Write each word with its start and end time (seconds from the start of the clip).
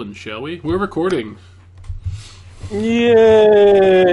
And 0.00 0.16
shall 0.16 0.40
we? 0.40 0.58
We're 0.60 0.78
recording. 0.78 1.36
Yay! 2.70 3.12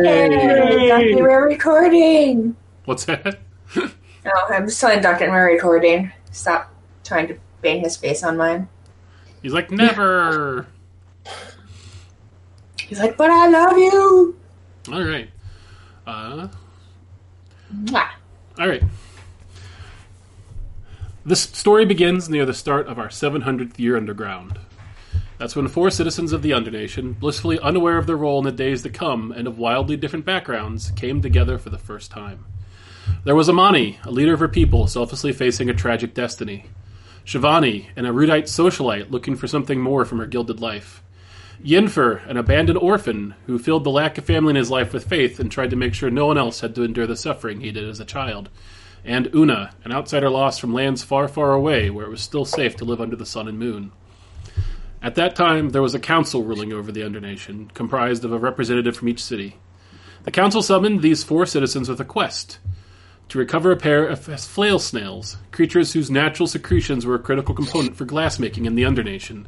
Hey, 0.04 0.88
Duncan, 0.90 1.24
we're 1.24 1.48
recording. 1.48 2.56
What's 2.86 3.06
that? 3.06 3.40
Oh, 4.26 4.54
I'm 4.54 4.66
just 4.68 4.82
telling 4.82 5.02
Duncan 5.02 5.32
we're 5.32 5.54
recording. 5.54 6.12
Stop 6.32 6.76
trying 7.06 7.30
to 7.30 7.38
bang 7.62 7.80
his 7.80 7.96
face 7.96 8.22
on 8.22 8.36
mine. 8.36 8.68
He's 9.42 9.54
like, 9.54 9.72
never. 9.72 10.68
He's 12.82 13.00
like, 13.00 13.16
but 13.16 13.32
I 13.32 13.48
love 13.48 13.78
you. 13.78 14.38
All 14.92 15.04
right. 15.04 15.30
Uh, 16.06 16.50
Mwah. 17.74 18.10
all 18.60 18.68
right. 18.68 18.84
This 21.26 21.42
story 21.44 21.86
begins 21.86 22.30
near 22.30 22.46
the 22.46 22.54
start 22.54 22.88
of 22.88 23.00
our 23.00 23.08
700th 23.08 23.80
year 23.80 23.96
underground. 23.96 24.60
That's 25.40 25.56
when 25.56 25.70
four 25.70 25.90
citizens 25.90 26.34
of 26.34 26.42
the 26.42 26.52
Undernation, 26.52 27.14
blissfully 27.14 27.60
unaware 27.62 27.98
of 27.98 28.08
their 28.08 28.18
role 28.18 28.40
in 28.40 28.44
the 28.44 28.52
days 28.52 28.82
to 28.82 28.90
come 28.90 29.32
and 29.32 29.48
of 29.48 29.58
wildly 29.58 29.96
different 29.96 30.26
backgrounds, 30.26 30.92
came 30.92 31.22
together 31.22 31.58
for 31.58 31.70
the 31.70 31.78
first 31.78 32.12
time. 32.12 32.46
There 33.24 33.36
was 33.36 33.48
Amani, 33.48 34.00
a 34.04 34.12
leader 34.12 34.34
of 34.34 34.42
her 34.42 34.50
people, 34.50 34.86
selflessly 34.86 35.32
facing 35.32 35.70
a 35.70 35.74
tragic 35.74 36.14
destiny. 36.14 36.66
Shivani, 37.26 37.86
an 37.96 38.06
erudite 38.06 38.46
socialite 38.46 39.12
looking 39.12 39.38
for 39.38 39.48
something 39.48 39.80
more 39.80 40.04
from 40.04 40.20
her 40.20 40.26
gilded 40.26 40.60
life. 40.60 41.02
Yinfer, 41.64 42.28
an 42.30 42.36
abandoned 42.36 42.78
orphan 42.78 43.34
who 43.46 43.58
filled 43.58 43.86
the 43.86 43.92
lack 43.92 44.18
of 44.18 44.26
family 44.26 44.50
in 44.50 44.56
his 44.58 44.70
life 44.70 44.92
with 44.92 45.08
faith 45.08 45.40
and 45.40 45.50
tried 45.50 45.70
to 45.70 45.78
make 45.78 45.94
sure 45.94 46.10
no 46.10 46.26
one 46.26 46.38
else 46.38 46.60
had 46.60 46.76
to 46.76 46.84
endure 46.84 47.08
the 47.08 47.16
suffering 47.16 47.62
he 47.62 47.72
did 47.72 47.88
as 47.88 48.02
a 48.02 48.06
child. 48.06 48.50
And 49.06 49.34
Una, 49.34 49.74
an 49.86 49.94
outsider 49.94 50.30
lost 50.30 50.60
from 50.60 50.74
lands 50.74 51.02
far, 51.02 51.30
far 51.30 51.54
away 51.54 51.90
where 51.90 52.06
it 52.06 52.12
was 52.12 52.20
still 52.20 52.44
safe 52.44 52.76
to 52.76 52.86
live 52.86 53.00
under 53.00 53.16
the 53.16 53.26
sun 53.26 53.48
and 53.48 53.58
moon. 53.58 53.94
At 55.02 55.16
that 55.16 55.36
time, 55.36 55.70
there 55.70 55.82
was 55.82 55.96
a 55.96 56.00
council 56.00 56.44
ruling 56.44 56.74
over 56.74 56.92
the 56.92 57.04
Undernation, 57.04 57.74
comprised 57.74 58.26
of 58.26 58.34
a 58.34 58.38
representative 58.38 58.98
from 58.98 59.08
each 59.08 59.24
city. 59.24 59.56
The 60.24 60.32
council 60.32 60.62
summoned 60.62 61.02
these 61.02 61.24
four 61.24 61.46
citizens 61.46 61.88
with 61.88 62.02
a 62.02 62.06
quest 62.06 62.60
to 63.30 63.38
recover 63.38 63.72
a 63.72 63.78
pair 63.78 64.06
of 64.06 64.24
flail 64.24 64.80
snails, 64.80 65.38
creatures 65.52 65.94
whose 65.94 66.12
natural 66.12 66.48
secretions 66.48 67.06
were 67.06 67.16
a 67.16 67.20
critical 67.20 67.56
component 67.56 67.96
for 67.96 68.06
glassmaking 68.06 68.66
in 68.66 68.76
the 68.76 68.86
Undernation. 68.86 69.48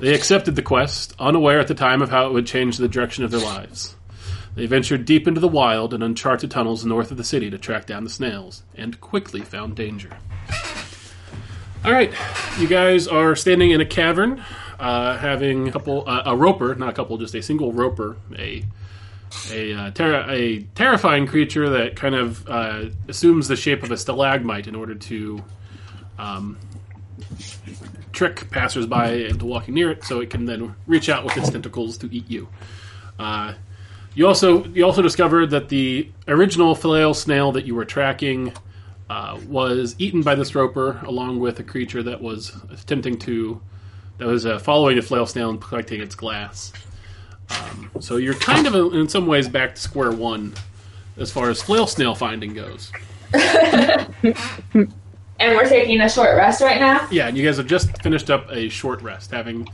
They 0.00 0.14
accepted 0.14 0.56
the 0.56 0.62
quest, 0.62 1.14
unaware 1.18 1.60
at 1.60 1.68
the 1.68 1.74
time 1.74 2.00
of 2.02 2.10
how 2.10 2.26
it 2.26 2.32
would 2.32 2.46
change 2.46 2.78
the 2.78 2.88
direction 2.88 3.24
of 3.24 3.30
their 3.30 3.40
lives. 3.40 3.94
They 4.54 4.66
ventured 4.66 5.04
deep 5.04 5.28
into 5.28 5.40
the 5.40 5.48
wild 5.48 5.92
and 5.92 6.02
uncharted 6.02 6.50
tunnels 6.50 6.84
north 6.84 7.10
of 7.10 7.18
the 7.18 7.24
city 7.24 7.50
to 7.50 7.58
track 7.58 7.86
down 7.86 8.04
the 8.04 8.10
snails, 8.10 8.62
and 8.74 9.00
quickly 9.00 9.42
found 9.42 9.76
danger. 9.76 10.16
All 11.86 11.92
right, 11.92 12.12
you 12.58 12.66
guys 12.66 13.06
are 13.06 13.36
standing 13.36 13.70
in 13.70 13.80
a 13.80 13.86
cavern, 13.86 14.42
uh, 14.80 15.16
having 15.18 15.68
a 15.68 15.70
couple, 15.70 16.02
uh, 16.08 16.24
a 16.26 16.36
roper, 16.36 16.74
not 16.74 16.88
a 16.88 16.92
couple, 16.92 17.16
just 17.16 17.32
a 17.36 17.40
single 17.40 17.72
roper, 17.72 18.16
a 18.36 18.64
a 19.52 19.72
uh, 19.72 19.90
ter- 19.92 20.28
a 20.28 20.64
terrifying 20.74 21.28
creature 21.28 21.68
that 21.68 21.94
kind 21.94 22.16
of 22.16 22.48
uh, 22.48 22.86
assumes 23.06 23.46
the 23.46 23.54
shape 23.54 23.84
of 23.84 23.92
a 23.92 23.96
stalagmite 23.96 24.66
in 24.66 24.74
order 24.74 24.96
to 24.96 25.44
um, 26.18 26.58
trick 28.12 28.50
passersby 28.50 29.28
into 29.28 29.44
walking 29.44 29.74
near 29.74 29.92
it, 29.92 30.02
so 30.02 30.20
it 30.20 30.28
can 30.28 30.44
then 30.44 30.74
reach 30.88 31.08
out 31.08 31.22
with 31.22 31.36
its 31.36 31.50
tentacles 31.50 31.98
to 31.98 32.12
eat 32.12 32.28
you. 32.28 32.48
Uh, 33.16 33.54
you 34.16 34.26
also 34.26 34.64
you 34.64 34.84
also 34.84 35.02
discovered 35.02 35.50
that 35.50 35.68
the 35.68 36.10
original 36.26 36.74
flail 36.74 37.14
snail 37.14 37.52
that 37.52 37.64
you 37.64 37.76
were 37.76 37.84
tracking 37.84 38.52
uh, 39.08 39.38
was 39.48 39.94
eaten 39.98 40.22
by 40.22 40.34
this 40.34 40.54
roper, 40.54 41.00
along 41.04 41.38
with 41.40 41.58
a 41.60 41.62
creature 41.62 42.02
that 42.02 42.20
was 42.20 42.52
attempting 42.72 43.18
to 43.20 43.60
that 44.18 44.26
was 44.26 44.46
uh, 44.46 44.58
following 44.58 44.96
the 44.96 45.02
flail 45.02 45.26
snail 45.26 45.50
and 45.50 45.60
collecting 45.60 46.00
its 46.00 46.14
glass. 46.14 46.72
Um, 47.50 47.90
so 48.00 48.16
you're 48.16 48.34
kind 48.34 48.66
of 48.66 48.74
uh, 48.74 48.88
in 48.90 49.08
some 49.08 49.26
ways 49.26 49.48
back 49.48 49.74
to 49.76 49.80
square 49.80 50.10
one 50.10 50.54
as 51.18 51.30
far 51.30 51.50
as 51.50 51.62
flail 51.62 51.86
snail 51.86 52.14
finding 52.14 52.54
goes. 52.54 52.90
And 55.38 55.54
we're 55.54 55.68
taking 55.68 56.00
a 56.00 56.08
short 56.08 56.34
rest 56.34 56.62
right 56.62 56.80
now. 56.80 57.06
Yeah, 57.10 57.28
and 57.28 57.36
you 57.36 57.44
guys 57.44 57.58
have 57.58 57.66
just 57.66 58.02
finished 58.02 58.30
up 58.30 58.50
a 58.50 58.70
short 58.70 59.02
rest, 59.02 59.30
having 59.32 59.68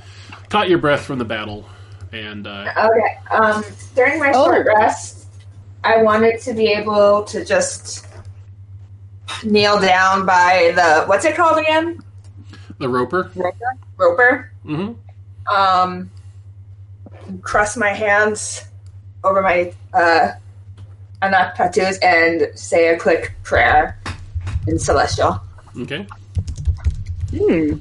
caught 0.48 0.68
your 0.68 0.78
breath 0.78 1.02
from 1.04 1.18
the 1.20 1.24
battle, 1.24 1.64
and 2.12 2.48
uh, 2.48 2.72
Okay. 2.76 3.18
Um, 3.30 3.64
during 3.94 4.18
my 4.18 4.32
Oh. 4.34 4.46
short 4.46 4.66
rest, 4.66 5.28
I 5.84 6.02
wanted 6.02 6.40
to 6.40 6.52
be 6.52 6.66
able 6.66 7.22
to 7.26 7.44
just 7.44 8.06
kneel 9.44 9.78
down 9.80 10.26
by 10.26 10.72
the 10.74 11.04
what's 11.06 11.24
it 11.24 11.36
called 11.36 11.58
again? 11.58 12.00
the 12.78 12.88
roper. 12.88 13.30
Roper. 13.96 14.50
hmm 14.64 14.92
Um, 15.54 16.10
cross 17.42 17.76
my 17.76 17.90
hands 17.90 18.64
over 19.22 19.40
my 19.42 19.72
uh, 19.94 20.32
enough 21.22 21.54
tattoos 21.56 21.98
and 21.98 22.48
say 22.58 22.92
a 22.94 22.98
quick 22.98 23.32
prayer 23.44 23.98
in 24.66 24.78
celestial. 24.78 25.40
Okay. 25.78 26.06
Hmm. 27.30 27.74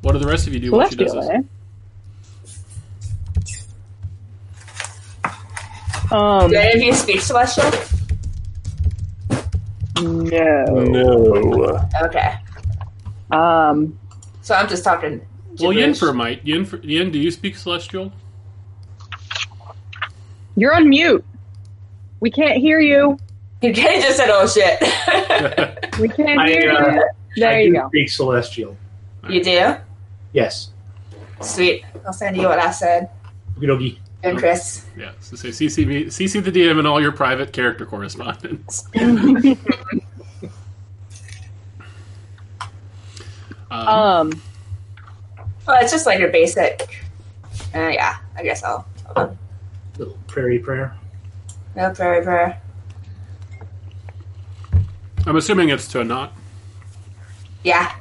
What 0.00 0.12
do 0.12 0.18
the 0.18 0.26
rest 0.26 0.46
of 0.46 0.54
you 0.54 0.60
do? 0.60 0.72
while 0.72 0.88
she 0.88 0.96
does 0.96 1.10
Celestial, 1.10 1.42
this? 1.42 1.46
Um, 6.12 6.50
Do 6.50 6.56
any 6.56 6.74
of 6.74 6.82
you 6.82 6.94
speak 6.94 7.20
celestial? 7.20 7.70
No. 10.00 10.64
No. 10.84 11.88
Okay. 12.02 12.34
Um, 13.30 13.98
So 14.42 14.54
I'm 14.54 14.68
just 14.68 14.84
talking. 14.84 15.20
Well, 15.58 15.72
gibberish. 15.72 16.00
Yenfer 16.00 16.14
might. 16.14 16.44
Yenfer, 16.44 16.80
Yen, 16.82 17.10
do 17.10 17.18
you 17.18 17.30
speak 17.30 17.56
Celestial? 17.56 18.12
you're 20.56 20.74
on 20.74 20.88
mute. 20.88 21.24
We 22.20 22.30
can't 22.30 22.58
hear 22.58 22.80
you. 22.80 23.18
You 23.62 23.72
can't 23.72 24.02
just 24.02 24.16
said, 24.16 24.28
"Oh 24.30 24.46
shit." 24.46 24.78
We 26.00 26.08
can't 26.08 26.40
I, 26.40 26.48
hear 26.48 26.72
uh, 26.72 26.94
you. 26.94 27.04
There 27.36 27.52
I 27.52 27.60
you 27.60 27.72
do 27.72 27.78
go. 27.80 27.88
Speak 27.88 28.08
celestial. 28.08 28.76
you 29.28 29.44
do? 29.44 29.74
Yes. 30.32 30.70
Sweet. 31.42 31.84
I'll 32.06 32.12
send 32.12 32.36
you 32.36 32.44
what 32.46 32.58
I 32.58 32.70
said. 32.70 33.10
Okie 33.58 33.98
And 34.22 34.36
Chris. 34.38 34.84
Yeah. 34.98 35.12
So 35.20 35.34
say 35.36 35.48
CC 35.48 35.86
me, 35.86 36.04
CC 36.06 36.44
the 36.44 36.52
DM 36.52 36.78
and 36.78 36.86
all 36.86 37.00
your 37.00 37.12
private 37.12 37.52
character 37.52 37.86
correspondence. 37.86 38.84
um, 43.70 43.88
Um, 43.88 44.42
Well, 45.66 45.78
it's 45.82 45.92
just 45.92 46.06
like 46.06 46.20
a 46.20 46.28
basic. 46.28 47.02
Uh, 47.74 47.88
yeah, 47.88 48.18
I 48.36 48.42
guess 48.42 48.62
I'll. 48.62 48.86
I'll 49.16 49.36
Little 49.98 50.18
prairie 50.26 50.58
prayer. 50.58 50.94
no 51.76 51.90
prairie 51.92 52.24
prayer. 52.24 52.60
I'm 55.26 55.36
assuming 55.36 55.68
it's 55.68 55.86
to 55.88 56.00
a 56.00 56.04
knot. 56.04 56.32
Yeah. 57.62 57.94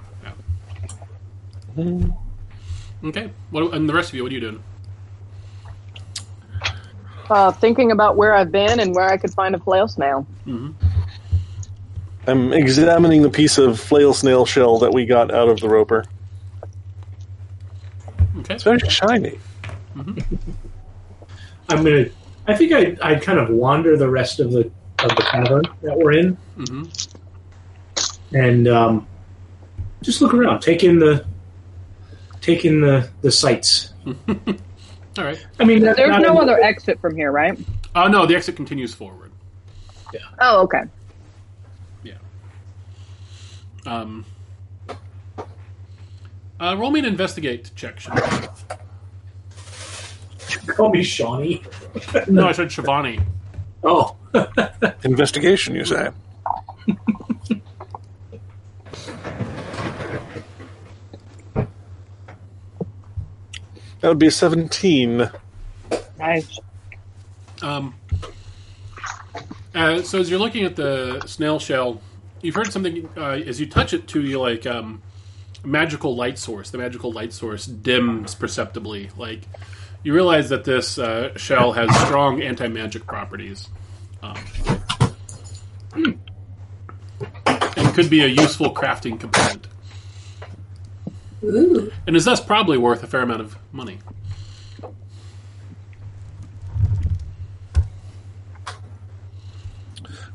Okay. 3.04 3.32
What? 3.52 3.74
And 3.74 3.88
the 3.90 3.94
rest 3.94 4.10
of 4.10 4.16
you, 4.16 4.24
what 4.24 4.32
are 4.32 4.36
you 4.36 4.42
doing? 4.42 4.64
Uh, 7.30 7.52
thinking 7.52 7.92
about 7.92 8.16
where 8.16 8.34
I've 8.34 8.52
been 8.52 8.80
and 8.80 8.96
where 8.96 9.10
I 9.10 9.18
could 9.18 9.34
find 9.34 9.56
a 9.56 9.60
flail 9.60 9.88
snail. 9.88 10.22
hmm 10.44 10.72
I'm 12.28 12.54
examining 12.54 13.24
the 13.24 13.30
piece 13.30 13.58
of 13.58 13.80
flail 13.80 14.14
snail 14.14 14.46
shell 14.46 14.78
that 14.80 14.94
we 14.94 15.06
got 15.06 15.34
out 15.34 15.50
of 15.50 15.60
the 15.60 15.68
roper. 15.68 16.06
Okay. 18.40 18.54
It's 18.56 18.64
very 18.64 18.80
shiny. 18.80 19.40
I'm 21.70 21.84
gonna. 21.84 22.06
I 22.48 22.56
think 22.56 22.74
I 22.74 22.96
I 23.02 23.16
kind 23.16 23.40
of 23.40 23.50
wander 23.50 23.98
the 23.98 24.10
rest 24.10 24.40
of 24.40 24.52
the 24.52 24.70
of 25.00 25.16
the 25.16 25.24
cavern 25.24 25.64
that 25.82 25.98
we're 25.98 26.12
in 26.12 26.38
hmm 26.56 26.84
and 28.34 28.68
um, 28.68 29.08
just 30.02 30.22
look 30.22 30.34
around, 30.34 30.62
take 30.62 30.84
in 30.84 31.00
the 31.00 31.26
take 32.42 32.66
in 32.66 32.82
the 32.82 33.10
the 33.22 33.32
sights. 33.32 33.94
all 35.20 35.26
right. 35.26 35.46
I 35.60 35.66
mean, 35.66 35.84
not- 35.84 35.96
There's 35.98 36.18
no 36.22 36.32
in- 36.42 36.50
other 36.50 36.60
exit 36.64 37.00
from 37.02 37.16
here, 37.16 37.32
right? 37.32 37.58
Oh 37.96 38.08
no, 38.08 38.26
the 38.26 38.36
exit 38.36 38.56
continues 38.56 38.94
forward. 38.94 39.32
Yeah. 40.14 40.20
Oh, 40.40 40.62
okay. 40.64 40.84
Yeah. 42.04 42.14
Um, 43.86 44.26
uh, 46.60 46.76
roll 46.78 46.92
me 46.92 47.00
an 47.00 47.06
investigate 47.06 47.72
check. 47.76 48.00
Sean. 48.00 48.18
Call 50.68 50.90
me 50.90 51.04
Shawnee. 51.04 51.62
No, 52.28 52.48
I 52.48 52.52
said 52.54 52.68
Shivani. 52.70 53.22
Oh, 53.84 54.16
Investigation, 55.04 55.76
you 55.76 55.86
say? 55.86 56.10
that 64.00 64.08
would 64.08 64.20
be 64.20 64.28
a 64.28 64.32
17. 64.32 65.30
Nice. 66.18 66.60
Um, 67.62 67.96
uh, 69.76 70.02
so 70.02 70.20
as 70.20 70.30
you're 70.30 70.40
looking 70.40 70.66
at 70.66 70.76
the 70.76 71.22
snail 71.26 71.60
shell, 71.60 72.02
you've 72.42 72.56
heard 72.56 72.72
something 72.72 73.10
uh, 73.18 73.32
as 73.32 73.60
you 73.60 73.68
touch 73.68 73.94
it 73.94 74.08
to 74.10 74.22
You 74.22 74.40
like 74.40 74.66
um, 74.66 75.02
magical 75.64 76.16
light 76.16 76.38
source. 76.38 76.70
The 76.70 76.78
magical 76.78 77.12
light 77.12 77.34
source 77.34 77.66
dims 77.66 78.36
perceptibly. 78.36 79.10
Like 79.18 79.42
you 80.04 80.14
realize 80.14 80.50
that 80.50 80.64
this 80.64 80.98
uh, 80.98 81.38
shell 81.38 81.74
has 81.74 81.94
strong 82.02 82.42
anti 82.42 82.68
magic 82.68 83.06
properties. 83.06 83.70
Um, 84.22 84.38
and 87.78 87.94
could 87.94 88.10
be 88.10 88.24
a 88.24 88.28
useful 88.28 88.74
crafting 88.74 89.20
component. 89.20 89.68
Ooh. 91.44 91.92
And 92.06 92.16
is 92.16 92.26
thus 92.26 92.42
probably 92.42 92.78
worth 92.78 93.04
a 93.04 93.08
fair 93.08 93.22
amount 93.22 93.42
of 93.42 93.58
money. 93.72 94.00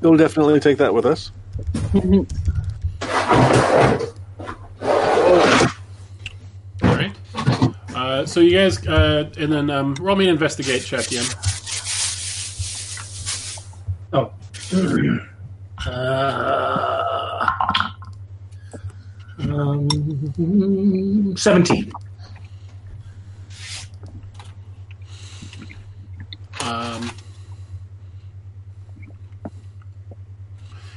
We'll 0.00 0.16
definitely 0.16 0.60
take 0.60 0.78
that 0.78 0.92
with 0.92 1.06
us. 1.06 1.30
All 6.82 6.94
right. 6.94 7.12
Uh, 7.94 8.26
so 8.26 8.40
you 8.40 8.50
guys, 8.52 8.86
uh, 8.86 9.30
and 9.38 9.50
then 9.52 9.70
um, 9.70 9.94
roll 9.94 10.16
me 10.16 10.24
an 10.24 10.30
investigate 10.30 10.82
check, 10.82 11.10
Ian. 11.12 11.24
Oh. 14.12 14.32
Uh, 15.86 15.90
um, 19.54 21.36
17. 21.36 21.92
Um, 26.62 27.10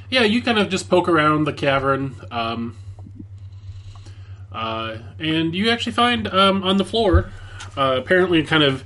yeah, 0.09 0.21
you 0.23 0.41
kind 0.41 0.57
of 0.59 0.69
just 0.69 0.89
poke 0.89 1.09
around 1.09 1.43
the 1.43 1.53
cavern, 1.53 2.15
um, 2.31 2.77
uh, 4.51 4.97
and 5.19 5.53
you 5.53 5.69
actually 5.69 5.91
find 5.91 6.27
um, 6.27 6.63
on 6.63 6.77
the 6.77 6.85
floor, 6.85 7.31
uh, 7.75 7.97
apparently 7.97 8.43
kind 8.43 8.63
of 8.63 8.83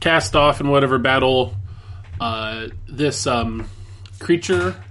cast 0.00 0.34
off 0.34 0.60
in 0.60 0.68
whatever 0.68 0.98
battle, 0.98 1.54
uh, 2.20 2.68
this 2.88 3.26
um, 3.26 3.68
creature. 4.18 4.82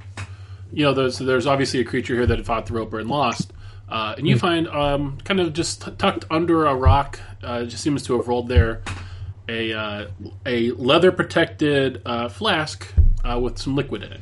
You 0.71 0.85
know, 0.85 0.93
there's 0.93 1.17
there's 1.17 1.47
obviously 1.47 1.79
a 1.81 1.85
creature 1.85 2.13
here 2.15 2.27
that 2.27 2.45
fought 2.45 2.67
the 2.67 2.73
roper 2.73 2.99
and 2.99 3.09
lost. 3.09 3.51
Uh, 3.91 4.15
and 4.17 4.25
you 4.25 4.39
find 4.39 4.69
um, 4.69 5.17
kind 5.25 5.41
of 5.41 5.51
just 5.51 5.83
t- 5.83 5.91
tucked 5.97 6.23
under 6.31 6.65
a 6.65 6.73
rock, 6.73 7.19
uh, 7.43 7.65
just 7.65 7.83
seems 7.83 8.03
to 8.03 8.15
have 8.15 8.27
rolled 8.29 8.47
there, 8.47 8.81
a 9.49 9.73
uh, 9.73 10.07
a 10.45 10.71
leather 10.71 11.11
protected 11.11 12.01
uh, 12.05 12.29
flask 12.29 12.87
uh, 13.25 13.37
with 13.37 13.57
some 13.57 13.75
liquid 13.75 14.03
in 14.03 14.13
it. 14.13 14.21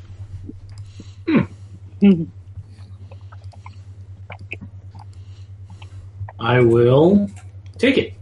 I 6.39 6.62
will 6.62 7.30
take 7.77 7.98
it 7.98 8.13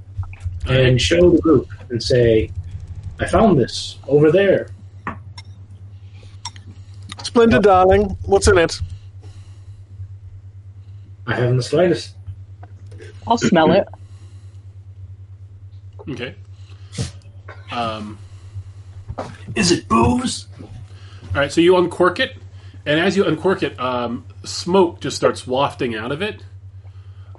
and 0.68 1.02
show 1.02 1.30
the 1.30 1.40
group 1.40 1.70
and 1.90 2.02
say, 2.04 2.52
I 3.22 3.26
found 3.26 3.58
this 3.58 4.00
over 4.08 4.32
there. 4.32 4.70
Splendid, 7.24 7.64
darling. 7.64 8.18
What's 8.26 8.48
in 8.50 8.58
it? 8.58 8.82
I 11.27 11.35
haven't 11.35 11.57
the 11.57 11.63
slightest. 11.63 12.15
I'll 13.27 13.38
smell 13.38 13.71
it. 13.74 13.88
Okay. 16.09 16.35
Um, 17.69 18.18
Is 19.56 19.74
it 19.74 19.89
booze? 19.89 20.47
all 20.62 20.69
right, 21.41 21.51
so 21.51 21.59
you 21.59 21.75
uncork 21.75 22.21
it, 22.21 22.38
and 22.85 22.97
as 22.97 23.18
you 23.18 23.25
uncork 23.25 23.62
it, 23.62 23.77
um, 23.77 24.25
smoke 24.45 25.01
just 25.01 25.18
starts 25.18 25.45
wafting 25.45 25.95
out 25.95 26.13
of 26.13 26.21
it. 26.21 26.41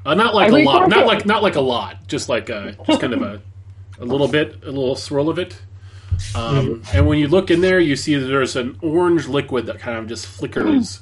Uh, 0.05 0.13
not 0.13 0.35
like 0.35 0.53
I 0.53 0.61
a 0.61 0.65
lot, 0.65 0.83
recork 0.83 0.91
not 0.91 0.99
it. 1.05 1.07
like 1.07 1.25
not 1.25 1.43
like 1.43 1.55
a 1.57 1.63
lot, 1.63 2.07
just 2.09 2.29
like 2.29 2.51
a 2.51 2.77
just 2.87 3.01
kind 3.01 3.15
of 3.15 3.23
a 3.23 3.41
a 3.99 4.05
little 4.05 4.29
bit, 4.29 4.63
a 4.65 4.67
little 4.71 4.97
swirl 4.97 5.31
of 5.31 5.39
it. 5.39 5.59
Um, 6.35 6.83
And 6.93 7.07
when 7.07 7.19
you 7.19 7.29
look 7.29 7.51
in 7.51 7.63
there, 7.63 7.81
you 7.81 7.97
see 7.97 8.17
that 8.17 8.27
there's 8.27 8.55
an 8.55 8.77
orange 8.83 9.29
liquid 9.29 9.65
that 9.65 9.79
kind 9.79 9.97
of 9.97 10.09
just 10.09 10.27
flickers, 10.27 11.01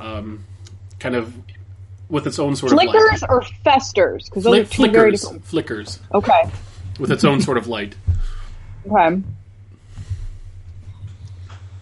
um, 0.00 0.44
kind 0.98 1.14
of 1.14 1.32
with 2.08 2.26
its 2.26 2.38
own 2.38 2.56
sort 2.56 2.72
of 2.72 2.78
Flickers 2.78 3.22
or 3.28 3.42
festers? 3.64 4.24
Because 4.28 4.44
those 4.44 4.54
Fli- 4.56 4.62
are 4.62 4.64
two 4.64 4.82
very 4.90 5.10
flickers, 5.16 5.20
different. 5.22 5.44
flickers 5.44 6.00
Okay. 6.14 6.50
with 6.98 7.10
its 7.12 7.24
own 7.24 7.40
sort 7.40 7.58
of 7.58 7.66
light. 7.68 7.94
Okay. 8.90 9.22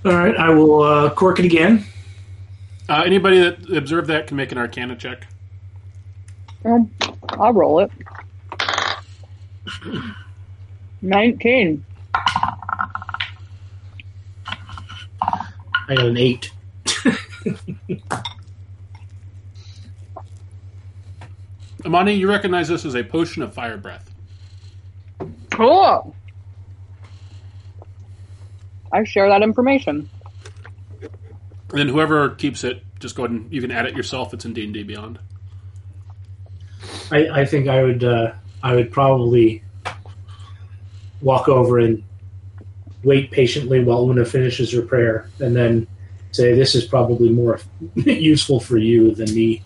All 0.04 0.12
right, 0.12 0.36
I 0.36 0.50
will 0.50 0.82
uh, 0.82 1.10
cork 1.10 1.38
it 1.40 1.44
again. 1.44 1.84
Uh, 2.88 3.02
anybody 3.04 3.38
that 3.40 3.68
observed 3.76 4.06
that 4.08 4.26
can 4.28 4.36
make 4.36 4.52
an 4.52 4.58
Arcana 4.58 4.94
check. 4.96 5.26
Um, 6.64 6.90
I'll 7.30 7.52
roll 7.52 7.80
it. 7.80 7.90
Nineteen. 11.02 11.84
I 15.88 15.94
got 15.94 16.06
an 16.06 16.16
8. 16.16 16.50
Amani, 21.86 22.14
you 22.14 22.28
recognize 22.28 22.66
this 22.66 22.84
as 22.84 22.96
a 22.96 23.04
potion 23.04 23.42
of 23.42 23.54
fire 23.54 23.76
breath. 23.76 24.10
Cool. 25.52 26.14
I 28.92 29.04
share 29.04 29.28
that 29.28 29.42
information. 29.42 30.10
And 31.00 31.78
then 31.78 31.88
whoever 31.88 32.30
keeps 32.30 32.64
it, 32.64 32.82
just 32.98 33.14
go 33.14 33.24
ahead 33.24 33.36
and 33.36 33.52
you 33.52 33.60
can 33.60 33.70
add 33.70 33.86
it 33.86 33.94
yourself. 33.94 34.34
It's 34.34 34.44
in 34.44 34.52
D 34.52 34.64
and 34.64 34.74
D 34.74 34.82
Beyond. 34.82 35.20
I, 37.10 37.28
I 37.28 37.44
think 37.44 37.68
I 37.68 37.82
would 37.82 38.02
uh, 38.02 38.32
I 38.62 38.74
would 38.74 38.90
probably 38.90 39.62
walk 41.20 41.48
over 41.48 41.78
and 41.78 42.02
wait 43.04 43.30
patiently 43.30 43.82
while 43.82 44.10
Una 44.10 44.24
finishes 44.24 44.72
her 44.72 44.82
prayer, 44.82 45.28
and 45.38 45.54
then 45.54 45.86
say, 46.32 46.54
"This 46.54 46.74
is 46.74 46.84
probably 46.84 47.28
more 47.28 47.60
useful 47.94 48.60
for 48.60 48.76
you 48.76 49.14
than 49.14 49.32
me." 49.34 49.62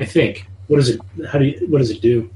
I 0.00 0.04
think. 0.04 0.46
What 0.68 0.76
does 0.78 0.90
it? 0.90 1.00
How 1.30 1.38
do 1.38 1.44
you? 1.46 1.66
What 1.68 1.78
does 1.78 1.90
it 1.90 2.00
do? 2.00 2.30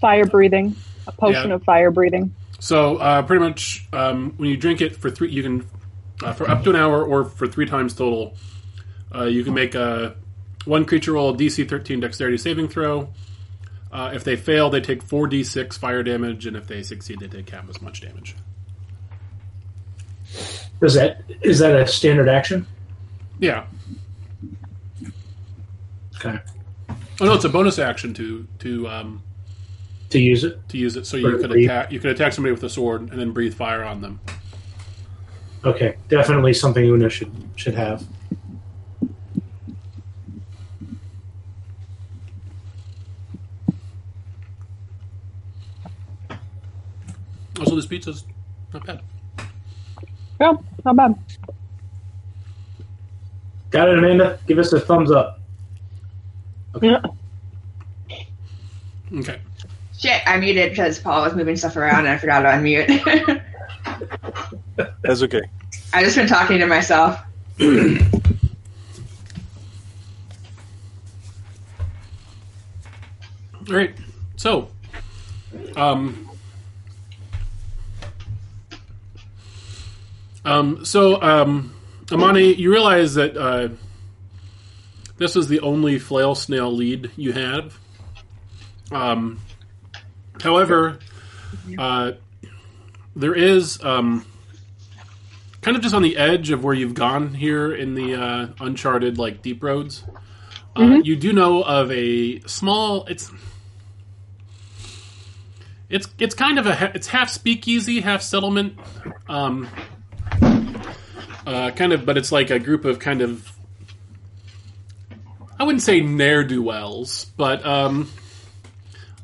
Fire 0.00 0.26
breathing. 0.26 0.74
A 1.06 1.12
potion 1.12 1.48
Yeah. 1.50 1.54
of 1.56 1.64
fire 1.64 1.90
breathing. 1.90 2.34
So 2.58 2.96
uh, 2.96 3.22
pretty 3.22 3.42
much, 3.44 3.86
um, 3.92 4.34
when 4.36 4.50
you 4.50 4.56
drink 4.56 4.80
it 4.80 4.94
for 4.96 5.10
three, 5.10 5.30
you 5.30 5.42
can 5.42 5.66
uh, 6.22 6.32
for 6.34 6.48
up 6.50 6.62
to 6.64 6.70
an 6.70 6.76
hour 6.76 7.02
or 7.04 7.24
for 7.24 7.46
three 7.46 7.66
times 7.66 7.94
total. 7.94 8.36
Uh, 9.14 9.24
you 9.24 9.42
can 9.44 9.54
make 9.54 9.74
a 9.74 10.14
one 10.66 10.84
creature 10.84 11.12
roll 11.12 11.30
a 11.30 11.36
DC 11.36 11.68
13 11.68 12.00
Dexterity 12.00 12.36
saving 12.38 12.68
throw. 12.68 13.08
Uh, 13.90 14.12
if 14.14 14.22
they 14.24 14.36
fail, 14.36 14.70
they 14.70 14.80
take 14.80 15.02
four 15.02 15.26
D6 15.28 15.76
fire 15.78 16.02
damage, 16.02 16.46
and 16.46 16.56
if 16.56 16.66
they 16.68 16.82
succeed, 16.82 17.18
they 17.18 17.26
take 17.26 17.48
half 17.50 17.68
as 17.68 17.80
much 17.82 18.00
damage. 18.00 18.36
Does 20.80 20.94
that? 20.94 21.22
Is 21.42 21.58
that 21.58 21.74
a 21.74 21.86
standard 21.86 22.28
action? 22.28 22.66
Yeah. 23.40 23.64
Okay. 26.16 26.38
Oh 27.20 27.26
no, 27.26 27.34
it's 27.34 27.44
a 27.44 27.48
bonus 27.48 27.78
action 27.78 28.14
to 28.14 28.46
to 28.60 28.88
um, 28.88 29.22
To 30.10 30.18
use 30.18 30.44
it. 30.44 30.66
to 30.70 30.78
use 30.78 30.96
it. 30.96 31.06
So 31.06 31.16
you 31.16 31.36
could 31.38 31.52
attack 31.52 31.92
you 31.92 32.00
could 32.00 32.10
attack 32.10 32.32
somebody 32.32 32.52
with 32.52 32.62
a 32.64 32.70
sword 32.70 33.02
and 33.10 33.20
then 33.20 33.32
breathe 33.32 33.54
fire 33.54 33.84
on 33.84 34.00
them. 34.00 34.20
Okay. 35.64 35.96
Definitely 36.08 36.54
something 36.54 36.84
Una 36.84 37.10
should 37.10 37.30
should 37.56 37.74
have. 37.74 38.04
Also, 47.58 47.76
this 47.76 47.86
pizza's 47.86 48.24
not 48.72 48.86
bad. 48.86 49.00
Yeah, 50.40 50.54
not 50.84 50.96
bad. 50.96 51.14
Got 53.70 53.88
it, 53.88 53.98
Amanda. 53.98 54.38
Give 54.46 54.58
us 54.58 54.72
a 54.72 54.80
thumbs 54.80 55.10
up. 55.10 55.39
Yeah. 56.82 57.02
Okay. 59.12 59.40
Shit, 59.98 60.22
I 60.26 60.38
muted 60.38 60.70
because 60.70 60.98
Paul 60.98 61.22
was 61.22 61.34
moving 61.34 61.56
stuff 61.56 61.76
around 61.76 62.00
and 62.00 62.08
I 62.08 62.18
forgot 62.18 62.40
to 62.42 62.48
unmute. 62.48 63.42
That's 65.02 65.22
okay. 65.22 65.42
I 65.92 66.02
just 66.04 66.16
been 66.16 66.26
talking 66.26 66.58
to 66.58 66.66
myself. 66.66 67.20
All 73.68 73.76
right. 73.76 73.94
So, 74.36 74.68
um, 75.76 76.30
um, 80.44 80.84
so 80.84 81.20
um, 81.20 81.74
Amani, 82.10 82.54
you 82.54 82.70
realize 82.72 83.14
that 83.14 83.36
uh, 83.36 83.68
this 85.20 85.36
is 85.36 85.48
the 85.48 85.60
only 85.60 85.98
flail 85.98 86.34
snail 86.34 86.74
lead 86.74 87.10
you 87.14 87.32
have. 87.32 87.78
Um, 88.90 89.38
however, 90.42 90.98
uh, 91.78 92.12
there 93.14 93.34
is 93.34 93.84
um, 93.84 94.24
kind 95.60 95.76
of 95.76 95.82
just 95.82 95.94
on 95.94 96.00
the 96.00 96.16
edge 96.16 96.50
of 96.50 96.64
where 96.64 96.72
you've 96.72 96.94
gone 96.94 97.34
here 97.34 97.70
in 97.72 97.94
the 97.94 98.14
uh, 98.14 98.46
uncharted, 98.60 99.18
like 99.18 99.42
deep 99.42 99.62
roads. 99.62 100.04
Uh, 100.74 101.00
You 101.04 101.16
do 101.16 101.34
know 101.34 101.62
of 101.62 101.92
a 101.92 102.40
small. 102.46 103.04
It's 103.04 103.30
it's 105.90 106.08
it's 106.18 106.34
kind 106.34 106.58
of 106.58 106.66
a 106.66 106.92
it's 106.94 107.08
half 107.08 107.28
speakeasy, 107.28 108.00
half 108.00 108.22
settlement. 108.22 108.78
Um, 109.28 109.68
uh, 111.46 111.72
kind 111.72 111.92
of, 111.92 112.06
but 112.06 112.16
it's 112.16 112.32
like 112.32 112.48
a 112.50 112.58
group 112.58 112.86
of 112.86 112.98
kind 112.98 113.20
of. 113.20 113.52
I 115.60 115.64
wouldn't 115.64 115.82
say 115.82 116.00
ne'er 116.00 116.42
do 116.42 116.62
wells, 116.62 117.26
but 117.36 117.64
um, 117.66 118.10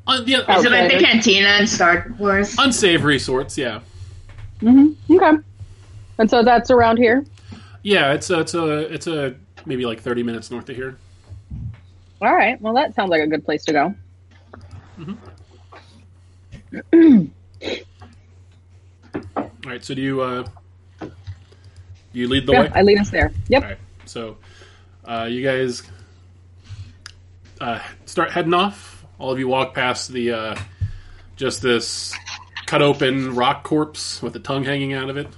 uh, 0.06 0.22
yeah. 0.26 0.58
Is 0.58 0.64
it 0.66 0.70
like 0.70 0.90
the 0.90 0.96
Okay. 0.96 1.04
cantina 1.04 1.56
in 1.60 1.66
Star 1.66 2.14
Wars? 2.18 2.54
unsavory 2.58 3.18
sorts. 3.18 3.56
Yeah, 3.56 3.80
Okay. 4.62 5.32
And 6.18 6.28
so 6.30 6.42
that's 6.42 6.70
around 6.70 6.98
here. 6.98 7.24
yeah. 7.82 8.12
It's 8.12 8.28
a, 8.28 8.40
it's 8.40 8.52
a 8.54 8.92
it's 8.92 9.06
a 9.06 9.34
maybe 9.64 9.86
like 9.86 10.00
thirty 10.00 10.22
minutes 10.22 10.50
north 10.50 10.68
of 10.68 10.76
here. 10.76 10.98
All 12.20 12.34
right. 12.34 12.60
Well, 12.60 12.74
that 12.74 12.94
sounds 12.94 13.08
like 13.08 13.22
a 13.22 13.26
good 13.26 13.44
place 13.44 13.64
to 13.64 13.72
go. 13.72 13.94
All 19.36 19.44
right. 19.64 19.82
So 19.82 19.94
do 19.94 20.02
you 20.02 20.20
uh, 20.20 20.46
you 22.12 22.28
lead 22.28 22.46
the 22.46 22.52
Yeah, 22.52 22.60
way? 22.62 22.70
I 22.74 22.82
lead 22.82 22.98
us 22.98 23.08
there. 23.08 23.32
Yep. 23.48 23.62
All 23.62 23.68
right. 23.70 23.78
So, 24.04 24.36
uh, 25.04 25.26
you 25.30 25.42
guys 25.42 25.82
uh, 27.60 27.80
start 28.04 28.30
heading 28.30 28.54
off. 28.54 29.04
All 29.18 29.30
of 29.30 29.38
you 29.38 29.48
walk 29.48 29.74
past 29.74 30.12
the 30.12 30.32
uh, 30.32 30.56
just 31.36 31.62
this 31.62 32.14
cut 32.66 32.82
open 32.82 33.34
rock 33.34 33.62
corpse 33.62 34.20
with 34.22 34.32
the 34.32 34.40
tongue 34.40 34.64
hanging 34.64 34.92
out 34.92 35.08
of 35.08 35.16
it. 35.16 35.28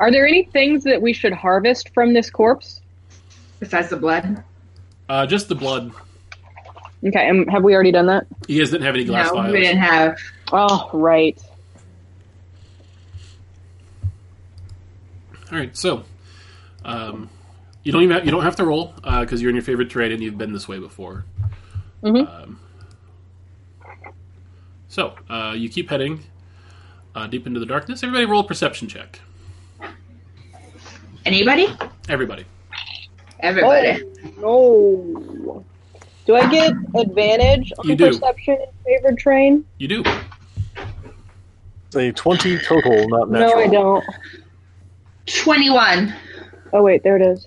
Are 0.00 0.10
there 0.10 0.26
any 0.26 0.44
things 0.44 0.84
that 0.84 1.02
we 1.02 1.12
should 1.12 1.32
harvest 1.32 1.92
from 1.92 2.14
this 2.14 2.30
corpse? 2.30 2.80
Besides 3.58 3.90
the 3.90 3.96
blood? 3.96 4.44
Uh, 5.08 5.26
just 5.26 5.48
the 5.48 5.56
blood. 5.56 5.92
Okay. 7.04 7.28
And 7.28 7.50
have 7.50 7.62
we 7.64 7.74
already 7.74 7.92
done 7.92 8.06
that? 8.06 8.26
You 8.46 8.60
guys 8.60 8.70
didn't 8.70 8.86
have 8.86 8.94
any 8.94 9.04
glass 9.04 9.28
no, 9.28 9.34
vials. 9.34 9.52
we 9.52 9.60
didn't 9.60 9.80
have. 9.80 10.18
Oh, 10.52 10.90
right. 10.92 11.38
All 15.50 15.58
right. 15.58 15.76
So, 15.76 16.04
um, 16.84 17.30
you 17.88 17.92
don't 17.92 18.02
even 18.02 18.16
have, 18.16 18.26
you 18.26 18.30
don't 18.30 18.42
have 18.42 18.56
to 18.56 18.66
roll 18.66 18.92
because 19.02 19.40
you're 19.40 19.48
in 19.48 19.56
your 19.56 19.64
favorite 19.64 19.88
terrain 19.88 20.12
and 20.12 20.22
you've 20.22 20.36
been 20.36 20.52
this 20.52 20.68
way 20.68 20.78
before. 20.78 21.24
Mhm. 22.02 22.28
Um, 22.42 22.60
so 24.88 25.14
uh, 25.30 25.54
you 25.56 25.70
keep 25.70 25.88
heading 25.88 26.22
uh, 27.14 27.26
deep 27.28 27.46
into 27.46 27.58
the 27.58 27.64
darkness. 27.64 28.02
Everybody, 28.02 28.26
roll 28.26 28.42
a 28.42 28.46
perception 28.46 28.88
check. 28.88 29.20
Anybody? 31.24 31.68
Everybody. 32.10 32.44
Everybody. 33.40 34.02
Oh, 34.42 35.14
no. 35.46 35.64
Do 36.26 36.36
I 36.36 36.46
get 36.50 36.74
advantage 36.94 37.72
on 37.78 37.88
You 37.88 37.96
do. 37.96 38.08
perception 38.08 38.58
in 38.60 38.68
favored 38.84 39.18
terrain? 39.18 39.64
You 39.78 39.88
do. 39.88 40.04
It's 41.86 41.96
a 41.96 42.12
20 42.12 42.58
total, 42.58 43.08
not 43.08 43.30
natural. 43.30 43.56
No, 43.56 43.62
I 43.62 43.66
don't. 43.66 44.04
21. 45.26 46.14
Oh, 46.74 46.82
wait, 46.82 47.02
there 47.02 47.16
it 47.16 47.22
is. 47.22 47.46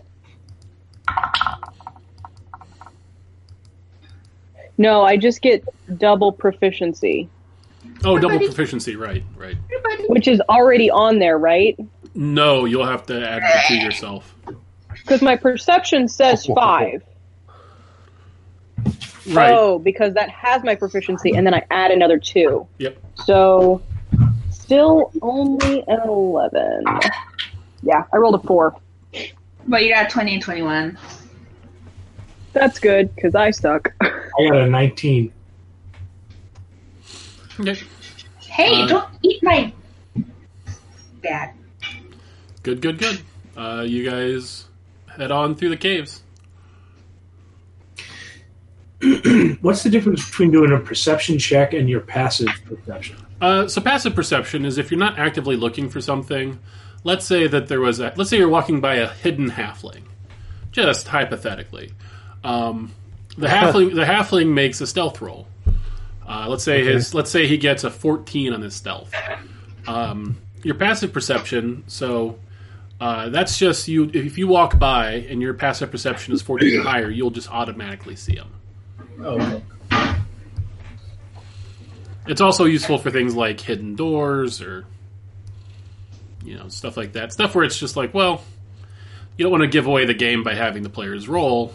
No, 4.82 5.04
I 5.04 5.16
just 5.18 5.42
get 5.42 5.64
double 5.98 6.32
proficiency, 6.32 7.30
Oh, 8.04 8.16
double 8.18 8.26
Everybody- 8.36 8.48
proficiency. 8.48 8.96
Right, 8.96 9.24
right. 9.38 9.56
Everybody. 9.72 10.08
which 10.10 10.28
is 10.28 10.42
already 10.50 10.90
on 10.90 11.20
there, 11.20 11.38
right? 11.38 11.78
No, 12.16 12.66
you'll 12.66 12.86
have 12.88 13.06
to 13.08 13.28
add 13.30 13.42
the 13.44 13.60
two 13.68 13.76
yourself. 13.76 14.34
Because 14.90 15.22
my 15.22 15.36
perception 15.36 16.08
says 16.08 16.46
five. 16.56 17.04
Right. 19.30 19.52
Oh, 19.54 19.78
because 19.78 20.16
that 20.16 20.30
has 20.30 20.64
my 20.64 20.74
proficiency, 20.76 21.36
and 21.36 21.46
then 21.46 21.54
I 21.54 21.64
add 21.70 21.92
another 21.92 22.18
two. 22.18 22.68
Yep. 22.80 22.98
So, 23.26 23.82
still 24.50 25.12
only 25.22 25.84
an 25.88 26.00
11. 26.08 26.84
Yeah, 27.84 28.04
I 28.12 28.18
rolled 28.18 28.36
a 28.36 28.40
four. 28.48 28.76
But 29.68 29.84
you 29.84 29.94
got 29.94 30.10
20 30.10 30.34
and 30.36 30.44
21. 30.44 30.98
That's 32.54 32.80
good, 32.80 33.14
because 33.16 33.36
I 33.36 33.52
suck. 33.52 33.94
I 34.02 34.10
got 34.50 34.62
a 34.62 34.68
19. 34.68 35.32
Hey, 38.40 38.82
Uh, 38.84 38.88
don't 38.88 39.10
eat 39.22 39.42
my. 39.44 39.72
Bad. 41.22 41.54
Good, 42.64 42.82
good, 42.82 42.98
good. 42.98 43.22
Uh, 43.56 43.84
you 43.88 44.10
guys 44.10 44.66
head 45.18 45.32
on 45.32 45.56
through 45.56 45.70
the 45.70 45.78
caves. 45.78 46.24
What's 49.62 49.84
the 49.84 49.90
difference 49.90 50.26
between 50.30 50.52
doing 50.52 50.72
a 50.72 50.80
perception 50.80 51.40
check 51.40 51.74
and 51.74 51.90
your 51.90 52.02
passive 52.02 52.50
perception? 52.66 53.18
Uh, 53.40 53.68
so 53.68 53.82
passive 53.82 54.14
perception 54.16 54.66
is 54.66 54.78
if 54.78 54.92
you're 54.92 55.00
not 55.00 55.18
actively 55.18 55.56
looking 55.56 55.90
for 55.90 56.02
something. 56.02 56.60
Let's 57.04 57.26
say 57.26 57.48
that 57.48 57.68
there 57.68 57.80
was 57.82 58.00
a. 58.00 58.14
Let's 58.16 58.30
say 58.30 58.38
you're 58.38 58.48
walking 58.48 58.80
by 58.80 58.96
a 58.96 59.08
hidden 59.08 59.50
halfling, 59.50 60.04
just 60.72 61.08
hypothetically. 61.08 61.94
Um, 62.44 62.92
the 63.38 63.48
halfling 63.48 63.96
the 63.96 64.04
halfling 64.04 64.54
makes 64.54 64.82
a 64.82 64.88
stealth 64.88 65.22
roll. 65.22 65.48
Uh, 66.28 66.48
let's 66.48 66.64
say 66.64 66.84
his 66.84 67.14
let's 67.14 67.30
say 67.30 67.48
he 67.48 67.58
gets 67.58 67.84
a 67.84 67.90
14 67.90 68.54
on 68.54 68.62
his 68.62 68.76
stealth. 68.76 69.14
Um, 69.88 70.38
your 70.64 70.76
passive 70.76 71.12
perception, 71.12 71.84
so 71.88 72.38
uh, 73.00 73.30
that's 73.30 73.58
just 73.58 73.88
you. 73.88 74.10
If 74.14 74.38
you 74.38 74.48
walk 74.48 74.78
by 74.78 75.14
and 75.14 75.42
your 75.42 75.54
passive 75.54 75.92
perception 75.92 76.34
is 76.34 76.42
14 76.42 76.80
or 76.80 76.84
higher, 76.84 77.10
you'll 77.10 77.32
just 77.32 77.50
automatically 77.52 78.16
see 78.16 78.36
him. 78.36 78.48
Oh, 79.24 79.40
okay. 79.42 79.64
It's 82.28 82.42
also 82.42 82.66
useful 82.66 82.98
for 83.00 83.10
things 83.10 83.36
like 83.36 83.60
hidden 83.60 83.96
doors 83.96 84.62
or 84.62 84.86
you 86.44 86.58
know 86.58 86.68
stuff 86.68 86.96
like 86.96 87.14
that. 87.14 87.34
Stuff 87.34 87.56
where 87.56 87.64
it's 87.64 87.78
just 87.78 87.96
like, 87.96 88.14
well, 88.14 88.44
you 89.38 89.44
don't 89.44 89.52
want 89.52 89.64
to 89.64 89.68
give 89.68 89.88
away 89.88 90.06
the 90.06 90.14
game 90.14 90.44
by 90.44 90.54
having 90.54 90.84
the 90.84 90.90
players 90.90 91.28
roll. 91.28 91.74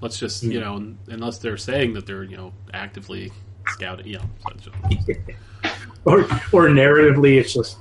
Let's 0.00 0.18
just 0.18 0.42
you 0.42 0.60
know, 0.60 0.94
unless 1.08 1.38
they're 1.38 1.56
saying 1.56 1.94
that 1.94 2.06
they're 2.06 2.24
you 2.24 2.36
know 2.36 2.52
actively 2.74 3.32
scouting, 3.68 4.06
you 4.06 4.18
know. 4.18 4.24
So 4.62 4.70
it's 4.90 5.04
just- 5.06 5.20
Or, 6.04 6.20
or 6.52 6.68
narratively, 6.68 7.36
it's 7.40 7.52
just, 7.54 7.78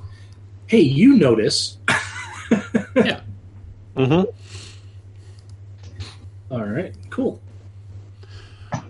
hey, 0.66 0.80
you 0.82 1.16
notice. 1.16 1.78
yeah. 2.96 3.20
hmm 3.96 4.24
All 6.50 6.64
right, 6.66 6.96
cool. 7.12 7.40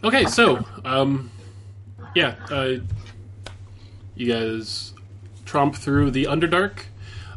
Okay, 0.05 0.25
so 0.25 0.65
um, 0.86 1.29
yeah, 2.15 2.36
uh, 2.50 2.75
you 4.15 4.32
guys 4.32 4.94
tromp 5.46 5.75
through 5.75 6.12
the 6.12 6.25
Underdark. 6.25 6.84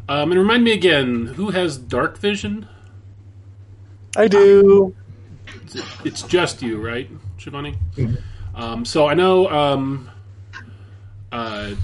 Um, 0.09 0.31
and 0.31 0.39
remind 0.41 0.63
me 0.63 0.71
again, 0.73 1.27
who 1.27 1.51
has 1.51 1.77
dark 1.77 2.17
vision? 2.19 2.69
I 4.17 4.29
do. 4.29 4.95
It's 6.05 6.23
just 6.23 6.63
you, 6.63 6.81
right, 6.81 7.11
Shivani? 7.39 7.77
Mhm. 7.97 8.21
Um, 8.55 8.85
so 8.85 9.07
I 9.07 9.15
know 9.15 9.49
um, 9.49 10.11
uh, 11.31 11.75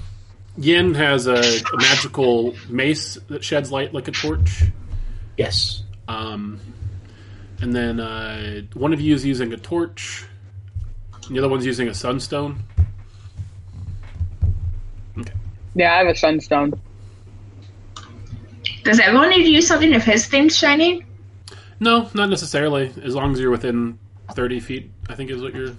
Yin 0.57 0.93
has 0.95 1.27
a, 1.27 1.33
a 1.35 1.77
magical 1.77 2.55
mace 2.69 3.15
that 3.29 3.43
sheds 3.43 3.71
light 3.71 3.93
like 3.93 4.07
a 4.07 4.11
torch. 4.11 4.63
Yes. 5.37 5.83
Um, 6.07 6.59
and 7.61 7.73
then 7.73 7.99
uh, 7.99 8.61
one 8.73 8.93
of 8.93 9.01
you 9.01 9.15
is 9.15 9.25
using 9.25 9.53
a 9.53 9.57
torch, 9.57 10.25
and 11.27 11.35
the 11.35 11.39
other 11.39 11.49
one's 11.49 11.65
using 11.65 11.87
a 11.87 11.93
sunstone. 11.93 12.59
Okay. 15.17 15.33
Yeah, 15.75 15.93
I 15.93 15.97
have 15.99 16.07
a 16.07 16.15
sunstone. 16.15 16.79
Does 18.83 18.99
everyone 18.99 19.29
need 19.29 19.43
to 19.43 19.49
use 19.49 19.67
something 19.67 19.93
if 19.93 20.03
his 20.03 20.27
thing's 20.27 20.55
shining? 20.55 21.05
No, 21.79 22.09
not 22.13 22.29
necessarily. 22.29 22.91
As 23.03 23.15
long 23.15 23.33
as 23.33 23.39
you're 23.39 23.51
within 23.51 23.99
thirty 24.33 24.59
feet, 24.59 24.91
I 25.09 25.15
think 25.15 25.29
is 25.29 25.41
what 25.41 25.53
your 25.53 25.69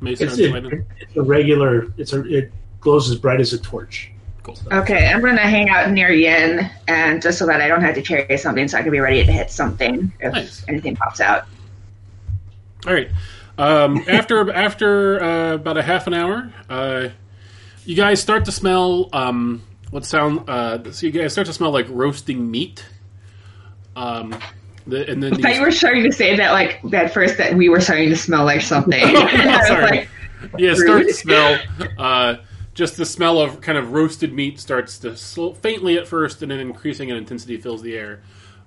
mace 0.00 0.20
It's, 0.20 0.36
sheds 0.36 0.54
it, 0.54 0.84
it's 1.00 1.16
a 1.16 1.22
regular, 1.22 1.92
it's 1.96 2.12
a, 2.12 2.22
it 2.24 2.52
glows 2.80 3.10
as 3.10 3.16
bright 3.16 3.40
as 3.40 3.52
a 3.52 3.58
torch. 3.58 4.10
Cool. 4.42 4.56
Okay, 4.72 5.08
I'm 5.08 5.20
gonna 5.20 5.38
hang 5.40 5.70
out 5.70 5.90
near 5.90 6.10
Yin, 6.12 6.70
and 6.86 7.20
just 7.20 7.38
so 7.38 7.46
that 7.46 7.60
I 7.60 7.68
don't 7.68 7.80
have 7.82 7.94
to 7.96 8.02
carry 8.02 8.36
something, 8.38 8.68
so 8.68 8.78
I 8.78 8.82
can 8.82 8.92
be 8.92 9.00
ready 9.00 9.24
to 9.24 9.32
hit 9.32 9.50
something 9.50 10.12
if 10.20 10.32
Nice. 10.32 10.64
anything 10.68 10.94
pops 10.96 11.20
out. 11.20 11.46
All 12.86 12.92
right. 12.92 13.10
Um, 13.58 14.04
after 14.08 14.52
after 14.54 15.22
uh, 15.22 15.54
about 15.54 15.76
a 15.78 15.82
half 15.82 16.06
an 16.06 16.14
hour, 16.14 16.52
uh, 16.68 17.08
you 17.84 17.96
guys 17.96 18.20
start 18.20 18.44
to 18.44 18.52
smell 18.52 19.08
um, 19.12 19.62
what 19.90 20.04
sound. 20.04 20.48
Uh, 20.48 20.92
so 20.92 21.06
you 21.06 21.12
guys 21.12 21.32
start 21.32 21.46
to 21.48 21.52
smell 21.52 21.70
like 21.72 21.86
roasting 21.88 22.48
meat. 22.50 22.84
Um, 23.96 24.38
the, 24.86 25.10
and 25.10 25.22
then 25.22 25.34
I 25.34 25.36
thought 25.36 25.48
you 25.48 25.54
you, 25.56 25.62
were 25.62 25.72
starting 25.72 26.04
to 26.04 26.12
say 26.12 26.36
that 26.36 26.52
like 26.52 26.80
at 26.92 27.12
first 27.12 27.38
that 27.38 27.54
we 27.54 27.68
were 27.68 27.80
starting 27.80 28.08
to 28.08 28.16
smell 28.16 28.44
like 28.44 28.60
something. 28.60 29.02
Was 29.14 29.66
Sorry. 29.66 29.82
like, 29.82 30.08
yeah, 30.58 30.74
start 30.74 31.06
to 31.06 31.14
smell. 31.14 31.58
Uh, 31.98 32.36
just 32.74 32.96
the 32.96 33.06
smell 33.06 33.40
of 33.40 33.60
kind 33.60 33.78
of 33.78 33.92
roasted 33.92 34.32
meat 34.32 34.60
starts 34.60 34.98
to 34.98 35.16
slow, 35.16 35.54
faintly 35.54 35.96
at 35.96 36.06
first, 36.06 36.42
and 36.42 36.50
then 36.50 36.60
increasing 36.60 37.08
in 37.08 37.16
intensity 37.16 37.56
fills 37.56 37.82
the 37.82 37.96
air. 37.96 38.22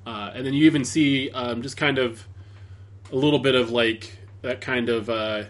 Uh, 0.06 0.32
and 0.34 0.46
then 0.46 0.54
you 0.54 0.66
even 0.66 0.84
see 0.84 1.30
um, 1.32 1.62
just 1.62 1.78
kind 1.78 2.00
of 2.00 2.28
a 3.12 3.16
little 3.16 3.40
bit 3.40 3.56
of 3.56 3.70
like 3.70 4.18
that 4.42 4.62
kind 4.62 4.90
of 4.90 5.10
uh, 5.10 5.44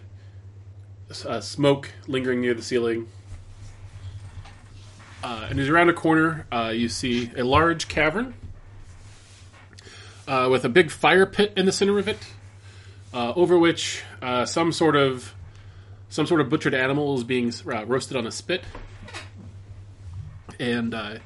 uh, 1.26 1.40
smoke 1.40 1.90
lingering 2.06 2.40
near 2.40 2.54
the 2.54 2.62
ceiling. 2.62 3.08
Uh, 5.22 5.46
and 5.50 5.58
as 5.58 5.66
you 5.66 5.74
round 5.74 5.90
a 5.90 5.94
corner, 5.94 6.46
uh, 6.52 6.72
you 6.74 6.88
see 6.88 7.30
a 7.36 7.42
large 7.42 7.88
cavern 7.88 8.34
uh, 10.30 10.48
with 10.48 10.64
a 10.64 10.68
big 10.68 10.92
fire 10.92 11.26
pit 11.26 11.52
in 11.56 11.66
the 11.66 11.72
center 11.72 11.98
of 11.98 12.06
it, 12.06 12.18
uh, 13.12 13.32
over 13.34 13.58
which 13.58 14.04
uh, 14.22 14.46
some 14.46 14.70
sort 14.70 14.94
of 14.94 15.34
some 16.08 16.26
sort 16.26 16.40
of 16.40 16.48
butchered 16.48 16.72
animal 16.74 17.16
is 17.16 17.24
being 17.24 17.52
uh, 17.66 17.84
roasted 17.84 18.16
on 18.16 18.26
a 18.26 18.30
spit, 18.30 18.62
and 20.60 20.94
uh, 20.94 21.16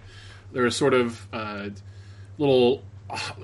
there 0.53 0.65
are 0.65 0.71
sort 0.71 0.95
of 0.95 1.29
uh, 1.35 1.69
little. 2.39 2.83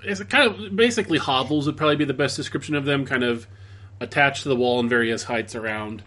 It's 0.03 0.23
kind 0.25 0.51
of 0.51 0.75
basically 0.75 1.19
hovels 1.19 1.67
would 1.67 1.77
probably 1.77 1.97
be 1.97 2.07
the 2.07 2.15
best 2.15 2.37
description 2.37 2.75
of 2.75 2.87
them, 2.87 3.05
kind 3.05 3.23
of 3.23 3.47
attached 4.01 4.45
to 4.45 4.49
the 4.49 4.57
wall 4.57 4.81
in 4.81 4.89
various 4.89 5.25
heights 5.25 5.55
around. 5.55 6.03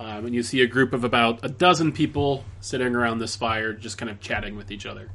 Um, 0.00 0.26
and 0.26 0.34
you 0.34 0.42
see 0.42 0.60
a 0.60 0.66
group 0.66 0.92
of 0.92 1.02
about 1.02 1.44
a 1.44 1.48
dozen 1.48 1.92
people 1.92 2.44
sitting 2.60 2.94
around 2.94 3.18
this 3.18 3.34
fire, 3.36 3.72
just 3.72 3.98
kind 3.98 4.10
of 4.10 4.20
chatting 4.20 4.56
with 4.56 4.70
each 4.70 4.86
other. 4.86 5.10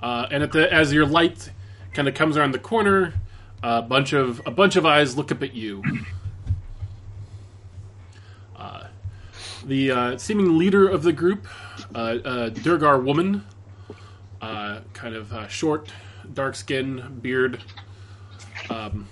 Uh, 0.00 0.26
and 0.30 0.44
the 0.44 0.72
as 0.72 0.92
your 0.92 1.06
light 1.06 1.50
kind 1.94 2.08
of 2.08 2.14
comes 2.14 2.36
around 2.36 2.52
the 2.52 2.58
corner, 2.58 3.14
a 3.62 3.82
bunch 3.82 4.12
of 4.12 4.40
a 4.46 4.50
bunch 4.50 4.76
of 4.76 4.86
eyes 4.86 5.16
look 5.16 5.30
up 5.32 5.42
at 5.42 5.54
you. 5.54 5.82
Uh, 8.54 8.86
the 9.66 9.90
uh, 9.90 10.16
seeming 10.16 10.56
leader 10.56 10.88
of 10.88 11.02
the 11.02 11.12
group, 11.12 11.48
uh, 11.96 12.18
a 12.24 12.50
Duergar 12.50 13.00
woman, 13.02 13.44
uh, 14.40 14.82
kind 14.92 15.16
of 15.16 15.32
uh, 15.32 15.48
short, 15.48 15.90
dark 16.32 16.54
skin, 16.54 17.18
beard, 17.20 17.60
um, 18.70 19.08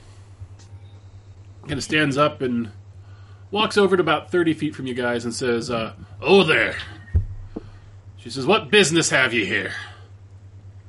kind 1.63 1.73
of 1.73 1.83
stands 1.83 2.17
up 2.17 2.43
and 2.43 2.71
walks 3.51 3.77
over 3.77 3.97
to 3.97 4.01
about 4.01 4.31
30 4.31 4.55
feet 4.55 4.75
from 4.75 4.87
you 4.87 4.95
guys 4.95 5.25
and 5.25 5.35
says, 5.35 5.69
uh, 5.69 5.95
Oh 6.21 6.45
there. 6.45 6.77
She 8.17 8.31
says, 8.31 8.47
What 8.47 8.71
business 8.71 9.11
have 9.11 9.33
you 9.33 9.47
here? 9.47 9.73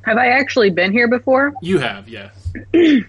Have 0.03 0.17
I 0.17 0.27
actually 0.27 0.69
been 0.71 0.91
here 0.91 1.07
before? 1.07 1.53
You 1.61 1.77
have, 1.79 2.09
yes. 2.09 2.51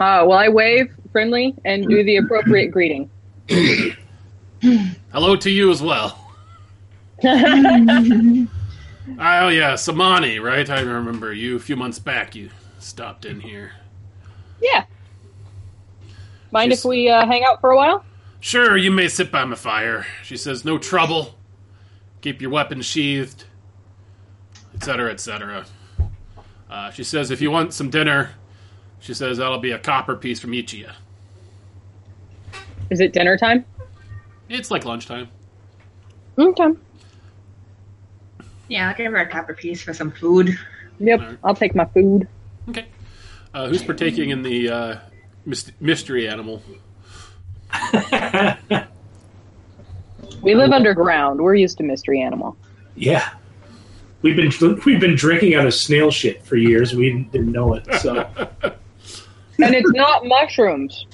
Uh, 0.00 0.26
well, 0.26 0.32
I 0.32 0.48
wave 0.48 0.92
friendly 1.12 1.54
and 1.64 1.86
do 1.86 2.02
the 2.02 2.16
appropriate 2.16 2.72
greeting. 2.72 3.08
Hello 5.12 5.36
to 5.36 5.48
you 5.50 5.70
as 5.70 5.80
well. 5.80 6.18
Oh, 7.22 8.48
yeah, 9.48 9.74
Samani, 9.74 10.42
right? 10.42 10.68
I 10.68 10.80
remember 10.80 11.32
you 11.32 11.56
a 11.56 11.60
few 11.60 11.76
months 11.76 11.98
back. 11.98 12.34
You 12.34 12.48
stopped 12.78 13.24
in 13.26 13.40
here. 13.40 13.72
Yeah. 14.62 14.84
Mind 16.50 16.70
She's- 16.72 16.80
if 16.80 16.88
we 16.88 17.10
uh, 17.10 17.26
hang 17.26 17.44
out 17.44 17.60
for 17.60 17.70
a 17.70 17.76
while? 17.76 18.02
Sure, 18.40 18.76
you 18.78 18.90
may 18.90 19.08
sit 19.08 19.30
by 19.30 19.44
my 19.44 19.56
fire. 19.56 20.06
She 20.22 20.36
says, 20.38 20.64
No 20.64 20.78
trouble. 20.78 21.34
Keep 22.22 22.40
your 22.40 22.50
weapon 22.50 22.80
sheathed, 22.82 23.44
etc., 24.74 25.10
etc. 25.10 25.66
Uh, 26.70 26.90
she 26.90 27.04
says, 27.04 27.30
If 27.30 27.40
you 27.40 27.50
want 27.50 27.72
some 27.72 27.90
dinner, 27.90 28.30
she 29.00 29.14
says, 29.14 29.38
That'll 29.38 29.58
be 29.58 29.72
a 29.72 29.78
copper 29.78 30.16
piece 30.16 30.40
from 30.40 30.54
each 30.54 30.72
of 30.72 30.78
you. 30.80 30.88
Is 32.90 33.00
it 33.00 33.12
dinner 33.12 33.36
time? 33.36 33.64
It's 34.48 34.70
like 34.70 34.84
lunchtime. 34.84 35.28
Okay. 36.38 36.68
Yeah, 38.68 38.88
I'll 38.88 38.94
give 38.94 39.12
her 39.12 39.18
a 39.18 39.28
copper 39.28 39.54
piece 39.54 39.82
for 39.82 39.94
some 39.94 40.10
food. 40.10 40.58
Yep. 40.98 41.20
Alright. 41.20 41.38
I'll 41.44 41.54
take 41.54 41.74
my 41.74 41.84
food. 41.86 42.28
Okay. 42.68 42.86
Uh, 43.52 43.68
who's 43.68 43.82
partaking 43.82 44.30
in 44.30 44.42
the 44.42 44.70
uh, 44.70 44.98
mystery 45.80 46.28
animal? 46.28 46.62
We 50.44 50.54
live 50.54 50.72
underground. 50.72 51.40
We're 51.40 51.54
used 51.54 51.78
to 51.78 51.84
mystery 51.84 52.20
animal. 52.20 52.54
yeah. 52.94 53.30
We've 54.24 54.36
been 54.36 54.80
we've 54.86 55.00
been 55.00 55.16
drinking 55.16 55.54
out 55.54 55.66
of 55.66 55.74
snail 55.74 56.10
shit 56.10 56.42
for 56.46 56.56
years. 56.56 56.94
We 56.94 57.28
didn't 57.30 57.52
know 57.52 57.74
it. 57.74 57.84
So 58.00 58.26
And 59.62 59.74
it's 59.74 59.92
not 59.92 60.24
mushrooms. 60.24 61.06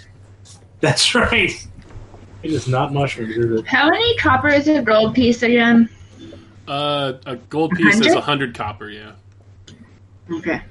that's 0.78 1.12
right. 1.12 1.50
It 2.44 2.52
is 2.52 2.68
not 2.68 2.94
mushrooms, 2.94 3.36
is 3.36 3.58
it? 3.58 3.66
How 3.66 3.90
many 3.90 4.16
copper 4.16 4.46
is 4.46 4.68
a 4.68 4.80
gold 4.80 5.16
piece 5.16 5.42
again? 5.42 5.90
Uh, 6.68 7.14
a 7.26 7.34
gold 7.34 7.72
piece 7.72 7.98
is 7.98 8.14
a 8.14 8.20
hundred 8.20 8.54
copper, 8.54 8.88
yeah. 8.88 9.14
Okay. 10.30 10.62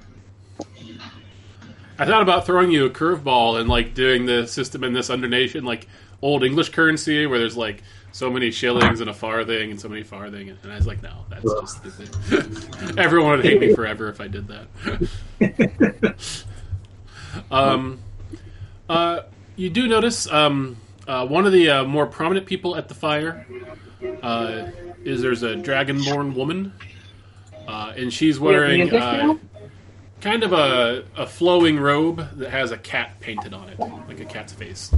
I 1.97 2.05
thought 2.05 2.21
about 2.21 2.45
throwing 2.45 2.71
you 2.71 2.85
a 2.85 2.89
curveball 2.89 3.59
and 3.59 3.67
like 3.67 3.93
doing 3.93 4.25
the 4.25 4.47
system 4.47 4.85
in 4.85 4.93
this 4.93 5.09
under 5.09 5.27
nation 5.27 5.65
like 5.65 5.87
old 6.21 6.45
English 6.45 6.69
currency, 6.69 7.25
where 7.25 7.37
there's 7.37 7.57
like 7.57 7.83
so 8.11 8.29
many 8.29 8.51
shillings 8.51 9.01
and 9.01 9.09
a 9.09 9.13
farthing 9.13 9.71
and 9.71 9.79
so 9.79 9.89
many 9.89 10.03
farthing, 10.03 10.49
and 10.49 10.71
I 10.71 10.75
was 10.75 10.87
like, 10.87 11.01
no, 11.01 11.25
that's 11.29 11.43
just 11.43 11.77
stupid. 11.77 12.97
Everyone 12.99 13.37
would 13.37 13.45
hate 13.45 13.59
me 13.59 13.73
forever 13.73 14.09
if 14.09 14.19
I 14.19 14.27
did 14.27 14.47
that. 14.47 16.15
um, 17.51 17.99
uh, 18.87 19.21
you 19.55 19.69
do 19.69 19.87
notice 19.87 20.27
um, 20.31 20.77
uh, 21.07 21.25
one 21.25 21.45
of 21.45 21.51
the 21.51 21.69
uh, 21.69 21.83
more 21.83 22.07
prominent 22.07 22.45
people 22.45 22.75
at 22.75 22.87
the 22.87 22.95
fire 22.95 23.45
uh, 24.23 24.67
is 25.03 25.21
there's 25.21 25.43
a 25.43 25.55
dragonborn 25.55 26.33
woman, 26.33 26.73
uh, 27.67 27.93
and 27.95 28.11
she's 28.11 28.39
wearing. 28.39 28.93
Uh, 28.93 29.35
kind 30.21 30.43
of 30.43 30.51
a, 30.51 31.05
a 31.15 31.25
flowing 31.25 31.79
robe 31.79 32.27
that 32.37 32.49
has 32.49 32.71
a 32.71 32.77
cat 32.77 33.17
painted 33.19 33.53
on 33.53 33.69
it, 33.69 33.79
like 33.79 34.19
a 34.19 34.25
cat's 34.25 34.53
face. 34.53 34.91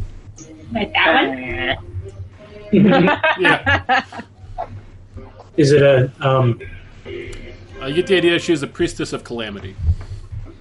Like 0.72 0.92
that 0.94 1.36
one? 1.38 2.14
Yeah, 2.72 4.04
Is 5.58 5.72
it 5.72 5.82
a 5.82 6.12
um? 6.22 6.60
uh, 7.06 7.86
you 7.88 7.94
get 7.96 8.08
the 8.08 8.18
idea. 8.18 8.40
She's 8.40 8.64
a 8.64 8.68
priestess 8.68 9.14
of 9.14 9.24
calamity. 9.24 9.76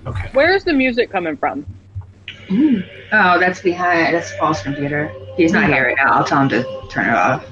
Okay. 0.06 0.28
Where's 0.32 0.64
the 0.64 0.72
music 0.72 1.10
coming 1.10 1.36
from? 1.36 1.66
Oh, 2.50 3.38
that's 3.38 3.60
behind. 3.60 4.14
That's 4.14 4.34
Paul's 4.38 4.62
computer. 4.62 5.12
He's 5.36 5.52
not 5.52 5.68
here 5.68 5.86
right 5.86 5.96
now. 5.96 6.12
I'll 6.14 6.24
tell 6.24 6.42
him 6.42 6.48
to 6.50 6.64
turn 6.90 7.06
it 7.08 7.14
off. 7.14 7.44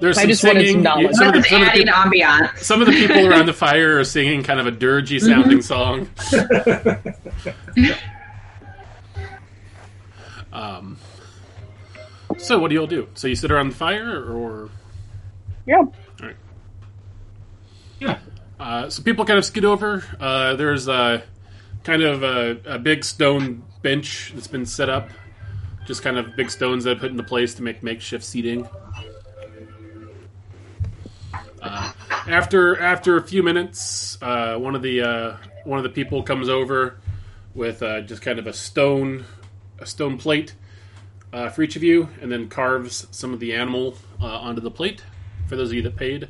There's 0.00 0.16
I 0.16 0.22
some 0.22 0.30
just 0.30 0.44
wanted 0.44 0.66
some 0.72 0.82
singing. 0.82 1.12
some, 1.12 1.28
of 1.28 1.34
the, 1.34 1.38
Just 1.40 1.50
some, 1.50 1.62
of 1.62 1.72
the 1.72 1.78
people, 1.78 1.92
ambiance. 1.92 2.58
some 2.58 2.80
of 2.80 2.86
the 2.86 2.92
people 2.94 3.26
around 3.28 3.46
the 3.46 3.52
fire 3.66 3.98
are 3.98 4.04
singing 4.04 4.42
kind 4.42 4.58
of 4.58 4.66
a 4.66 4.72
dirgy 4.72 5.20
sounding 5.20 5.60
song. 5.62 6.08
Um, 10.52 10.98
so 12.40 12.58
what 12.58 12.68
do 12.68 12.74
you 12.74 12.80
all 12.80 12.86
do? 12.86 13.08
So 13.14 13.28
you 13.28 13.34
sit 13.34 13.50
around 13.50 13.70
the 13.70 13.74
fire, 13.76 14.24
or 14.24 14.70
Yeah. 15.66 15.76
all 15.78 15.92
right, 16.20 16.36
Yeah. 17.98 18.18
Uh, 18.58 18.90
so 18.90 19.02
people 19.02 19.24
kind 19.24 19.38
of 19.38 19.44
skid 19.44 19.64
over. 19.64 20.04
Uh, 20.18 20.54
there's 20.56 20.88
a 20.88 21.22
kind 21.84 22.02
of 22.02 22.22
a, 22.22 22.58
a 22.66 22.78
big 22.78 23.04
stone 23.04 23.62
bench 23.82 24.32
that's 24.34 24.46
been 24.46 24.66
set 24.66 24.88
up. 24.88 25.08
Just 25.86 26.02
kind 26.02 26.18
of 26.18 26.36
big 26.36 26.50
stones 26.50 26.84
that 26.84 26.96
are 26.98 27.00
put 27.00 27.10
into 27.10 27.22
place 27.22 27.54
to 27.54 27.62
make 27.62 27.82
makeshift 27.82 28.22
seating. 28.24 28.68
Uh, 31.62 31.92
after 32.28 32.80
after 32.80 33.16
a 33.16 33.22
few 33.22 33.42
minutes, 33.42 34.18
uh, 34.22 34.56
one 34.56 34.74
of 34.74 34.82
the 34.82 35.00
uh, 35.02 35.36
one 35.64 35.78
of 35.78 35.82
the 35.82 35.90
people 35.90 36.22
comes 36.22 36.48
over 36.48 36.98
with 37.54 37.82
uh, 37.82 38.00
just 38.02 38.22
kind 38.22 38.38
of 38.38 38.46
a 38.46 38.52
stone 38.52 39.24
a 39.78 39.86
stone 39.86 40.16
plate 40.18 40.54
uh, 41.32 41.48
for 41.48 41.62
each 41.62 41.76
of 41.76 41.82
you, 41.82 42.08
and 42.20 42.30
then 42.30 42.48
carves 42.48 43.06
some 43.10 43.32
of 43.32 43.40
the 43.40 43.52
animal 43.54 43.96
uh, 44.20 44.26
onto 44.26 44.60
the 44.60 44.70
plate 44.70 45.02
for 45.48 45.56
those 45.56 45.70
of 45.70 45.74
you 45.74 45.82
that 45.82 45.96
paid. 45.96 46.28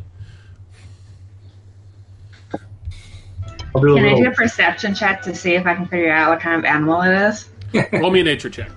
I'll 3.74 3.80
do 3.80 3.96
a 3.96 4.00
Can 4.00 4.06
I 4.06 4.14
do 4.16 4.28
a 4.28 4.34
perception 4.34 4.94
check 4.94 5.22
to 5.22 5.34
see 5.34 5.54
if 5.54 5.66
I 5.66 5.74
can 5.74 5.86
figure 5.86 6.12
out 6.12 6.30
what 6.30 6.40
kind 6.40 6.58
of 6.58 6.64
animal 6.64 7.02
it 7.02 7.14
is? 7.14 7.48
Roll 7.92 8.10
me 8.10 8.20
a 8.20 8.24
nature 8.24 8.50
check. 8.50 8.70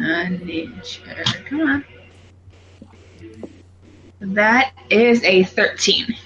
Uh, 0.00 0.28
nature. 0.42 1.24
Come 1.48 1.60
on. 1.60 1.84
That 4.20 4.72
is 4.90 5.22
a 5.24 5.44
13. 5.44 6.16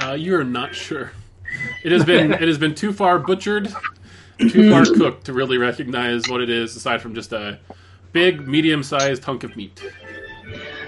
Uh, 0.00 0.12
you 0.12 0.36
are 0.36 0.44
not 0.44 0.74
sure. 0.74 1.12
It 1.82 1.92
has 1.92 2.04
been 2.04 2.32
it 2.32 2.42
has 2.42 2.58
been 2.58 2.74
too 2.74 2.92
far 2.92 3.18
butchered, 3.18 3.74
too 4.38 4.70
far 4.70 4.84
cooked 4.96 5.24
to 5.26 5.32
really 5.32 5.58
recognize 5.58 6.28
what 6.28 6.40
it 6.40 6.50
is, 6.50 6.76
aside 6.76 7.02
from 7.02 7.14
just 7.14 7.32
a 7.32 7.58
big, 8.12 8.46
medium-sized 8.46 9.24
hunk 9.24 9.44
of 9.44 9.56
meat. 9.56 9.82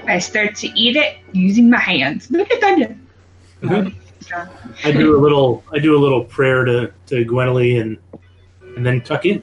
I 0.07 0.18
start 0.18 0.55
to 0.57 0.68
eat 0.79 0.96
it 0.96 1.18
using 1.33 1.68
my 1.70 1.79
hands. 1.79 2.31
Look 2.31 2.51
at 2.51 2.61
that. 2.61 2.96
I 4.85 4.92
do 4.92 5.16
a 5.16 5.20
little. 5.20 5.64
I 5.73 5.79
do 5.79 5.96
a 5.96 6.01
little 6.01 6.25
prayer 6.25 6.64
to 6.64 6.92
to 7.07 7.25
Gwenely 7.25 7.81
and 7.81 7.99
and 8.77 8.87
then 8.87 9.01
tuck 9.01 9.27
in. 9.27 9.42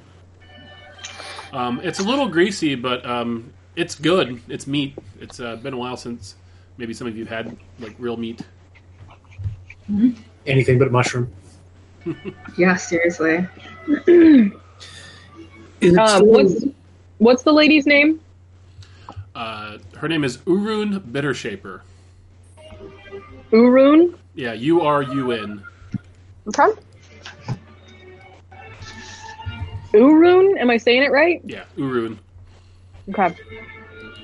Um, 1.54 1.80
it's 1.84 2.00
a 2.00 2.04
little 2.04 2.28
greasy, 2.28 2.76
but 2.76 3.06
um, 3.06 3.52
it's 3.76 3.96
good. 3.96 4.42
It's 4.48 4.68
meat. 4.68 4.98
It's 5.20 5.40
uh, 5.40 5.56
been 5.58 5.74
a 5.74 5.78
while 5.78 5.98
since 5.98 6.36
maybe 6.78 6.94
some 6.94 7.08
of 7.08 7.18
you 7.18 7.26
had 7.26 7.58
like 7.80 7.96
real 8.00 8.18
meat. 8.18 8.42
Anything 10.46 10.80
but 10.80 10.92
mushroom. 10.92 11.32
Yeah, 12.58 12.76
seriously. 12.76 13.46
Is 15.82 15.98
Uh, 15.98 16.22
what's 16.24 16.66
what's 17.18 17.44
the 17.44 17.52
lady's 17.52 17.86
name? 17.86 18.20
Uh, 19.36 19.78
her 19.98 20.08
name 20.08 20.24
is 20.24 20.38
Urun 20.40 21.00
Bittershaper. 21.02 21.82
Urun. 23.52 24.16
Yeah, 24.34 24.54
U 24.54 24.82
R 24.82 25.04
U 25.04 25.32
N. 25.34 25.62
Okay. 26.48 26.82
Urun. 29.94 30.58
Am 30.60 30.70
I 30.70 30.78
saying 30.78 31.04
it 31.04 31.12
right? 31.12 31.42
Yeah, 31.46 31.66
Urun. 31.78 32.18
Okay. 33.10 33.36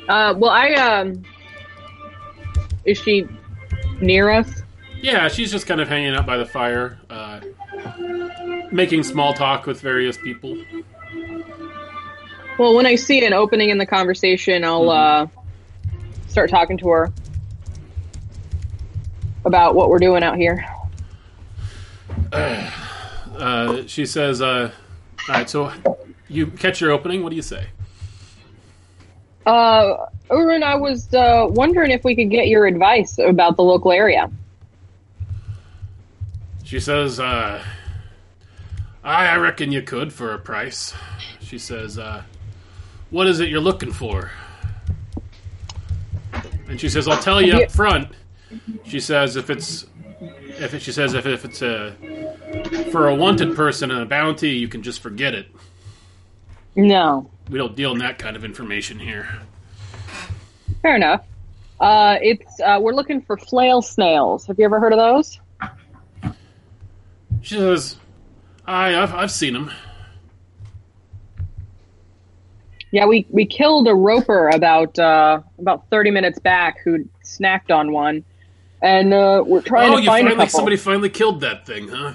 Uh, 0.10 0.34
well, 0.38 0.52
I 0.52 0.74
um, 0.74 1.24
is 2.86 2.98
she 2.98 3.28
near 4.02 4.30
us? 4.30 4.64
Yeah, 5.04 5.28
she's 5.28 5.52
just 5.52 5.68
kind 5.68 5.82
of 5.82 5.90
hanging 5.90 6.16
out 6.16 6.26
by 6.26 6.38
the 6.38 6.46
fire, 6.46 6.98
uh, 7.10 7.42
making 8.72 9.04
small 9.04 9.34
talk 9.34 9.66
with 9.66 9.82
various 9.82 10.18
people. 10.18 10.58
Well, 12.58 12.74
when 12.74 12.86
I 12.86 12.96
see 12.96 13.26
an 13.26 13.34
opening 13.34 13.70
in 13.70 13.78
the 13.78 13.86
conversation, 13.86 14.64
I'll 14.64 14.90
uh, 14.90 15.28
start 16.30 16.50
talking 16.50 16.78
to 16.78 16.88
her 16.88 17.12
about 19.44 19.76
what 19.76 19.90
we're 19.90 20.00
doing 20.00 20.24
out 20.24 20.38
here. 20.38 20.66
Uh, 23.34 23.82
she 23.88 24.06
says, 24.06 24.44
uh, 24.44 24.72
"All 25.28 25.36
right, 25.36 25.50
so 25.50 25.74
you 26.30 26.48
catch 26.48 26.80
your 26.80 26.92
opening. 26.92 27.24
What 27.24 27.32
do 27.32 27.36
you 27.36 27.42
say?" 27.42 27.66
Uh, 29.44 30.06
Urun, 30.30 30.62
I 30.62 30.76
was 30.76 31.12
uh, 31.16 31.48
wondering 31.50 31.90
if 31.90 32.04
we 32.04 32.16
could 32.16 32.30
get 32.30 32.48
your 32.48 32.68
advice 32.68 33.18
about 33.18 33.58
the 33.58 33.64
local 33.64 33.92
area. 33.92 34.30
She 36.74 36.80
says, 36.80 37.20
uh, 37.20 37.64
I, 39.04 39.28
I 39.28 39.36
reckon 39.38 39.72
you 39.72 39.84
could 39.84 40.12
for 40.12 40.34
a 40.34 40.40
price. 40.40 40.92
She 41.40 41.60
says, 41.60 42.00
uh, 42.00 42.24
What 43.12 43.28
is 43.28 43.40
it 43.40 43.50
you're 43.50 43.62
looking 43.62 43.92
for? 43.92 44.32
And 46.68 46.82
she 46.82 46.90
says, 46.90 47.08
I'll 47.08 47.22
tell 47.22 47.40
you 47.40 47.54
up 47.58 47.72
front. 47.72 48.08
She 48.86 49.00
says, 49.00 49.36
if 49.36 49.52
it's. 49.52 49.86
If 50.20 50.74
it, 50.74 50.82
she 50.82 50.92
says 50.92 51.14
if, 51.14 51.28
if 51.28 51.46
it's 51.46 51.62
a 51.62 51.94
for 52.92 53.08
a 53.08 53.14
wanted 53.14 53.56
person 53.56 53.92
and 53.92 54.02
a 54.02 54.06
bounty, 54.08 54.50
you 54.50 54.68
can 54.68 54.82
just 54.82 55.00
forget 55.00 55.36
it. 55.36 55.46
No, 56.76 57.30
We 57.52 57.60
don't 57.60 57.76
deal 57.76 57.92
in 57.92 58.00
that 58.00 58.18
kind 58.18 58.36
of 58.36 58.44
information 58.44 58.98
here. 58.98 59.30
fair 60.82 60.96
enough. 60.96 61.24
Uh, 61.80 62.18
it's 62.20 62.60
uh, 62.62 62.80
we're 62.82 62.96
looking 62.96 63.22
for 63.22 63.38
flail 63.38 63.84
snails. 63.84 64.48
Have 64.48 64.58
you 64.58 64.66
ever 64.66 64.80
heard 64.80 64.92
of 64.92 64.98
those? 64.98 65.40
She 67.44 67.56
says, 67.58 67.98
"I, 68.66 68.96
I've, 68.96 69.14
I've 69.14 69.32
seen 69.32 69.54
him." 69.56 69.70
Yeah, 72.92 73.06
we, 73.06 73.26
we 73.30 73.46
killed 73.46 73.88
a 73.88 73.94
roper 73.94 74.48
about 74.50 74.98
uh, 74.98 75.42
about 75.60 75.90
thirty 75.90 76.10
minutes 76.10 76.40
back 76.40 76.78
who 76.84 77.08
snacked 77.24 77.70
on 77.70 77.92
one, 77.92 78.24
and 78.82 79.14
uh, 79.14 79.44
we're 79.46 79.62
trying 79.62 79.92
Oh, 79.92 79.98
to 79.98 80.02
you 80.02 80.08
find 80.08 80.28
a 80.28 80.30
finally 80.32 80.46
couple. 80.46 80.58
somebody 80.58 80.78
finally 80.78 81.10
killed 81.10 81.42
that 81.42 81.66
thing, 81.66 81.90
huh?" 81.90 82.14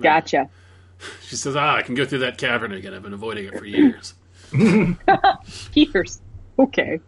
Gotcha. 0.00 0.48
She 1.26 1.36
says, 1.36 1.54
"Ah, 1.54 1.76
I 1.76 1.82
can 1.82 1.94
go 1.94 2.06
through 2.06 2.20
that 2.20 2.38
cavern 2.38 2.72
again. 2.72 2.94
I've 2.94 3.02
been 3.02 3.12
avoiding 3.12 3.46
it 3.46 3.58
for 3.58 3.66
years." 3.66 4.14
Years. 5.74 6.22
Okay. 6.58 6.98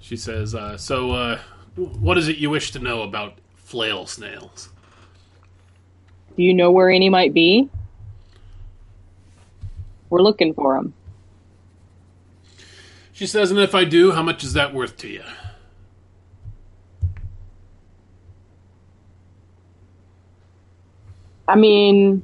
She 0.00 0.16
says, 0.16 0.54
uh, 0.56 0.76
"So, 0.76 1.12
uh, 1.12 1.38
what 1.86 2.18
is 2.18 2.28
it 2.28 2.36
you 2.36 2.50
wish 2.50 2.70
to 2.72 2.78
know 2.78 3.02
about 3.02 3.34
flail 3.56 4.06
snails?" 4.06 4.70
Do 6.36 6.42
you 6.42 6.54
know 6.54 6.70
where 6.70 6.90
any 6.90 7.08
might 7.08 7.34
be? 7.34 7.68
We're 10.08 10.22
looking 10.22 10.54
for 10.54 10.76
them. 10.76 10.94
She 13.12 13.26
says, 13.26 13.50
"And 13.50 13.60
if 13.60 13.74
I 13.74 13.84
do, 13.84 14.12
how 14.12 14.22
much 14.22 14.42
is 14.44 14.54
that 14.54 14.72
worth 14.74 14.96
to 14.98 15.08
you?" 15.08 15.22
I 21.46 21.56
mean, 21.56 22.22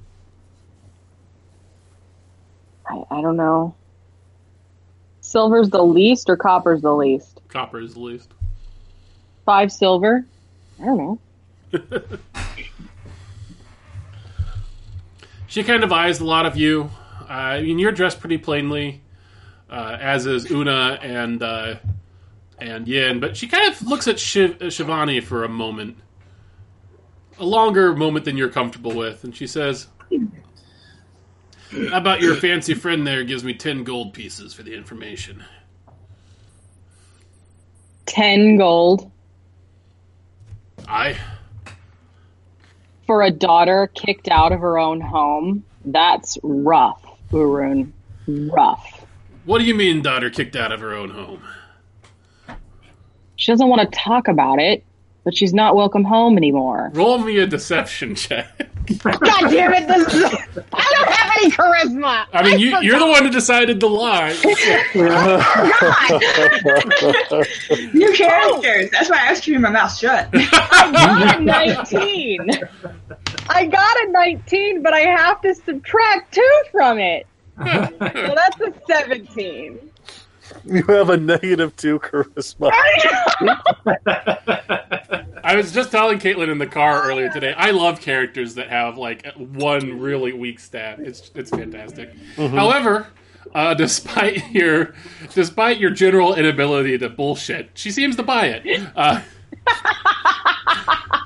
I, 2.86 3.02
I 3.10 3.20
don't 3.20 3.36
know. 3.36 3.74
Silver's 5.20 5.68
the 5.70 5.82
least 5.82 6.30
or 6.30 6.36
copper's 6.36 6.82
the 6.82 6.94
least? 6.94 7.40
Copper 7.48 7.80
is 7.80 7.94
the 7.94 8.00
least. 8.00 8.30
Five 9.46 9.72
silver? 9.72 10.26
I 10.80 10.84
don't 10.84 10.98
know. 10.98 11.18
She 15.56 15.62
kind 15.62 15.84
of 15.84 15.90
eyes 15.90 16.20
a 16.20 16.24
lot 16.26 16.44
of 16.44 16.58
you. 16.58 16.90
Uh, 17.22 17.32
I 17.32 17.62
mean, 17.62 17.78
you're 17.78 17.90
dressed 17.90 18.20
pretty 18.20 18.36
plainly, 18.36 19.00
uh, 19.70 19.96
as 19.98 20.26
is 20.26 20.50
Una 20.50 20.98
and 21.00 21.42
uh, 21.42 21.76
and 22.58 22.86
Yin. 22.86 23.20
But 23.20 23.38
she 23.38 23.48
kind 23.48 23.72
of 23.72 23.80
looks 23.80 24.06
at 24.06 24.18
Shiv- 24.20 24.60
uh, 24.60 24.66
Shivani 24.66 25.22
for 25.22 25.44
a 25.44 25.48
moment, 25.48 25.96
a 27.38 27.44
longer 27.46 27.96
moment 27.96 28.26
than 28.26 28.36
you're 28.36 28.50
comfortable 28.50 28.94
with, 28.94 29.24
and 29.24 29.34
she 29.34 29.46
says, 29.46 29.86
"How 31.70 31.96
about 31.96 32.20
your 32.20 32.34
fancy 32.34 32.74
friend 32.74 33.06
there 33.06 33.24
gives 33.24 33.42
me 33.42 33.54
ten 33.54 33.82
gold 33.82 34.12
pieces 34.12 34.52
for 34.52 34.62
the 34.62 34.74
information?" 34.74 35.42
Ten 38.04 38.58
gold 38.58 39.10
I 40.88 41.16
for 43.06 43.22
a 43.22 43.30
daughter 43.30 43.88
kicked 43.94 44.28
out 44.28 44.52
of 44.52 44.60
her 44.60 44.78
own 44.78 45.00
home. 45.00 45.64
That's 45.84 46.38
rough, 46.42 47.02
Urun. 47.30 47.92
Rough. 48.26 49.06
What 49.44 49.58
do 49.58 49.64
you 49.64 49.74
mean, 49.74 50.02
daughter 50.02 50.28
kicked 50.28 50.56
out 50.56 50.72
of 50.72 50.80
her 50.80 50.92
own 50.92 51.10
home? 51.10 51.42
She 53.36 53.52
doesn't 53.52 53.68
want 53.68 53.90
to 53.90 53.98
talk 53.98 54.26
about 54.26 54.58
it, 54.58 54.84
but 55.22 55.36
she's 55.36 55.54
not 55.54 55.76
welcome 55.76 56.02
home 56.02 56.36
anymore. 56.36 56.90
Roll 56.94 57.18
me 57.18 57.38
a 57.38 57.46
deception 57.46 58.16
check. 58.16 58.48
God 59.02 59.50
damn 59.50 59.72
it! 59.74 59.86
This 59.86 60.14
is, 60.14 60.24
I 60.72 60.94
don't 60.96 61.15
have 61.42 61.52
charisma. 61.52 62.26
I 62.32 62.42
mean, 62.42 62.58
you, 62.58 62.80
you're 62.80 62.98
the 62.98 63.06
one 63.06 63.24
who 63.24 63.30
decided 63.30 63.80
to 63.80 63.86
lie. 63.86 64.30
New 67.94 68.08
oh. 68.08 68.12
characters. 68.14 68.90
That's 68.90 69.10
why 69.10 69.26
I 69.26 69.30
was 69.30 69.40
keeping 69.40 69.62
my 69.62 69.70
mouth 69.70 69.96
shut. 69.96 70.28
I 70.32 70.92
got 70.92 71.40
a 71.40 71.42
19. 71.42 72.50
I 73.48 73.66
got 73.66 74.04
a 74.04 74.10
19, 74.10 74.82
but 74.82 74.92
I 74.92 75.00
have 75.00 75.40
to 75.42 75.54
subtract 75.54 76.34
two 76.34 76.62
from 76.72 76.98
it. 76.98 77.26
So 77.58 77.64
that's 77.98 78.60
a 78.60 78.74
17. 78.86 79.90
You 80.64 80.82
have 80.84 81.10
a 81.10 81.16
negative 81.16 81.76
two 81.76 81.98
charisma. 82.00 82.70
I 85.44 85.54
was 85.54 85.72
just 85.72 85.90
telling 85.92 86.18
Caitlin 86.18 86.50
in 86.50 86.58
the 86.58 86.66
car 86.66 87.04
earlier 87.04 87.30
today. 87.30 87.54
I 87.56 87.70
love 87.70 88.00
characters 88.00 88.54
that 88.56 88.68
have 88.68 88.98
like 88.98 89.26
one 89.36 90.00
really 90.00 90.32
weak 90.32 90.58
stat. 90.58 90.98
It's 90.98 91.30
it's 91.34 91.50
fantastic. 91.50 92.12
However, 92.36 93.06
uh, 93.54 93.74
despite 93.74 94.50
your 94.50 94.94
despite 95.34 95.78
your 95.78 95.90
general 95.90 96.34
inability 96.34 96.98
to 96.98 97.08
bullshit, 97.08 97.70
she 97.74 97.90
seems 97.90 98.16
to 98.16 98.22
buy 98.22 98.46
it. 98.46 98.82
Uh, 98.96 99.20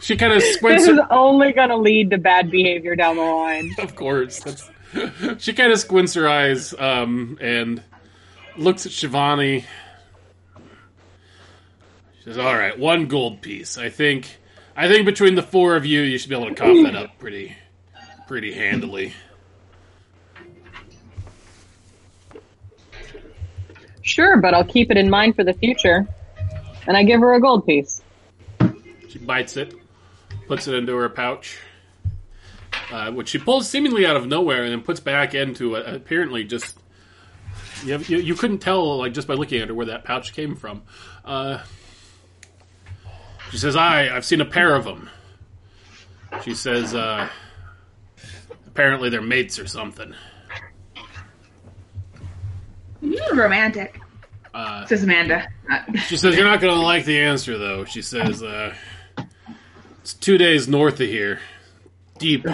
she 0.00 0.16
kind 0.16 0.32
of 0.32 0.42
squints. 0.42 0.82
This 0.82 0.94
Her, 0.94 1.00
is 1.00 1.06
only 1.10 1.52
going 1.52 1.68
to 1.70 1.76
lead 1.76 2.10
to 2.10 2.18
bad 2.18 2.50
behavior 2.50 2.96
down 2.96 3.16
the 3.16 3.22
line. 3.22 3.74
of 3.78 3.96
course, 3.96 4.40
that's, 4.40 4.70
she 5.38 5.52
kind 5.52 5.72
of 5.72 5.78
squints 5.78 6.14
her 6.14 6.28
eyes 6.28 6.74
um, 6.78 7.38
and 7.40 7.82
looks 8.60 8.86
at 8.86 8.92
Shivani. 8.92 9.64
She 12.18 12.24
says, 12.24 12.38
"All 12.38 12.54
right, 12.54 12.78
one 12.78 13.06
gold 13.06 13.40
piece. 13.40 13.78
I 13.78 13.88
think, 13.88 14.38
I 14.76 14.88
think 14.88 15.06
between 15.06 15.34
the 15.34 15.42
four 15.42 15.74
of 15.76 15.86
you, 15.86 16.02
you 16.02 16.18
should 16.18 16.28
be 16.28 16.36
able 16.36 16.48
to 16.48 16.54
cough 16.54 16.76
that 16.84 16.94
up 16.94 17.18
pretty, 17.18 17.56
pretty 18.28 18.52
handily." 18.52 19.12
Sure, 24.02 24.36
but 24.38 24.54
I'll 24.54 24.64
keep 24.64 24.90
it 24.90 24.96
in 24.96 25.08
mind 25.08 25.36
for 25.36 25.44
the 25.44 25.52
future. 25.54 26.06
And 26.86 26.96
I 26.96 27.04
give 27.04 27.20
her 27.20 27.34
a 27.34 27.40
gold 27.40 27.64
piece. 27.66 28.02
She 29.08 29.18
bites 29.18 29.56
it, 29.56 29.74
puts 30.48 30.66
it 30.66 30.74
into 30.74 30.96
her 30.96 31.08
pouch, 31.08 31.58
uh, 32.90 33.12
which 33.12 33.28
she 33.28 33.38
pulls 33.38 33.68
seemingly 33.68 34.06
out 34.06 34.16
of 34.16 34.26
nowhere, 34.26 34.64
and 34.64 34.72
then 34.72 34.82
puts 34.82 34.98
back 34.98 35.34
into 35.34 35.76
a, 35.76 35.94
apparently 35.94 36.42
just. 36.44 36.76
You, 37.84 37.92
have, 37.92 38.08
you, 38.08 38.18
you 38.18 38.34
couldn't 38.34 38.58
tell 38.58 38.98
like 38.98 39.14
just 39.14 39.26
by 39.26 39.34
looking 39.34 39.60
at 39.60 39.68
her 39.68 39.74
where 39.74 39.86
that 39.86 40.04
pouch 40.04 40.34
came 40.34 40.54
from. 40.56 40.82
Uh, 41.24 41.62
she 43.50 43.56
says, 43.58 43.74
"I 43.76 44.14
I've 44.14 44.24
seen 44.24 44.40
a 44.40 44.44
pair 44.44 44.74
of 44.74 44.84
them." 44.84 45.08
She 46.42 46.54
says, 46.54 46.94
uh, 46.94 47.28
"Apparently 48.66 49.08
they're 49.08 49.22
mates 49.22 49.58
or 49.58 49.66
something." 49.66 50.14
You're 53.00 53.34
romantic. 53.34 53.98
Uh, 54.52 54.84
Says 54.86 55.04
Amanda. 55.04 55.46
She 56.06 56.16
says 56.16 56.36
you're 56.36 56.44
not 56.44 56.60
going 56.60 56.74
to 56.74 56.80
like 56.80 57.04
the 57.04 57.20
answer, 57.20 57.56
though. 57.56 57.84
She 57.84 58.02
says 58.02 58.42
uh, 58.42 58.74
it's 60.00 60.12
two 60.14 60.36
days 60.36 60.68
north 60.68 61.00
of 61.00 61.08
here, 61.08 61.40
deep, 62.18 62.44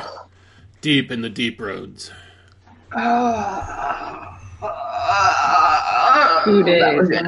deep 0.82 1.10
in 1.10 1.22
the 1.22 1.30
deep 1.30 1.60
roads. 1.60 2.10
Two 2.92 2.98
That 6.46 6.94
was 6.96 7.08
days. 7.08 7.26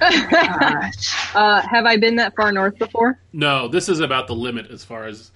Uh, 1.34 1.60
have 1.60 1.84
I 1.86 1.96
been 1.96 2.16
that 2.16 2.34
far 2.34 2.50
north 2.50 2.76
before? 2.78 3.20
No, 3.32 3.68
this 3.68 3.88
is 3.88 4.00
about 4.00 4.26
the 4.26 4.34
limit 4.34 4.70
as 4.70 4.82
far 4.82 5.04
as 5.04 5.30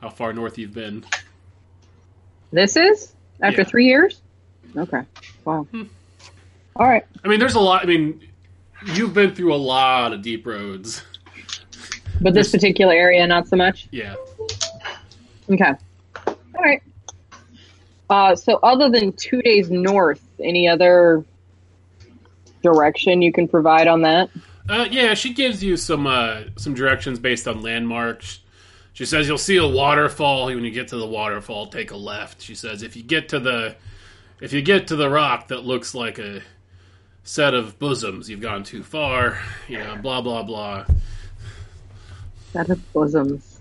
how 0.00 0.08
far 0.08 0.32
north 0.32 0.58
you've 0.58 0.72
been. 0.74 1.04
This 2.50 2.74
is 2.76 3.14
after 3.42 3.60
Yeah. 3.62 3.68
three 3.68 3.84
years. 3.86 4.20
Okay. 4.76 5.02
Wow. 5.44 5.66
All 6.74 6.86
right. 6.88 7.04
I 7.24 7.28
mean, 7.28 7.38
there's 7.38 7.54
a 7.54 7.60
lot. 7.60 7.82
I 7.82 7.86
mean, 7.86 8.20
you've 8.94 9.14
been 9.14 9.34
through 9.34 9.54
a 9.54 9.56
lot 9.56 10.12
of 10.12 10.22
deep 10.22 10.44
roads. 10.46 11.02
But 12.20 12.34
this 12.34 12.50
particular 12.50 12.94
area, 12.94 13.24
not 13.26 13.46
so 13.46 13.54
much. 13.56 13.88
Yeah. 13.92 14.16
Okay. 15.50 15.72
All 16.26 16.36
right. 16.58 16.82
Uh, 18.10 18.34
so, 18.34 18.58
other 18.62 18.88
than 18.88 19.12
two 19.12 19.42
days 19.42 19.70
north, 19.70 20.22
any 20.40 20.68
other 20.68 21.24
direction 22.62 23.22
you 23.22 23.32
can 23.32 23.48
provide 23.48 23.86
on 23.86 24.02
that? 24.02 24.30
Uh, 24.68 24.86
yeah, 24.90 25.14
she 25.14 25.32
gives 25.32 25.62
you 25.62 25.76
some 25.76 26.06
uh, 26.06 26.42
some 26.56 26.74
directions 26.74 27.18
based 27.18 27.48
on 27.48 27.62
landmarks. 27.62 28.40
She 28.92 29.04
says 29.04 29.28
you'll 29.28 29.38
see 29.38 29.56
a 29.56 29.66
waterfall. 29.66 30.46
When 30.46 30.64
you 30.64 30.70
get 30.70 30.88
to 30.88 30.96
the 30.96 31.06
waterfall, 31.06 31.68
take 31.68 31.90
a 31.90 31.96
left. 31.96 32.42
She 32.42 32.54
says 32.54 32.82
if 32.82 32.96
you 32.96 33.02
get 33.02 33.30
to 33.30 33.40
the 33.40 33.76
if 34.40 34.52
you 34.52 34.60
get 34.60 34.88
to 34.88 34.96
the 34.96 35.08
rock 35.08 35.48
that 35.48 35.64
looks 35.64 35.94
like 35.94 36.18
a 36.18 36.42
set 37.24 37.54
of 37.54 37.78
bosoms, 37.78 38.28
you've 38.28 38.40
gone 38.40 38.64
too 38.64 38.82
far. 38.82 39.38
You 39.68 39.78
know, 39.78 39.96
blah 39.96 40.20
blah 40.20 40.42
blah. 40.42 40.84
Set 42.52 42.68
of 42.70 42.92
bosoms. 42.92 43.60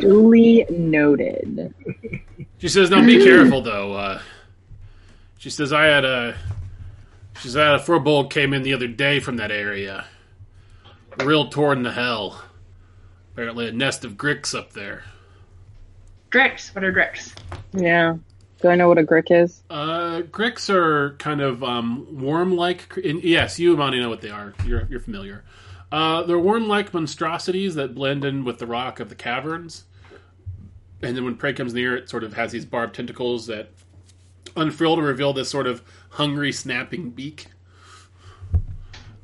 Duly 0.00 0.66
noted. 0.70 1.74
She 2.58 2.68
says, 2.68 2.90
"Now 2.90 3.04
be 3.04 3.22
careful 3.24 3.62
though." 3.62 3.94
Uh, 3.94 4.20
she 5.38 5.50
says, 5.50 5.72
"I 5.72 5.84
had 5.84 6.04
a." 6.04 6.36
She 7.40 7.48
said 7.48 7.74
a 7.74 7.78
furbolg 7.78 8.30
came 8.30 8.54
in 8.54 8.62
the 8.62 8.72
other 8.72 8.88
day 8.88 9.20
from 9.20 9.36
that 9.36 9.50
area, 9.50 10.06
real 11.22 11.48
torn 11.48 11.84
to 11.84 11.92
hell. 11.92 12.42
Apparently, 13.32 13.68
a 13.68 13.72
nest 13.72 14.04
of 14.04 14.12
gricks 14.12 14.54
up 14.58 14.72
there. 14.72 15.04
Drix. 16.30 16.74
What 16.74 16.82
are 16.82 16.92
Drix? 16.92 17.34
Yeah. 17.72 18.16
Do 18.62 18.68
I 18.68 18.74
know 18.74 18.88
what 18.88 18.98
a 18.98 19.02
grick 19.02 19.30
is? 19.30 19.62
Uh, 19.68 20.22
gricks 20.22 20.70
are 20.70 21.14
kind 21.18 21.42
of 21.42 21.62
um, 21.62 22.22
worm-like. 22.22 22.96
and 22.96 23.22
yes, 23.22 23.58
you, 23.58 23.74
Amani, 23.74 24.00
know 24.00 24.08
what 24.08 24.22
they 24.22 24.30
are. 24.30 24.54
You're 24.64 24.86
you're 24.90 25.00
familiar. 25.00 25.44
Uh, 25.92 26.22
they're 26.22 26.38
worm-like 26.38 26.92
monstrosities 26.94 27.74
that 27.74 27.94
blend 27.94 28.24
in 28.24 28.44
with 28.44 28.58
the 28.58 28.66
rock 28.66 28.98
of 28.98 29.08
the 29.08 29.14
caverns, 29.14 29.84
and 31.02 31.16
then 31.16 31.24
when 31.24 31.36
prey 31.36 31.52
comes 31.52 31.74
near, 31.74 31.96
it 31.96 32.08
sort 32.08 32.24
of 32.24 32.34
has 32.34 32.52
these 32.52 32.64
barbed 32.64 32.94
tentacles 32.94 33.46
that 33.46 33.70
unfurl 34.56 34.96
to 34.96 35.02
reveal 35.02 35.32
this 35.32 35.48
sort 35.48 35.66
of 35.66 35.82
hungry, 36.10 36.52
snapping 36.52 37.10
beak. 37.10 37.46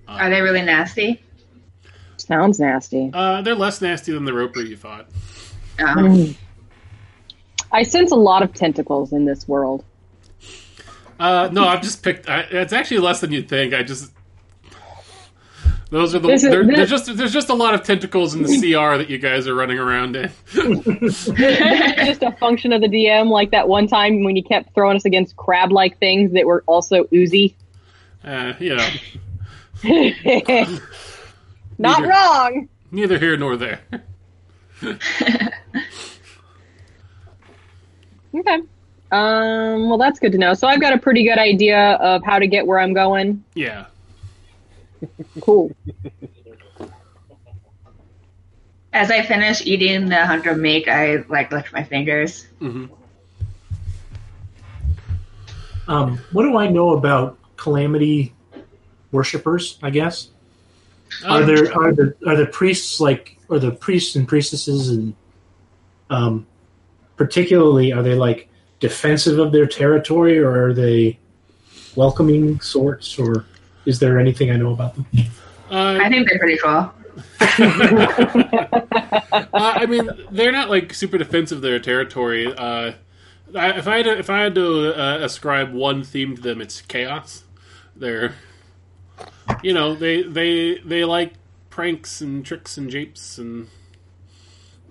Are 0.06 0.28
they 0.28 0.42
really 0.42 0.62
nasty? 0.62 1.22
Sounds 2.18 2.60
nasty. 2.60 3.10
Uh, 3.12 3.42
they're 3.42 3.54
less 3.54 3.80
nasty 3.80 4.12
than 4.12 4.24
the 4.24 4.32
roper 4.32 4.60
you 4.60 4.76
fought. 4.76 5.08
Um, 5.78 6.36
I 7.72 7.82
sense 7.82 8.12
a 8.12 8.16
lot 8.16 8.42
of 8.42 8.52
tentacles 8.52 9.12
in 9.12 9.24
this 9.24 9.48
world. 9.48 9.84
Uh, 11.18 11.48
no, 11.52 11.66
I've 11.66 11.82
just 11.82 12.02
picked. 12.02 12.28
I, 12.28 12.40
it's 12.50 12.72
actually 12.72 12.98
less 12.98 13.20
than 13.20 13.32
you'd 13.32 13.48
think. 13.48 13.72
I 13.74 13.82
just 13.82 14.12
those 15.92 16.14
are 16.14 16.18
the. 16.18 16.26
This 16.28 16.42
is- 16.42 16.50
there- 16.50 16.64
this- 16.64 16.76
there's 16.76 16.90
just 16.90 17.16
there's 17.16 17.32
just 17.32 17.48
a 17.50 17.54
lot 17.54 17.74
of 17.74 17.84
tentacles 17.84 18.34
in 18.34 18.42
the 18.42 18.48
CR 18.48 18.96
that 18.98 19.08
you 19.08 19.18
guys 19.18 19.46
are 19.46 19.54
running 19.54 19.78
around 19.78 20.16
in. 20.16 20.30
just 20.52 22.22
a 22.22 22.34
function 22.40 22.72
of 22.72 22.80
the 22.80 22.88
DM, 22.88 23.28
like 23.28 23.50
that 23.52 23.68
one 23.68 23.86
time 23.86 24.24
when 24.24 24.34
you 24.34 24.42
kept 24.42 24.74
throwing 24.74 24.96
us 24.96 25.04
against 25.04 25.36
crab-like 25.36 25.98
things 25.98 26.32
that 26.32 26.46
were 26.46 26.64
also 26.66 27.04
oozy. 27.12 27.54
Uh, 28.24 28.54
you 28.58 28.74
know, 28.74 28.88
Not 31.78 32.00
Neither. 32.00 32.08
wrong. 32.08 32.68
neither 32.90 33.18
here 33.18 33.36
nor 33.36 33.56
there. 33.56 33.80
Okay. 38.34 38.60
Um, 39.10 39.88
well, 39.90 39.98
that's 39.98 40.18
good 40.18 40.32
to 40.32 40.38
know. 40.38 40.54
So 40.54 40.66
I've 40.66 40.80
got 40.80 40.94
a 40.94 40.98
pretty 40.98 41.22
good 41.24 41.36
idea 41.38 41.78
of 42.00 42.24
how 42.24 42.38
to 42.38 42.46
get 42.46 42.66
where 42.66 42.78
I'm 42.78 42.94
going. 42.94 43.44
Yeah. 43.54 43.84
Cool. 45.40 45.74
as 48.92 49.10
I 49.10 49.22
finish 49.22 49.64
eating 49.66 50.08
the 50.08 50.26
hunter 50.26 50.54
meat, 50.54 50.88
I 50.88 51.24
like 51.28 51.50
lick 51.52 51.72
my 51.72 51.84
fingers. 51.84 52.46
hmm 52.58 52.86
Um, 55.88 56.18
what 56.30 56.44
do 56.44 56.56
I 56.56 56.68
know 56.68 56.90
about 56.90 57.38
calamity 57.56 58.34
worshippers? 59.10 59.78
I 59.82 59.90
guess 59.90 60.28
are 61.26 61.44
there 61.44 61.72
are 61.76 61.92
the 61.92 62.14
are 62.26 62.36
the 62.36 62.46
priests 62.46 63.00
like 63.00 63.36
are 63.50 63.58
the 63.58 63.70
priests 63.70 64.16
and 64.16 64.26
priestesses 64.26 64.88
and 64.90 65.14
um, 66.10 66.46
particularly 67.16 67.92
are 67.92 68.02
they 68.02 68.14
like 68.14 68.48
defensive 68.80 69.38
of 69.38 69.52
their 69.52 69.66
territory 69.66 70.38
or 70.38 70.66
are 70.66 70.72
they 70.72 71.18
welcoming 71.96 72.60
sorts 72.60 73.18
or 73.18 73.44
is 73.86 73.98
there 74.00 74.18
anything 74.18 74.50
I 74.50 74.56
know 74.56 74.72
about 74.72 74.94
them? 74.94 75.06
I 75.98 76.08
Uh, 76.08 76.08
think 76.08 76.28
they're 76.28 76.38
pretty 76.38 76.58
cool. 76.58 76.92
uh, 77.40 78.14
I 79.52 79.86
mean, 79.86 80.10
they're 80.30 80.52
not 80.52 80.70
like 80.70 80.94
super 80.94 81.18
defensive 81.18 81.58
of 81.58 81.62
their 81.62 81.78
territory. 81.80 82.46
Uh, 82.56 82.92
I, 83.54 83.70
if 83.78 83.88
I 83.88 83.96
had 83.98 84.04
to, 84.06 84.18
if 84.18 84.30
I 84.30 84.40
had 84.42 84.54
to 84.56 84.94
uh, 84.98 85.18
ascribe 85.22 85.72
one 85.72 86.04
theme 86.04 86.36
to 86.36 86.42
them, 86.42 86.60
it's 86.60 86.80
chaos. 86.82 87.44
They're, 87.96 88.34
you 89.62 89.72
know, 89.74 89.94
they 89.94 90.22
they 90.22 90.78
they 90.78 91.04
like 91.04 91.34
pranks 91.70 92.20
and 92.20 92.44
tricks 92.44 92.76
and 92.76 92.90
japes 92.90 93.38
and, 93.38 93.68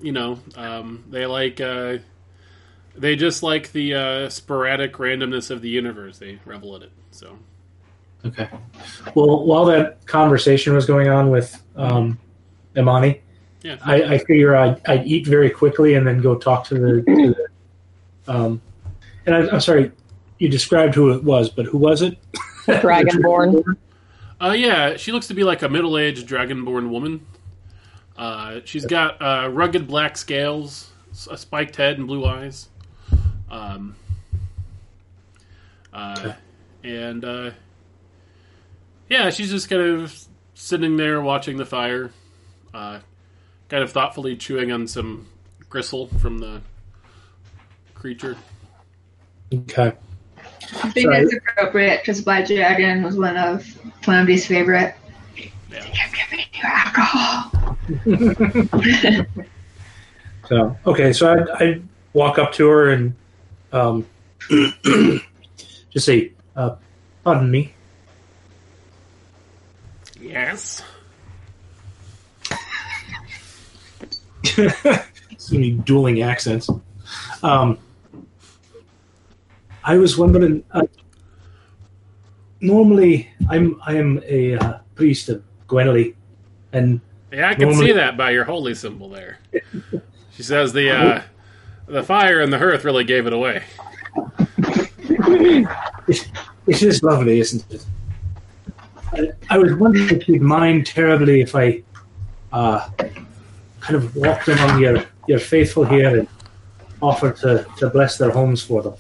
you 0.02 0.12
know, 0.12 0.40
um, 0.56 1.04
they 1.10 1.26
like 1.26 1.62
uh, 1.62 1.98
they 2.96 3.16
just 3.16 3.44
like 3.44 3.72
the 3.72 3.94
uh, 3.96 4.30
sporadic 4.30 4.94
randomness 4.94 5.50
of 5.52 5.62
the 5.62 5.70
universe. 5.70 6.20
They 6.20 6.40
revel 6.46 6.76
in 6.76 6.84
it. 6.84 6.92
So 7.12 7.40
Okay. 8.26 8.50
Well, 9.16 9.46
while 9.46 9.66
that 9.66 10.06
conversation 10.06 10.74
was 10.74 10.86
going 10.86 11.10
on 11.10 11.30
with 11.32 11.64
um, 11.76 12.20
Amani, 12.78 13.22
yeah, 13.64 13.78
I, 13.84 14.04
I 14.04 14.18
figure 14.20 14.56
I'd, 14.56 14.82
I'd 14.88 15.06
eat 15.06 15.28
very 15.28 15.50
quickly 15.50 15.96
and 15.96 16.06
then 16.08 16.22
go 16.22 16.36
talk 16.36 16.66
to 16.66 16.76
the. 16.76 17.04
To 17.04 17.36
the 17.36 17.48
um, 18.28 18.62
and 19.26 19.36
I, 19.36 19.50
I'm 19.50 19.62
sorry, 19.62 19.92
you 20.40 20.50
described 20.50 20.96
who 20.96 21.12
it 21.12 21.24
was, 21.24 21.50
but 21.50 21.66
who 21.66 21.78
was 21.78 22.02
it? 22.02 22.18
Dragonborn. 22.66 23.76
Uh, 24.42 24.54
yeah, 24.54 24.98
she 24.98 25.12
looks 25.12 25.28
to 25.28 25.36
be 25.36 25.44
like 25.44 25.62
a 25.62 25.70
middle-aged 25.70 26.28
dragonborn 26.28 26.90
woman. 26.90 27.26
Uh, 28.18 28.60
she's 28.66 28.86
got 28.86 29.22
uh, 29.22 29.50
rugged 29.52 29.88
black 29.88 30.18
scales, 30.18 30.92
a 31.30 31.38
spiked 31.38 31.76
head, 31.76 31.98
and 32.00 32.08
blue 32.08 32.26
eyes. 32.26 32.70
Um, 33.52 33.96
uh, 35.94 36.34
and 36.84 37.24
uh, 37.24 37.52
yeah, 39.12 39.30
she's 39.30 39.52
just 39.52 39.70
kind 39.70 39.82
of 39.82 40.26
sitting 40.54 40.96
there 40.98 41.22
watching 41.22 41.58
the 41.58 41.66
fire, 41.66 42.12
uh, 42.74 43.00
kind 43.70 43.84
of 43.84 43.92
thoughtfully 43.92 44.38
chewing 44.38 44.72
on 44.72 44.88
some 44.88 45.28
gristle 45.70 46.08
from 46.08 46.38
the 46.38 46.62
creature. 47.94 48.38
Okay. 49.54 49.92
I 50.84 50.90
think 50.92 51.12
Sorry. 51.12 51.18
it's 51.24 51.36
appropriate 51.36 52.02
because 52.02 52.22
Black 52.22 52.48
Dragon 52.48 53.04
was 53.04 53.18
one 53.18 53.36
of 53.36 53.64
Flamby's 54.02 54.48
favorite. 54.48 54.96
Yeah. 55.70 55.86
I'm 55.86 56.12
giving 56.14 56.46
you 56.54 56.62
alcohol. 56.64 57.78
So 60.52 60.76
okay, 60.86 61.14
so 61.14 61.32
I 61.32 61.64
I 61.64 61.82
walk 62.12 62.38
up 62.38 62.52
to 62.56 62.68
her 62.68 62.92
and 62.92 63.16
um, 63.72 64.06
just 65.90 66.06
say, 66.06 66.34
uh, 66.58 66.76
"Pardon 67.24 67.50
me." 67.50 67.74
Yes. 70.32 70.82
so 75.38 75.54
many 75.54 75.72
dueling 75.72 76.22
accents. 76.22 76.70
Um, 77.44 77.78
I 79.84 79.98
was 79.98 80.18
wondering. 80.18 80.64
Uh, 80.72 80.84
normally, 82.62 83.30
I'm 83.50 83.82
I 83.86 83.96
am 83.96 84.22
a 84.26 84.56
uh, 84.56 84.78
priest 84.96 85.28
of 85.28 85.44
Gwenly, 85.68 86.16
and 86.72 87.02
Yeah, 87.32 87.50
I 87.50 87.54
can 87.56 87.64
Normally- 87.70 87.88
see 87.88 87.94
that 87.94 88.16
by 88.16 88.32
your 88.32 88.46
holy 88.46 88.74
symbol 88.74 89.10
there. 89.10 89.40
She 90.32 90.44
says 90.44 90.72
the 90.72 90.92
uh, 90.92 91.22
the 91.88 92.04
fire 92.04 92.40
and 92.40 92.54
the 92.54 92.58
hearth 92.58 92.86
really 92.86 93.04
gave 93.04 93.28
it 93.28 93.34
away. 93.34 93.64
it 94.58 95.68
is 96.68 96.80
just 96.80 97.04
lovely, 97.04 97.42
isn't 97.42 97.66
it? 97.70 97.86
I, 99.14 99.32
I 99.50 99.58
was 99.58 99.74
wondering 99.74 100.10
if 100.10 100.28
you'd 100.28 100.42
mind 100.42 100.86
terribly 100.86 101.42
if 101.42 101.56
I 101.56 101.84
uh, 102.54 102.90
kind 103.80 103.96
of 103.96 104.16
walked 104.16 104.48
among 104.48 104.82
your, 104.82 105.04
your 105.28 105.40
faithful 105.40 105.84
here 105.84 106.20
and 106.20 106.28
offered 107.02 107.36
to, 107.38 107.66
to 107.78 107.90
bless 107.90 108.18
their 108.18 108.32
homes 108.32 108.64
for 108.64 108.82
them. 108.82 108.94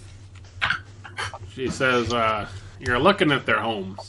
She 1.53 1.67
says, 1.69 2.11
uh, 2.13 2.47
"You're 2.79 2.99
looking 2.99 3.31
at 3.31 3.45
their 3.45 3.59
homes." 3.59 3.99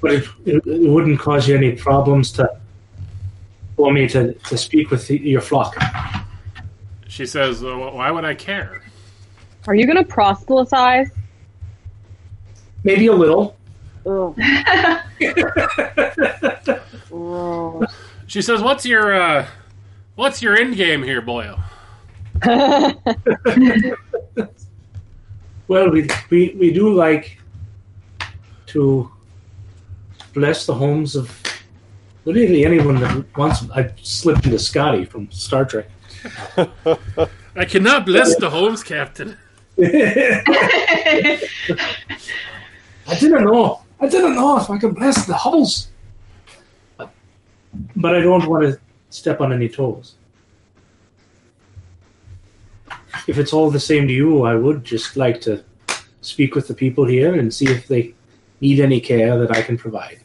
But 0.00 0.12
it, 0.12 0.28
it, 0.46 0.66
it 0.66 0.90
wouldn't 0.90 1.18
cause 1.18 1.48
you 1.48 1.56
any 1.56 1.72
problems 1.72 2.32
to 2.32 2.60
for 3.76 3.92
me 3.92 4.06
to, 4.08 4.34
to 4.34 4.56
speak 4.56 4.90
with 4.90 5.06
the, 5.08 5.18
your 5.18 5.40
flock. 5.40 5.74
She 7.08 7.26
says, 7.26 7.62
well, 7.62 7.94
"Why 7.94 8.10
would 8.10 8.24
I 8.24 8.34
care?" 8.34 8.82
Are 9.66 9.74
you 9.74 9.86
going 9.86 9.98
to 9.98 10.04
proselytize? 10.04 11.10
Maybe 12.84 13.06
a 13.06 13.12
little. 13.12 13.56
She 18.26 18.42
says, 18.42 18.62
"What's 18.62 18.86
your 18.86 19.12
uh, 19.12 19.46
what's 20.14 20.40
your 20.40 20.56
end 20.56 20.76
game 20.76 21.02
here, 21.02 21.20
Boyle?" 21.20 21.58
Well, 25.70 25.88
we, 25.88 26.08
we, 26.30 26.52
we 26.58 26.72
do 26.72 26.92
like 26.92 27.38
to 28.66 29.08
bless 30.34 30.66
the 30.66 30.74
homes 30.74 31.14
of 31.14 31.30
literally 32.24 32.64
anyone 32.64 32.98
that 32.98 33.24
wants. 33.36 33.70
I 33.70 33.92
slipped 34.02 34.46
into 34.46 34.58
Scotty 34.58 35.04
from 35.04 35.30
Star 35.30 35.64
Trek. 35.64 35.88
I 37.54 37.64
cannot 37.68 38.04
bless 38.04 38.34
the 38.34 38.50
homes, 38.50 38.82
Captain. 38.82 39.36
I 43.10 43.18
didn't 43.18 43.44
know. 43.44 43.82
I 44.00 44.08
didn't 44.08 44.34
know 44.34 44.56
if 44.58 44.70
I 44.70 44.78
could 44.78 44.94
bless 44.94 45.26
the 45.26 45.34
Hubbles. 45.34 45.88
But, 46.96 47.10
but 47.96 48.14
I 48.14 48.20
don't 48.20 48.46
want 48.46 48.62
to 48.64 48.80
step 49.10 49.40
on 49.40 49.52
any 49.52 49.68
toes. 49.68 50.14
If 53.26 53.36
it's 53.36 53.52
all 53.52 53.70
the 53.70 53.80
same 53.80 54.06
to 54.06 54.12
you, 54.12 54.44
I 54.44 54.54
would 54.54 54.84
just 54.84 55.16
like 55.16 55.40
to 55.42 55.64
speak 56.20 56.54
with 56.54 56.68
the 56.68 56.74
people 56.74 57.04
here 57.04 57.34
and 57.34 57.52
see 57.52 57.66
if 57.66 57.88
they 57.88 58.14
need 58.60 58.78
any 58.78 59.00
care 59.00 59.38
that 59.38 59.50
I 59.56 59.62
can 59.62 59.76
provide. 59.76 60.20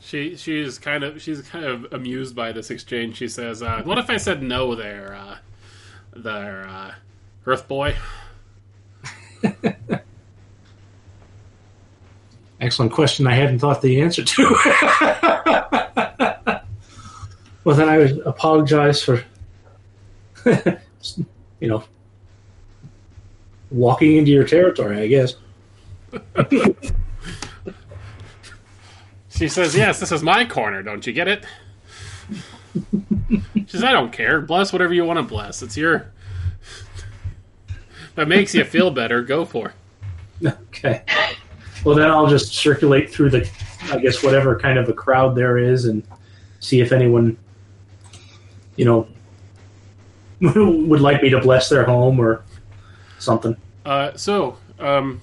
She 0.00 0.36
she's 0.36 0.78
kind 0.78 1.04
of 1.04 1.22
she's 1.22 1.40
kind 1.42 1.64
of 1.64 1.92
amused 1.92 2.34
by 2.34 2.52
this 2.52 2.70
exchange. 2.70 3.16
She 3.16 3.28
says, 3.28 3.62
uh, 3.62 3.82
"What 3.84 3.98
if 3.98 4.10
I 4.10 4.18
said 4.18 4.42
no 4.42 4.74
there, 4.74 5.14
uh, 5.14 5.38
there, 6.14 6.66
uh, 6.68 6.94
Earth 7.46 7.68
boy?" 7.68 7.94
Excellent 12.60 12.92
question. 12.92 13.26
I 13.26 13.34
hadn't 13.34 13.58
thought 13.58 13.82
the 13.82 14.00
answer 14.00 14.24
to. 14.24 14.42
well, 17.64 17.76
then 17.76 17.88
I 17.88 17.98
would 17.98 18.20
apologize 18.20 19.02
for, 19.02 19.24
you 20.44 21.68
know, 21.68 21.82
walking 23.70 24.16
into 24.16 24.30
your 24.30 24.44
territory. 24.44 25.00
I 25.00 25.08
guess. 25.08 25.34
She 29.30 29.48
says, 29.48 29.74
"Yes, 29.74 29.98
this 29.98 30.12
is 30.12 30.22
my 30.22 30.44
corner. 30.44 30.84
Don't 30.84 31.04
you 31.04 31.12
get 31.12 31.26
it?" 31.26 31.44
She 32.72 33.66
says, 33.66 33.82
"I 33.82 33.90
don't 33.90 34.12
care. 34.12 34.40
Bless 34.40 34.72
whatever 34.72 34.94
you 34.94 35.04
want 35.04 35.18
to 35.18 35.24
bless. 35.24 35.62
It's 35.62 35.76
your. 35.76 36.12
If 38.12 38.16
that 38.16 38.28
makes 38.28 38.54
you 38.54 38.62
feel 38.64 38.90
better, 38.90 39.22
go 39.22 39.46
for 39.46 39.72
it." 40.42 40.54
Okay. 40.68 41.02
Well, 41.82 41.96
then 41.96 42.10
I'll 42.10 42.26
just 42.26 42.52
circulate 42.52 43.10
through 43.10 43.30
the, 43.30 43.50
I 43.84 43.98
guess, 43.98 44.22
whatever 44.22 44.58
kind 44.58 44.78
of 44.78 44.86
a 44.90 44.92
crowd 44.92 45.34
there 45.34 45.56
is, 45.56 45.86
and 45.86 46.02
see 46.60 46.82
if 46.82 46.92
anyone, 46.92 47.38
you 48.76 48.84
know, 48.84 49.08
would 50.40 51.00
like 51.00 51.22
me 51.22 51.30
to 51.30 51.40
bless 51.40 51.70
their 51.70 51.84
home 51.84 52.20
or 52.20 52.44
something. 53.18 53.56
Uh, 53.86 54.14
so, 54.14 54.58
um, 54.78 55.22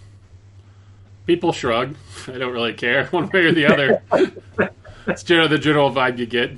people 1.28 1.54
shrug. 1.54 1.96
I 2.28 2.40
don't 2.40 2.54
really 2.54 2.74
care 2.74 3.06
one 3.12 3.30
way 3.30 3.42
or 3.42 3.52
the 3.52 3.68
other. 3.68 4.02
It's 5.06 5.22
generally 5.22 5.50
the 5.50 5.60
general 5.60 5.92
vibe 5.92 6.18
you 6.18 6.26
get. 6.26 6.54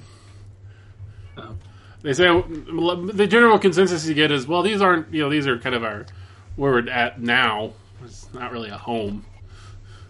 They 2.04 2.14
say 2.14 2.26
the 2.26 3.28
general 3.30 3.60
consensus 3.60 4.08
you 4.08 4.16
get 4.16 4.32
is, 4.32 4.48
well, 4.48 4.64
these 4.64 4.82
aren't, 4.82 5.14
you 5.14 5.22
know, 5.22 5.30
these 5.30 5.46
are 5.46 5.60
kind 5.60 5.76
of 5.76 5.84
our 5.84 6.08
where 6.56 6.72
we're 6.74 6.90
at 6.90 7.22
now. 7.22 7.72
It's 8.04 8.32
not 8.34 8.52
really 8.52 8.70
a 8.70 8.78
home. 8.78 9.26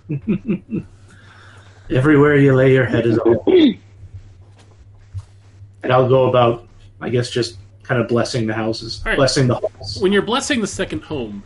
Everywhere 1.90 2.38
you 2.38 2.56
lay 2.56 2.74
your 2.74 2.86
head 2.86 3.06
is 3.06 3.18
a 3.18 3.22
home. 3.22 3.78
and 5.84 5.92
I'll 5.92 6.08
go 6.08 6.30
about, 6.30 6.68
I 7.02 7.10
guess, 7.10 7.30
just 7.30 7.58
kind 7.84 8.00
of 8.00 8.08
blessing 8.08 8.48
the 8.48 8.54
houses, 8.54 9.02
All 9.06 9.12
right. 9.12 9.18
blessing 9.18 9.48
the 9.48 9.56
halls. 9.56 9.98
When 10.02 10.12
you're 10.14 10.22
blessing 10.22 10.62
the 10.62 10.68
second 10.68 11.04
home, 11.04 11.44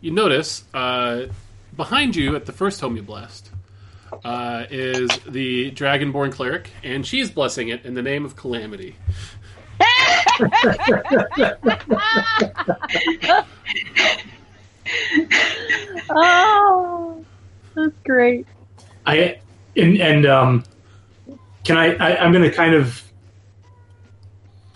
you 0.00 0.10
notice 0.10 0.64
uh, 0.72 1.26
behind 1.76 2.16
you 2.16 2.34
at 2.36 2.46
the 2.46 2.52
first 2.52 2.80
home 2.80 2.96
you 2.96 3.02
blessed 3.02 3.50
uh, 4.24 4.64
is 4.70 5.10
the 5.26 5.70
Dragonborn 5.72 6.32
cleric, 6.32 6.70
and 6.82 7.04
she's 7.06 7.30
blessing 7.30 7.68
it 7.68 7.84
in 7.84 7.94
the 7.94 8.02
name 8.02 8.24
of 8.24 8.36
Calamity. 8.36 8.96
oh, 16.10 17.24
that's 17.74 17.98
great. 18.04 18.46
I 19.06 19.38
and, 19.76 20.00
and 20.00 20.26
um, 20.26 20.64
can 21.64 21.76
I, 21.76 21.94
I? 21.94 22.16
I'm 22.18 22.32
going 22.32 22.48
to 22.48 22.54
kind 22.54 22.74
of. 22.74 23.02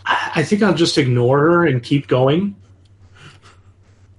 I 0.05 0.31
I 0.37 0.42
think 0.44 0.62
I'll 0.62 0.75
just 0.75 0.99
ignore 0.99 1.38
her 1.40 1.66
and 1.66 1.83
keep 1.83 2.07
going, 2.07 2.55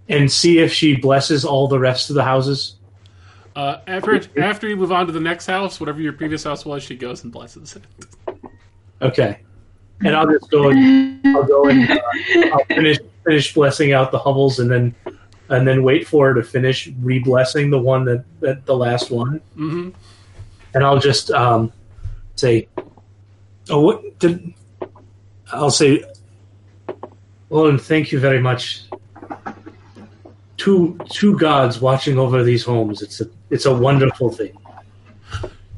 and 0.08 0.32
see 0.32 0.60
if 0.60 0.74
she 0.74 0.96
blesses 0.96 1.46
all 1.46 1.68
the 1.68 1.80
rest 1.80 2.10
of 2.10 2.16
the 2.16 2.24
houses. 2.24 2.76
Uh, 3.56 3.80
after 3.88 4.22
after 4.42 4.68
you 4.68 4.76
move 4.76 4.92
on 4.92 5.08
to 5.08 5.12
the 5.12 5.20
next 5.20 5.46
house, 5.46 5.80
whatever 5.80 6.02
your 6.02 6.14
previous 6.14 6.44
house 6.44 6.66
was, 6.66 6.84
she 6.84 6.96
goes 6.96 7.24
and 7.24 7.32
blesses 7.32 7.76
it. 7.76 7.84
Okay, 9.02 9.40
and 10.04 10.16
I'll 10.16 10.28
just 10.28 10.50
go. 10.50 10.70
And, 10.70 11.26
I'll 11.28 11.44
go 11.44 11.68
and 11.70 11.90
uh, 11.90 12.00
I'll 12.54 12.66
finish 12.66 12.98
finish 13.26 13.54
blessing 13.54 13.94
out 13.94 14.12
the 14.12 14.20
hovels, 14.20 14.60
and 14.60 14.70
then 14.70 14.96
and 15.50 15.68
then 15.68 15.84
wait 15.84 16.08
for 16.08 16.28
her 16.28 16.34
to 16.36 16.44
finish 16.44 16.90
re-blessing 17.02 17.70
the 17.70 17.80
one 17.80 18.06
that, 18.06 18.24
that 18.40 18.66
the 18.66 18.76
last 18.76 19.12
one, 19.12 19.40
hmm 19.56 19.90
and 20.74 20.84
I'll 20.84 21.00
just 21.00 21.32
um, 21.32 21.72
say, 22.36 22.68
"Oh, 23.70 23.82
what 23.82 24.20
did?" 24.20 24.54
I'll 25.52 25.72
say, 25.72 26.04
"Well, 27.50 27.68
and 27.68 27.82
thank 27.82 28.12
you 28.12 28.20
very 28.20 28.40
much." 28.40 28.84
Two 30.58 31.00
two 31.10 31.38
gods 31.40 31.80
watching 31.80 32.20
over 32.20 32.44
these 32.44 32.64
homes. 32.64 33.02
It's 33.02 33.22
a 33.22 33.30
it's 33.50 33.66
a 33.66 33.74
wonderful 33.74 34.32
thing. 34.32 34.56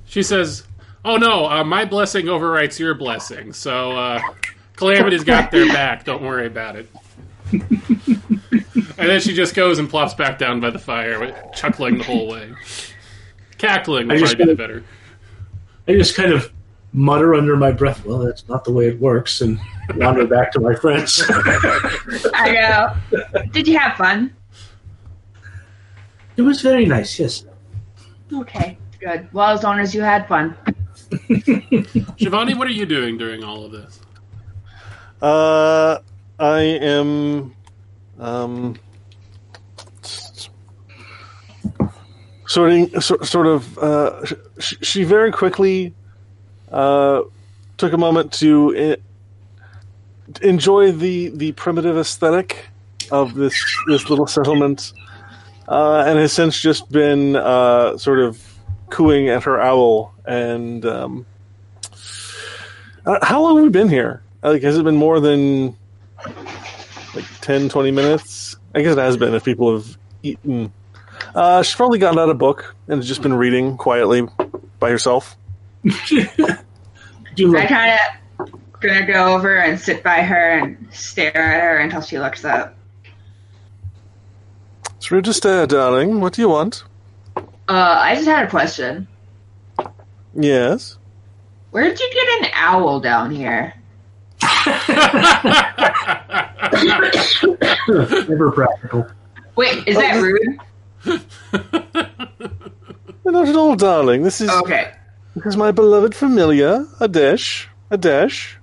She 0.06 0.24
says, 0.24 0.64
"Oh 1.04 1.18
no, 1.18 1.50
uh, 1.50 1.64
my 1.64 1.86
blessing 1.86 2.26
overwrites 2.26 2.80
your 2.80 2.94
blessing, 2.94 3.54
so 3.54 3.92
uh, 3.92 4.22
Calamity's 4.76 5.24
got 5.24 5.52
their 5.52 5.68
back. 5.74 6.04
Don't 6.04 6.22
worry 6.22 6.48
about 6.48 6.76
it." 6.76 6.88
and 7.52 8.96
then 8.98 9.20
she 9.20 9.34
just 9.34 9.56
goes 9.56 9.78
and 9.80 9.90
plops 9.90 10.14
back 10.14 10.38
down 10.38 10.60
by 10.60 10.70
the 10.70 10.80
fire, 10.80 11.50
chuckling 11.54 11.98
the 11.98 12.04
whole 12.04 12.28
way. 12.30 12.54
Cackling 13.58 14.08
would 14.08 14.18
I 14.18 14.20
just 14.20 14.38
probably 14.38 14.46
be 14.46 14.52
the 14.52 14.58
better. 14.58 14.84
I 15.88 15.94
just 15.94 16.16
kind 16.16 16.32
of 16.32 16.52
mutter 16.94 17.36
under 17.36 17.56
my 17.58 17.72
breath, 17.72 18.06
"Well, 18.06 18.20
that's 18.20 18.48
not 18.48 18.64
the 18.64 18.72
way 18.72 18.88
it 18.88 19.00
works," 19.00 19.42
and 19.42 19.60
wander 19.96 20.26
back 20.26 20.52
to 20.54 20.60
my 20.60 20.76
friends. 20.76 21.22
I 22.34 22.96
go. 23.12 23.42
Did 23.52 23.68
you 23.68 23.78
have 23.78 23.98
fun? 23.98 24.34
It 26.38 26.44
was 26.44 26.62
very 26.62 26.86
nice, 26.86 27.20
yes. 27.20 27.46
Okay, 28.34 28.78
good. 29.00 29.28
Well, 29.34 29.50
as 29.50 29.64
long 29.64 29.80
as 29.80 29.94
you 29.94 30.02
had 30.02 30.28
fun. 30.28 30.56
Shivani, 32.18 32.58
what 32.58 32.68
are 32.68 32.72
you 32.72 32.86
doing 32.86 33.18
during 33.18 33.44
all 33.44 33.66
of 33.66 33.72
this? 33.72 34.00
Uh, 35.22 36.00
I 36.40 36.62
am 36.62 37.54
um, 38.20 38.76
sorting, 42.48 43.00
so, 43.02 43.18
sort 43.20 43.48
of. 43.48 43.78
Uh, 43.78 44.26
sh- 44.60 44.76
she 44.82 45.04
very 45.04 45.32
quickly 45.32 45.94
uh, 46.72 47.22
took 47.78 47.94
a 47.94 47.98
moment 47.98 48.32
to 48.34 48.96
I- 48.96 50.46
enjoy 50.48 50.92
the 50.92 51.30
the 51.30 51.52
primitive 51.54 51.98
aesthetic 51.98 52.68
of 53.12 53.36
this 53.36 53.54
this 53.88 54.10
little 54.10 54.28
settlement, 54.28 54.94
uh, 55.68 56.04
and 56.08 56.18
has 56.18 56.34
since 56.34 56.60
just 56.60 56.90
been 56.92 57.36
uh, 57.36 57.98
sort 57.98 58.20
of 58.20 58.51
cooing 58.92 59.30
at 59.30 59.44
her 59.44 59.60
owl. 59.60 60.14
And 60.26 60.86
um, 60.86 61.26
uh, 63.06 63.18
how 63.24 63.42
long 63.42 63.56
have 63.56 63.64
we 63.64 63.70
been 63.70 63.90
here? 63.90 64.22
Like, 64.44 64.62
has 64.62 64.78
it 64.78 64.84
been 64.84 64.96
more 64.96 65.20
than 65.20 65.76
like 67.16 67.26
10, 67.42 67.70
20 67.70 67.92
minutes? 67.92 68.56
I 68.76 68.82
guess 68.82 68.94
it 68.94 69.00
has 69.00 69.18
been 69.18 69.34
if 69.34 69.44
people 69.44 69.74
have 69.78 69.98
eaten. 70.22 70.72
Uh, 71.34 71.64
she's 71.64 71.76
probably 71.76 72.00
gotten 72.00 72.20
out 72.20 72.30
a 72.30 72.36
book 72.36 72.76
and 72.88 72.98
has 72.98 73.08
just 73.08 73.22
been 73.22 73.34
reading 73.34 73.78
quietly 73.78 74.28
by 74.80 74.90
herself. 74.90 75.36
Do 77.36 77.56
I 77.56 77.60
like 77.60 77.70
kind 77.70 77.92
of 77.94 78.22
gonna 78.82 79.06
go 79.06 79.36
over 79.36 79.58
and 79.58 79.80
sit 79.80 80.04
by 80.04 80.22
her 80.22 80.60
and 80.60 80.88
stare 80.92 81.38
at 81.38 81.62
her 81.62 81.78
until 81.78 82.02
she 82.02 82.20
looks 82.20 82.44
up. 82.44 82.76
It's 84.98 85.10
rude 85.12 85.26
to 85.26 85.34
stare, 85.34 85.66
darling. 85.68 86.20
What 86.20 86.34
do 86.34 86.42
you 86.42 86.50
want? 86.50 86.84
Uh, 87.68 87.98
I 88.00 88.16
just 88.16 88.28
had 88.28 88.46
a 88.46 88.50
question. 88.50 89.08
Yes. 90.34 90.98
Where 91.72 91.84
did 91.86 92.00
you 92.00 92.10
get 92.14 92.44
an 92.44 92.52
owl 92.56 93.00
down 93.00 93.32
here? 93.32 93.74
never 97.88 98.52
practical. 98.52 99.08
Wait, 99.56 99.88
is 99.88 99.96
that 99.98 100.22
rude? 100.22 100.60
Not 103.26 103.48
at 103.48 103.56
all, 103.56 103.76
darling. 103.76 104.24
This 104.24 104.42
is 104.42 104.50
Okay. 104.50 104.92
this 105.36 105.46
is 105.46 105.58
my 105.58 105.72
beloved 105.72 106.14
familiar, 106.16 106.86
a 107.00 107.08
dish, 107.08 107.70
a 107.90 107.98
dash. 107.98 108.58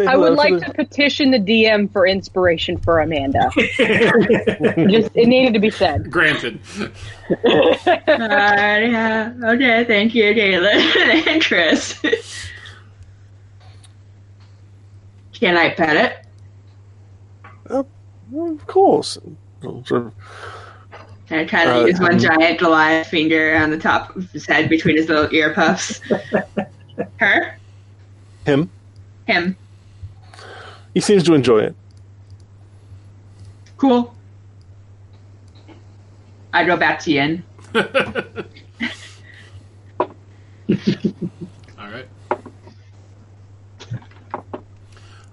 Say 0.00 0.06
I 0.06 0.12
hello 0.12 0.30
would 0.30 0.38
like 0.38 0.54
the- 0.54 0.60
to 0.66 0.72
petition 0.74 1.30
the 1.30 1.38
DM 1.38 1.92
for 1.92 2.06
inspiration 2.06 2.78
for 2.78 3.00
Amanda. 3.00 3.50
Just 3.56 5.10
it 5.14 5.28
needed 5.28 5.52
to 5.54 5.60
be 5.60 5.68
said. 5.70 6.10
Granted. 6.10 6.58
Uh, 7.30 7.36
yeah. 8.06 9.32
Okay. 9.44 9.84
Thank 9.84 10.14
you, 10.14 10.24
Caitlin 10.34 11.26
and 11.26 11.44
Chris. 11.44 12.00
Can 15.34 15.56
I 15.56 15.70
pet 15.70 15.96
it? 15.96 16.26
Of 17.66 18.66
course. 18.66 19.18
Sort 19.62 19.90
And 21.30 21.40
I 21.40 21.44
kind 21.44 21.68
of 21.70 21.76
Uh, 21.76 21.86
use 21.86 22.00
one 22.00 22.12
um, 22.14 22.18
giant 22.18 22.58
Goliath 22.58 23.06
finger 23.08 23.56
on 23.56 23.70
the 23.70 23.78
top 23.78 24.16
of 24.16 24.30
his 24.30 24.46
head 24.46 24.68
between 24.70 24.96
his 24.96 25.08
little 25.08 25.28
ear 25.34 25.52
puffs. 25.54 26.00
Her? 27.18 27.56
him. 28.46 28.70
Him. 29.26 29.56
He 30.94 31.00
seems 31.00 31.22
to 31.24 31.34
enjoy 31.34 31.60
it. 31.60 31.74
Cool. 33.76 34.14
I 36.52 36.64
go 36.64 36.76
back 36.76 36.98
to 37.00 37.10
Yin. 37.12 37.42
All 37.74 37.78
right. 41.78 42.06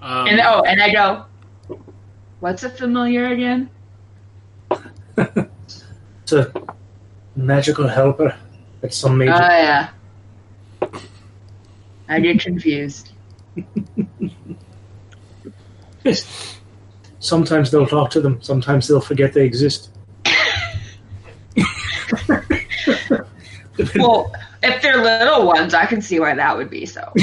Um, 0.01 0.27
And 0.27 0.39
oh, 0.41 0.61
and 0.65 0.81
I 0.81 0.91
go, 0.93 1.25
what's 2.39 2.63
a 2.63 2.69
familiar 2.69 3.27
again? 3.27 3.69
It's 5.17 6.31
a 6.33 6.51
magical 7.35 7.87
helper 7.87 8.35
It's 8.83 8.95
some 8.97 9.17
major. 9.17 9.33
Oh, 9.33 9.39
major. 9.39 9.51
yeah. 9.51 9.89
I 12.09 12.19
get 12.19 12.39
confused. 12.39 13.11
Sometimes 17.19 17.71
they'll 17.71 17.87
talk 17.87 18.11
to 18.11 18.21
them. 18.21 18.41
Sometimes 18.41 18.87
they'll 18.87 19.01
forget 19.01 19.33
they 19.33 19.45
exist. 19.45 19.89
Well, 23.95 24.33
if 24.63 24.81
they're 24.81 25.03
little 25.03 25.45
ones, 25.45 25.73
I 25.73 25.85
can 25.85 26.01
see 26.01 26.19
why 26.19 26.33
that 26.33 26.57
would 26.57 26.69
be 26.69 26.85
so. 26.85 27.13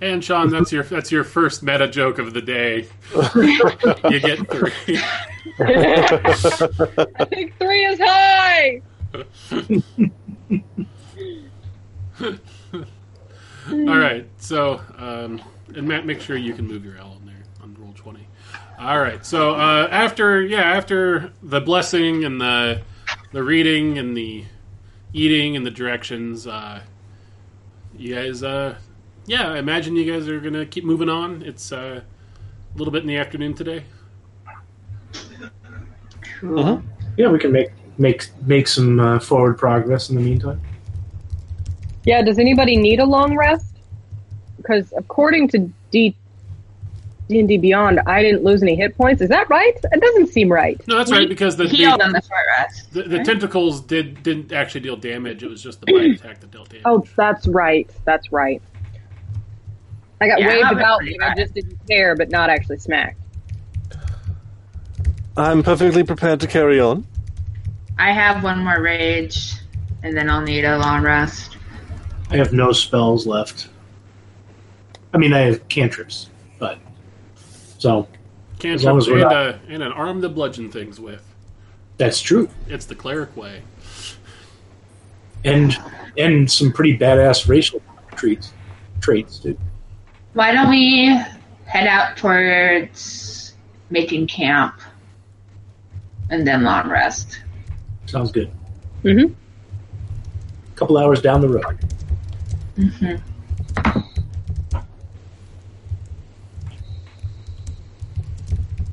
and 0.00 0.24
Sean, 0.24 0.50
that's 0.50 0.72
your 0.72 0.82
that's 0.84 1.12
your 1.12 1.24
first 1.24 1.62
meta 1.62 1.88
joke 1.88 2.18
of 2.18 2.34
the 2.34 2.42
day. 2.42 2.88
you 4.10 4.20
get 4.20 4.50
three. 4.50 4.98
I 5.60 7.26
think 7.30 7.56
three 7.58 7.84
is 7.84 7.98
high. 8.00 8.82
All 13.70 13.98
right. 13.98 14.26
So, 14.36 14.80
um, 14.98 15.40
and 15.74 15.88
Matt, 15.88 16.06
make 16.06 16.20
sure 16.20 16.36
you 16.36 16.54
can 16.54 16.66
move 16.66 16.84
your 16.84 16.96
L 16.98 17.16
in 17.20 17.26
there 17.26 17.42
on 17.62 17.74
Roll20. 17.76 18.20
All 18.78 19.00
right. 19.00 19.24
So 19.24 19.54
uh, 19.54 19.88
after 19.90 20.42
yeah, 20.42 20.62
after 20.62 21.32
the 21.42 21.60
blessing 21.60 22.24
and 22.24 22.40
the 22.40 22.82
the 23.32 23.42
reading 23.42 23.98
and 23.98 24.16
the 24.16 24.44
eating 25.12 25.56
and 25.56 25.64
the 25.64 25.70
directions, 25.70 26.46
uh, 26.46 26.82
you 27.96 28.14
guys, 28.14 28.42
uh, 28.42 28.76
yeah, 29.26 29.50
I 29.52 29.58
imagine 29.58 29.96
you 29.96 30.10
guys 30.10 30.28
are 30.28 30.40
gonna 30.40 30.66
keep 30.66 30.84
moving 30.84 31.08
on. 31.08 31.42
It's 31.42 31.72
uh, 31.72 32.02
a 32.02 32.78
little 32.78 32.92
bit 32.92 33.02
in 33.02 33.08
the 33.08 33.16
afternoon 33.16 33.54
today. 33.54 33.84
Cool. 36.40 36.82
Yeah, 37.16 37.28
we 37.28 37.38
can 37.38 37.52
make 37.52 37.70
make 37.96 38.28
make 38.44 38.66
some 38.68 39.00
uh, 39.00 39.18
forward 39.20 39.56
progress 39.56 40.10
in 40.10 40.16
the 40.16 40.22
meantime. 40.22 40.60
Yeah, 42.04 42.22
does 42.22 42.38
anybody 42.38 42.76
need 42.76 43.00
a 43.00 43.04
long 43.04 43.36
rest? 43.36 43.76
Because 44.56 44.92
according 44.96 45.48
to 45.48 45.70
D 45.90 46.14
and 47.30 47.48
D 47.48 47.56
Beyond, 47.56 48.00
I 48.06 48.22
didn't 48.22 48.44
lose 48.44 48.62
any 48.62 48.76
hit 48.76 48.96
points. 48.96 49.22
Is 49.22 49.30
that 49.30 49.48
right? 49.48 49.74
It 49.92 50.00
doesn't 50.00 50.28
seem 50.28 50.52
right. 50.52 50.80
No, 50.86 50.98
that's 50.98 51.10
right 51.10 51.28
because 51.28 51.56
the 51.56 51.66
Healed 51.66 52.00
the, 52.00 52.04
on 52.04 52.12
the 52.12 52.20
short 52.20 52.42
rest. 52.58 52.92
the, 52.92 53.02
the 53.04 53.24
tentacles 53.24 53.80
did 53.80 54.22
didn't 54.22 54.52
actually 54.52 54.82
deal 54.82 54.96
damage. 54.96 55.42
It 55.42 55.48
was 55.48 55.62
just 55.62 55.80
the 55.80 55.86
bite 55.92 56.10
attack 56.20 56.40
that 56.40 56.50
dealt 56.50 56.68
damage. 56.68 56.82
Oh, 56.84 57.04
that's 57.16 57.46
right. 57.46 57.90
That's 58.04 58.30
right. 58.32 58.60
I 60.20 60.28
got 60.28 60.40
Yeah, 60.40 60.48
waved 60.48 60.72
about 60.72 61.00
pretty 61.00 61.20
I 61.20 61.34
just 61.34 61.54
didn't 61.54 61.78
care, 61.88 62.14
but 62.14 62.30
not 62.30 62.50
actually 62.50 62.78
smacked. 62.78 63.18
I'm 65.36 65.62
perfectly 65.62 66.04
prepared 66.04 66.40
to 66.40 66.46
carry 66.46 66.78
on. 66.80 67.06
I 67.98 68.12
have 68.12 68.44
one 68.44 68.62
more 68.62 68.80
rage, 68.80 69.54
and 70.02 70.16
then 70.16 70.30
I'll 70.30 70.40
need 70.40 70.64
a 70.64 70.78
long 70.78 71.02
rest. 71.02 71.53
I 72.34 72.38
have 72.38 72.52
no 72.52 72.72
spells 72.72 73.28
left. 73.28 73.68
I 75.12 75.18
mean, 75.18 75.32
I 75.32 75.42
have 75.42 75.68
cantrips, 75.68 76.30
but 76.58 76.80
so 77.78 78.08
Cantrips 78.58 78.80
as 78.80 78.84
long 78.84 78.98
as 78.98 79.06
we're 79.06 79.20
and, 79.20 79.22
not- 79.22 79.32
a, 79.32 79.60
and 79.68 79.82
an 79.84 79.92
arm 79.92 80.20
to 80.22 80.28
bludgeon 80.28 80.68
things 80.68 80.98
with. 80.98 81.22
that's 81.96 82.20
true. 82.20 82.48
It's 82.66 82.86
the 82.86 82.96
cleric 82.96 83.36
way. 83.36 83.62
And 85.44 85.76
and 86.18 86.50
some 86.50 86.72
pretty 86.72 86.98
badass 86.98 87.46
racial 87.48 87.80
traits 88.16 88.52
traits, 89.00 89.38
dude. 89.38 89.56
Why 90.32 90.50
don't 90.50 90.70
we 90.70 91.16
head 91.66 91.86
out 91.86 92.16
towards 92.16 93.54
making 93.90 94.26
camp, 94.26 94.80
and 96.30 96.44
then 96.44 96.64
long 96.64 96.90
rest? 96.90 97.38
Sounds 98.06 98.32
good. 98.32 98.50
Mm-hmm. 99.04 99.32
A 100.72 100.76
couple 100.76 100.98
hours 100.98 101.22
down 101.22 101.40
the 101.40 101.48
road. 101.48 101.78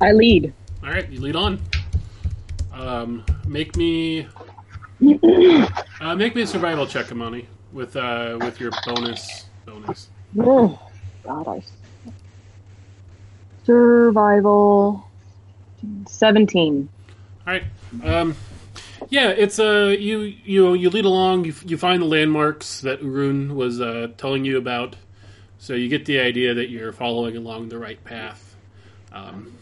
I 0.00 0.12
lead. 0.12 0.52
All 0.82 0.90
right, 0.90 1.08
you 1.08 1.20
lead 1.20 1.36
on. 1.36 1.60
Um, 2.72 3.24
make 3.46 3.76
me 3.76 4.26
uh, 6.00 6.14
make 6.16 6.34
me 6.34 6.42
a 6.42 6.46
survival 6.46 6.86
check, 6.86 7.10
Amani, 7.10 7.46
with 7.72 7.96
uh, 7.96 8.36
with 8.40 8.60
your 8.60 8.70
bonus 8.86 9.46
bonus. 9.66 10.08
Oh, 10.38 10.78
God, 11.24 11.48
I. 11.48 11.62
Survival. 13.64 15.08
17. 16.06 16.88
All 17.46 17.52
right. 17.52 17.64
Um, 18.04 18.36
yeah, 19.12 19.28
it's 19.28 19.58
uh, 19.58 19.94
you 19.98 20.20
you 20.20 20.64
know, 20.64 20.72
you 20.72 20.88
lead 20.88 21.04
along. 21.04 21.44
You, 21.44 21.54
you 21.66 21.76
find 21.76 22.00
the 22.00 22.06
landmarks 22.06 22.80
that 22.80 23.02
Urun 23.02 23.54
was 23.54 23.78
uh, 23.78 24.08
telling 24.16 24.46
you 24.46 24.56
about, 24.56 24.96
so 25.58 25.74
you 25.74 25.90
get 25.90 26.06
the 26.06 26.18
idea 26.18 26.54
that 26.54 26.70
you're 26.70 26.92
following 26.92 27.36
along 27.36 27.68
the 27.68 27.78
right 27.78 28.02
path, 28.04 28.56
um, 29.12 29.52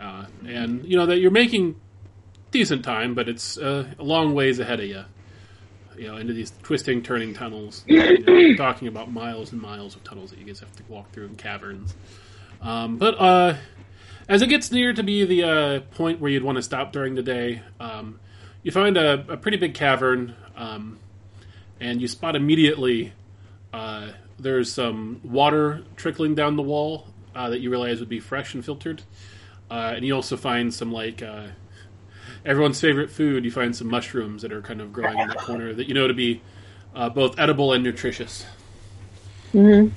uh, 0.00 0.24
and 0.46 0.82
you 0.86 0.96
know 0.96 1.04
that 1.04 1.18
you're 1.18 1.30
making 1.30 1.78
decent 2.50 2.82
time, 2.86 3.12
but 3.12 3.28
it's 3.28 3.58
uh, 3.58 3.86
a 3.98 4.02
long 4.02 4.32
ways 4.32 4.58
ahead 4.58 4.80
of 4.80 4.86
you. 4.86 5.04
You 5.98 6.08
know, 6.08 6.16
into 6.16 6.32
these 6.32 6.54
twisting, 6.62 7.02
turning 7.02 7.34
tunnels. 7.34 7.84
You 7.86 8.18
know, 8.18 8.54
talking 8.56 8.88
about 8.88 9.12
miles 9.12 9.52
and 9.52 9.60
miles 9.60 9.94
of 9.94 10.04
tunnels 10.04 10.30
that 10.30 10.38
you 10.38 10.46
guys 10.46 10.60
have 10.60 10.74
to 10.76 10.82
walk 10.88 11.12
through 11.12 11.26
and 11.26 11.36
caverns. 11.36 11.94
Um, 12.62 12.96
but 12.96 13.20
uh, 13.20 13.56
as 14.32 14.40
it 14.40 14.46
gets 14.46 14.72
near 14.72 14.94
to 14.94 15.02
be 15.02 15.26
the 15.26 15.42
uh, 15.44 15.80
point 15.94 16.18
where 16.18 16.30
you'd 16.30 16.42
want 16.42 16.56
to 16.56 16.62
stop 16.62 16.90
during 16.90 17.14
the 17.14 17.22
day, 17.22 17.60
um, 17.78 18.18
you 18.62 18.72
find 18.72 18.96
a, 18.96 19.26
a 19.30 19.36
pretty 19.36 19.58
big 19.58 19.74
cavern, 19.74 20.34
um, 20.56 20.98
and 21.80 22.00
you 22.00 22.08
spot 22.08 22.34
immediately 22.34 23.12
uh, 23.74 24.08
there's 24.38 24.72
some 24.72 25.20
water 25.22 25.84
trickling 25.96 26.34
down 26.34 26.56
the 26.56 26.62
wall 26.62 27.08
uh, 27.34 27.50
that 27.50 27.60
you 27.60 27.68
realize 27.68 28.00
would 28.00 28.08
be 28.08 28.20
fresh 28.20 28.54
and 28.54 28.64
filtered. 28.64 29.02
Uh, 29.70 29.92
and 29.96 30.06
you 30.06 30.14
also 30.14 30.38
find 30.38 30.72
some 30.72 30.90
like 30.90 31.22
uh, 31.22 31.48
everyone's 32.46 32.80
favorite 32.80 33.10
food. 33.10 33.44
You 33.44 33.50
find 33.50 33.76
some 33.76 33.88
mushrooms 33.88 34.40
that 34.40 34.50
are 34.50 34.62
kind 34.62 34.80
of 34.80 34.94
growing 34.94 35.18
in 35.18 35.28
the 35.28 35.34
corner 35.34 35.74
that 35.74 35.88
you 35.88 35.92
know 35.94 36.08
to 36.08 36.14
be 36.14 36.40
uh, 36.94 37.10
both 37.10 37.38
edible 37.38 37.74
and 37.74 37.84
nutritious. 37.84 38.46
Mm-hmm. 39.52 39.94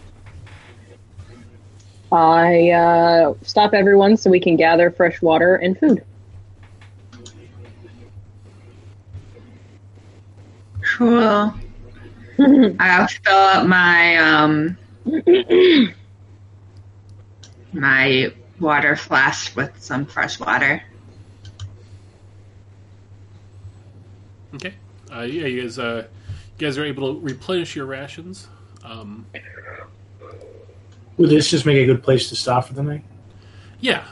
I 2.16 2.70
uh, 2.72 3.34
stop 3.44 3.74
everyone 3.74 4.18
so 4.18 4.30
we 4.30 4.40
can 4.40 4.56
gather 4.56 4.92
fresh 4.92 5.22
water 5.22 5.56
and 5.56 5.78
food. 5.78 6.04
Cool. 10.98 11.54
I'll 12.80 13.08
fill 13.08 13.34
up 13.34 13.68
my 13.68 14.18
um 14.18 14.78
my 17.74 18.34
water 18.60 18.96
flask 18.96 19.56
with 19.56 19.72
some 19.82 20.06
fresh 20.06 20.40
water. 20.40 20.82
Okay. 24.56 24.74
Uh, 25.14 25.22
yeah, 25.22 25.46
you 25.48 25.62
guys, 25.64 25.78
uh, 25.78 26.08
you 26.58 26.68
guys 26.68 26.78
are 26.78 26.86
able 26.86 27.16
to 27.16 27.20
replenish 27.20 27.76
your 27.76 27.86
rations. 27.86 28.48
Um, 28.84 29.26
Would 31.18 31.30
this 31.30 31.50
just 31.50 31.66
make 31.66 31.78
a 31.78 31.86
good 31.86 32.04
place 32.04 32.30
to 32.30 32.36
stop 32.36 32.66
for 32.68 32.74
the 32.74 32.84
night? 32.84 33.04
yeah. 33.80 34.04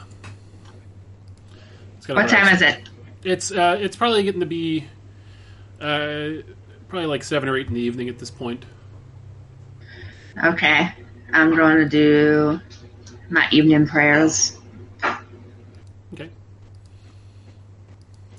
It's 1.96 2.06
got 2.06 2.14
a 2.14 2.20
What 2.20 2.28
time 2.28 2.54
is 2.54 2.62
it? 2.62 2.88
It's 3.22 3.50
uh, 3.50 3.78
it's 3.80 3.96
probably 3.96 4.22
getting 4.22 4.40
to 4.40 4.46
be 4.46 4.86
uh, 5.80 6.42
probably 6.88 7.06
like 7.06 7.24
seven 7.24 7.48
or 7.48 7.56
eight 7.56 7.68
in 7.68 7.74
the 7.74 7.80
evening 7.80 8.08
at 8.08 8.18
this 8.18 8.30
point. 8.30 8.64
Okay. 10.42 10.92
I'm 11.32 11.54
going 11.56 11.78
to 11.78 11.88
do 11.88 12.60
my 13.30 13.48
evening 13.50 13.86
prayers. 13.86 14.58
Okay. 16.12 16.28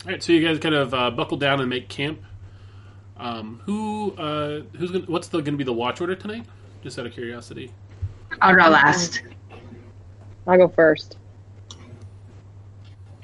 All 0.06 0.12
right, 0.12 0.24
so 0.24 0.32
you 0.32 0.46
guys 0.46 0.60
kind 0.60 0.76
of 0.76 0.94
uh, 0.94 1.12
buckle 1.12 1.38
down 1.38 1.60
and 1.60 1.70
make 1.70 1.90
camp. 1.90 2.22
Um, 3.18 3.62
who 3.66 4.14
uh, 4.14 4.62
who's 4.78 4.92
gonna, 4.92 5.06
what's 5.06 5.30
the, 5.30 5.40
going 5.40 5.54
to 5.54 5.58
be 5.58 5.64
the 5.64 5.74
watch 5.74 6.02
order 6.02 6.16
tonight? 6.16 6.46
Just 6.84 7.00
out 7.00 7.06
of 7.06 7.14
curiosity. 7.14 7.72
I'll 8.42 8.56
go 8.56 8.70
last. 8.70 9.22
I'll 10.48 10.58
go 10.58 10.68
first. 10.68 11.18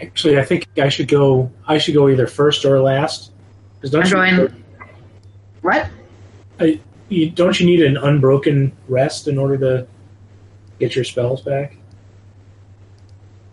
Actually, 0.01 0.39
I 0.39 0.43
think 0.43 0.67
I 0.79 0.89
should 0.89 1.07
go. 1.07 1.51
I 1.67 1.77
should 1.77 1.93
go 1.93 2.09
either 2.09 2.25
first 2.27 2.65
or 2.65 2.79
last. 2.79 3.31
'Cause 3.81 3.91
don't 3.91 4.01
I'm 4.13 4.33
you, 4.33 4.47
going. 4.47 4.63
What? 5.61 5.87
you 7.09 7.29
don't 7.29 7.59
you 7.59 7.65
need 7.65 7.81
an 7.81 7.97
unbroken 7.97 8.71
rest 8.87 9.27
in 9.27 9.37
order 9.37 9.57
to 9.57 9.87
get 10.79 10.95
your 10.95 11.03
spells 11.03 11.41
back? 11.41 11.75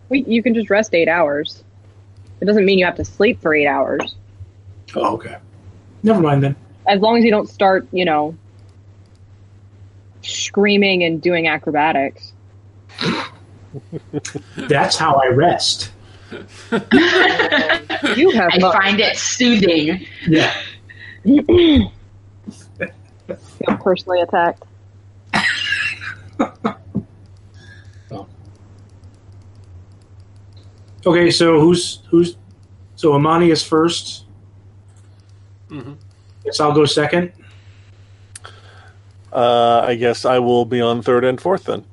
We, 0.09 0.23
you 0.23 0.41
can 0.41 0.53
just 0.53 0.69
rest 0.69 0.93
eight 0.95 1.07
hours. 1.07 1.63
It 2.41 2.45
doesn't 2.45 2.65
mean 2.65 2.79
you 2.79 2.85
have 2.85 2.95
to 2.95 3.05
sleep 3.05 3.41
for 3.41 3.53
eight 3.53 3.67
hours. 3.67 4.15
Oh, 4.95 5.13
okay. 5.15 5.37
Never 6.03 6.21
mind 6.21 6.41
then. 6.43 6.55
As 6.87 6.99
long 7.01 7.17
as 7.17 7.23
you 7.23 7.31
don't 7.31 7.49
start, 7.49 7.87
you 7.91 8.05
know, 8.05 8.35
screaming 10.21 11.03
and 11.03 11.21
doing 11.21 11.47
acrobatics. 11.47 12.33
That's 14.55 14.97
how 14.97 15.15
I 15.15 15.27
rest. 15.27 15.91
You 16.31 18.29
have 18.31 18.51
I 18.53 18.59
find 18.59 18.99
it 18.99 19.17
soothing. 19.17 20.05
Yeah. 20.27 20.53
feel 21.23 21.91
personally 23.81 24.21
attacked. 24.21 24.63
Okay, 31.05 31.31
so 31.31 31.59
who's 31.59 32.01
who's 32.09 32.37
so 32.95 33.13
Amani 33.13 33.51
is 33.51 33.63
first. 33.63 34.25
mm-hmm. 35.69 35.93
Guess 36.43 36.59
I'll 36.59 36.73
go 36.73 36.85
second. 36.85 37.31
Uh, 39.31 39.81
I 39.87 39.95
guess 39.95 40.25
I 40.25 40.39
will 40.39 40.65
be 40.65 40.81
on 40.81 41.01
third 41.01 41.23
and 41.23 41.39
fourth 41.39 41.65
then. 41.65 41.85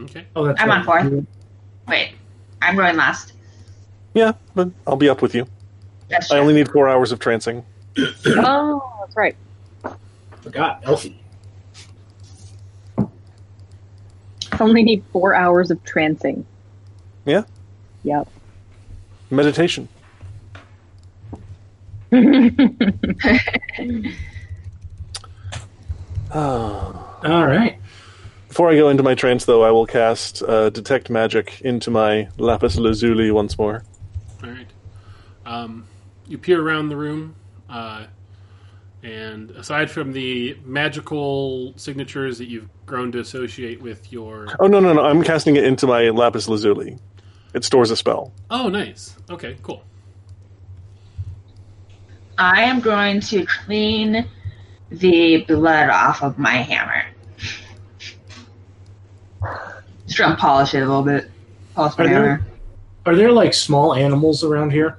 Okay. 0.00 0.26
Oh, 0.34 0.46
that's 0.46 0.60
I'm 0.60 0.68
right. 0.68 0.78
on 0.78 0.84
fourth. 0.84 1.26
Wait, 1.88 2.12
I'm 2.62 2.76
going 2.76 2.96
last. 2.96 3.34
Yeah, 4.14 4.32
but 4.54 4.70
I'll 4.86 4.96
be 4.96 5.08
up 5.08 5.22
with 5.22 5.34
you. 5.34 5.46
That's 6.08 6.30
I 6.30 6.34
true. 6.34 6.42
only 6.42 6.54
need 6.54 6.70
four 6.70 6.88
hours 6.88 7.12
of 7.12 7.18
trancing. 7.18 7.64
Oh, 8.26 8.82
that's 9.00 9.16
right. 9.16 9.36
Forgot 10.40 10.82
Elfie. 10.84 11.18
Only 14.60 14.82
need 14.82 15.02
four 15.12 15.34
hours 15.34 15.70
of 15.70 15.82
trancing. 15.84 16.44
Yeah, 17.24 17.44
Yep. 18.04 18.28
meditation. 19.30 19.88
All 26.34 27.46
right. 27.46 27.78
Before 28.48 28.70
I 28.70 28.76
go 28.76 28.88
into 28.90 29.02
my 29.02 29.14
trance, 29.14 29.44
though, 29.44 29.62
I 29.62 29.70
will 29.70 29.86
cast 29.86 30.42
uh, 30.42 30.70
Detect 30.70 31.08
Magic 31.08 31.60
into 31.62 31.90
my 31.90 32.28
Lapis 32.36 32.76
Lazuli 32.76 33.30
once 33.30 33.56
more. 33.58 33.82
All 34.42 34.50
right. 34.50 34.66
Um, 35.46 35.86
you 36.26 36.38
peer 36.38 36.60
around 36.60 36.88
the 36.88 36.96
room, 36.96 37.34
uh, 37.68 38.06
and 39.02 39.50
aside 39.52 39.90
from 39.90 40.12
the 40.12 40.56
magical 40.64 41.72
signatures 41.76 42.38
that 42.38 42.48
you've 42.48 42.68
grown 42.86 43.10
to 43.12 43.20
associate 43.20 43.80
with 43.80 44.12
your 44.12 44.48
Oh, 44.60 44.66
no, 44.66 44.80
no, 44.80 44.92
no. 44.92 45.02
I'm 45.04 45.22
casting 45.22 45.56
it 45.56 45.64
into 45.64 45.86
my 45.86 46.10
Lapis 46.10 46.46
Lazuli. 46.48 46.98
It 47.54 47.64
stores 47.64 47.90
a 47.90 47.96
spell. 47.96 48.32
oh, 48.50 48.68
nice. 48.68 49.16
Okay, 49.30 49.56
cool. 49.62 49.82
I 52.38 52.62
am 52.62 52.80
going 52.80 53.20
to 53.20 53.44
clean 53.46 54.26
the 54.98 55.44
blood 55.46 55.88
off 55.90 56.22
of 56.22 56.38
my 56.38 56.50
hammer. 56.56 57.04
Just 60.06 60.18
gonna 60.18 60.36
polish 60.36 60.74
it 60.74 60.78
a 60.82 60.86
little 60.86 61.02
bit. 61.02 61.30
Polish 61.74 61.96
my 61.98 62.04
Are 62.04 62.08
there- 62.08 62.14
hammer. 62.22 62.46
Are 63.04 63.16
there 63.16 63.32
like 63.32 63.52
small 63.54 63.94
animals 63.94 64.44
around 64.44 64.70
here? 64.70 64.96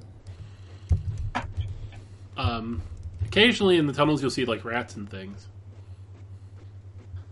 Um, 2.35 2.81
occasionally 3.25 3.77
in 3.77 3.87
the 3.87 3.93
tunnels, 3.93 4.21
you'll 4.21 4.31
see 4.31 4.43
like 4.45 4.65
rats 4.65 4.95
and 4.97 5.09
things. 5.09 5.47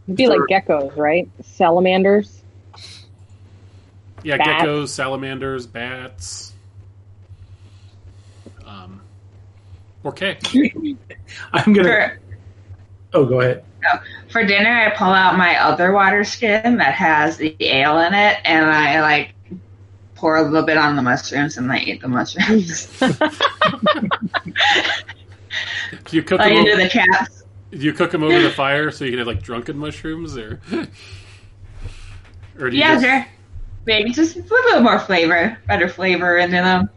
It'd 0.08 0.16
be 0.16 0.28
like 0.28 0.40
geckos, 0.50 0.96
right? 0.96 1.30
Salamanders. 1.42 2.42
Yeah, 4.24 4.38
Bats. 4.38 4.64
geckos, 4.64 4.88
salamanders, 4.90 5.66
bats. 5.68 6.54
Um, 8.66 9.02
okay. 10.06 10.38
I'm 11.54 11.74
gonna. 11.74 12.14
For, 13.12 13.18
Oh, 13.18 13.26
go 13.26 13.42
ahead. 13.42 13.64
for 14.30 14.46
dinner, 14.46 14.70
I 14.72 14.96
pull 14.96 15.08
out 15.10 15.38
my 15.38 15.58
other 15.60 15.92
water 15.92 16.24
skin 16.24 16.78
that 16.78 16.94
has 16.96 17.38
the 17.38 17.56
ale 17.60 18.00
in 18.00 18.14
it, 18.14 18.38
and 18.46 18.66
I 18.66 19.02
like 19.02 19.34
pour 20.16 20.38
a 20.38 20.44
little 20.44 20.66
bit 20.66 20.78
on 20.78 20.96
the 20.96 21.02
mushrooms, 21.02 21.58
and 21.58 21.72
I 21.72 21.80
eat 21.80 22.02
the 22.02 22.08
mushrooms. 22.08 22.88
Do 26.06 26.16
you 26.16 26.24
cook 26.24 26.40
like 26.40 26.50
them 26.50 26.60
into 26.60 26.72
over, 26.74 26.84
the 26.84 26.90
caps. 26.90 27.44
do 27.72 27.78
you 27.80 27.92
cook 27.94 28.12
them 28.12 28.24
over 28.24 28.40
the 28.42 28.50
fire 28.52 28.90
so 28.92 29.04
you 29.04 29.12
can 29.12 29.18
have 29.20 29.28
like 29.28 29.44
drunken 29.44 29.78
mushrooms, 29.78 30.38
or 30.38 30.62
or 32.58 32.70
do 32.70 32.76
you 32.78 32.82
Yeah, 32.82 32.94
just, 32.94 33.06
sure. 33.06 33.28
Maybe 33.86 34.12
just 34.12 34.36
a 34.38 34.40
little 34.40 34.72
bit 34.72 34.82
more 34.84 35.00
flavor, 35.00 35.58
better 35.68 35.90
flavor 35.90 36.38
into 36.38 36.56
them. 36.58 36.90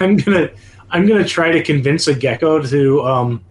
I'm 0.00 0.16
gonna. 0.16 0.50
I'm 0.90 1.06
gonna 1.06 1.24
try 1.24 1.50
to 1.52 1.62
convince 1.62 2.08
a 2.08 2.14
gecko 2.14 2.62
to 2.62 3.02
um, 3.02 3.44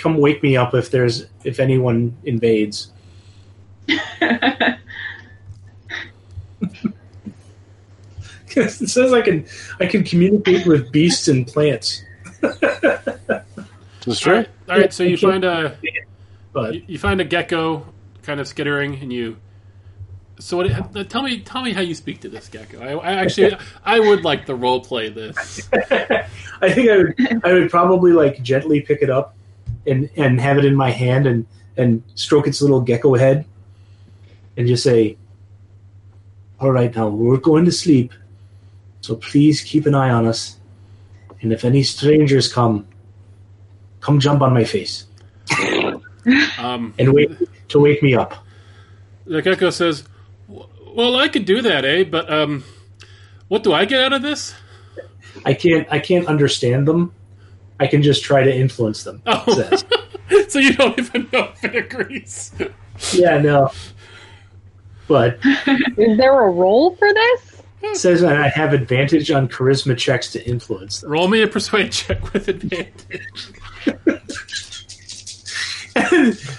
come 0.00 0.16
wake 0.18 0.42
me 0.42 0.56
up 0.56 0.74
if 0.74 0.90
there's 0.90 1.26
if 1.44 1.60
anyone 1.60 2.16
invades. 2.24 2.90
it 8.56 8.88
says 8.88 9.12
I 9.12 9.20
can 9.22 9.46
I 9.78 9.86
can 9.86 10.04
communicate 10.04 10.66
with 10.66 10.90
beasts 10.92 11.28
and 11.28 11.46
plants, 11.46 12.02
That's 12.40 14.20
true. 14.20 14.34
right, 14.34 14.48
all 14.68 14.78
right. 14.78 14.92
So 14.92 15.02
you 15.02 15.16
find 15.16 15.44
a 15.44 15.76
but 16.52 16.74
you, 16.74 16.82
you 16.86 16.98
find 16.98 17.20
a 17.20 17.24
gecko 17.24 17.86
kind 18.22 18.40
of 18.40 18.48
skittering, 18.48 19.00
and 19.00 19.12
you. 19.12 19.36
So 20.38 20.56
what? 20.56 20.70
uh, 20.70 21.04
Tell 21.04 21.22
me, 21.22 21.40
tell 21.40 21.62
me 21.62 21.72
how 21.74 21.82
you 21.82 21.94
speak 21.94 22.22
to 22.22 22.28
this 22.30 22.48
gecko. 22.48 22.80
I, 22.80 22.92
I 22.92 23.12
actually, 23.16 23.54
I 23.84 24.00
would 24.00 24.24
like 24.24 24.46
to 24.46 24.54
role 24.54 24.80
play 24.80 25.10
this. 25.10 25.68
I 25.72 26.72
think 26.72 26.90
I 26.90 26.96
would 26.96 27.44
I 27.44 27.52
would 27.52 27.70
probably 27.70 28.12
like 28.12 28.42
gently 28.42 28.80
pick 28.80 29.02
it 29.02 29.10
up 29.10 29.36
and 29.86 30.08
and 30.16 30.40
have 30.40 30.58
it 30.58 30.64
in 30.64 30.74
my 30.74 30.90
hand 30.90 31.26
and 31.26 31.46
and 31.76 32.02
stroke 32.14 32.46
its 32.46 32.60
little 32.60 32.80
gecko 32.80 33.14
head 33.14 33.44
and 34.56 34.66
just 34.66 34.82
say, 34.82 35.16
"All 36.60 36.72
right, 36.72 36.94
now 36.94 37.08
we're 37.08 37.38
going 37.38 37.64
to 37.64 37.72
sleep, 37.72 38.12
so 39.00 39.16
please 39.16 39.60
keep 39.62 39.86
an 39.86 39.94
eye 39.94 40.10
on 40.10 40.26
us, 40.26 40.58
and 41.40 41.52
if 41.52 41.64
any 41.64 41.82
strangers 41.82 42.52
come, 42.52 42.86
come 44.00 44.20
jump 44.20 44.42
on 44.42 44.52
my 44.52 44.64
face 44.64 45.06
Um, 46.58 46.92
and 46.98 47.14
wait 47.14 47.30
to 47.68 47.80
wake 47.80 48.02
me 48.02 48.14
up." 48.14 48.34
the 49.26 49.42
gecko 49.42 49.70
says, 49.70 50.04
"Well, 50.48 51.16
I 51.16 51.28
could 51.28 51.44
do 51.44 51.62
that, 51.62 51.84
eh? 51.84 52.04
But 52.04 52.30
um, 52.30 52.64
what 53.48 53.62
do 53.62 53.72
I 53.72 53.84
get 53.84 54.02
out 54.02 54.12
of 54.12 54.22
this?" 54.22 54.54
I 55.44 55.54
can't 55.54 55.86
I 55.90 55.98
can't 55.98 56.26
understand 56.26 56.86
them. 56.86 57.12
I 57.80 57.86
can 57.86 58.02
just 58.02 58.22
try 58.22 58.44
to 58.44 58.54
influence 58.54 59.04
them. 59.04 59.22
Oh. 59.26 59.42
so 60.48 60.58
you 60.58 60.74
don't 60.74 60.98
even 60.98 61.28
know 61.32 61.50
if 61.54 61.64
it 61.64 61.74
agrees. 61.74 62.52
Yeah, 63.12 63.38
no. 63.38 63.70
But 65.08 65.38
Is 65.96 66.18
there 66.18 66.44
a 66.44 66.50
role 66.50 66.94
for 66.94 67.12
this? 67.12 67.62
Hmm. 67.80 67.86
it 67.86 67.96
says 67.96 68.22
I 68.22 68.48
have 68.48 68.74
advantage 68.74 69.30
on 69.30 69.48
charisma 69.48 69.96
checks 69.96 70.30
to 70.32 70.46
influence 70.46 71.00
them. 71.00 71.10
Roll 71.10 71.26
me 71.26 71.40
a 71.40 71.48
persuade 71.48 71.90
check 71.90 72.34
with 72.34 72.48
advantage. 72.48 73.48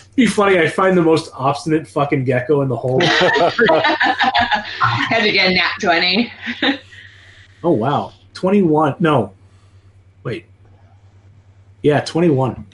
Be 0.16 0.26
funny. 0.26 0.58
I 0.58 0.68
find 0.68 0.98
the 0.98 1.04
most 1.04 1.30
obstinate 1.36 1.88
fucking 1.88 2.26
gecko 2.26 2.62
in 2.62 2.68
the 2.68 2.76
whole. 2.76 3.00
Had 4.80 5.22
to 5.22 5.32
get 5.32 5.52
a 5.52 5.54
nat 5.54 5.72
20. 5.80 6.34
oh 7.64 7.72
wow, 7.72 8.14
twenty-one. 8.34 8.96
No, 9.00 9.22
wait. 9.22 9.41
Yeah, 11.82 12.02
twenty-one. 12.02 12.66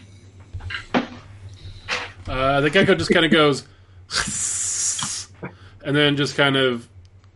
Uh, 2.27 2.61
the 2.61 2.69
gecko 2.69 2.93
just 2.95 3.09
kind 3.11 3.25
of 3.25 3.31
goes, 3.31 3.65
and 5.85 5.95
then 5.95 6.17
just 6.17 6.35
kind 6.35 6.57
of 6.57 6.87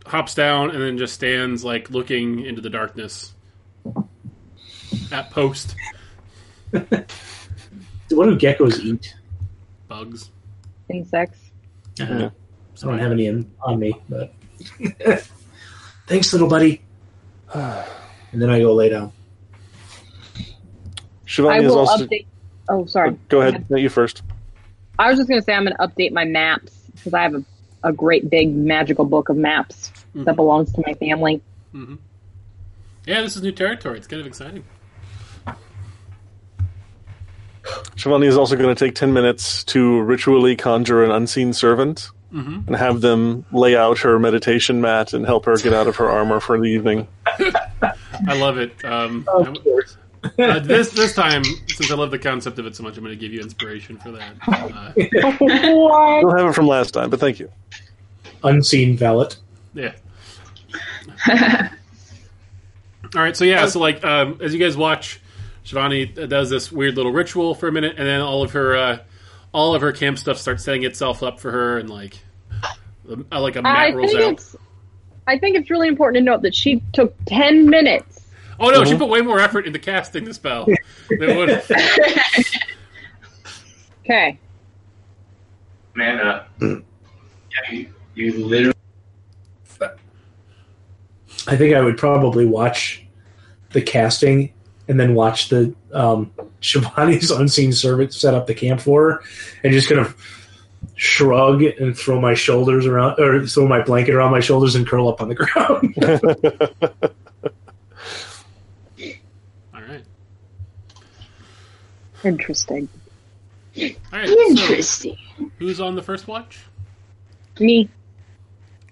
hops 0.06 0.34
down, 0.34 0.70
and 0.70 0.82
then 0.82 0.98
just 0.98 1.14
stands 1.14 1.64
like 1.64 1.90
looking 1.90 2.44
into 2.44 2.60
the 2.60 2.68
darkness 2.68 3.32
at 5.10 5.30
post 5.30 5.74
What 6.72 8.26
do 8.26 8.36
geckos 8.38 8.78
eat? 8.80 9.14
bugs. 9.88 10.30
Insects. 10.90 11.50
Uh, 12.00 12.30
I 12.82 12.86
don't 12.86 12.98
have 12.98 13.12
any 13.12 13.26
in, 13.26 13.50
on 13.60 13.78
me, 13.78 13.94
but 14.08 14.34
thanks, 16.06 16.32
little 16.32 16.48
buddy. 16.48 16.82
And 18.34 18.40
then 18.40 18.48
I 18.48 18.60
go 18.60 18.72
lay 18.72 18.88
down. 18.88 19.12
I 21.38 21.58
Shivani 21.58 21.62
is 21.64 21.70
will 21.72 21.78
also. 21.80 22.06
update. 22.06 22.26
Oh, 22.68 22.86
sorry. 22.86 23.16
Go 23.28 23.40
ahead. 23.40 23.68
No, 23.70 23.76
you 23.76 23.88
first. 23.88 24.22
I 24.98 25.08
was 25.08 25.18
just 25.18 25.28
going 25.28 25.40
to 25.40 25.44
say 25.44 25.52
I'm 25.54 25.64
going 25.64 25.76
to 25.76 25.82
update 25.86 26.12
my 26.12 26.24
maps 26.24 26.72
because 26.94 27.14
I 27.14 27.22
have 27.22 27.34
a, 27.34 27.44
a 27.82 27.92
great 27.92 28.28
big 28.30 28.54
magical 28.54 29.04
book 29.04 29.28
of 29.28 29.36
maps 29.36 29.90
that 30.14 30.36
belongs 30.36 30.72
to 30.74 30.82
my 30.86 30.94
family. 30.94 31.40
Yeah, 33.06 33.22
this 33.22 33.34
is 33.36 33.42
new 33.42 33.52
territory. 33.52 33.98
It's 33.98 34.06
kind 34.06 34.20
of 34.20 34.26
exciting. 34.26 34.64
Shivani 37.96 38.26
is 38.26 38.36
also 38.36 38.56
going 38.56 38.74
to 38.74 38.84
take 38.86 38.94
10 38.94 39.12
minutes 39.12 39.64
to 39.64 40.00
ritually 40.02 40.56
conjure 40.56 41.04
an 41.04 41.10
unseen 41.10 41.52
servant 41.52 42.10
Mhm. 42.32 42.66
and 42.66 42.76
have 42.76 43.00
them 43.02 43.44
lay 43.52 43.76
out 43.76 43.98
her 44.00 44.18
meditation 44.18 44.80
mat 44.80 45.12
and 45.12 45.26
help 45.26 45.44
her 45.44 45.56
get 45.58 45.72
out 45.74 45.86
of 45.86 45.96
her 45.96 46.08
armor 46.08 46.40
for 46.40 46.58
the 46.58 46.64
evening. 46.66 47.06
I 47.26 48.36
love 48.36 48.58
it. 48.58 48.72
Um, 48.84 49.24
Of 49.28 49.46
I'm- 49.46 49.56
course. 49.56 49.96
Uh, 50.38 50.58
this 50.60 50.90
this 50.90 51.14
time, 51.14 51.44
since 51.44 51.90
I 51.90 51.94
love 51.94 52.10
the 52.10 52.18
concept 52.18 52.58
of 52.58 52.66
it 52.66 52.76
so 52.76 52.82
much, 52.82 52.96
I'm 52.96 53.04
going 53.04 53.16
to 53.16 53.20
give 53.20 53.32
you 53.32 53.40
inspiration 53.40 53.98
for 53.98 54.12
that. 54.12 54.34
Uh, 54.46 54.92
what? 55.38 56.20
You'll 56.20 56.36
have 56.36 56.46
it 56.48 56.54
from 56.54 56.66
last 56.66 56.92
time, 56.92 57.10
but 57.10 57.20
thank 57.20 57.38
you. 57.38 57.50
Unseen 58.44 58.96
valet. 58.96 59.28
Yeah. 59.74 59.92
All 63.14 63.20
right, 63.20 63.36
so 63.36 63.44
yeah, 63.44 63.66
so 63.66 63.78
like 63.78 64.02
um, 64.04 64.38
as 64.40 64.54
you 64.54 64.58
guys 64.60 64.76
watch, 64.76 65.20
Shivani 65.64 66.28
does 66.28 66.48
this 66.48 66.72
weird 66.72 66.96
little 66.96 67.12
ritual 67.12 67.54
for 67.54 67.68
a 67.68 67.72
minute, 67.72 67.96
and 67.98 68.06
then 68.06 68.20
all 68.20 68.42
of 68.42 68.52
her 68.52 68.74
uh, 68.76 68.98
all 69.52 69.74
of 69.74 69.82
her 69.82 69.92
camp 69.92 70.18
stuff 70.18 70.38
starts 70.38 70.64
setting 70.64 70.84
itself 70.84 71.22
up 71.22 71.38
for 71.38 71.50
her, 71.50 71.78
and 71.78 71.90
like 71.90 72.18
uh, 73.10 73.40
like 73.40 73.56
a 73.56 73.58
I 73.60 73.62
mat 73.62 73.94
rolls 73.94 74.10
think 74.10 74.22
out. 74.22 74.32
it's. 74.32 74.56
I 75.26 75.38
think 75.38 75.56
it's 75.56 75.70
really 75.70 75.88
important 75.88 76.20
to 76.22 76.24
note 76.24 76.42
that 76.42 76.54
she 76.54 76.82
took 76.92 77.14
ten 77.26 77.68
minutes. 77.68 78.21
Oh 78.60 78.70
no, 78.70 78.84
she 78.84 78.96
put 78.96 79.08
way 79.08 79.20
more 79.22 79.40
effort 79.40 79.66
into 79.66 79.78
casting 79.78 80.24
the 80.24 80.34
spell 80.34 80.66
than 81.08 81.36
would. 81.36 81.62
Okay. 84.04 84.36
Amanda, 85.94 86.48
yeah, 86.60 86.76
you, 87.70 87.88
you 88.14 88.44
literally. 88.44 88.72
I 91.46 91.56
think 91.56 91.74
I 91.74 91.80
would 91.80 91.96
probably 91.96 92.44
watch 92.44 93.04
the 93.70 93.80
casting 93.82 94.52
and 94.88 94.98
then 94.98 95.14
watch 95.14 95.48
the 95.48 95.74
um, 95.92 96.32
Shivani's 96.60 97.30
unseen 97.30 97.72
servant 97.72 98.12
set 98.12 98.34
up 98.34 98.46
the 98.46 98.54
camp 98.54 98.80
for 98.80 99.12
her, 99.12 99.22
and 99.64 99.72
just 99.72 99.88
kind 99.88 100.00
of 100.00 100.16
shrug 100.96 101.62
and 101.62 101.96
throw 101.96 102.20
my 102.20 102.34
shoulders 102.34 102.86
around 102.86 103.18
or 103.18 103.46
throw 103.46 103.66
my 103.66 103.82
blanket 103.82 104.14
around 104.14 104.30
my 104.30 104.40
shoulders 104.40 104.74
and 104.74 104.86
curl 104.86 105.08
up 105.08 105.20
on 105.20 105.28
the 105.28 105.34
ground. 105.36 105.94
All 109.74 109.80
right, 109.80 110.04
Interesting. 112.24 112.88
right. 113.76 114.28
So, 114.28 114.40
Interesting. 114.48 115.16
who's 115.58 115.80
on 115.80 115.94
the 115.94 116.02
first 116.02 116.28
watch? 116.28 116.60
Me. 117.58 117.88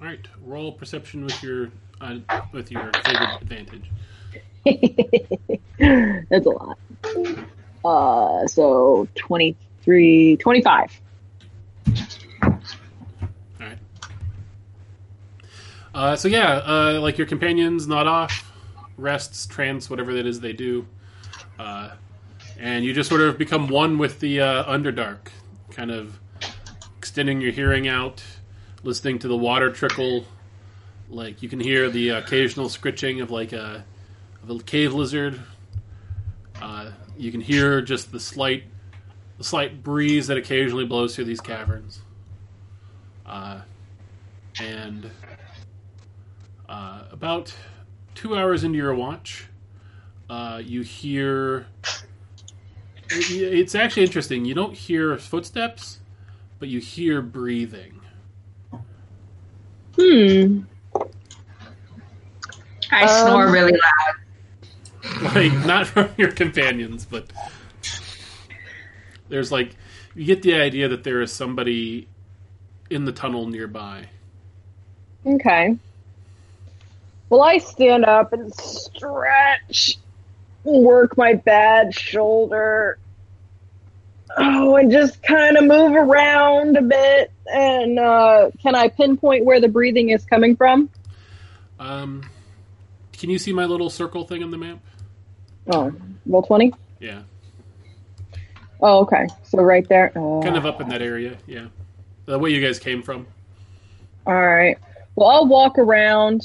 All 0.00 0.06
right, 0.06 0.26
roll 0.44 0.72
perception 0.72 1.24
with 1.24 1.42
your 1.42 1.70
uh, 2.00 2.18
with 2.52 2.70
your 2.70 2.90
favorite 3.04 3.42
advantage. 3.42 3.90
That's 6.30 6.46
a 6.46 6.50
lot. 6.50 6.78
Uh, 7.84 8.46
so 8.46 9.08
23, 9.14 10.36
25. 10.36 11.00
All 12.42 12.58
right. 13.60 13.78
Uh, 15.94 16.16
so 16.16 16.28
yeah, 16.28 16.56
uh, 16.64 16.98
like 17.00 17.18
your 17.18 17.26
companions 17.26 17.86
not 17.86 18.06
off, 18.06 18.52
rests, 18.96 19.46
trance, 19.46 19.90
whatever 19.90 20.14
that 20.14 20.26
is 20.26 20.40
they 20.40 20.52
do, 20.52 20.86
uh, 21.58 21.90
and 22.60 22.84
you 22.84 22.92
just 22.92 23.08
sort 23.08 23.22
of 23.22 23.38
become 23.38 23.68
one 23.68 23.96
with 23.96 24.20
the 24.20 24.42
uh, 24.42 24.64
Underdark, 24.64 25.28
kind 25.70 25.90
of 25.90 26.20
extending 26.98 27.40
your 27.40 27.52
hearing 27.52 27.88
out, 27.88 28.22
listening 28.82 29.18
to 29.20 29.28
the 29.28 29.36
water 29.36 29.72
trickle. 29.72 30.26
Like 31.08 31.42
you 31.42 31.48
can 31.48 31.58
hear 31.58 31.88
the 31.88 32.10
occasional 32.10 32.68
scritching 32.68 33.22
of 33.22 33.30
like 33.30 33.52
a 33.54 33.84
of 34.42 34.50
a 34.50 34.58
cave 34.62 34.92
lizard. 34.92 35.40
Uh, 36.60 36.90
you 37.16 37.32
can 37.32 37.40
hear 37.40 37.80
just 37.80 38.12
the 38.12 38.20
slight 38.20 38.64
the 39.38 39.44
slight 39.44 39.82
breeze 39.82 40.26
that 40.26 40.36
occasionally 40.36 40.84
blows 40.84 41.16
through 41.16 41.24
these 41.24 41.40
caverns. 41.40 42.02
Uh, 43.24 43.62
and 44.60 45.10
uh, 46.68 47.04
about 47.10 47.54
two 48.14 48.36
hours 48.36 48.64
into 48.64 48.76
your 48.76 48.94
watch, 48.94 49.46
uh, 50.28 50.60
you 50.62 50.82
hear. 50.82 51.66
It- 53.10 53.58
It's 53.58 53.74
actually 53.74 54.04
interesting. 54.04 54.44
You 54.44 54.54
don't 54.54 54.74
hear 54.74 55.16
footsteps, 55.18 56.00
but 56.58 56.68
you 56.68 56.80
hear 56.80 57.20
breathing. 57.22 58.00
Hmm. 59.96 60.60
I 62.92 63.06
snore 63.24 63.46
Um, 63.46 63.52
really 63.52 63.72
loud. 63.72 65.34
Like, 65.34 65.52
not 65.66 65.86
from 65.86 66.08
your 66.16 66.30
companions, 66.32 67.04
but. 67.04 67.32
There's 69.28 69.50
like. 69.52 69.76
You 70.14 70.24
get 70.24 70.42
the 70.42 70.54
idea 70.54 70.88
that 70.88 71.04
there 71.04 71.20
is 71.22 71.32
somebody 71.32 72.08
in 72.90 73.04
the 73.04 73.12
tunnel 73.12 73.46
nearby. 73.46 74.08
Okay. 75.24 75.76
Well, 77.28 77.42
I 77.42 77.58
stand 77.58 78.04
up 78.04 78.32
and 78.32 78.52
stretch, 78.52 79.98
work 80.64 81.16
my 81.16 81.34
bad 81.34 81.94
shoulder. 81.94 82.98
Oh, 84.36 84.76
and 84.76 84.92
just 84.92 85.22
kind 85.22 85.56
of 85.56 85.64
move 85.64 85.92
around 85.92 86.76
a 86.76 86.82
bit. 86.82 87.32
And 87.52 87.98
uh, 87.98 88.50
can 88.62 88.74
I 88.74 88.88
pinpoint 88.88 89.44
where 89.44 89.60
the 89.60 89.68
breathing 89.68 90.10
is 90.10 90.24
coming 90.24 90.56
from? 90.56 90.88
Um, 91.80 92.22
can 93.12 93.30
you 93.30 93.38
see 93.38 93.52
my 93.52 93.64
little 93.64 93.90
circle 93.90 94.24
thing 94.24 94.42
on 94.42 94.50
the 94.50 94.58
map? 94.58 94.78
Oh, 95.72 95.92
roll 96.26 96.42
20? 96.42 96.72
Yeah, 97.00 97.22
Oh, 98.82 99.00
okay. 99.00 99.26
So 99.44 99.62
right 99.62 99.86
there. 99.88 100.12
Oh. 100.16 100.40
kind 100.42 100.56
of 100.56 100.64
up 100.64 100.80
in 100.80 100.88
that 100.88 101.02
area. 101.02 101.36
Yeah, 101.46 101.66
the 102.24 102.38
way 102.38 102.50
you 102.50 102.64
guys 102.64 102.78
came 102.78 103.02
from. 103.02 103.26
All 104.26 104.34
right. 104.34 104.78
Well, 105.16 105.28
I'll 105.28 105.46
walk 105.46 105.78
around, 105.78 106.42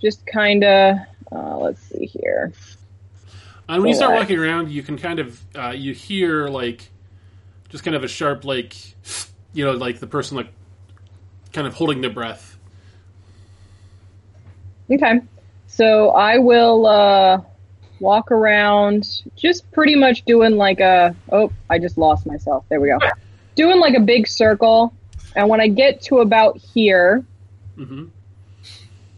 just 0.00 0.26
kind 0.26 0.64
of. 0.64 0.96
Uh, 1.30 1.58
let's 1.58 1.80
see 1.82 2.06
here. 2.06 2.52
And 3.68 3.82
when 3.82 3.88
you 3.88 3.94
start 3.94 4.14
walking 4.14 4.38
around, 4.38 4.70
you 4.70 4.82
can 4.82 4.96
kind 4.96 5.18
of 5.18 5.44
uh, 5.56 5.70
you 5.70 5.92
hear 5.92 6.48
like 6.48 6.90
just 7.68 7.82
kind 7.84 7.96
of 7.96 8.04
a 8.04 8.08
sharp 8.08 8.44
like 8.44 8.76
you 9.52 9.64
know 9.64 9.72
like 9.72 9.98
the 9.98 10.06
person 10.06 10.36
like 10.36 10.48
kind 11.52 11.66
of 11.66 11.74
holding 11.74 12.00
their 12.00 12.10
breath. 12.10 12.58
Okay. 14.90 15.20
So 15.66 16.10
I 16.10 16.38
will 16.38 16.86
uh, 16.86 17.40
walk 17.98 18.30
around, 18.30 19.22
just 19.34 19.70
pretty 19.72 19.96
much 19.96 20.22
doing 20.22 20.56
like 20.56 20.80
a. 20.80 21.14
Oh, 21.32 21.50
I 21.68 21.78
just 21.78 21.98
lost 21.98 22.26
myself. 22.26 22.64
There 22.68 22.80
we 22.80 22.88
go. 22.88 22.98
Doing 23.56 23.80
like 23.80 23.94
a 23.94 24.00
big 24.00 24.28
circle, 24.28 24.92
and 25.34 25.48
when 25.48 25.62
I 25.62 25.68
get 25.68 26.02
to 26.02 26.18
about 26.18 26.58
here, 26.58 27.24
hmm 27.74 28.04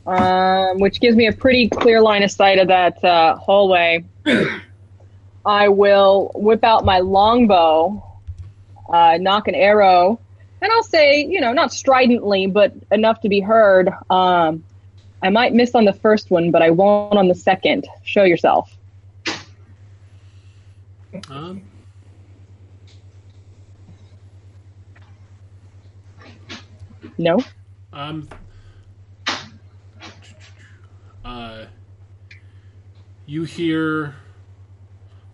um, 0.09 0.79
which 0.79 1.01
gives 1.01 1.17
me 1.17 1.27
a 1.27 1.33
pretty 1.33 1.69
clear 1.69 2.01
line 2.01 2.23
of 2.23 2.31
sight 2.31 2.59
of 2.59 2.69
that 2.69 3.03
uh, 3.05 3.37
hallway, 3.37 4.05
I 5.47 5.69
will 5.69 6.31
whip 6.35 6.65
out 6.65 6.85
my 6.85 6.99
longbow, 7.01 8.03
uh, 8.93 9.19
nock 9.21 9.49
an 9.49 9.55
arrow 9.55 10.19
and 10.61 10.73
I'll 10.73 10.83
say, 10.83 11.25
you 11.25 11.41
know, 11.41 11.53
not 11.53 11.73
stridently, 11.73 12.47
but 12.47 12.73
enough 12.91 13.21
to 13.21 13.29
be 13.29 13.41
heard. 13.41 13.89
Um, 14.11 14.65
I 15.23 15.31
might 15.31 15.53
miss 15.53 15.75
on 15.75 15.85
the 15.85 15.93
first 15.93 16.31
one, 16.31 16.51
but 16.51 16.63
I 16.63 16.71
won't 16.71 17.17
on 17.17 17.29
the 17.29 17.35
second. 17.35 17.87
Show 18.03 18.25
yourself. 18.25 18.77
Um, 21.31 21.63
No. 27.17 27.39
um, 27.93 28.29
uh, 31.29 31.67
you 33.27 33.45
hear 33.45 34.15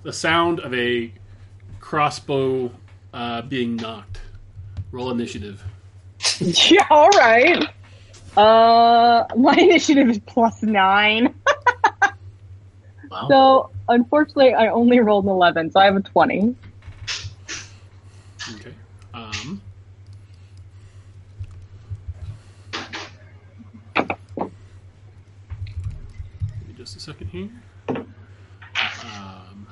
the 0.02 0.12
sound 0.12 0.58
of 0.60 0.74
a 0.74 1.12
crossbow 1.78 2.72
uh, 3.12 3.42
being 3.42 3.76
nocked. 3.76 4.20
Roll 4.90 5.10
initiative. 5.10 5.62
Yeah. 6.40 6.86
All 6.90 7.10
right. 7.10 7.64
Uh, 8.36 9.24
my 9.36 9.54
initiative 9.58 10.08
is 10.08 10.18
plus 10.26 10.62
nine. 10.62 11.34
Wow. 13.10 13.28
So 13.28 13.70
unfortunately, 13.88 14.54
I 14.54 14.68
only 14.68 14.98
rolled 14.98 15.24
an 15.26 15.30
eleven, 15.30 15.70
so 15.70 15.78
I 15.78 15.84
have 15.84 15.94
a 15.94 16.00
twenty. 16.00 16.56
Okay. 18.56 18.74
Um, 19.12 19.62
give 27.18 27.23
me 27.34 27.50
just 27.50 27.94
a 27.94 27.94
second 27.94 28.06
here. 29.04 29.10
Um, 29.10 29.66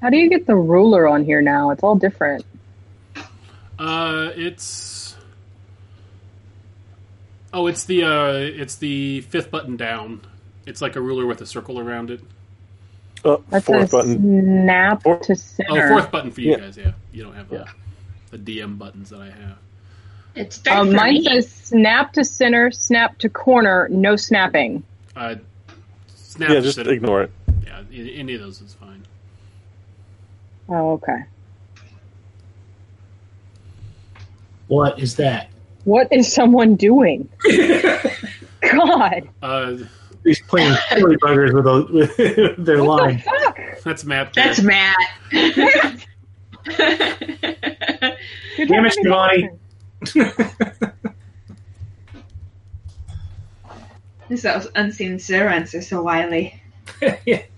How 0.00 0.10
do 0.10 0.16
you 0.16 0.28
get 0.28 0.46
the 0.46 0.56
ruler 0.56 1.06
on 1.08 1.24
here 1.24 1.40
now? 1.40 1.70
It's 1.70 1.82
all 1.82 1.94
different. 1.94 2.44
uh, 3.78 4.30
it's 4.34 5.16
oh, 7.52 7.66
it's 7.68 7.84
the 7.84 8.04
uh, 8.04 8.32
it's 8.32 8.76
the 8.76 9.20
fifth 9.22 9.50
button 9.50 9.76
down. 9.76 10.22
It's 10.66 10.82
like 10.82 10.96
a 10.96 11.00
ruler 11.00 11.26
with 11.26 11.40
a 11.40 11.46
circle 11.46 11.78
around 11.78 12.10
it. 12.10 12.20
Oh, 13.24 13.44
That 13.50 13.64
fourth 13.64 13.90
says 13.90 13.90
button. 13.90 14.18
snap 14.20 15.02
Four- 15.02 15.18
to 15.20 15.36
Oh, 15.68 15.88
fourth 15.88 16.10
button 16.10 16.30
for 16.32 16.40
you 16.40 16.52
Yeah. 16.52 16.58
guys. 16.58 16.76
Yeah, 16.76 16.92
you 17.12 17.22
don't 17.22 17.34
have 17.34 17.48
that. 17.50 17.66
Yeah. 17.66 17.72
The 18.32 18.38
DM 18.38 18.78
buttons 18.78 19.10
that 19.10 19.20
I 19.20 19.26
have. 19.26 19.58
It's 20.34 20.58
dark 20.58 20.78
Um, 20.78 20.88
for 20.90 20.96
mine 20.96 21.12
me. 21.14 21.24
says 21.24 21.50
snap 21.52 22.12
to 22.14 22.24
center, 22.24 22.70
snap 22.70 23.18
to 23.18 23.28
corner, 23.28 23.86
no 23.90 24.16
snapping. 24.16 24.82
Uh, 25.14 25.36
snap 26.08 26.48
Yeah, 26.48 26.54
to 26.56 26.62
just 26.62 26.76
center. 26.76 26.92
ignore 26.92 27.22
it. 27.24 27.30
Yeah, 27.66 27.82
any 27.92 28.34
of 28.34 28.40
those 28.40 28.60
is 28.62 28.72
fine. 28.74 29.04
Oh, 30.68 30.92
okay. 30.92 31.18
What 34.68 34.98
is 34.98 35.16
that? 35.16 35.48
What 35.84 36.08
is 36.12 36.32
someone 36.32 36.76
doing? 36.76 37.28
God, 38.72 39.28
Uh, 39.42 39.76
He's 40.24 40.40
playing 40.42 40.74
silly 40.88 41.16
buggers 41.16 41.52
with, 41.52 41.66
a, 41.66 41.92
with 42.56 42.64
their 42.64 42.84
what 42.84 43.02
line. 43.02 43.16
the 43.16 43.22
fuck? 43.22 43.58
that's 43.84 44.04
Matt. 44.04 44.32
That's. 44.34 44.62
Matt. 44.62 44.96
Good 46.64 48.18
Damn 48.68 48.86
it, 48.86 48.94
job 49.04 49.04
Shivani. 49.04 49.58
getting 50.14 50.92
Those 54.28 54.66
unseen 54.74 55.18
servants 55.18 55.74
are 55.74 55.82
so 55.82 56.02
wily. 56.02 56.60
yeah. 57.26 57.42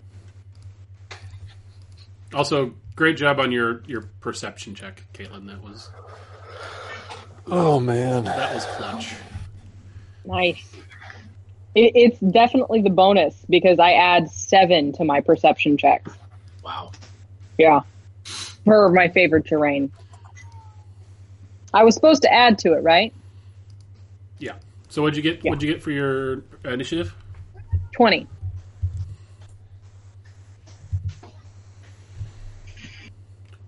Also, 2.32 2.74
great 2.96 3.16
job 3.16 3.38
on 3.38 3.52
your 3.52 3.84
your 3.86 4.08
perception 4.20 4.74
check, 4.74 5.04
Caitlin. 5.12 5.46
That 5.46 5.62
was 5.62 5.88
Oh 7.46 7.78
man. 7.78 8.24
that 8.24 8.52
was 8.52 8.64
clutch. 8.64 9.14
Nice. 10.24 10.74
It, 11.76 11.92
it's 11.94 12.18
definitely 12.18 12.82
the 12.82 12.90
bonus 12.90 13.36
because 13.48 13.78
I 13.78 13.92
add 13.92 14.28
seven 14.32 14.90
to 14.94 15.04
my 15.04 15.20
perception 15.20 15.76
checks. 15.76 16.10
Wow. 16.64 16.90
Yeah. 17.56 17.82
For 18.64 18.88
my 18.90 19.08
favorite 19.08 19.46
terrain. 19.46 19.92
I 21.72 21.84
was 21.84 21.94
supposed 21.94 22.22
to 22.22 22.32
add 22.32 22.58
to 22.60 22.72
it, 22.74 22.82
right? 22.82 23.12
Yeah. 24.38 24.54
So 24.88 25.02
what'd 25.02 25.16
you 25.16 25.22
get? 25.22 25.44
Yeah. 25.44 25.50
What'd 25.50 25.62
you 25.62 25.72
get 25.72 25.82
for 25.82 25.90
your 25.90 26.42
initiative? 26.64 27.14
20. 27.92 28.26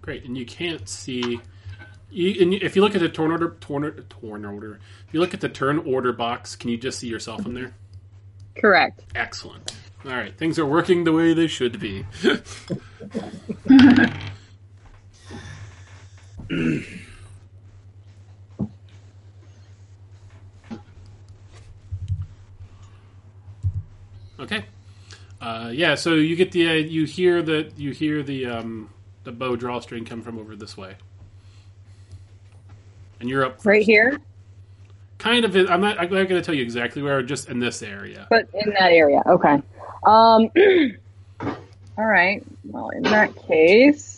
Great, 0.01 0.25
and 0.25 0.39
you 0.39 0.47
can't 0.47 0.89
see. 0.89 1.41
You, 2.11 2.41
and 2.41 2.55
if 2.55 2.77
you 2.77 2.83
look 2.83 2.95
at 2.95 3.01
the 3.01 3.09
turn 3.09 3.33
order, 3.33 3.57
turn, 3.61 3.83
order- 3.83 4.05
turn 4.05 4.45
order. 4.45 4.79
If 5.09 5.13
you 5.13 5.19
look 5.19 5.35
at 5.35 5.41
the 5.41 5.49
turn 5.49 5.81
order 5.81 6.13
box, 6.13 6.55
can 6.55 6.71
you 6.71 6.77
just 6.77 7.01
see 7.01 7.09
yourself 7.09 7.45
in 7.45 7.55
there? 7.55 7.75
Correct. 8.57 9.03
Excellent. 9.17 9.75
All 10.05 10.13
right, 10.13 10.37
things 10.39 10.61
are 10.61 10.67
working 10.67 11.03
the 11.03 11.13
way 11.13 11.35
they 11.35 11.49
should 11.49 11.81
be. 11.81 12.07
okay. 24.41 24.65
Uh, 25.41 25.71
yeah, 25.73 25.95
so 25.95 26.15
you 26.15 26.37
get 26.37 26.53
the 26.53 26.69
uh, 26.69 26.73
you 26.73 27.05
hear 27.05 27.43
the 27.43 27.71
you 27.77 27.91
hear 27.91 28.23
the 28.23 28.47
um, 28.47 28.91
the 29.25 29.33
bow 29.33 29.57
drawstring 29.57 30.05
come 30.05 30.23
from 30.23 30.39
over 30.39 30.55
this 30.57 30.77
way, 30.77 30.97
and 33.21 33.29
you're 33.29 33.45
up 33.45 33.65
Right 33.65 33.83
here, 33.83 34.21
Kind 35.19 35.45
of. 35.45 35.57
I'm 35.57 35.81
not. 35.81 35.99
I'm 35.99 36.11
not 36.11 36.29
going 36.29 36.29
to 36.29 36.43
tell 36.43 36.55
you 36.55 36.63
exactly 36.63 37.03
where. 37.03 37.23
Just 37.23 37.49
in 37.49 37.59
this 37.59 37.83
area. 37.83 38.27
but 38.31 38.49
in 38.55 38.71
that 38.71 38.93
area. 38.93 39.23
Okay. 39.27 39.63
Um, 40.05 40.51
all 41.99 42.05
right. 42.05 42.45
Well, 42.65 42.91
in 42.91 43.03
that 43.05 43.35
case, 43.47 44.16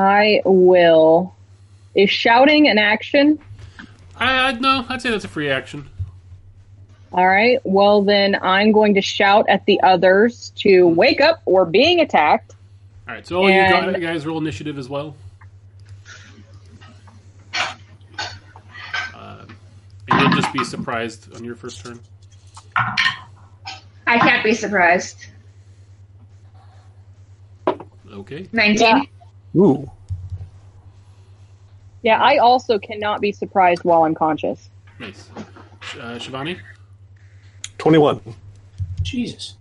I 0.00 0.40
will. 0.44 1.34
Is 1.94 2.10
shouting 2.10 2.68
an 2.68 2.78
action? 2.78 3.38
I, 4.16 4.48
I 4.48 4.52
no. 4.52 4.84
I'd 4.88 5.02
say 5.02 5.10
that's 5.10 5.24
a 5.24 5.28
free 5.28 5.50
action. 5.50 5.88
All 7.12 7.26
right. 7.26 7.58
Well, 7.64 8.02
then 8.02 8.36
I'm 8.40 8.70
going 8.72 8.94
to 8.94 9.00
shout 9.02 9.46
at 9.48 9.66
the 9.66 9.80
others 9.82 10.52
to 10.56 10.86
wake 10.86 11.20
up. 11.20 11.42
We're 11.44 11.64
being 11.64 12.00
attacked. 12.00 12.54
All 13.08 13.14
right. 13.14 13.26
So 13.26 13.38
all 13.38 13.50
you, 13.50 13.56
And- 13.56 13.94
gu- 13.96 14.00
guys 14.00 14.24
roll 14.24 14.38
initiative 14.38 14.78
as 14.78 14.88
well. 14.88 15.16
Uh, 19.14 19.44
and 20.08 20.20
you'll 20.20 20.30
just 20.40 20.52
be 20.52 20.64
surprised 20.64 21.34
on 21.34 21.44
your 21.44 21.56
first 21.56 21.84
turn. 21.84 21.98
I 24.06 24.18
can't 24.18 24.44
be 24.44 24.54
surprised. 24.54 25.26
Okay. 28.12 28.48
19. 28.52 28.78
Yeah. 28.80 29.02
Ooh. 29.56 29.90
Yeah, 32.02 32.20
I 32.22 32.38
also 32.38 32.78
cannot 32.78 33.20
be 33.20 33.32
surprised 33.32 33.84
while 33.84 34.04
I'm 34.04 34.14
conscious. 34.14 34.70
Nice. 34.98 35.28
Uh, 35.36 36.16
Shivani. 36.18 36.58
Twenty-one. 37.78 38.20
Jesus. 39.02 39.54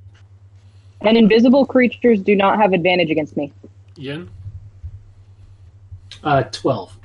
And 1.01 1.17
invisible 1.17 1.65
creatures 1.65 2.21
do 2.21 2.35
not 2.35 2.59
have 2.59 2.73
advantage 2.73 3.09
against 3.09 3.37
me. 3.37 3.53
Yen. 3.95 4.29
Uh, 6.23 6.43
12. 6.43 6.97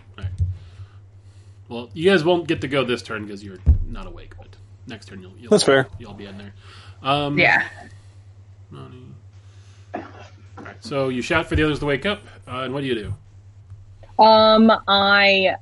Well, 1.68 1.88
you 1.94 2.10
guys 2.10 2.24
won't 2.24 2.46
get 2.46 2.60
to 2.60 2.68
go 2.68 2.84
this 2.84 3.02
turn 3.02 3.24
because 3.24 3.42
you're 3.42 3.58
not 3.88 4.06
awake. 4.06 4.34
But 4.36 4.48
next 4.86 5.06
turn 5.06 5.20
you'll. 5.22 5.32
you'll 5.38 5.50
That's 5.50 5.62
fair. 5.62 5.86
You'll 5.98 6.12
be 6.14 6.26
in 6.26 6.36
there. 6.38 6.52
Um, 7.02 7.38
Yeah. 7.38 7.66
Nani. 8.70 9.03
All 10.58 10.64
right. 10.64 10.76
So 10.80 11.08
you 11.08 11.22
shout 11.22 11.46
for 11.46 11.56
the 11.56 11.64
others 11.64 11.78
to 11.80 11.86
wake 11.86 12.06
up, 12.06 12.20
uh, 12.46 12.60
and 12.60 12.72
what 12.74 12.80
do 12.80 12.86
you 12.86 12.94
do? 12.94 14.22
Um, 14.22 14.70
I 14.86 15.56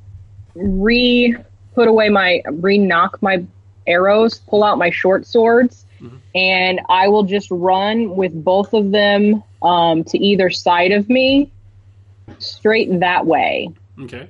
re 0.55 1.37
put 1.75 1.89
away 1.89 2.09
my 2.11 2.43
re 2.51 2.79
nock 2.79 3.21
my 3.23 3.45
arrows, 3.87 4.39
pull 4.41 4.63
out 4.63 4.79
my 4.79 4.91
short 4.91 5.27
swords, 5.27 5.87
Mhm. 6.03 6.19
and 6.35 6.81
I 6.89 7.09
will 7.09 7.23
just 7.25 7.49
run 7.51 8.15
with 8.17 8.33
both 8.45 8.75
of 8.75 8.91
them 8.91 9.43
um, 9.63 10.05
to 10.05 10.19
either 10.19 10.51
side 10.51 10.93
of 10.93 11.09
me, 11.09 11.51
straight 12.39 13.01
that 13.01 13.25
way. 13.27 13.71
Okay. 14.01 14.29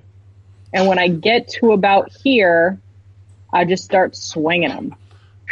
And 0.74 0.86
when 0.86 0.98
I 0.98 1.08
get 1.08 1.48
to 1.60 1.72
about 1.72 2.12
here, 2.22 2.78
I 3.52 3.64
just 3.64 3.84
start 3.84 4.14
swinging 4.16 4.68
them, 4.68 4.94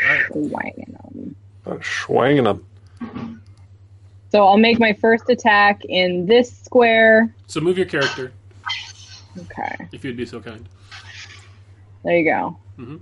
All 0.03 0.15
right. 0.15 0.27
swinging 0.29 0.97
them. 1.03 1.83
Swanging 1.83 2.45
them. 2.45 2.65
So 4.31 4.45
I'll 4.47 4.57
make 4.59 4.79
my 4.79 4.93
first 4.95 5.29
attack 5.29 5.85
in 5.85 6.27
this 6.27 6.57
square. 6.57 7.35
So 7.47 7.61
move 7.61 7.77
your 7.77 7.87
character, 7.87 8.33
Okay, 9.39 9.89
if 9.93 10.05
you'd 10.05 10.17
be 10.17 10.27
so 10.27 10.41
kind. 10.41 10.69
there 12.05 12.17
you 12.19 12.25
go. 12.25 12.57
Mhm. 12.79 13.01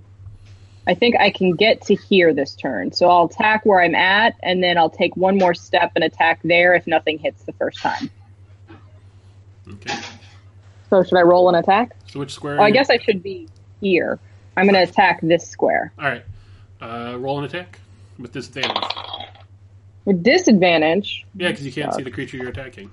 I 0.87 0.95
think 0.95 1.15
I 1.19 1.29
can 1.29 1.51
get 1.55 1.81
to 1.83 1.95
here 1.95 2.33
this 2.33 2.55
turn. 2.55 2.91
So 2.91 3.07
I'll 3.09 3.25
attack 3.25 3.63
where 3.65 3.79
I'm 3.79 3.93
at, 3.93 4.35
and 4.41 4.63
then 4.63 4.77
I'll 4.77 4.89
take 4.89 5.15
one 5.15 5.37
more 5.37 5.53
step 5.53 5.91
and 5.95 6.03
attack 6.03 6.39
there 6.43 6.73
if 6.73 6.87
nothing 6.87 7.19
hits 7.19 7.43
the 7.43 7.53
first 7.53 7.79
time. 7.79 8.09
Okay. 9.71 9.93
So 10.89 11.03
should 11.03 11.17
I 11.17 11.21
roll 11.21 11.47
an 11.49 11.55
attack? 11.55 11.95
So 12.07 12.19
which 12.19 12.33
square? 12.33 12.59
Oh, 12.59 12.63
I 12.63 12.71
guess 12.71 12.89
I 12.89 12.97
should 12.97 13.21
be 13.21 13.47
here. 13.81 14.17
I'm 14.57 14.65
going 14.65 14.73
to 14.83 14.89
attack 14.91 15.19
this 15.21 15.47
square. 15.47 15.93
All 15.99 16.05
right. 16.05 16.25
Uh, 16.81 17.15
roll 17.19 17.37
an 17.37 17.45
attack 17.45 17.77
with 18.17 18.31
disadvantage. 18.31 18.83
With 20.09 20.23
disadvantage. 20.23 21.23
Yeah, 21.35 21.49
because 21.49 21.63
you 21.67 21.71
can't 21.71 21.93
see 21.93 22.01
the 22.01 22.09
creature 22.09 22.37
you're 22.37 22.49
attacking. 22.49 22.89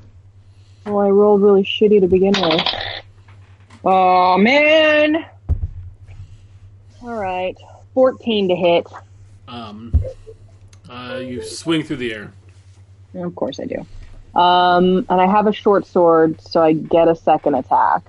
Well, 0.84 0.98
I 0.98 1.08
rolled 1.08 1.40
really 1.40 1.62
shitty 1.62 2.02
to 2.02 2.06
begin 2.06 2.34
with. 2.38 2.60
Oh, 3.82 4.36
man. 4.36 5.24
All 7.00 7.14
right. 7.14 7.56
14 7.94 8.50
to 8.50 8.54
hit. 8.54 8.86
Um, 9.48 9.98
uh, 10.90 11.22
you 11.24 11.42
swing 11.42 11.84
through 11.84 11.96
the 11.96 12.12
air. 12.12 12.32
Of 13.14 13.34
course 13.34 13.60
I 13.60 13.64
do. 13.64 13.86
Um, 14.38 15.06
and 15.08 15.18
I 15.18 15.26
have 15.26 15.46
a 15.46 15.54
short 15.54 15.86
sword, 15.86 16.38
so 16.42 16.62
I 16.62 16.74
get 16.74 17.08
a 17.08 17.16
second 17.16 17.54
attack. 17.54 18.02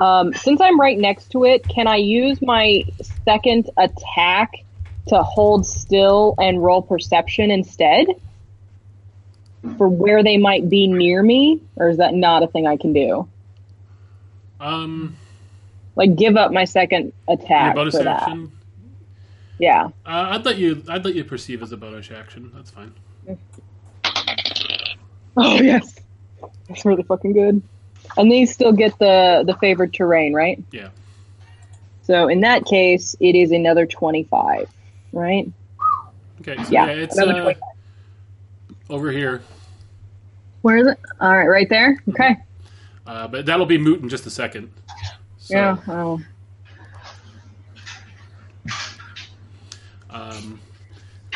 Um, 0.00 0.32
since 0.34 0.60
I'm 0.60 0.78
right 0.78 0.96
next 0.96 1.32
to 1.32 1.46
it, 1.46 1.66
can 1.66 1.88
I 1.88 1.96
use 1.96 2.40
my 2.40 2.84
second 3.24 3.70
attack 3.76 4.52
to 5.08 5.22
hold 5.22 5.66
still 5.66 6.34
and 6.38 6.62
roll 6.62 6.82
perception 6.82 7.50
instead? 7.50 8.06
For 9.76 9.88
where 9.88 10.22
they 10.22 10.38
might 10.38 10.68
be 10.70 10.86
near 10.86 11.22
me? 11.22 11.60
Or 11.76 11.88
is 11.90 11.98
that 11.98 12.14
not 12.14 12.42
a 12.42 12.46
thing 12.46 12.66
I 12.66 12.76
can 12.78 12.92
do? 12.94 13.28
Um, 14.58 15.16
Like, 15.96 16.16
give 16.16 16.36
up 16.36 16.50
my 16.52 16.64
second 16.64 17.12
attack 17.28 17.74
bonus 17.74 17.96
for 17.96 18.04
that. 18.04 18.22
action. 18.22 18.52
Yeah. 19.58 19.88
Uh, 20.06 20.28
I'd 20.30 20.44
let 20.46 20.56
you. 20.58 20.82
I'd 20.88 21.04
let 21.04 21.14
you 21.14 21.24
perceive 21.24 21.62
as 21.62 21.72
a 21.72 21.76
bonus 21.76 22.10
action. 22.10 22.50
That's 22.54 22.70
fine. 22.70 22.94
Oh, 25.36 25.54
yes. 25.60 25.94
That's 26.68 26.84
really 26.84 27.04
fucking 27.04 27.32
good. 27.32 27.62
And 28.16 28.30
these 28.30 28.52
still 28.52 28.72
get 28.72 28.98
the, 28.98 29.44
the 29.46 29.54
favored 29.54 29.94
terrain, 29.94 30.34
right? 30.34 30.62
Yeah. 30.72 30.88
So 32.02 32.28
in 32.28 32.40
that 32.40 32.64
case, 32.66 33.14
it 33.20 33.36
is 33.36 33.52
another 33.52 33.86
25, 33.86 34.68
right? 35.12 35.50
Okay. 36.40 36.56
So 36.64 36.70
Yeah, 36.70 36.86
yeah, 36.86 36.92
it's 36.92 37.18
uh, 37.18 37.52
over 38.88 39.10
here. 39.10 39.42
Where 40.62 40.78
is 40.78 40.86
it? 40.88 40.98
All 41.20 41.36
right, 41.36 41.46
right 41.46 41.68
there. 41.68 42.02
Okay. 42.08 42.36
Uh, 43.06 43.28
but 43.28 43.46
that'll 43.46 43.66
be 43.66 43.78
moot 43.78 44.00
in 44.02 44.08
just 44.08 44.26
a 44.26 44.30
second. 44.30 44.70
So, 45.38 45.54
Yeah. 45.54 45.76
Oh. 45.88 46.20
Um, 50.10 50.60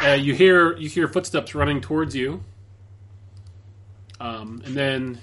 uh, 0.04 0.10
you 0.10 0.34
hear 0.34 0.76
you 0.76 0.88
hear 0.88 1.06
footsteps 1.06 1.54
running 1.54 1.80
towards 1.80 2.14
you, 2.16 2.42
um, 4.20 4.62
and 4.64 4.74
then 4.74 5.20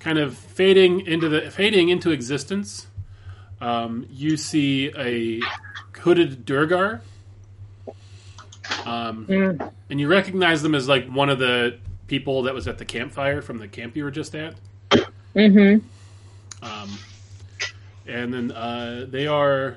kind 0.00 0.18
of 0.18 0.36
fading 0.36 1.00
into 1.06 1.28
the 1.28 1.50
fading 1.50 1.90
into 1.90 2.10
existence. 2.10 2.86
Um, 3.60 4.06
you 4.10 4.36
see 4.36 4.90
a 4.96 5.40
hooded 5.98 6.44
Duergar, 6.44 7.00
um, 8.86 9.26
Mm. 9.26 9.72
and 9.90 10.00
you 10.00 10.08
recognize 10.08 10.62
them 10.62 10.74
as 10.74 10.88
like 10.88 11.08
one 11.08 11.28
of 11.28 11.38
the 11.38 11.78
people 12.06 12.42
that 12.42 12.54
was 12.54 12.68
at 12.68 12.78
the 12.78 12.84
campfire 12.84 13.40
from 13.42 13.58
the 13.58 13.68
camp 13.68 13.96
you 13.96 14.04
were 14.04 14.10
just 14.10 14.34
at. 14.34 14.54
Mm-hmm. 15.34 15.84
Um, 16.64 16.98
and 18.06 18.32
then 18.32 18.52
uh, 18.52 19.06
they 19.08 19.26
are 19.26 19.76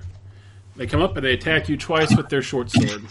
they 0.76 0.86
come 0.88 1.02
up 1.02 1.16
and 1.18 1.26
they 1.26 1.34
attack 1.34 1.70
you 1.70 1.78
twice 1.78 2.16
with 2.16 2.30
their 2.30 2.42
short 2.42 2.70
sword. 2.70 3.04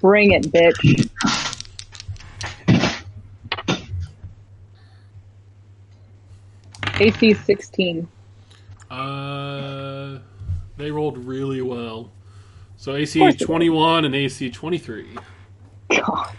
Bring 0.00 0.32
it, 0.32 0.44
bitch. 0.52 1.08
AC 6.98 7.34
16. 7.34 8.08
Uh, 8.90 10.18
they 10.76 10.90
rolled 10.90 11.18
really 11.18 11.60
well. 11.60 12.10
So 12.86 12.94
AC 12.94 13.18
course 13.18 13.34
they 13.34 13.38
did. 13.38 13.46
21 13.46 14.04
and 14.04 14.14
AC 14.14 14.48
23. 14.48 15.08
God. 15.88 16.38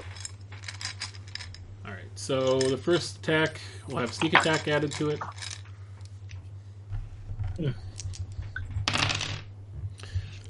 All 1.86 1.92
right. 1.92 2.06
So 2.16 2.58
the 2.62 2.78
first 2.78 3.18
attack 3.18 3.60
will 3.90 3.98
have 3.98 4.14
sneak 4.14 4.34
attack 4.34 4.66
added 4.70 4.94
to 4.94 5.10
it. 5.10 5.20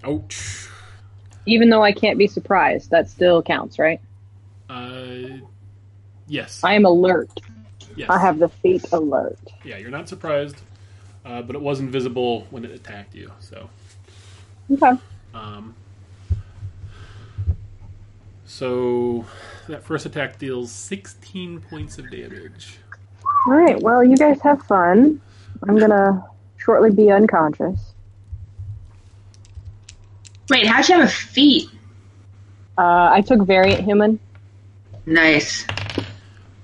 Ouch. 0.03 0.67
Even 1.47 1.71
though 1.71 1.81
I 1.81 1.93
can't 1.93 2.19
be 2.19 2.27
surprised, 2.27 2.91
that 2.91 3.09
still 3.09 3.41
counts, 3.41 3.79
right? 3.79 3.99
Uh, 4.69 5.39
yes. 6.27 6.63
I 6.63 6.75
am 6.75 6.85
alert. 6.85 7.31
yes. 7.95 8.07
I 8.07 8.19
have 8.19 8.37
the 8.37 8.49
feat 8.49 8.85
alert. 8.91 9.39
Yeah, 9.63 9.77
you're 9.77 9.89
not 9.89 10.07
surprised, 10.07 10.61
uh, 11.25 11.41
but 11.41 11.55
it 11.55 11.61
was 11.63 11.79
invisible 11.79 12.45
when 12.51 12.65
it 12.65 12.69
attacked 12.69 13.15
you. 13.15 13.31
So, 13.39 13.71
Okay. 14.71 14.91
um, 15.33 15.73
so 18.57 19.23
that 19.67 19.83
first 19.83 20.07
attack 20.07 20.39
deals 20.39 20.71
16 20.71 21.61
points 21.61 21.99
of 21.99 22.09
damage. 22.09 22.79
All 23.45 23.53
right. 23.53 23.79
Well, 23.79 24.03
you 24.03 24.17
guys 24.17 24.41
have 24.41 24.63
fun. 24.63 25.21
I'm 25.67 25.77
gonna 25.77 26.25
shortly 26.57 26.89
be 26.89 27.11
unconscious. 27.11 27.93
Wait, 30.49 30.65
how'd 30.65 30.89
you 30.89 30.95
have 30.95 31.07
a 31.07 31.11
feat? 31.11 31.69
Uh, 32.79 33.09
I 33.11 33.21
took 33.21 33.45
variant 33.45 33.83
human. 33.83 34.19
Nice. 35.05 35.67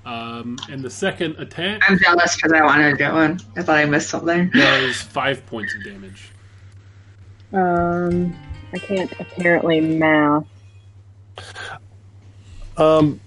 Um, 0.03 0.57
and 0.71 0.81
the 0.81 0.89
second 0.89 1.35
attack 1.37 1.83
I'm 1.87 1.99
jealous 1.99 2.35
because 2.35 2.53
I 2.53 2.63
wanted 2.63 2.89
to 2.89 2.97
get 2.97 3.13
one. 3.13 3.39
I 3.55 3.61
thought 3.61 3.77
I 3.77 3.85
missed 3.85 4.09
something. 4.09 4.49
does 4.49 4.99
five 4.99 5.45
points 5.45 5.75
of 5.75 5.83
damage. 5.83 6.31
Um, 7.51 8.35
I 8.73 8.79
can't 8.79 9.11
apparently 9.19 9.79
math. 9.79 10.47
Um, 12.77 13.19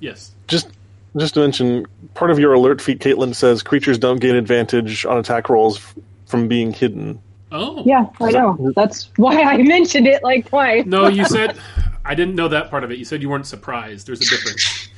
Yes. 0.00 0.32
just 0.48 0.68
just 1.16 1.34
to 1.34 1.40
mention, 1.40 1.86
part 2.14 2.30
of 2.30 2.38
your 2.38 2.52
alert 2.52 2.80
feat, 2.82 2.98
Caitlin 2.98 3.34
says 3.34 3.62
creatures 3.62 3.98
don't 3.98 4.20
gain 4.20 4.34
advantage 4.34 5.06
on 5.06 5.16
attack 5.16 5.48
rolls 5.48 5.78
f- 5.78 5.94
from 6.26 6.46
being 6.46 6.72
hidden. 6.74 7.18
Oh. 7.52 7.82
Yeah, 7.86 8.06
I 8.20 8.32
know. 8.32 8.72
That's 8.76 9.08
why 9.16 9.40
I 9.42 9.62
mentioned 9.62 10.06
it 10.06 10.22
like 10.22 10.48
twice. 10.48 10.84
No, 10.84 11.08
you 11.08 11.24
said 11.28 11.56
I 12.04 12.14
didn't 12.14 12.34
know 12.34 12.48
that 12.48 12.70
part 12.70 12.84
of 12.84 12.90
it. 12.90 12.98
You 12.98 13.04
said 13.06 13.22
you 13.22 13.30
weren't 13.30 13.46
surprised. 13.46 14.06
There's 14.06 14.20
a 14.20 14.24
difference. 14.28 14.88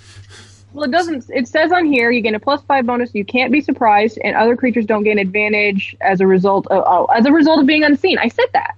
Well, 0.73 0.85
it 0.85 0.91
doesn't. 0.91 1.25
It 1.31 1.47
says 1.49 1.71
on 1.73 1.87
here 1.87 2.11
you 2.11 2.21
gain 2.21 2.35
a 2.35 2.41
plus 2.41 2.63
five 2.63 2.85
bonus. 2.85 3.15
You 3.15 3.25
can't 3.25 3.51
be 3.53 3.61
surprised, 3.61 4.19
and 4.25 4.37
other 4.37 4.57
creatures 4.57 4.85
don't 4.85 5.05
gain 5.05 5.19
advantage 5.19 5.97
as 6.01 6.21
a 6.21 6.27
result 6.27 6.67
of 6.67 6.83
oh, 6.87 7.05
as 7.07 7.25
a 7.27 7.33
result 7.33 7.61
of 7.61 7.67
being 7.67 7.85
unseen. 7.85 8.19
I 8.19 8.29
said 8.29 8.47
that. 8.53 8.75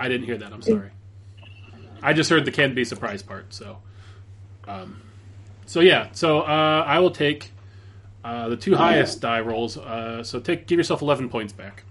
I 0.00 0.08
didn't 0.08 0.26
hear 0.26 0.38
that. 0.38 0.52
I'm 0.52 0.62
sorry. 0.62 0.90
I 2.02 2.12
just 2.12 2.30
heard 2.30 2.44
the 2.44 2.52
can 2.52 2.74
be 2.74 2.84
surprised 2.84 3.26
part. 3.26 3.52
So, 3.52 3.78
um, 4.66 5.02
so 5.66 5.80
yeah. 5.80 6.08
So 6.12 6.40
uh, 6.40 6.84
I 6.86 6.98
will 6.98 7.10
take 7.10 7.52
uh, 8.24 8.48
the 8.48 8.56
two 8.56 8.74
highest 8.76 9.20
die 9.20 9.40
rolls. 9.40 9.76
Uh, 9.76 10.22
so 10.22 10.40
take 10.40 10.66
give 10.66 10.78
yourself 10.78 11.02
11 11.02 11.28
points 11.28 11.52
back 11.52 11.84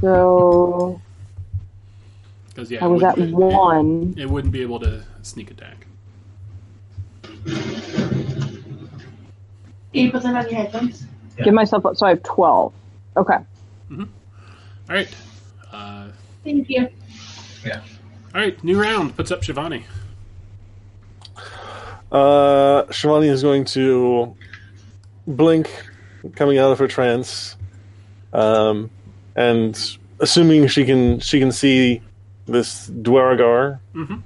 So 0.00 1.00
because 2.48 2.70
yeah, 2.70 2.84
I 2.84 2.88
was 2.88 3.02
at 3.02 3.16
wouldn't- 3.16 3.34
one. 3.34 4.14
It, 4.16 4.22
it 4.22 4.30
wouldn't 4.30 4.52
be 4.52 4.62
able 4.62 4.80
to 4.80 5.02
sneak 5.22 5.50
attack. 5.50 5.86
Can 7.44 7.54
you 9.92 10.10
put 10.10 10.22
them 10.22 10.36
on 10.36 10.44
your 10.48 10.54
headphones? 10.54 11.06
Yeah. 11.38 11.44
Give 11.44 11.54
myself 11.54 11.86
up 11.86 11.96
so 11.96 12.06
I 12.06 12.10
have 12.10 12.22
twelve. 12.22 12.72
Okay. 13.16 13.36
All 13.90 14.06
right. 14.88 15.08
Uh, 15.70 16.08
Thank 16.44 16.68
you. 16.68 16.88
All 18.34 18.40
right. 18.40 18.62
New 18.64 18.80
round 18.80 19.16
puts 19.16 19.30
up 19.30 19.42
Shivani. 19.42 19.84
Uh, 22.10 22.84
Shivani 22.90 23.28
is 23.30 23.42
going 23.42 23.64
to 23.66 24.34
blink, 25.26 25.70
coming 26.34 26.58
out 26.58 26.70
of 26.72 26.78
her 26.78 26.86
trance, 26.88 27.56
um, 28.32 28.90
and 29.34 29.96
assuming 30.20 30.66
she 30.68 30.84
can 30.84 31.20
she 31.20 31.38
can 31.40 31.52
see 31.52 32.02
this 32.46 32.88
Duergar. 32.88 33.80
Mhm. 33.94 34.22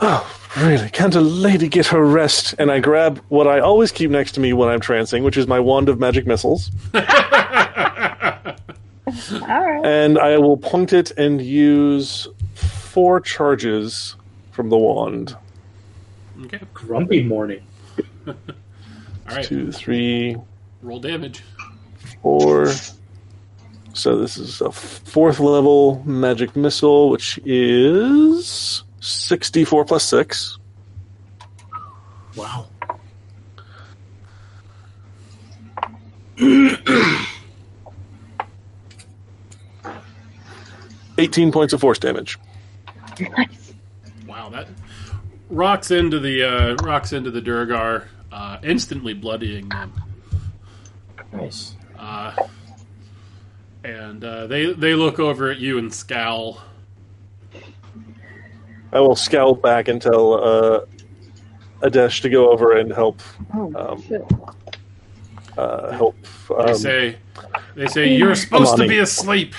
Oh, 0.00 0.36
really? 0.56 0.88
Can't 0.90 1.14
a 1.14 1.20
lady 1.20 1.68
get 1.68 1.86
her 1.88 2.04
rest? 2.04 2.54
And 2.58 2.70
I 2.72 2.80
grab 2.80 3.20
what 3.28 3.46
I 3.46 3.60
always 3.60 3.92
keep 3.92 4.10
next 4.10 4.32
to 4.32 4.40
me 4.40 4.52
when 4.52 4.68
I'm 4.68 4.80
trancing, 4.80 5.22
which 5.22 5.36
is 5.36 5.46
my 5.46 5.60
wand 5.60 5.88
of 5.88 6.00
magic 6.00 6.26
missiles, 6.26 6.70
All 9.32 9.40
right. 9.40 9.84
and 9.84 10.18
I 10.18 10.38
will 10.38 10.56
point 10.56 10.92
it 10.92 11.10
and 11.12 11.40
use 11.40 12.26
four 12.54 13.20
charges 13.20 14.16
from 14.52 14.68
the 14.70 14.76
wand. 14.76 15.36
Okay. 16.44 16.60
Grumpy 16.74 17.22
morning. 17.22 17.62
All 18.26 18.34
right. 19.28 19.44
Two, 19.44 19.70
three, 19.72 20.36
Roll 20.82 20.98
damage. 21.00 21.42
Four. 22.22 22.72
So 23.92 24.18
this 24.18 24.36
is 24.38 24.60
a 24.60 24.70
fourth 24.72 25.40
level 25.40 26.02
magic 26.06 26.56
missile, 26.56 27.10
which 27.10 27.38
is 27.44 28.82
64 29.00 29.84
plus 29.84 30.04
6. 30.04 30.58
Wow. 32.36 32.66
Eighteen 41.20 41.52
points 41.52 41.72
of 41.72 41.80
force 41.80 41.98
damage. 41.98 42.38
Wow, 44.26 44.48
that 44.50 44.68
rocks 45.50 45.90
into 45.90 46.18
the 46.18 46.42
uh, 46.42 46.74
rocks 46.82 47.12
into 47.12 47.30
the 47.30 47.40
Duergar, 47.42 48.06
uh, 48.32 48.58
instantly 48.62 49.12
bloodying 49.14 49.68
them. 49.68 49.92
Nice. 51.32 51.74
Uh, 51.98 52.34
and 53.84 54.24
uh, 54.24 54.46
they 54.46 54.72
they 54.72 54.94
look 54.94 55.18
over 55.18 55.50
at 55.50 55.58
you 55.58 55.78
and 55.78 55.92
scowl. 55.92 56.60
I 58.92 59.00
will 59.00 59.14
scowl 59.16 59.54
back 59.54 59.88
and 59.88 60.00
tell 60.02 60.34
uh, 60.34 60.80
Adesh 61.82 62.22
to 62.22 62.28
go 62.30 62.50
over 62.50 62.76
and 62.76 62.92
help 62.92 63.20
Oh, 63.54 63.72
Um, 63.76 64.02
shit. 64.02 64.24
uh, 65.56 65.92
help. 65.92 66.16
They 66.48 66.54
Um, 66.54 66.74
say 66.74 67.16
they 67.74 67.86
say 67.86 68.14
you're 68.16 68.34
supposed 68.34 68.76
to 68.78 68.88
be 68.88 68.98
asleep. 68.98 69.54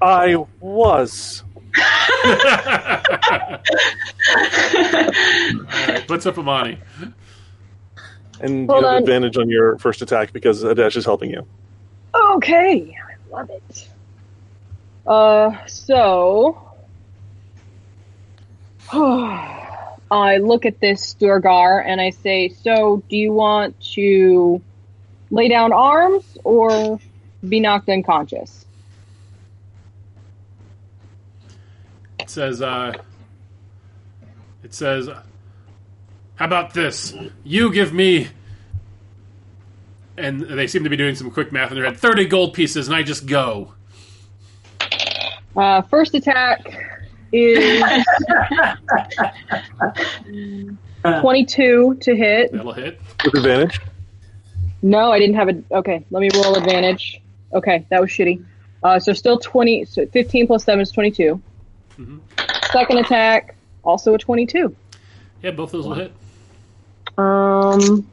I 0.00 0.36
was. 0.60 1.42
Alright, 5.86 6.08
What's 6.08 6.26
up, 6.26 6.38
Amani? 6.38 6.78
And 8.40 8.68
Hold 8.68 8.82
you 8.82 8.86
have 8.86 8.96
on. 8.96 9.02
advantage 9.02 9.36
on 9.38 9.48
your 9.48 9.78
first 9.78 10.02
attack 10.02 10.32
because 10.32 10.62
Adesh 10.64 10.96
is 10.96 11.04
helping 11.04 11.30
you. 11.30 11.46
Okay, 12.14 12.94
I 12.96 13.34
love 13.34 13.50
it. 13.50 13.88
Uh, 15.06 15.66
so 15.66 16.60
I 18.92 20.38
look 20.38 20.66
at 20.66 20.80
this 20.80 21.14
Duergar 21.14 21.80
and 21.86 22.00
I 22.00 22.10
say, 22.10 22.48
"So, 22.48 23.02
do 23.08 23.16
you 23.16 23.32
want 23.32 23.80
to 23.94 24.60
lay 25.30 25.48
down 25.48 25.72
arms 25.72 26.38
or 26.44 27.00
be 27.48 27.60
knocked 27.60 27.88
unconscious?" 27.88 28.63
says, 32.34 32.60
uh, 32.60 32.92
it 34.62 34.74
says, 34.74 35.08
how 36.34 36.44
about 36.44 36.74
this? 36.74 37.14
You 37.44 37.72
give 37.72 37.94
me. 37.94 38.28
And 40.16 40.42
they 40.42 40.66
seem 40.66 40.84
to 40.84 40.90
be 40.90 40.96
doing 40.96 41.14
some 41.14 41.30
quick 41.30 41.52
math 41.52 41.70
in 41.70 41.76
their 41.76 41.86
head. 41.86 41.96
30 41.96 42.26
gold 42.26 42.54
pieces, 42.54 42.86
and 42.88 42.96
I 42.96 43.02
just 43.02 43.26
go. 43.26 43.74
Uh, 45.56 45.82
first 45.82 46.14
attack 46.14 46.66
is 47.32 47.82
22 51.20 51.98
to 52.00 52.16
hit. 52.16 52.52
That'll 52.52 52.72
hit. 52.72 53.00
With 53.24 53.34
advantage? 53.36 53.80
No, 54.82 55.10
I 55.12 55.18
didn't 55.18 55.36
have 55.36 55.48
a. 55.48 55.62
Okay, 55.72 56.04
let 56.10 56.20
me 56.20 56.28
roll 56.34 56.56
advantage. 56.56 57.20
Okay, 57.52 57.86
that 57.90 58.00
was 58.00 58.10
shitty. 58.10 58.44
Uh, 58.82 58.98
so 58.98 59.12
still 59.12 59.38
20. 59.38 59.84
So 59.84 60.06
15 60.06 60.46
plus 60.46 60.64
7 60.64 60.80
is 60.80 60.90
22. 60.90 61.40
Mm-hmm. 61.98 62.18
Second 62.72 62.98
attack, 62.98 63.56
also 63.82 64.14
a 64.14 64.18
22. 64.18 64.74
Yeah, 65.42 65.50
both 65.52 65.72
those 65.72 65.86
will 65.86 65.94
hit. 65.94 66.12
Um. 67.18 68.08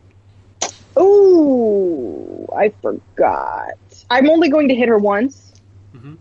Oh, 0.95 2.47
I 2.55 2.69
forgot. 2.81 3.73
I'm 4.09 4.29
only 4.29 4.49
going 4.49 4.67
to 4.67 4.75
hit 4.75 4.89
her 4.89 4.97
once. 4.97 5.53
Mm-hmm. 5.95 6.15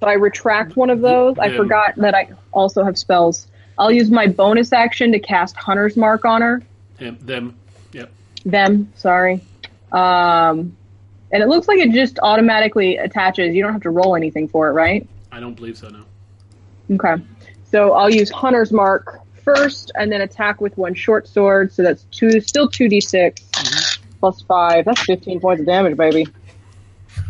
So 0.00 0.06
I 0.06 0.14
retract 0.14 0.76
one 0.76 0.90
of 0.90 1.00
those. 1.00 1.36
Yeah. 1.36 1.44
I 1.44 1.56
forgot 1.56 1.94
that 1.96 2.14
I 2.14 2.30
also 2.52 2.84
have 2.84 2.98
spells. 2.98 3.46
I'll 3.78 3.92
use 3.92 4.10
my 4.10 4.26
bonus 4.26 4.72
action 4.72 5.12
to 5.12 5.20
cast 5.20 5.56
Hunter's 5.56 5.96
Mark 5.96 6.24
on 6.24 6.42
her. 6.42 6.62
Them. 6.98 7.56
Yep. 7.92 8.10
Them. 8.44 8.92
Sorry. 8.96 9.40
Um, 9.92 10.76
and 11.30 11.42
it 11.42 11.48
looks 11.48 11.68
like 11.68 11.78
it 11.78 11.92
just 11.92 12.18
automatically 12.20 12.96
attaches. 12.96 13.54
You 13.54 13.62
don't 13.62 13.72
have 13.72 13.82
to 13.82 13.90
roll 13.90 14.16
anything 14.16 14.48
for 14.48 14.68
it, 14.68 14.72
right? 14.72 15.06
I 15.30 15.38
don't 15.40 15.54
believe 15.54 15.78
so. 15.78 15.88
No. 15.88 16.04
Okay. 16.90 17.22
So 17.70 17.92
I'll 17.92 18.10
use 18.10 18.30
Hunter's 18.30 18.72
Mark 18.72 19.20
first, 19.44 19.92
and 19.94 20.10
then 20.10 20.20
attack 20.22 20.60
with 20.60 20.76
one 20.76 20.94
short 20.94 21.28
sword. 21.28 21.72
So 21.72 21.82
that's 21.82 22.04
two, 22.10 22.40
still 22.40 22.68
two 22.68 22.88
d 22.88 23.00
6 23.00 23.42
plus 24.20 24.42
five. 24.42 24.84
That's 24.84 25.02
fifteen 25.02 25.40
points 25.40 25.60
of 25.60 25.66
damage, 25.66 25.96
baby. 25.96 26.26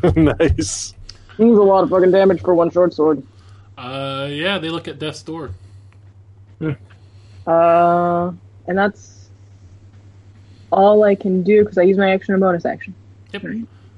nice. 0.16 0.94
That's 1.36 1.40
a 1.40 1.44
lot 1.44 1.84
of 1.84 1.90
fucking 1.90 2.10
damage 2.10 2.40
for 2.40 2.54
one 2.54 2.70
short 2.70 2.94
sword. 2.94 3.22
Uh, 3.76 4.28
yeah, 4.30 4.58
they 4.58 4.70
look 4.70 4.88
at 4.88 4.98
death's 4.98 5.22
door. 5.22 5.50
Uh, 7.46 8.32
and 8.66 8.76
that's 8.76 9.30
all 10.70 11.02
I 11.04 11.14
can 11.14 11.42
do 11.42 11.62
because 11.62 11.78
I 11.78 11.82
use 11.82 11.96
my 11.96 12.10
action 12.10 12.34
and 12.34 12.40
bonus 12.40 12.66
action. 12.66 12.94
Yep. 13.32 13.44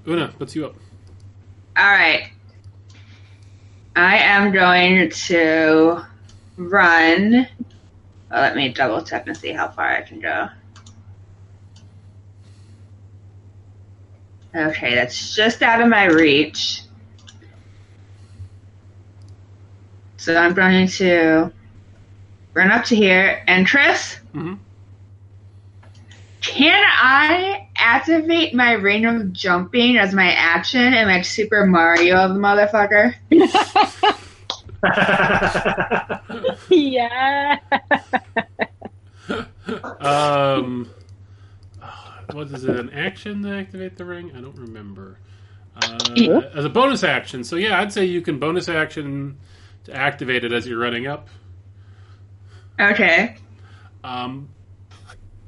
Una, 0.06 0.32
what's 0.36 0.54
you 0.54 0.66
up? 0.66 0.74
All 1.76 1.84
right. 1.84 2.30
I 3.97 4.18
am 4.18 4.53
going 4.53 5.11
to 5.11 6.05
run. 6.57 7.47
Well, 8.30 8.41
let 8.41 8.55
me 8.57 8.68
double 8.72 9.03
check 9.03 9.26
and 9.26 9.36
see 9.36 9.53
how 9.53 9.68
far 9.68 9.88
I 9.88 10.03
can 10.03 10.20
go. 10.20 10.49
Okay, 14.55 14.95
that's 14.95 15.34
just 15.34 15.62
out 15.62 15.80
of 15.80 15.88
my 15.88 16.05
reach. 16.07 16.82
So 20.16 20.36
I'm 20.36 20.55
going 20.55 20.86
to 20.88 21.53
run 22.55 22.70
up 22.70 22.84
to 22.86 22.97
here. 22.97 23.43
And 23.47 23.66
Chris, 23.66 24.18
Mhm. 24.34 24.59
Can 26.41 26.84
I 26.86 27.68
activate 27.76 28.55
my 28.55 28.72
ring 28.72 29.05
of 29.05 29.32
jumping 29.32 29.97
as 29.97 30.14
my 30.14 30.32
action 30.32 30.80
and 30.80 31.09
like 31.09 31.24
Super 31.24 31.66
Mario 31.66 32.16
of 32.16 32.34
the 32.34 32.41
motherfucker? 32.41 33.14
yeah. 36.70 37.59
Um, 40.01 40.91
what 42.32 42.51
is 42.51 42.64
it? 42.64 42.76
An 42.76 42.91
action 42.91 43.43
to 43.43 43.57
activate 43.57 43.97
the 43.97 44.05
ring? 44.05 44.32
I 44.34 44.41
don't 44.41 44.57
remember. 44.57 45.18
Uh, 45.76 46.41
as 46.55 46.64
a 46.64 46.68
bonus 46.68 47.05
action, 47.05 47.45
so 47.45 47.57
yeah, 47.57 47.80
I'd 47.80 47.93
say 47.93 48.05
you 48.05 48.22
can 48.22 48.38
bonus 48.38 48.68
action 48.68 49.38
to 49.84 49.95
activate 49.95 50.45
it 50.45 50.53
as 50.53 50.66
you're 50.66 50.78
running 50.78 51.07
up. 51.07 51.28
Okay. 52.78 53.36
Um, 54.03 54.49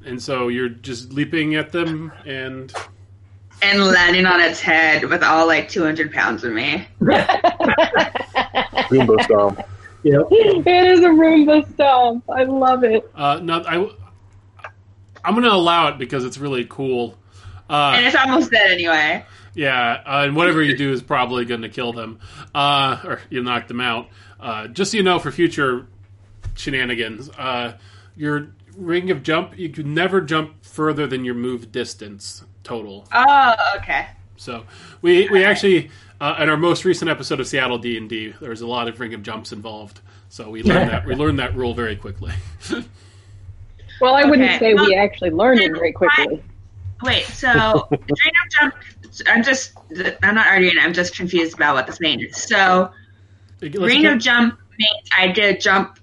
and 0.05 0.21
so 0.21 0.47
you're 0.49 0.69
just 0.69 1.13
leaping 1.13 1.55
at 1.55 1.71
them, 1.71 2.11
and 2.25 2.73
And 3.61 3.79
landing 3.83 4.25
on 4.25 4.39
its 4.41 4.59
head 4.59 5.05
with 5.05 5.23
all 5.23 5.47
like 5.47 5.69
200 5.69 6.11
pounds 6.11 6.43
of 6.43 6.51
me. 6.53 6.85
Goomba 8.89 9.23
stomp. 9.23 9.59
Yep. 10.03 10.27
it 10.31 10.67
is 10.67 10.99
a 10.99 11.03
Roomba 11.09 11.71
stomp. 11.73 12.29
I 12.29 12.43
love 12.43 12.83
it. 12.83 13.09
uh, 13.15 13.39
no, 13.41 13.61
I, 13.65 13.89
I'm 15.23 15.33
going 15.33 15.45
to 15.45 15.53
allow 15.53 15.87
it 15.89 15.97
because 15.97 16.25
it's 16.25 16.37
really 16.37 16.65
cool. 16.65 17.17
And 17.69 18.05
Uh, 18.05 18.07
it's 18.07 18.15
almost 18.15 18.51
dead 18.51 18.71
anyway. 18.71 19.25
yeah, 19.55 20.01
uh, 20.05 20.23
and 20.25 20.35
whatever 20.35 20.61
you 20.61 20.75
do 20.75 20.91
is 20.91 21.01
probably 21.01 21.45
going 21.45 21.61
to 21.61 21.69
kill 21.69 21.93
them, 21.93 22.19
uh, 22.53 22.99
or 23.05 23.21
you 23.29 23.41
knock 23.41 23.67
them 23.69 23.79
out. 23.79 24.09
Uh, 24.39 24.67
just 24.67 24.91
so 24.91 24.97
you 24.97 25.03
know, 25.03 25.19
for 25.19 25.31
future 25.31 25.87
shenanigans, 26.55 27.29
uh, 27.37 27.77
your 28.17 28.49
ring 28.77 29.11
of 29.11 29.23
jump, 29.23 29.57
you 29.57 29.69
can 29.69 29.93
never 29.93 30.21
jump 30.21 30.63
further 30.63 31.07
than 31.07 31.23
your 31.25 31.35
move 31.35 31.71
distance 31.71 32.43
total. 32.63 33.07
Oh, 33.11 33.55
okay. 33.77 34.07
So 34.37 34.65
we 35.01 35.29
we 35.29 35.43
actually 35.43 35.89
uh, 36.21 36.35
in 36.39 36.49
our 36.49 36.57
most 36.57 36.85
recent 36.85 37.09
episode 37.09 37.39
of 37.39 37.47
Seattle 37.47 37.77
D 37.77 37.97
and 37.97 38.09
D, 38.09 38.33
there 38.41 38.49
was 38.49 38.61
a 38.61 38.67
lot 38.67 38.87
of 38.87 38.99
ring 38.99 39.13
of 39.13 39.23
jumps 39.23 39.51
involved. 39.51 40.01
So 40.29 40.49
we 40.49 40.63
learned 40.63 40.89
that 40.91 41.05
we 41.05 41.15
learned 41.15 41.39
that 41.39 41.55
rule 41.55 41.73
very 41.73 41.95
quickly. 41.95 42.31
Well, 44.01 44.15
I 44.15 44.25
wouldn't 44.25 44.49
Okay. 44.49 44.59
say 44.59 44.73
we 44.73 44.95
actually 44.95 45.29
learned 45.29 45.61
it 45.61 45.71
very 45.71 45.93
quickly. 45.93 46.43
Wait, 47.03 47.23
so 47.25 47.87
ring 47.91 47.99
of 48.01 48.51
jump. 48.59 48.73
I'm 49.27 49.43
just, 49.43 49.73
I'm 50.23 50.35
not 50.35 50.47
arguing. 50.47 50.75
I'm 50.81 50.93
just 50.93 51.15
confused 51.15 51.53
about 51.55 51.75
what 51.75 51.85
this 51.87 51.99
means. 52.01 52.43
So 52.43 52.91
Let's 53.61 53.77
ring 53.77 54.01
get- 54.01 54.13
of 54.13 54.19
jump 54.19 54.59
means 54.77 55.09
I 55.17 55.27
did 55.27 55.61
jump, 55.61 55.99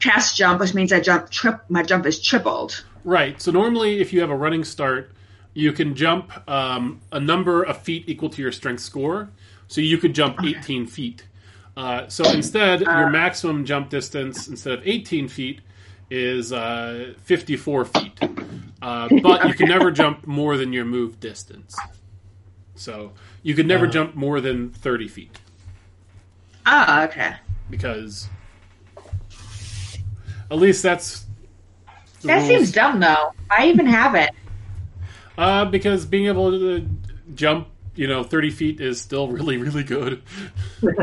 cast 0.00 0.36
jump, 0.36 0.60
which 0.60 0.74
means 0.74 0.92
I 0.92 1.00
jump 1.00 1.30
trip. 1.30 1.60
My 1.68 1.82
jump 1.82 2.06
is 2.06 2.20
tripled. 2.20 2.84
Right. 3.04 3.40
So 3.40 3.50
normally, 3.50 4.00
if 4.00 4.12
you 4.12 4.20
have 4.20 4.30
a 4.30 4.36
running 4.36 4.64
start, 4.64 5.12
you 5.54 5.72
can 5.72 5.94
jump 5.94 6.32
um, 6.48 7.00
a 7.12 7.20
number 7.20 7.62
of 7.62 7.78
feet 7.82 8.04
equal 8.08 8.28
to 8.30 8.42
your 8.42 8.52
strength 8.52 8.80
score. 8.82 9.30
So 9.68 9.80
you 9.80 9.98
could 9.98 10.14
jump 10.14 10.42
18 10.44 10.86
feet. 10.86 11.24
Uh, 11.76 12.08
so 12.08 12.28
instead, 12.30 12.80
your 12.80 13.08
maximum 13.10 13.64
jump 13.64 13.88
distance 13.88 14.48
instead 14.48 14.72
of 14.78 14.86
18 14.86 15.28
feet 15.28 15.60
is 16.10 16.52
uh, 16.52 17.14
54 17.22 17.84
feet. 17.84 18.18
Uh, 18.82 19.08
but 19.22 19.46
you 19.46 19.54
can 19.54 19.68
never 19.68 19.90
jump 19.92 20.26
more 20.26 20.56
than 20.56 20.72
your 20.72 20.84
move 20.84 21.20
distance. 21.20 21.76
So 22.74 23.12
you 23.42 23.54
could 23.54 23.66
never 23.66 23.86
Uh. 23.86 23.90
jump 23.90 24.14
more 24.14 24.40
than 24.40 24.70
30 24.70 25.06
feet 25.08 25.38
Oh, 26.66 27.02
okay. 27.04 27.34
because 27.70 28.28
at 30.50 30.58
least 30.58 30.82
that's 30.82 31.24
That 32.22 32.36
rules. 32.36 32.48
seems 32.48 32.72
dumb, 32.72 33.00
though. 33.00 33.32
I 33.50 33.68
even 33.68 33.86
have 33.86 34.14
it. 34.14 34.30
Uh, 35.38 35.64
because 35.64 36.04
being 36.04 36.26
able 36.26 36.50
to 36.50 36.86
jump, 37.34 37.68
you 37.94 38.06
know, 38.06 38.22
30 38.22 38.50
feet 38.50 38.80
is 38.80 39.00
still 39.00 39.28
really, 39.28 39.56
really 39.56 39.84
good. 39.84 40.22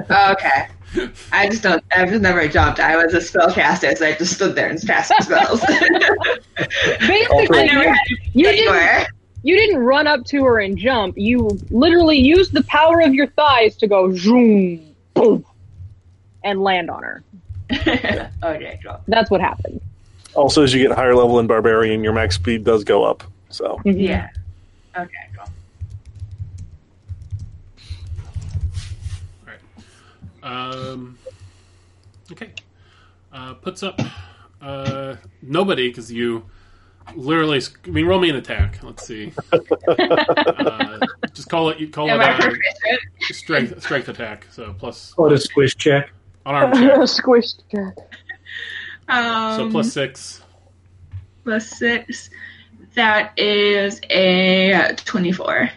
Oh, 0.10 0.32
okay. 0.32 0.68
I 1.32 1.50
just 1.50 1.64
don't. 1.64 1.84
I've 1.96 2.10
just 2.10 2.22
never 2.22 2.48
jumped. 2.48 2.80
I 2.80 2.96
was 2.96 3.14
a 3.14 3.18
spellcaster, 3.18 3.98
so 3.98 4.06
I 4.06 4.14
just 4.14 4.34
stood 4.36 4.56
there 4.56 4.70
and 4.70 4.82
cast 4.86 5.12
spells. 5.22 5.60
Basically, 7.00 7.70
you, 7.70 7.96
you 8.34 8.44
didn't 8.46 9.08
you 9.44 9.58
didn't 9.58 9.80
run 9.80 10.08
up 10.08 10.26
to 10.26 10.44
her 10.46 10.60
and 10.60 10.78
jump. 10.78 11.18
You 11.18 11.50
literally 11.70 12.18
used 12.18 12.54
the 12.54 12.64
power 12.64 13.02
of 13.02 13.14
your 13.14 13.28
thighs 13.28 13.76
to 13.78 13.88
go 13.88 14.14
zoom, 14.14 14.96
boom, 15.14 15.46
and 16.44 16.62
land 16.62 16.90
on 16.90 17.04
her. 17.04 17.24
okay, 18.44 18.80
cool. 18.84 19.00
That's 19.08 19.30
what 19.30 19.42
happened. 19.42 19.82
Also, 20.36 20.64
as 20.64 20.74
you 20.74 20.88
get 20.88 20.96
higher 20.96 21.16
level 21.16 21.40
in 21.40 21.48
barbarian, 21.48 22.04
your 22.04 22.14
max 22.14 22.36
speed 22.36 22.64
does 22.64 22.84
go 22.84 23.04
up. 23.04 23.24
So 23.50 23.80
Yeah. 23.84 24.30
Okay, 24.98 25.12
cool. 25.36 25.48
All 29.46 29.54
right. 30.44 30.74
Um, 30.74 31.18
okay. 32.32 32.52
Uh, 33.34 33.54
puts 33.56 33.84
up 33.84 34.00
uh, 34.62 35.16
nobody 35.42 35.90
because 35.90 36.12
you 36.12 36.44
literally. 37.16 37.62
I 37.86 37.90
mean, 37.90 38.06
roll 38.06 38.20
me 38.20 38.30
an 38.30 38.36
attack. 38.38 38.80
Let's 38.84 39.06
see. 39.06 39.34
uh, 39.54 41.00
just 41.34 41.50
call 41.50 41.70
it. 41.70 41.80
You 41.80 41.90
call 41.90 42.10
Am 42.10 42.22
it 42.22 42.24
I 42.24 42.98
a 43.30 43.34
strength 43.34 43.82
strength 43.82 44.10
attack. 44.10 44.48
So 44.52 44.74
plus 44.78 45.14
Call 45.14 45.28
it 45.28 45.34
a 45.34 45.40
squish 45.40 45.76
check. 45.76 46.12
Unarmed 46.48 46.74
check. 46.76 46.98
Squished. 47.00 47.62
Jack. 47.72 47.96
Um, 49.10 49.56
So 49.58 49.70
plus 49.72 49.92
six. 49.94 50.42
plus 51.44 51.70
six. 51.70 52.30
That 52.96 53.38
is 53.38 54.02
a 54.10 54.96
twenty-four. 55.06 55.70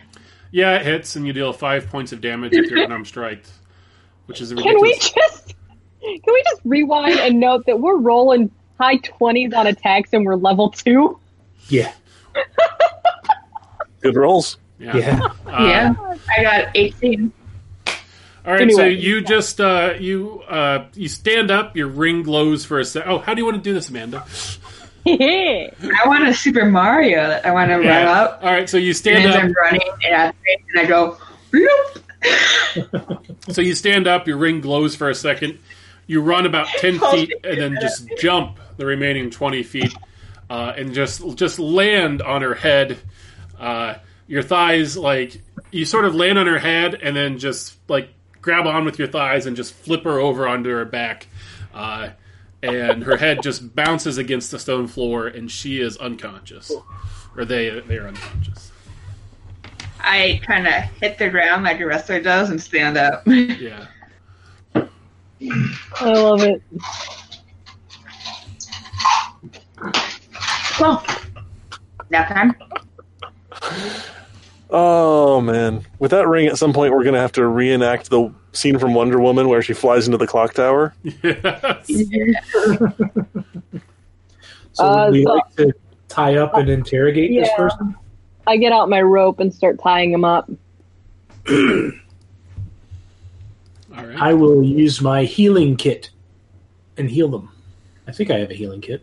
Yeah, 0.53 0.77
it 0.77 0.83
hits, 0.87 1.17
and 1.17 1.27
you 1.27 1.33
deal 1.33 1.53
five 1.53 1.89
points 1.89 2.13
of 2.13 2.21
damage 2.21 2.53
with 2.53 2.71
your 2.71 2.83
unarmed 2.85 3.07
strike, 3.07 3.45
which 4.27 4.41
is 4.41 4.51
a 4.53 4.57
Can 4.57 4.81
we 4.81 4.95
just 4.95 5.55
can 6.01 6.21
we 6.27 6.43
just 6.51 6.63
rewind 6.65 7.19
and 7.21 7.39
note 7.39 7.67
that 7.67 7.79
we're 7.79 7.99
rolling 7.99 8.51
high 8.81 8.97
twenties 8.97 9.53
on 9.53 9.67
attacks 9.67 10.11
and 10.13 10.25
we're 10.25 10.35
level 10.37 10.71
two? 10.71 11.19
Yeah. 11.69 11.93
good 14.01 14.17
rolls. 14.17 14.57
Yeah. 14.79 14.97
Yeah. 14.97 15.21
Uh, 15.47 15.65
yeah, 15.67 15.95
I 16.39 16.43
got 16.43 16.69
eighteen. 16.75 17.33
All 18.47 18.53
right, 18.53 18.71
so 18.71 18.83
Anyway. 18.83 18.95
you 19.01 19.21
just 19.21 19.61
uh, 19.61 19.95
you 19.99 20.43
uh, 20.49 20.87
you 20.95 21.09
stand 21.09 21.51
up. 21.51 21.77
Your 21.77 21.89
ring 21.89 22.23
glows 22.23 22.65
for 22.65 22.79
a 22.79 22.85
sec. 22.85 23.05
Oh, 23.07 23.19
how 23.19 23.35
do 23.35 23.41
you 23.41 23.45
want 23.45 23.57
to 23.59 23.63
do 23.63 23.75
this, 23.75 23.89
Amanda? 23.91 24.25
I 25.07 25.71
want 26.07 26.29
a 26.29 26.35
Super 26.35 26.65
Mario. 26.67 27.27
that 27.29 27.45
I 27.47 27.53
want 27.53 27.71
to 27.71 27.77
run 27.77 27.87
up. 28.07 28.41
All 28.43 28.51
right, 28.53 28.69
so 28.69 28.77
you 28.77 28.93
stand 28.93 29.25
as 29.29 29.35
up. 29.37 29.43
I'm 29.45 29.53
running, 29.53 29.81
and 30.05 30.15
I, 30.15 30.25
and 30.27 30.81
I 30.81 30.85
go, 30.87 31.17
bloop. 31.53 32.03
So 33.53 33.63
you 33.63 33.75
stand 33.75 34.07
up. 34.07 34.29
Your 34.29 34.37
ring 34.37 34.61
glows 34.61 34.95
for 34.95 35.09
a 35.09 35.15
second. 35.15 35.59
You 36.07 36.21
run 36.23 36.45
about 36.47 36.69
ten 36.69 36.99
feet 37.11 37.33
and 37.45 37.59
then 37.61 37.79
just 37.81 38.09
jump 38.19 38.59
the 38.77 38.85
remaining 38.87 39.31
twenty 39.31 39.63
feet, 39.63 39.95
uh, 40.49 40.73
and 40.77 40.93
just 40.95 41.37
just 41.37 41.59
land 41.59 42.21
on 42.23 42.43
her 42.43 42.55
head. 42.55 42.99
Uh, 43.59 43.95
your 44.29 44.43
thighs, 44.43 44.97
like 44.97 45.41
you 45.71 45.85
sort 45.85 46.05
of 46.05 46.15
land 46.15 46.39
on 46.39 46.47
her 46.47 46.59
head, 46.59 46.95
and 46.95 47.17
then 47.17 47.39
just 47.39 47.75
like 47.89 48.11
grab 48.43 48.67
on 48.67 48.85
with 48.85 48.99
your 48.99 49.09
thighs 49.09 49.47
and 49.47 49.57
just 49.57 49.75
flip 49.75 50.05
her 50.05 50.19
over 50.19 50.47
onto 50.47 50.71
her 50.71 50.85
back. 50.85 51.27
Uh, 51.75 52.11
and 52.63 53.03
her 53.05 53.17
head 53.17 53.43
just 53.43 53.75
bounces 53.75 54.19
against 54.19 54.51
the 54.51 54.59
stone 54.59 54.87
floor, 54.87 55.27
and 55.27 55.51
she 55.51 55.81
is 55.81 55.97
unconscious, 55.97 56.71
or 57.37 57.45
they 57.45 57.81
they 57.81 57.97
are 57.97 58.09
unconscious. 58.09 58.71
I 60.01 60.41
kind 60.47 60.67
of 60.67 60.75
hit 60.75 61.19
the 61.19 61.29
ground 61.31 61.65
like 61.65 61.81
a 61.81 61.87
wrestler 61.87 62.21
does 62.21 62.51
and 62.51 62.61
stand 62.61 62.97
up. 62.97 63.27
Yeah. 63.27 63.87
I 64.75 66.13
love 66.13 66.43
it. 66.43 66.63
Well, 70.79 71.05
now 72.11 72.25
time. 72.25 72.55
Oh 74.73 75.41
man, 75.41 75.85
with 75.99 76.13
that 76.13 76.29
ring, 76.29 76.47
at 76.47 76.57
some 76.59 76.73
point 76.73 76.93
we're 76.93 77.03
gonna 77.05 77.19
have 77.21 77.33
to 77.33 77.47
reenact 77.47 78.09
the 78.11 78.33
scene 78.53 78.79
from 78.79 78.95
Wonder 78.95 79.21
Woman 79.21 79.49
where 79.49 79.63
she 79.63 79.73
flies 79.73 80.07
into 80.07 80.17
the 80.19 80.27
clock 80.27 80.55
tower. 80.55 80.95
Yes. 81.03 81.91
So 84.73 84.85
Uh, 84.85 85.11
we 85.11 85.25
so- 85.25 85.35
like 85.35 85.57
to 85.57 85.73
tie 86.09 86.37
up 86.37 86.55
and 86.55 86.69
interrogate 86.71 87.31
this 87.33 87.49
Yeah. 87.49 87.57
person? 87.57 87.97
I 88.47 88.57
get 88.57 88.71
out 88.73 88.89
my 88.89 89.03
rope 89.03 89.41
and 89.41 89.53
start 89.53 89.81
tying 89.83 90.13
him 90.13 90.25
up. 90.25 90.49
All 91.51 91.55
right. 93.97 94.17
I 94.17 94.33
will 94.33 94.63
use 94.63 95.01
my 95.01 95.25
healing 95.25 95.77
kit 95.77 96.11
and 96.97 97.11
heal 97.11 97.29
them. 97.29 97.49
I 98.07 98.13
think 98.13 98.31
I 98.31 98.39
have 98.39 98.51
a 98.51 98.55
healing 98.55 98.81
kit. 98.81 99.03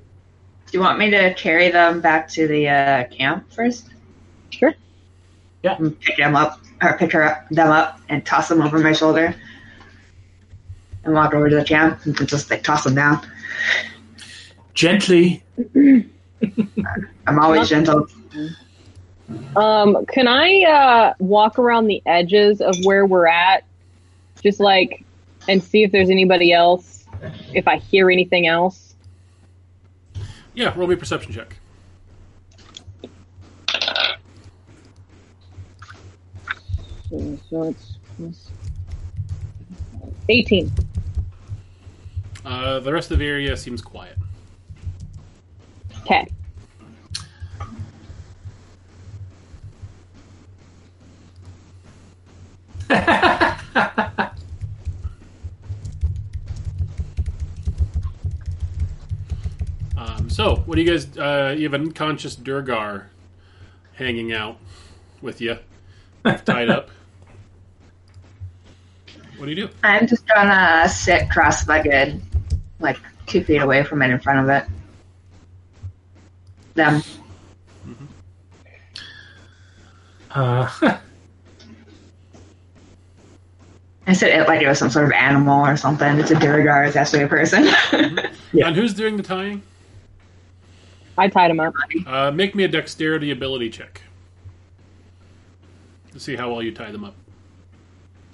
Do 0.72 0.78
you 0.78 0.80
want 0.82 1.00
me 1.00 1.10
to 1.12 1.34
carry 1.34 1.70
them 1.70 2.00
back 2.00 2.30
to 2.30 2.48
the 2.48 2.70
uh, 2.70 3.04
camp 3.06 3.52
first? 3.52 3.90
Sure. 4.50 4.74
Yeah. 5.64 5.76
And 5.78 6.00
pick 6.00 6.18
them 6.18 6.36
up, 6.36 6.60
or 6.82 6.98
pick 6.98 7.12
her 7.14 7.24
up, 7.24 7.50
them 7.50 7.70
up, 7.70 8.00
and 8.10 8.26
toss 8.26 8.48
them 8.48 8.62
over 8.62 8.80
my 8.80 8.94
shoulder, 8.94 9.36
and 11.04 11.14
walk 11.14 11.34
over 11.34 11.50
to 11.50 11.56
the 11.56 11.66
camp 11.66 12.06
and 12.06 12.28
just 12.28 12.50
like 12.50 12.64
toss 12.64 12.84
them 12.84 12.96
down. 12.96 13.26
Gently. 14.74 15.44
I'm 15.76 17.40
always 17.40 17.70
gentle. 17.70 18.08
Um, 19.56 20.06
can 20.06 20.28
I 20.28 20.64
uh, 20.64 21.14
walk 21.20 21.60
around 21.60 21.88
the 21.88 22.02
edges 22.06 22.62
of 22.62 22.76
where 22.84 23.06
we're 23.06 23.28
at, 23.28 23.66
just 24.42 24.60
like, 24.60 25.04
and 25.48 25.62
see 25.62 25.84
if 25.84 25.92
there's 25.92 26.10
anybody 26.10 26.54
else? 26.54 27.06
If 27.54 27.68
I 27.68 27.78
hear 27.78 28.12
anything 28.12 28.48
else. 28.48 28.96
Yeah, 30.54 30.74
roll 30.78 30.88
me 30.88 30.94
a 30.94 30.98
perception 30.98 31.34
check. 31.34 31.58
So, 37.10 37.38
so 37.50 37.64
it's, 37.64 37.98
it's 38.20 38.50
eighteen. 40.30 40.72
Uh, 42.46 42.80
the 42.80 42.94
rest 42.94 43.12
of 43.12 43.20
the 43.20 43.26
area 43.26 43.56
seems 43.58 43.82
quiet. 43.82 44.18
Okay. 46.02 46.28
Um, 59.98 60.30
so, 60.30 60.58
what 60.58 60.76
do 60.76 60.82
you 60.82 60.90
guys? 60.90 61.18
Uh, 61.18 61.56
you 61.58 61.64
have 61.64 61.74
an 61.74 61.82
unconscious 61.82 62.36
Duergar 62.36 63.10
hanging 63.94 64.32
out 64.32 64.58
with 65.22 65.42
you, 65.42 65.58
tied 66.46 66.70
up. 66.70 66.90
What 69.38 69.46
do 69.46 69.52
you 69.52 69.68
do? 69.68 69.70
I'm 69.84 70.08
just 70.08 70.28
gonna 70.28 70.90
sit 70.90 71.30
cross-legged, 71.30 72.22
like 72.80 72.98
two 73.28 73.44
feet 73.44 73.62
away 73.62 73.84
from 73.84 74.02
it, 74.02 74.10
in 74.10 74.20
front 74.20 74.40
of 74.40 74.50
it. 74.50 74.66
Them. 76.74 77.04
Uh, 80.32 80.70
I 84.08 84.14
said 84.14 84.40
it 84.40 84.48
like 84.48 84.62
it 84.62 84.68
was 84.68 84.80
some 84.80 84.90
sort 84.90 85.06
of 85.06 85.12
animal 85.12 85.66
or 85.66 85.76
something. 85.76 86.18
It's 86.18 86.32
a 86.32 86.36
Duergar. 86.36 86.86
It's 86.86 86.96
actually 86.96 87.24
a 87.24 87.28
person. 87.28 87.66
Yeah. 87.94 88.32
And 88.68 88.76
who's 88.76 88.94
doing 88.94 89.18
the 89.18 89.24
tying? 89.24 89.62
I 91.18 91.28
tied 91.28 91.52
him 91.52 91.60
up. 91.60 91.74
Uh, 92.06 92.32
make 92.32 92.56
me 92.56 92.64
a 92.64 92.68
dexterity 92.68 93.32
ability 93.32 93.70
check 93.70 94.02
to 96.14 96.20
see 96.20 96.36
how 96.36 96.50
well 96.52 96.64
you 96.64 96.72
tie 96.72 96.92
them 96.92 97.04
up. 97.04 97.16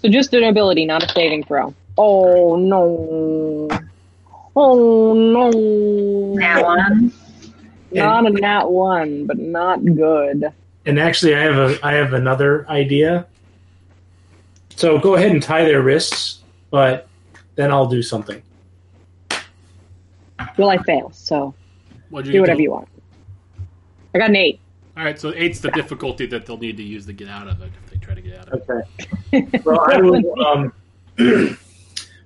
So 0.03 0.09
just 0.09 0.33
an 0.33 0.43
ability, 0.43 0.85
not 0.85 1.03
a 1.03 1.09
saving 1.13 1.43
throw. 1.45 1.73
Oh 1.97 2.55
no. 2.57 3.69
Oh 4.55 5.13
no. 5.13 6.35
that 6.39 6.63
one. 6.63 7.13
Not 7.91 8.25
a 8.25 8.29
nat 8.31 8.65
one, 8.65 9.25
but 9.27 9.37
not 9.37 9.85
good. 9.85 10.51
and 10.85 10.99
actually, 10.99 11.35
I 11.35 11.41
have 11.41 11.55
a 11.55 11.79
I 11.85 11.93
have 11.93 12.13
another 12.13 12.67
idea. 12.67 13.27
So 14.75 14.97
go 14.97 15.15
ahead 15.15 15.31
and 15.31 15.41
tie 15.41 15.63
their 15.63 15.81
wrists, 15.81 16.39
but 16.71 17.07
then 17.55 17.71
I'll 17.71 17.85
do 17.85 18.01
something. 18.01 18.41
Well, 20.57 20.69
I 20.69 20.77
fail, 20.79 21.11
so 21.13 21.53
What'd 22.09 22.27
you 22.27 22.33
do 22.33 22.39
whatever 22.41 22.57
to- 22.57 22.63
you 22.63 22.71
want. 22.71 22.87
I 24.15 24.17
got 24.19 24.29
an 24.29 24.35
eight. 24.35 24.59
All 24.97 25.03
right, 25.03 25.17
so 25.19 25.31
eight's 25.35 25.59
the 25.59 25.71
difficulty 25.71 26.25
that 26.27 26.45
they'll 26.45 26.57
need 26.57 26.77
to 26.77 26.83
use 26.83 27.05
to 27.05 27.13
get 27.13 27.27
out 27.29 27.47
of 27.47 27.61
it 27.61 27.65
if 27.67 27.71
they 27.73 27.81
try 27.81 27.82
to 28.23 28.29
get 28.29 28.39
out 28.39 28.49
of 28.49 28.69
it. 28.69 29.07
Okay. 29.33 29.59
Well, 29.63 29.79
I 29.81 29.97
will. 30.01 30.45
Um, 30.45 30.73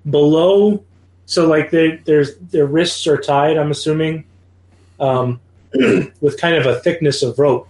below, 0.08 0.84
so 1.26 1.46
like 1.46 1.70
they, 1.70 1.96
there's 2.04 2.36
their 2.36 2.66
wrists 2.66 3.06
are 3.06 3.16
tied. 3.18 3.56
I'm 3.56 3.70
assuming, 3.70 4.24
um, 5.00 5.40
with 6.20 6.40
kind 6.40 6.56
of 6.56 6.66
a 6.66 6.76
thickness 6.80 7.22
of 7.22 7.38
rope. 7.38 7.68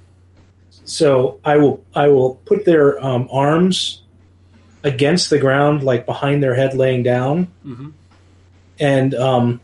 So 0.84 1.40
I 1.44 1.56
will 1.56 1.84
I 1.94 2.09
will 2.09 2.36
put 2.44 2.64
their 2.64 3.02
um, 3.05 3.28
arms 3.30 4.02
against 4.84 5.28
the 5.30 5.38
ground, 5.38 5.82
like 5.82 6.06
behind 6.06 6.42
their 6.42 6.55
head, 6.55 6.74
laying 6.74 7.02
down, 7.02 7.48
Mhm. 7.66 7.92
and 8.78 9.14
um, 9.14 9.60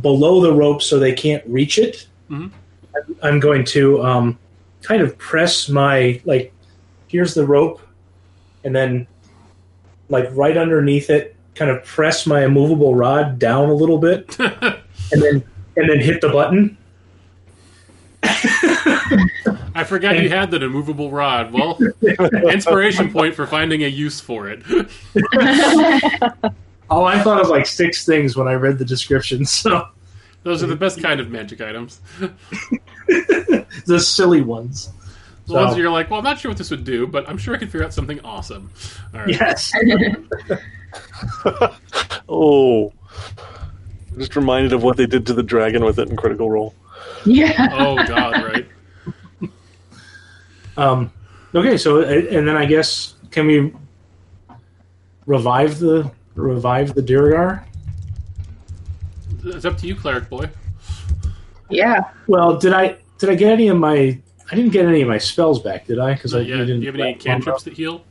below 0.00 0.40
the 0.40 0.52
rope, 0.52 0.82
so 0.82 0.98
they 0.98 1.12
can't 1.12 1.44
reach 1.46 1.78
it. 1.78 2.06
Mhm. 2.30 2.50
I'm- 2.94 3.16
I'm 3.22 3.40
going 3.40 3.64
to 3.66 4.02
um, 4.02 4.38
kind 4.82 5.02
of 5.02 5.18
press 5.18 5.68
my 5.68 6.20
like. 6.24 6.52
Here's 7.08 7.34
the 7.34 7.44
rope, 7.46 7.80
and 8.66 8.74
then 8.74 9.06
like 10.08 10.28
right 10.32 10.56
underneath 10.56 11.08
it, 11.08 11.36
kind 11.54 11.70
of 11.70 11.84
press 11.84 12.26
my 12.26 12.44
immovable 12.44 12.94
rod 12.94 13.38
down 13.38 13.70
a 13.70 13.74
little 13.74 13.98
bit, 13.98 14.38
and 14.40 15.22
then 15.22 15.44
and 15.76 15.88
then 15.88 16.00
hit 16.00 16.20
the 16.20 16.28
button. 16.28 16.76
I 19.74 19.84
forgot 19.84 20.20
you 20.20 20.28
had 20.28 20.50
that 20.50 20.62
immovable 20.62 21.10
rod. 21.10 21.52
Well, 21.52 21.78
inspiration 22.50 23.12
point 23.12 23.34
for 23.34 23.46
finding 23.46 23.84
a 23.84 23.88
use 23.88 24.20
for 24.20 24.50
it. 24.50 24.62
Oh, 26.88 27.02
I 27.04 27.20
thought 27.20 27.40
of 27.40 27.48
like 27.48 27.66
six 27.66 28.06
things 28.06 28.36
when 28.36 28.46
I 28.46 28.52
read 28.52 28.78
the 28.78 28.84
description. 28.84 29.44
So 29.44 29.88
Those 30.44 30.62
are 30.62 30.68
the 30.68 30.76
best 30.76 31.02
kind 31.02 31.18
of 31.18 31.30
magic 31.30 31.60
items. 31.60 32.00
the 33.08 33.98
silly 33.98 34.40
ones. 34.42 34.90
The 35.46 35.52
ones 35.54 35.70
So- 35.70 35.74
that 35.74 35.80
you're 35.80 35.90
like, 35.90 36.10
well, 36.10 36.18
I'm 36.18 36.24
not 36.24 36.38
sure 36.40 36.50
what 36.50 36.58
this 36.58 36.70
would 36.70 36.84
do, 36.84 37.06
but 37.06 37.28
I'm 37.28 37.38
sure 37.38 37.54
I 37.54 37.58
could 37.58 37.70
figure 37.70 37.84
out 37.84 37.92
something 37.94 38.20
awesome. 38.24 38.70
All 39.14 39.20
right. 39.20 39.28
Yes. 39.28 39.72
Oh, 42.28 42.92
just 44.18 44.34
reminded 44.34 44.72
of 44.72 44.82
what 44.82 44.96
they 44.96 45.06
did 45.06 45.26
to 45.26 45.34
the 45.34 45.42
dragon 45.42 45.84
with 45.84 45.98
it 46.00 46.08
in 46.08 46.16
Critical 46.16 46.50
Role. 46.50 46.74
Yeah. 47.24 47.68
Oh 47.72 47.94
God, 48.06 48.42
right? 48.42 48.66
Um, 50.76 51.10
okay, 51.54 51.78
so 51.78 52.02
and 52.02 52.46
then 52.46 52.54
I 52.56 52.66
guess 52.66 53.14
can 53.30 53.46
we 53.46 53.72
revive 55.24 55.78
the 55.78 56.10
revive 56.34 56.94
the 56.94 57.00
Duergar? 57.00 57.64
It's 59.44 59.64
up 59.64 59.78
to 59.78 59.86
you, 59.86 59.94
cleric 59.96 60.28
boy. 60.28 60.50
Yeah. 61.70 62.10
Well, 62.26 62.58
did 62.58 62.74
I 62.74 62.98
did 63.18 63.30
I 63.30 63.34
get 63.36 63.52
any 63.52 63.68
of 63.68 63.78
my? 63.78 64.20
I 64.50 64.54
didn't 64.54 64.70
get 64.72 64.86
any 64.86 65.02
of 65.02 65.08
my 65.08 65.18
spells 65.18 65.60
back, 65.60 65.86
did 65.86 65.98
I? 65.98 66.14
Because 66.14 66.34
I 66.34 66.38
Not 66.38 66.48
yet. 66.48 66.56
Didn't. 66.58 66.80
you 66.82 66.86
have 66.86 67.00
any 67.00 67.14
cantrips 67.14 67.64
that 67.64 67.74
heal? 67.74 68.04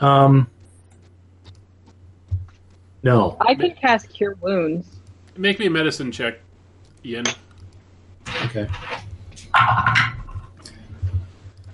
Um, 0.00 0.48
no. 3.02 3.36
I 3.40 3.54
can 3.54 3.74
cast 3.74 4.08
Cure 4.10 4.36
Wounds. 4.40 4.86
Make 5.36 5.58
me 5.58 5.66
a 5.66 5.70
medicine 5.70 6.12
check, 6.12 6.38
Ian. 7.04 7.24
Okay. 8.44 8.68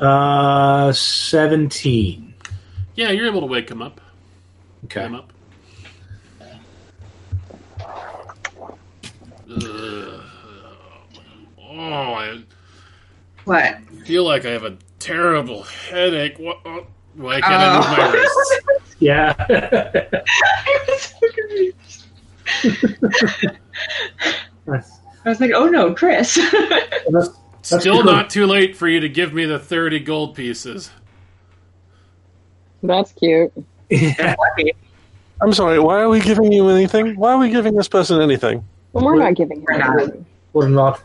Uh, 0.00 0.92
seventeen. 0.92 2.34
Yeah, 2.94 3.10
you're 3.10 3.26
able 3.26 3.40
to 3.40 3.46
wake 3.46 3.70
him 3.70 3.82
up. 3.82 4.00
Okay. 4.84 5.02
Him 5.02 5.14
up. 5.16 5.32
Ugh. 9.50 10.20
Oh, 11.76 12.14
I 12.14 12.42
What? 13.44 13.62
I 13.64 13.80
feel 14.04 14.24
like 14.24 14.44
I 14.44 14.50
have 14.50 14.64
a 14.64 14.76
terrible 14.98 15.62
headache. 15.64 16.38
What? 16.38 16.60
oh, 16.64 16.86
Why 17.14 17.40
can't 17.40 17.54
I 17.54 17.76
move 17.76 17.86
my 17.86 18.08
oh. 18.08 18.12
wrist? 18.12 18.62
Yeah. 19.00 19.34
I 19.38 20.84
was 20.88 21.02
so 21.02 21.28
confused. 21.34 22.04
I 24.68 25.28
was 25.28 25.40
like, 25.40 25.50
oh 25.54 25.66
no, 25.66 25.94
Chris. 25.94 26.34
That's- 26.52 27.30
that's 27.70 27.82
Still 27.82 28.02
because- 28.02 28.04
not 28.14 28.30
too 28.30 28.46
late 28.46 28.76
for 28.76 28.86
you 28.88 29.00
to 29.00 29.08
give 29.08 29.32
me 29.32 29.46
the 29.46 29.58
30 29.58 30.00
gold 30.00 30.34
pieces. 30.34 30.90
That's 32.82 33.12
cute. 33.12 33.52
Yeah. 33.88 34.34
I'm 35.40 35.52
sorry. 35.54 35.78
Why 35.80 36.00
are 36.00 36.08
we 36.10 36.20
giving 36.20 36.52
you 36.52 36.68
anything? 36.68 37.16
Why 37.16 37.32
are 37.32 37.38
we 37.38 37.48
giving 37.48 37.74
this 37.74 37.88
person 37.88 38.20
anything? 38.20 38.64
But 38.92 39.02
we're 39.02 39.16
not 39.16 39.34
giving 39.34 39.64
her 39.66 39.72
anything. 39.72 39.82
We're 39.82 39.88
not. 39.88 40.02
anything. 40.02 40.26
Or 40.52 40.68
not. 40.68 41.02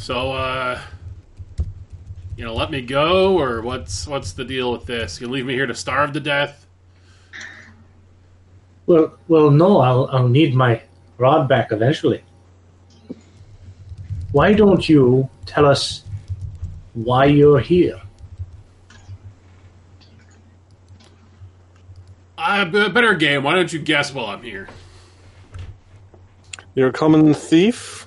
So, 0.00 0.32
uh, 0.32 0.80
you 2.34 2.42
know, 2.42 2.54
let 2.54 2.70
me 2.70 2.80
go, 2.80 3.38
or 3.38 3.60
what's 3.60 4.06
what's 4.06 4.32
the 4.32 4.46
deal 4.46 4.72
with 4.72 4.86
this? 4.86 5.20
You 5.20 5.28
leave 5.28 5.44
me 5.44 5.52
here 5.52 5.66
to 5.66 5.74
starve 5.74 6.12
to 6.14 6.20
death? 6.20 6.66
Well, 8.86 9.14
well, 9.28 9.50
no. 9.50 9.78
I'll 9.78 10.08
I'll 10.10 10.26
need 10.26 10.54
my 10.54 10.80
rod 11.18 11.50
back 11.50 11.70
eventually. 11.70 12.24
Why 14.32 14.54
don't 14.54 14.88
you 14.88 15.28
tell 15.44 15.66
us 15.66 16.02
why 16.94 17.26
you're 17.26 17.60
here? 17.60 18.00
B- 22.38 22.88
better 22.88 23.14
game. 23.16 23.42
Why 23.42 23.54
don't 23.54 23.70
you 23.70 23.78
guess 23.78 24.14
while 24.14 24.26
I'm 24.26 24.42
here? 24.42 24.66
You're 26.74 26.88
a 26.88 26.92
common 26.92 27.34
thief, 27.34 27.99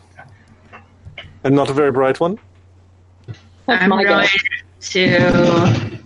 and 1.44 1.56
not 1.56 1.70
a 1.70 1.74
very 1.74 1.92
bright 1.92 2.20
one. 2.20 2.40
I'm 3.68 3.90
going 3.90 4.06
guess. 4.06 4.90
to 4.92 6.00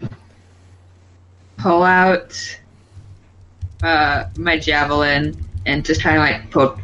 pull 1.57 1.83
out 1.83 2.59
uh, 3.83 4.25
my 4.37 4.57
javelin 4.57 5.35
and 5.65 5.83
just 5.85 6.01
kind 6.01 6.17
of 6.17 6.21
like 6.21 6.51
poke 6.51 6.79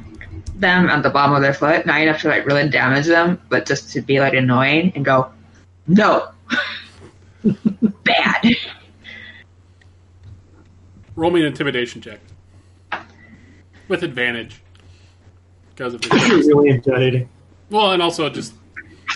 them 0.55 0.89
on 0.89 1.01
the 1.01 1.09
bottom 1.09 1.35
of 1.35 1.41
their 1.41 1.53
foot, 1.53 1.85
not 1.85 2.01
enough 2.01 2.21
to 2.21 2.29
like 2.29 2.45
really 2.45 2.67
damage 2.69 3.05
them, 3.05 3.39
but 3.49 3.65
just 3.65 3.91
to 3.93 4.01
be 4.01 4.19
like 4.19 4.33
annoying 4.33 4.91
and 4.95 5.05
go, 5.05 5.31
no, 5.87 6.29
bad. 8.03 8.55
Roll 11.15 11.31
me 11.31 11.41
an 11.41 11.47
intimidation 11.47 12.01
check 12.01 12.19
with 13.87 14.03
advantage 14.03 14.61
because 15.69 15.93
of 15.93 16.01
the 16.01 16.09
really 16.47 16.69
intimidating. 16.69 17.29
Well, 17.69 17.91
and 17.91 18.01
also 18.01 18.29
just 18.29 18.53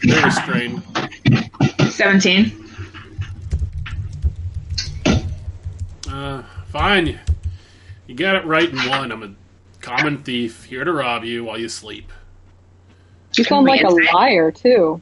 they're 0.04 0.26
restrained. 0.26 0.82
Seventeen. 1.90 2.52
Uh, 6.10 6.44
fine. 6.72 7.08
You, 7.08 7.20
you 8.08 8.16
got 8.16 8.36
it 8.36 8.46
right 8.46 8.70
in 8.70 8.78
one. 8.90 9.12
I'm 9.12 9.24
a 9.24 9.34
common 9.82 10.18
thief 10.24 10.66
here 10.66 10.84
to 10.84 10.92
rob 10.92 11.24
you 11.24 11.44
while 11.44 11.60
you 11.60 11.70
sleep. 11.70 12.12
You 13.36 13.44
sound 13.44 13.66
like 13.68 13.84
a 13.84 13.90
liar 13.90 14.52
too. 14.52 15.02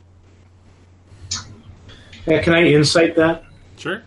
Yeah, 2.25 2.41
can 2.41 2.53
I 2.53 2.63
insight 2.63 3.15
that? 3.15 3.43
Sure. 3.77 4.01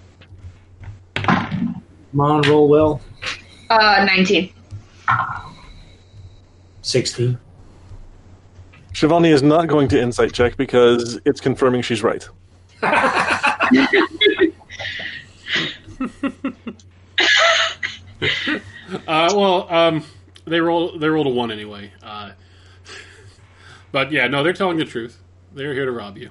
Come 1.15 2.21
on, 2.21 2.43
roll 2.43 2.69
well. 2.69 3.01
Uh, 3.71 4.05
nineteen. 4.05 4.53
Sixteen. 6.83 7.39
Shivani 8.99 9.33
is 9.33 9.45
not 9.45 9.69
going 9.69 9.87
to 9.89 10.03
insight 10.03 10.33
check 10.33 10.57
because 10.57 11.21
it's 11.25 11.41
confirming 11.41 11.83
she's 11.83 12.03
right. 12.03 12.29
Uh, 19.07 19.31
well, 19.37 19.73
um, 19.73 20.03
they 20.47 20.61
roll 20.61 20.99
they 20.99 21.09
rolled 21.09 21.27
a 21.27 21.31
one 21.31 21.53
anyway. 21.53 21.93
Uh, 22.03 22.31
but 23.93 24.11
yeah, 24.11 24.27
no, 24.27 24.43
they're 24.43 24.55
telling 24.55 24.79
the 24.79 24.85
truth. 24.85 25.21
They're 25.53 25.75
here 25.75 25.85
to 25.85 25.93
rob 25.93 26.17
you. 26.17 26.31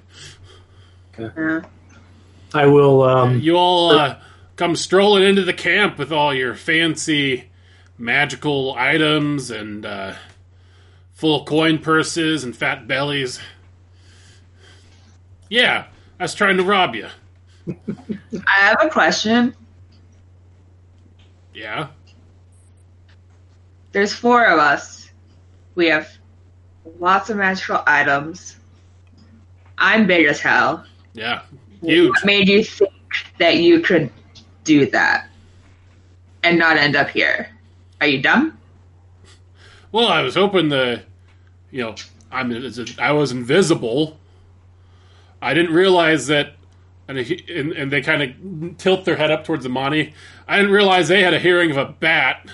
Uh, 1.17 1.61
I 2.53 2.65
will. 2.65 3.03
Um, 3.03 3.39
You 3.39 3.55
all 3.55 3.91
uh, 3.91 4.19
come 4.55 4.75
strolling 4.75 5.23
into 5.23 5.43
the 5.43 5.53
camp 5.53 5.97
with 5.99 6.11
all 6.11 6.33
your 6.33 6.55
fancy 6.55 7.45
magical 7.97 8.73
items 8.75 9.51
and 9.51 9.85
full 11.17 11.43
coin 11.45 11.79
purses 11.79 12.43
and 12.43 12.55
fat 12.55 12.87
bellies. 12.87 13.39
Yeah, 15.49 15.87
I 16.19 16.23
was 16.23 16.35
trying 16.35 16.57
to 16.57 16.63
rob 16.63 16.93
you. 16.93 17.07
I 17.67 18.59
have 18.59 18.77
a 18.83 18.87
question. 18.87 19.55
Yeah. 21.55 21.87
There's 23.93 24.13
four 24.13 24.45
of 24.45 24.59
us. 24.59 25.09
We 25.73 25.87
have 25.87 26.07
lots 26.99 27.31
of 27.31 27.37
magical 27.37 27.81
items. 27.87 28.57
I'm 29.79 30.05
big 30.05 30.27
as 30.27 30.39
hell. 30.39 30.85
Yeah. 31.13 31.41
Huge. 31.81 32.09
What 32.09 32.25
made 32.25 32.47
you 32.47 32.63
think 32.63 32.91
that 33.39 33.57
you 33.57 33.79
could 33.79 34.11
do 34.63 34.85
that 34.91 35.29
and 36.43 36.59
not 36.59 36.77
end 36.77 36.95
up 36.95 37.09
here? 37.09 37.49
Are 38.01 38.07
you 38.07 38.21
dumb? 38.21 38.55
Well, 39.91 40.09
I 40.09 40.21
was 40.21 40.35
hoping 40.35 40.69
the, 40.69 41.01
you 41.77 41.83
know, 41.83 41.95
I'm 42.31 42.51
I 42.97 43.11
was 43.11 43.31
invisible. 43.31 44.17
I 45.43 45.53
didn't 45.53 45.75
realize 45.75 46.25
that, 46.25 46.53
and 47.07 47.19
and, 47.19 47.71
and 47.71 47.91
they 47.91 48.01
kind 48.01 48.23
of 48.23 48.77
tilt 48.79 49.05
their 49.05 49.15
head 49.15 49.29
up 49.29 49.45
towards 49.45 49.61
the 49.61 49.69
money. 49.69 50.13
I 50.47 50.57
didn't 50.57 50.71
realize 50.71 51.07
they 51.07 51.21
had 51.21 51.35
a 51.35 51.39
hearing 51.39 51.69
of 51.69 51.77
a 51.77 51.85
bat. 51.85 52.49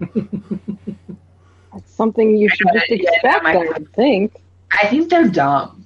That's 0.00 0.24
something 1.86 2.38
you 2.38 2.48
should 2.48 2.68
just 2.72 2.88
Yeah, 2.88 3.10
expect, 3.12 3.44
my- 3.44 3.52
I 3.52 3.56
would 3.58 3.92
think. 3.92 4.40
I 4.72 4.86
think 4.86 5.10
they're 5.10 5.28
dumb. 5.28 5.84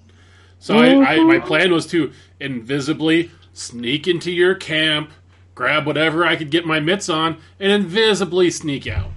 So 0.61 0.79
I, 0.79 0.87
I, 0.87 1.19
my 1.21 1.37
mm-hmm. 1.37 1.47
plan 1.47 1.73
was 1.73 1.87
to 1.89 2.13
invisibly 2.41 3.31
sneak 3.53 4.07
into 4.07 4.31
your 4.31 4.55
camp, 4.55 5.11
grab 5.55 5.87
whatever 5.87 6.25
I 6.25 6.37
could 6.37 6.51
get 6.51 6.67
my 6.67 6.81
mitts 6.81 7.09
on, 7.09 7.39
and 7.61 7.71
invisibly 7.71 8.51
sneak 8.51 8.87
out. 8.87 9.11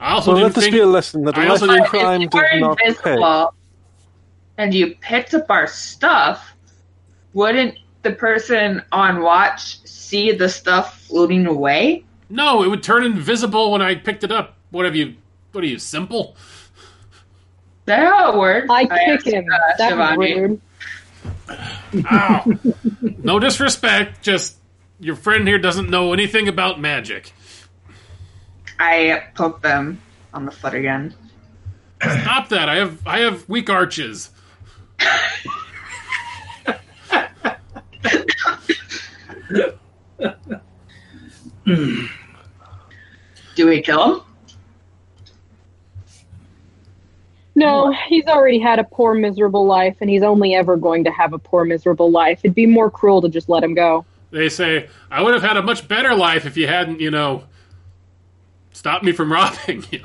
I 0.00 0.12
also 0.12 0.32
Well, 0.32 0.42
let 0.42 0.48
didn't 0.48 0.54
this 0.56 0.64
think 0.64 0.74
be 0.74 0.80
a 0.80 0.86
lesson 0.86 1.24
that 1.24 1.36
a 1.36 1.40
I 1.40 1.42
life 1.44 1.50
also 1.52 1.66
didn't- 1.68 1.86
crime 1.86 2.22
if 2.22 2.34
you 2.34 2.40
were 2.40 2.60
not 2.60 2.78
pay. 2.78 2.88
invisible 2.88 3.54
and 4.58 4.74
you 4.74 4.94
picked 5.00 5.34
up 5.34 5.46
our 5.50 5.66
stuff, 5.66 6.54
wouldn't 7.32 7.76
the 8.02 8.10
person 8.12 8.82
on 8.92 9.22
watch 9.22 9.78
see 9.86 10.32
the 10.32 10.48
stuff 10.48 11.00
floating 11.02 11.46
away? 11.46 12.04
no, 12.30 12.62
it 12.64 12.68
would 12.68 12.82
turn 12.82 13.04
invisible 13.04 13.70
when 13.72 13.80
I 13.82 13.94
picked 13.94 14.24
it 14.24 14.32
up. 14.32 14.56
What 14.70 14.84
have 14.84 14.96
you? 14.96 15.14
What 15.52 15.62
are 15.62 15.66
you 15.68 15.78
simple? 15.78 16.36
That 17.84 18.00
how 18.08 18.32
it 18.32 18.38
works? 18.38 18.66
I 18.70 18.82
asked, 18.82 19.24
kick 19.24 19.34
him. 19.34 19.44
uh, 19.52 19.58
That 19.78 19.96
was 19.96 20.08
Shivani. 20.18 20.40
rude. 20.40 22.04
Ow. 22.10 22.44
no 23.22 23.38
disrespect, 23.38 24.22
just 24.22 24.56
your 24.98 25.14
friend 25.16 25.46
here 25.46 25.58
doesn't 25.58 25.90
know 25.90 26.12
anything 26.12 26.48
about 26.48 26.80
magic. 26.80 27.32
I 28.78 29.24
poke 29.34 29.62
them 29.62 30.00
on 30.32 30.44
the 30.44 30.50
foot 30.50 30.74
again. 30.74 31.14
Stop 32.02 32.48
that! 32.50 32.68
I 32.68 32.76
have 32.76 33.06
I 33.06 33.20
have 33.20 33.48
weak 33.48 33.70
arches. 33.70 34.30
Do 43.56 43.68
we 43.68 43.80
kill 43.82 44.14
him? 44.14 44.20
No, 47.56 47.94
he's 48.08 48.24
already 48.26 48.58
had 48.58 48.80
a 48.80 48.84
poor, 48.84 49.14
miserable 49.14 49.64
life, 49.64 49.96
and 50.00 50.10
he's 50.10 50.24
only 50.24 50.54
ever 50.54 50.76
going 50.76 51.04
to 51.04 51.10
have 51.12 51.32
a 51.32 51.38
poor, 51.38 51.64
miserable 51.64 52.10
life. 52.10 52.40
It'd 52.42 52.54
be 52.54 52.66
more 52.66 52.90
cruel 52.90 53.22
to 53.22 53.28
just 53.28 53.48
let 53.48 53.62
him 53.62 53.74
go. 53.74 54.04
They 54.32 54.48
say 54.48 54.88
I 55.10 55.22
would 55.22 55.34
have 55.34 55.42
had 55.44 55.56
a 55.56 55.62
much 55.62 55.86
better 55.86 56.14
life 56.16 56.46
if 56.46 56.56
you 56.56 56.66
hadn't, 56.66 56.98
you 57.00 57.12
know, 57.12 57.44
stopped 58.74 59.04
me 59.04 59.12
from 59.12 59.32
robbing 59.32 59.84
you. 59.90 60.00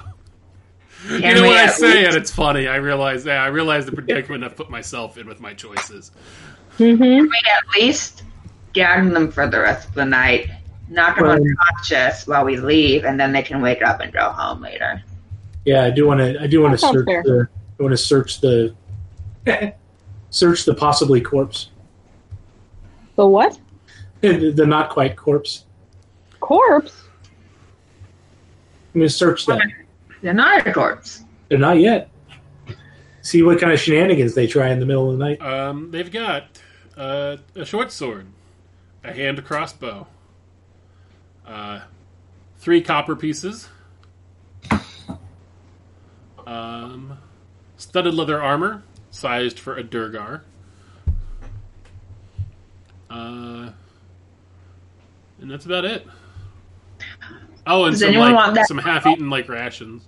You 1.10 1.20
know 1.20 1.44
what 1.48 1.58
I 1.58 1.68
say, 1.68 1.88
least- 1.88 2.08
and 2.08 2.16
it's 2.18 2.32
funny. 2.32 2.68
I 2.68 2.76
realize, 2.78 3.26
yeah, 3.26 3.44
I 3.44 3.48
realize 3.48 3.86
the 3.86 3.92
predicament 3.92 4.44
I've 4.44 4.56
put 4.56 4.70
myself 4.70 5.18
in 5.18 5.28
with 5.28 5.40
my 5.40 5.54
choices. 5.54 6.12
Mm-hmm. 6.78 7.04
we 7.04 7.42
at 7.58 7.82
least 7.82 8.24
gag 8.74 9.10
them 9.12 9.32
for 9.32 9.48
the 9.48 9.60
rest 9.60 9.90
of 9.90 9.96
the 9.96 10.06
night, 10.06 10.50
knock 10.90 11.18
them 11.18 11.28
Well- 11.28 11.36
unconscious 11.38 12.26
while 12.28 12.46
we 12.46 12.58
leave, 12.58 13.06
and 13.06 13.20
then 13.20 13.32
they 13.34 13.42
can 13.42 13.62
wake 13.62 13.82
up 13.82 14.00
and 14.02 14.12
go 14.14 14.30
home 14.30 14.62
later. 14.62 15.02
Yeah, 15.66 15.84
I 15.84 15.90
do 15.90 16.08
want 16.08 16.20
to. 16.20 16.42
I 16.42 16.48
do 16.48 16.62
want 16.62 16.72
to 16.74 16.78
search 16.78 17.06
fair. 17.06 17.22
the. 17.24 17.48
I 17.80 17.84
want 17.84 17.92
to 17.94 17.98
search 17.98 18.40
the. 18.42 18.76
search 20.30 20.66
the 20.66 20.74
possibly 20.74 21.22
corpse. 21.22 21.70
The 23.16 23.26
what? 23.28 23.60
The, 24.22 24.52
the 24.56 24.66
not 24.66 24.90
quite 24.90 25.16
corpse. 25.16 25.66
Corpse? 26.40 27.04
I'm 28.94 29.02
going 29.02 29.08
to 29.08 29.14
search 29.14 29.46
that. 29.46 29.62
They're 30.22 30.34
not 30.34 30.66
a 30.66 30.74
corpse. 30.74 31.24
They're 31.48 31.60
not 31.60 31.80
yet. 31.80 32.10
See 33.22 33.44
what 33.44 33.60
kind 33.60 33.72
of 33.72 33.80
shenanigans 33.80 34.34
they 34.34 34.48
try 34.48 34.70
in 34.70 34.80
the 34.80 34.86
middle 34.86 35.12
of 35.12 35.18
the 35.20 35.24
night. 35.24 35.42
Um, 35.42 35.92
they've 35.92 36.12
got 36.12 36.60
uh, 36.98 37.38
a 37.56 37.66
short 37.66 37.92
sword, 37.92 38.26
a 39.04 39.14
hand 39.14 39.44
crossbow, 39.46 40.08
uh, 41.46 41.82
three 42.58 42.82
copper 42.82 43.16
pieces, 43.16 43.70
um, 46.48 47.18
studded 47.78 48.14
leather 48.16 48.42
armor 48.42 48.84
sized 49.12 49.60
for 49.60 49.78
a 49.78 49.84
Duergar, 49.84 50.44
uh, 53.10 53.70
and 55.40 55.52
that's 55.52 55.66
about 55.66 55.86
it. 55.86 56.08
Oh, 57.68 57.84
and 57.86 57.94
Does 57.94 58.00
some 58.02 58.10
anyone 58.10 58.34
like 58.34 58.36
want 58.46 58.56
that- 58.56 58.68
some 58.68 58.78
half-eaten 58.78 59.30
like 59.30 59.48
rations, 59.50 60.08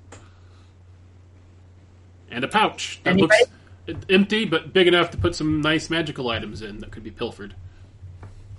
and 2.31 2.43
a 2.43 2.47
pouch 2.47 2.99
that 3.03 3.11
Anybody? 3.11 3.43
looks 3.87 4.05
empty 4.09 4.45
but 4.45 4.71
big 4.73 4.87
enough 4.87 5.11
to 5.11 5.17
put 5.17 5.35
some 5.35 5.61
nice 5.61 5.89
magical 5.89 6.29
items 6.29 6.61
in 6.61 6.79
that 6.79 6.91
could 6.91 7.03
be 7.03 7.11
pilfered. 7.11 7.55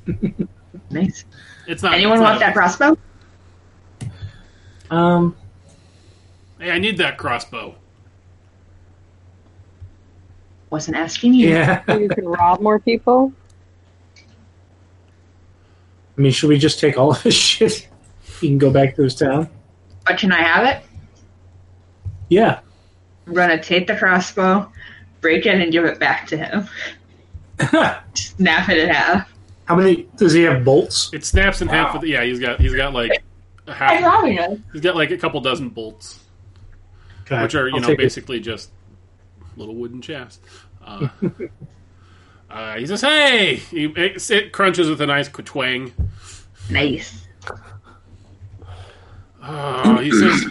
Nice. 0.91 1.25
It's 1.67 1.83
not. 1.83 1.95
Anyone 1.95 2.15
it's 2.19 2.23
want 2.23 2.35
not 2.35 2.41
that 2.41 2.51
a- 2.51 2.53
crossbow? 2.53 2.99
Um, 4.91 5.37
Hey, 6.59 6.71
I 6.71 6.79
need 6.79 6.97
that 6.99 7.19
crossbow. 7.19 7.75
Wasn't 10.71 10.97
asking 10.97 11.35
you. 11.35 11.51
yeah. 11.51 11.83
You 11.99 12.09
can 12.09 12.27
rob 12.27 12.61
more 12.61 12.79
people? 12.79 13.33
I 16.17 16.21
mean, 16.21 16.33
should 16.33 16.49
we 16.49 16.59
just 16.59 16.81
take 16.81 16.97
all 16.99 17.11
of 17.13 17.23
his 17.23 17.35
shit? 17.35 17.89
He 18.43 18.49
can 18.49 18.59
go 18.59 18.71
back 18.71 18.97
to 18.97 19.03
his 19.03 19.15
town. 19.15 19.49
But 20.05 20.19
can 20.19 20.33
I 20.33 20.43
have 20.43 20.67
it? 20.67 20.83
Yeah. 22.29 22.61
I'm 23.27 23.35
gonna 23.35 23.63
take 23.63 23.87
the 23.87 23.95
crossbow, 23.97 24.71
break 25.21 25.47
it, 25.47 25.61
and 25.61 25.71
give 25.73 25.85
it 25.85 25.99
back 26.01 26.27
to 26.27 26.37
him. 26.37 26.69
Snap 28.15 28.69
it 28.69 28.79
in 28.79 28.89
half. 28.89 29.33
How 29.67 29.77
many 29.77 30.09
does 30.17 30.33
he 30.33 30.43
have? 30.43 30.65
Bolts? 30.65 31.11
It 31.15 31.25
snaps 31.25 31.63
in 31.63 31.69
half. 31.69 31.95
Wow. 31.95 32.01
With, 32.01 32.11
yeah, 32.11 32.25
he's 32.25 32.41
got 32.41 32.61
he's 32.61 32.75
got 32.75 32.93
like 32.93 33.13
a 33.69 33.71
I'm 33.71 33.75
half. 33.77 34.03
robbing 34.03 34.33
him. 34.33 34.65
He's 34.73 34.81
got 34.83 34.97
like 34.97 35.13
a 35.13 35.17
couple 35.17 35.41
dozen 35.41 35.69
bolts, 35.69 36.19
Okay, 37.23 37.41
which 37.41 37.55
are 37.55 37.69
you 37.69 37.77
I'll 37.77 37.81
know 37.81 37.87
take 37.89 37.95
it. 37.95 38.03
basically 38.03 38.41
just 38.41 38.71
little 39.57 39.77
wooden 39.77 40.03
shafts. 40.03 40.41
Uh, 40.85 41.09
uh, 42.51 42.75
he 42.77 42.87
says, 42.87 43.03
"Hey!" 43.03 43.57
He, 43.57 43.85
it, 43.85 44.31
it 44.31 44.53
crunches 44.53 44.91
with 44.91 45.01
a 45.01 45.07
nice 45.07 45.29
twang. 45.29 45.93
Nice. 46.71 47.25
Oh, 49.43 49.99
he 49.99 50.11
says, 50.11 50.45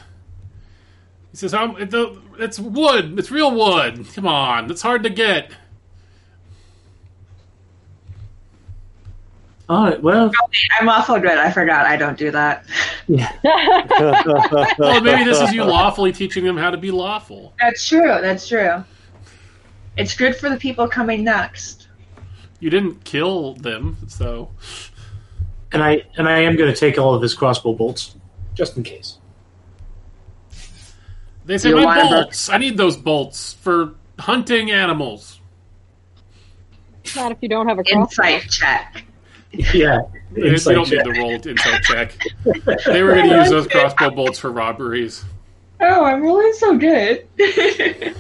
"He 1.31 1.37
says, 1.37 1.53
it, 1.53 1.91
the, 1.91 2.21
it's 2.39 2.59
wood. 2.59 3.17
It's 3.17 3.31
real 3.31 3.55
wood. 3.55 4.05
Come 4.13 4.27
on, 4.27 4.69
it's 4.69 4.81
hard 4.81 5.03
to 5.03 5.09
get." 5.09 5.51
All 9.71 9.85
right. 9.85 10.03
Well, 10.03 10.29
I'm 10.81 10.89
awful 10.89 11.17
good. 11.17 11.37
I 11.37 11.49
forgot 11.49 11.85
I 11.85 11.95
don't 11.95 12.17
do 12.17 12.29
that. 12.31 12.65
yeah. 13.07 13.31
Well, 14.77 14.99
maybe 14.99 15.23
this 15.23 15.39
is 15.39 15.53
you 15.53 15.63
lawfully 15.63 16.11
teaching 16.11 16.43
them 16.43 16.57
how 16.57 16.71
to 16.71 16.77
be 16.77 16.91
lawful. 16.91 17.53
That's 17.57 17.87
true. 17.87 18.17
That's 18.21 18.49
true. 18.49 18.83
It's 19.95 20.13
good 20.15 20.35
for 20.35 20.49
the 20.49 20.57
people 20.57 20.89
coming 20.89 21.23
next. 21.23 21.87
You 22.59 22.69
didn't 22.69 23.05
kill 23.05 23.53
them, 23.55 23.97
so 24.07 24.49
And 25.71 25.81
I 25.81 26.03
and 26.17 26.27
I 26.27 26.39
am 26.39 26.57
going 26.57 26.73
to 26.73 26.77
take 26.77 26.97
all 26.97 27.13
of 27.13 27.21
his 27.21 27.33
crossbow 27.33 27.73
bolts, 27.73 28.15
just 28.61 28.77
in 28.77 28.83
case. 28.83 29.17
They 31.45 31.57
say 31.57 31.73
my 31.73 32.07
bolts. 32.07 32.47
I 32.47 32.59
need 32.59 32.77
those 32.77 32.95
bolts 32.95 33.53
for 33.53 33.95
hunting 34.19 34.69
animals. 34.69 35.39
Not 37.15 37.31
if 37.31 37.39
you 37.41 37.49
don't 37.49 37.67
have 37.67 37.79
a 37.79 37.83
crossbow. 37.83 38.01
Insight 38.01 38.51
check. 38.51 39.03
Yeah. 39.51 40.01
They, 40.31 40.51
they 40.51 40.73
don't 40.75 40.85
check. 40.85 41.03
need 41.03 41.15
the 41.15 41.19
roll 41.19 41.31
insight 41.31 41.81
check. 41.81 42.15
They 42.85 43.01
were 43.01 43.15
going 43.15 43.29
to 43.29 43.37
use 43.37 43.49
those 43.49 43.65
crossbow 43.65 44.11
bolts 44.11 44.37
for 44.37 44.51
robberies. 44.51 45.25
Oh, 45.79 46.05
I'm 46.05 46.21
rolling 46.21 46.53
so 46.53 46.77
good. 46.77 47.27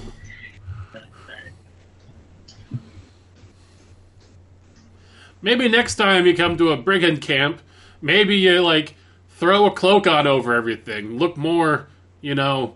Maybe 5.43 5.69
next 5.69 5.95
time 5.95 6.25
you 6.25 6.35
come 6.35 6.57
to 6.57 6.71
a 6.71 6.77
brigand 6.77 7.21
camp, 7.21 7.61
maybe 8.01 8.37
you 8.37 8.61
like 8.61 8.95
throw 9.41 9.65
a 9.65 9.71
cloak 9.71 10.05
on 10.05 10.27
over 10.27 10.53
everything. 10.53 11.17
Look 11.17 11.35
more, 11.35 11.87
you 12.21 12.35
know, 12.35 12.75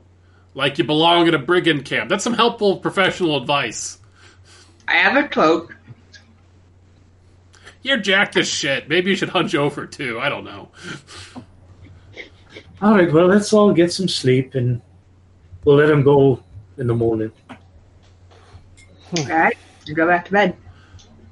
like 0.55 0.79
you 0.79 0.83
belong 0.83 1.27
at 1.27 1.35
a 1.35 1.39
brigand 1.39 1.85
camp. 1.85 2.09
That's 2.09 2.23
some 2.23 2.33
helpful 2.33 2.77
professional 2.77 3.37
advice. 3.37 3.99
I 4.87 4.93
have 4.95 5.15
a 5.15 5.27
cloak. 5.27 5.77
You're 7.83 7.99
jacked 7.99 8.35
as 8.35 8.47
shit. 8.47 8.89
Maybe 8.89 9.11
you 9.11 9.15
should 9.15 9.29
hunch 9.29 9.53
over 9.53 9.85
too. 9.85 10.19
I 10.19 10.27
don't 10.27 10.43
know. 10.43 10.69
All 12.81 12.95
right. 12.95 13.13
Well, 13.13 13.27
let's 13.27 13.53
all 13.53 13.71
get 13.71 13.93
some 13.93 14.07
sleep, 14.07 14.55
and 14.55 14.81
we'll 15.63 15.75
let 15.75 15.89
him 15.89 16.01
go 16.01 16.41
in 16.79 16.87
the 16.87 16.95
morning. 16.95 17.31
Alright, 19.19 19.57
go 19.93 20.07
back 20.07 20.25
to 20.25 20.31
bed. 20.31 20.57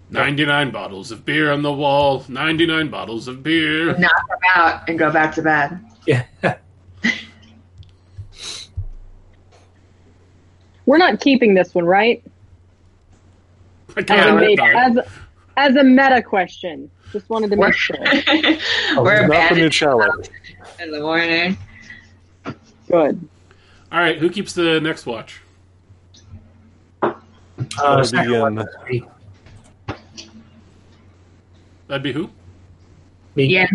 99 0.09 0.71
bottles 0.71 1.11
of 1.11 1.25
beer 1.25 1.51
on 1.51 1.61
the 1.63 1.73
wall. 1.73 2.23
99 2.27 2.89
bottles 2.89 3.27
of 3.27 3.41
beer. 3.43 3.97
Knock 3.97 4.27
them 4.29 4.39
out 4.55 4.87
and 4.89 4.97
go 4.99 5.11
back 5.11 5.33
to 5.35 5.41
bed. 5.41 5.79
Yeah. 6.05 6.25
We're 10.85 10.97
not 10.97 11.19
keeping 11.21 11.53
this 11.53 11.73
one, 11.73 11.85
right? 11.85 12.23
I 13.95 13.99
As, 14.01 14.05
got 14.05 14.43
a, 14.43 14.49
it. 14.51 14.59
as, 14.59 14.97
as 15.57 15.75
a 15.75 15.83
meta 15.83 16.21
question. 16.21 16.89
Just 17.11 17.29
wanted 17.29 17.51
to 17.51 17.55
make 17.57 17.73
sure. 17.75 17.95
We're 18.97 19.27
Not 19.27 19.49
the 19.51 19.55
new 19.55 19.69
challenge. 19.69 20.29
in 20.79 20.91
the 20.91 20.99
morning. 20.99 21.57
Good. 22.87 23.27
All 23.91 23.99
right, 23.99 24.17
who 24.17 24.29
keeps 24.29 24.53
the 24.53 24.81
next 24.81 25.05
watch? 25.05 25.39
Uh, 27.03 27.13
That'll 27.77 28.03
second 28.03 28.31
be, 28.31 28.39
one, 28.39 28.57
um, 28.59 28.65
me. 28.89 29.03
That'd 31.93 32.01
be 32.01 32.11
who? 32.11 32.27
Me. 33.35 33.45
Yeah. 33.45 33.67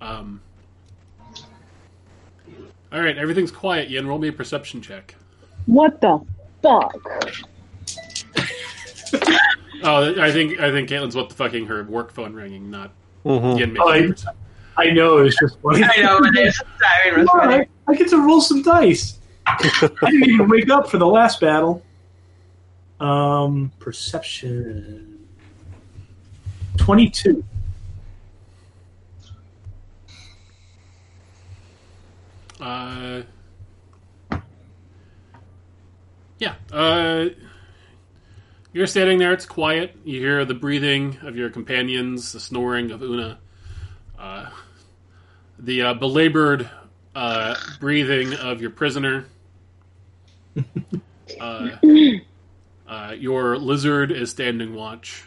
Um. 0.00 0.40
All 2.92 3.00
right, 3.00 3.16
everything's 3.16 3.52
quiet. 3.52 3.90
Yen, 3.90 4.08
roll 4.08 4.18
me 4.18 4.26
a 4.26 4.32
perception 4.32 4.82
check. 4.82 5.14
What 5.66 6.00
the 6.00 6.20
fuck? 6.62 6.96
Oh, 9.84 10.20
I 10.20 10.32
think 10.32 10.58
I 10.58 10.70
think 10.72 10.88
Caitlin's 10.88 11.14
what 11.14 11.28
the 11.28 11.34
fucking 11.36 11.66
her 11.66 11.84
work 11.84 12.10
phone 12.12 12.32
ringing, 12.32 12.70
not 12.70 12.90
Mhm. 13.24 13.58
Yen 13.60 13.72
making 13.74 13.82
Oh, 13.82 13.88
I- 13.90 13.98
a. 13.98 14.88
I 14.88 14.90
know 14.92 15.18
it's 15.18 15.38
just 15.38 15.60
funny. 15.60 15.84
I 15.84 16.02
know 16.02 16.18
it 16.24 16.36
is. 16.38 16.60
Siren 16.80 17.20
was 17.20 17.28
funny. 17.30 17.54
I, 17.86 17.92
I 17.92 17.94
get 17.94 18.08
to 18.08 18.16
roll 18.26 18.40
some 18.40 18.62
dice. 18.62 19.18
I 19.46 19.58
didn't 20.10 20.28
even 20.30 20.48
wake 20.48 20.70
up 20.70 20.90
for 20.90 20.96
the 20.98 21.06
last 21.06 21.40
battle. 21.40 21.82
Um, 23.04 23.70
perception 23.80 25.26
twenty-two. 26.78 27.44
Uh, 32.58 33.20
yeah. 36.38 36.54
Uh, 36.72 37.26
you're 38.72 38.86
standing 38.86 39.18
there. 39.18 39.34
It's 39.34 39.44
quiet. 39.44 39.94
You 40.02 40.20
hear 40.20 40.46
the 40.46 40.54
breathing 40.54 41.18
of 41.24 41.36
your 41.36 41.50
companions, 41.50 42.32
the 42.32 42.40
snoring 42.40 42.90
of 42.90 43.02
Una, 43.02 43.38
uh, 44.18 44.48
the 45.58 45.82
uh, 45.82 45.92
belabored 45.92 46.70
uh, 47.14 47.54
breathing 47.80 48.32
of 48.32 48.62
your 48.62 48.70
prisoner. 48.70 49.26
Uh, 52.86 53.14
your 53.18 53.56
lizard 53.56 54.12
is 54.12 54.30
standing 54.30 54.74
watch. 54.74 55.24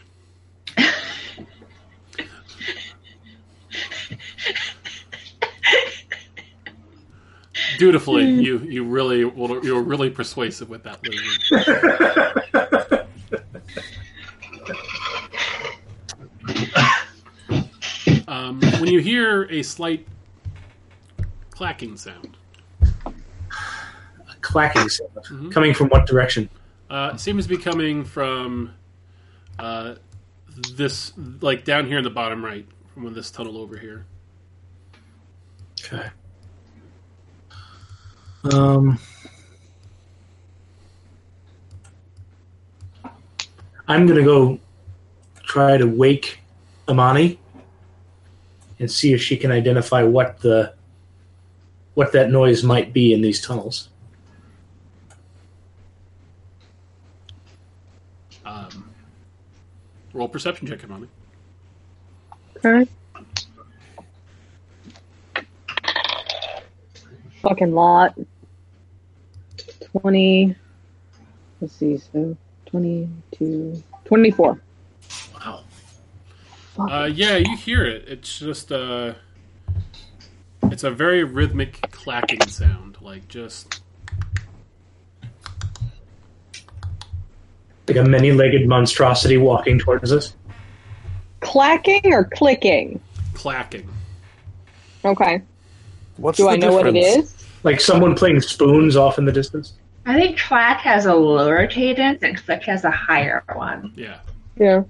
Dutifully, 7.80 8.30
you 8.30 8.60
you 8.60 8.84
really 8.84 9.26
well, 9.26 9.64
you're 9.64 9.82
really 9.82 10.10
persuasive 10.10 10.70
with 10.70 10.84
that 10.84 11.00
lizard. 11.04 13.08
Um, 18.28 18.60
when 18.80 18.88
you 18.88 19.00
hear 19.00 19.44
a 19.46 19.64
slight 19.64 20.06
clacking 21.52 21.98
sound, 21.98 22.38
A 23.06 23.14
clacking 24.42 24.90
sound 24.90 25.10
Mhm. 25.30 25.52
coming 25.52 25.74
from 25.74 25.88
what 25.90 26.06
direction? 26.06 26.50
Uh, 26.90 27.12
it 27.14 27.20
seems 27.20 27.46
to 27.46 27.50
be 27.50 27.58
coming 27.58 28.04
from 28.04 28.74
uh, 29.60 29.96
this, 30.74 31.14
like 31.42 31.64
down 31.64 31.86
here 31.88 31.98
in 31.98 32.04
the 32.04 32.10
bottom 32.10 32.44
right, 32.44 32.66
from 32.94 33.14
this 33.14 33.32
tunnel 33.32 33.58
over 33.58 33.78
here. 33.78 34.06
Okay. 35.80 36.10
Um, 38.52 39.00
I'm 43.88 44.06
gonna 44.06 44.24
go 44.24 44.60
try 45.44 45.78
to 45.78 45.86
wake 45.86 46.40
Amani 46.88 47.40
and 48.80 48.92
see 48.92 49.14
if 49.14 49.22
she 49.22 49.38
can 49.38 49.52
identify 49.52 50.04
what 50.04 50.40
the 50.40 50.74
what 51.94 52.12
that 52.12 52.30
noise 52.30 52.64
might 52.64 52.94
be 52.94 53.14
in 53.14 53.22
these 53.22 53.42
tunnels. 53.42 53.90
Um, 58.46 58.92
roll 60.18 60.28
perception 60.28 60.68
check, 60.68 60.84
Amani. 60.84 61.08
Okay. 62.58 62.90
Fucking 67.44 67.72
lot. 67.72 68.18
20. 70.02 70.56
Let's 71.62 71.74
see, 71.76 71.98
so 71.98 72.36
22. 72.66 73.84
24. 74.06 74.62
Wow. 75.36 75.64
Uh, 76.78 77.10
yeah, 77.14 77.38
you 77.38 77.56
hear 77.58 77.86
it. 77.86 78.06
It's 78.08 78.40
just 78.40 78.72
uh, 78.72 79.14
it's 80.64 80.84
a 80.84 80.92
very 80.92 81.24
rhythmic 81.24 81.80
clacking 81.92 82.42
sound, 82.48 82.98
like 83.02 83.28
just 83.28 83.82
Like 87.88 87.98
a 87.98 88.04
many-legged 88.04 88.68
monstrosity 88.68 89.38
walking 89.38 89.80
towards 89.80 90.12
us. 90.12 90.36
Clacking 91.40 92.14
or 92.14 92.26
clicking? 92.26 93.00
clacking. 93.34 93.88
Okay. 95.06 95.42
What's 96.18 96.38
Do 96.38 96.44
the 96.44 96.50
I 96.50 96.56
know 96.56 96.74
what 96.74 96.88
it 96.88 96.96
is? 96.96 97.46
Like 97.64 97.80
someone 97.80 98.16
playing 98.16 98.42
spoons 98.42 98.96
off 98.96 99.18
in 99.18 99.26
the 99.26 99.32
distance. 99.32 99.74
I 100.06 100.16
think 100.16 100.40
clack 100.40 100.80
has 100.82 101.06
a 101.06 101.14
lower 101.14 101.68
cadence 101.68 102.24
and 102.24 102.36
click 102.38 102.64
has 102.64 102.84
a 102.84 102.92
higher 102.92 103.44
one. 103.54 103.94
Yeah, 103.96 104.20
Yeah. 104.58 104.84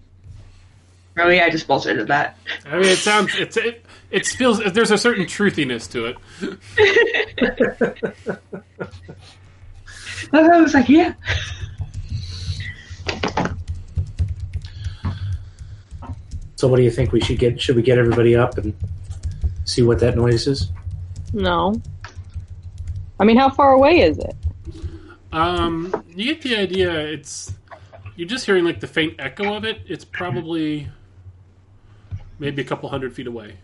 Oh, 1.20 1.24
really, 1.24 1.42
I 1.42 1.50
just 1.50 1.68
bullshitted 1.68 2.08
that. 2.08 2.38
I 2.66 2.78
mean, 2.78 2.86
it 2.86 2.98
sounds 2.98 3.34
it's 3.36 3.58
it 3.58 3.84
it 4.12 4.28
feels 4.28 4.60
there's 4.60 4.92
a 4.92 4.98
certain 4.98 5.26
truthiness 5.26 5.90
to 5.92 6.06
it. 6.06 6.18
I 10.34 10.62
was 10.62 10.74
like, 10.74 10.88
yeah. 10.90 11.14
So, 16.56 16.68
what 16.68 16.78
do 16.78 16.84
you 16.84 16.92
think 16.92 17.12
we 17.12 17.22
should 17.22 17.38
get? 17.38 17.62
Should 17.62 17.76
we 17.76 17.84
get 17.84 17.98
everybody 18.00 18.36
up 18.36 18.58
and 18.58 18.74
see 19.66 19.84
what 19.84 20.00
that 20.00 20.16
noise 20.16 20.48
is? 20.48 20.72
No. 21.32 21.80
I 23.20 23.26
mean, 23.26 23.38
how 23.38 23.50
far 23.50 23.74
away 23.74 24.02
is 24.02 24.18
it? 24.18 24.36
Um, 25.32 26.04
you 26.16 26.34
get 26.34 26.42
the 26.42 26.56
idea. 26.56 26.92
It's 26.92 27.54
you're 28.16 28.28
just 28.28 28.46
hearing 28.46 28.66
like 28.66 28.80
the 28.80 28.88
faint 28.88 29.16
echo 29.20 29.54
of 29.54 29.66
it. 29.66 29.82
It's 29.88 30.04
probably 30.04 30.88
maybe 32.40 32.62
a 32.62 32.66
couple 32.66 32.90
hundred 32.90 33.14
feet 33.14 33.28
away. 33.28 33.56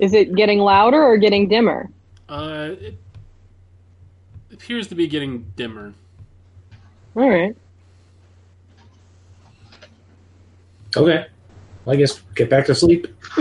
Is 0.00 0.14
it 0.14 0.34
getting 0.34 0.58
louder 0.58 1.00
or 1.00 1.18
getting 1.18 1.46
dimmer? 1.46 1.90
Uh, 2.28 2.70
it 2.80 2.98
appears 4.52 4.88
to 4.88 4.94
be 4.94 5.06
getting 5.06 5.52
dimmer. 5.56 5.92
All 7.14 7.28
right. 7.28 7.56
Okay. 10.96 11.26
Well, 11.84 11.94
I 11.94 11.96
guess 11.96 12.20
get 12.34 12.50
back 12.50 12.66
to 12.66 12.74
sleep. 12.74 13.06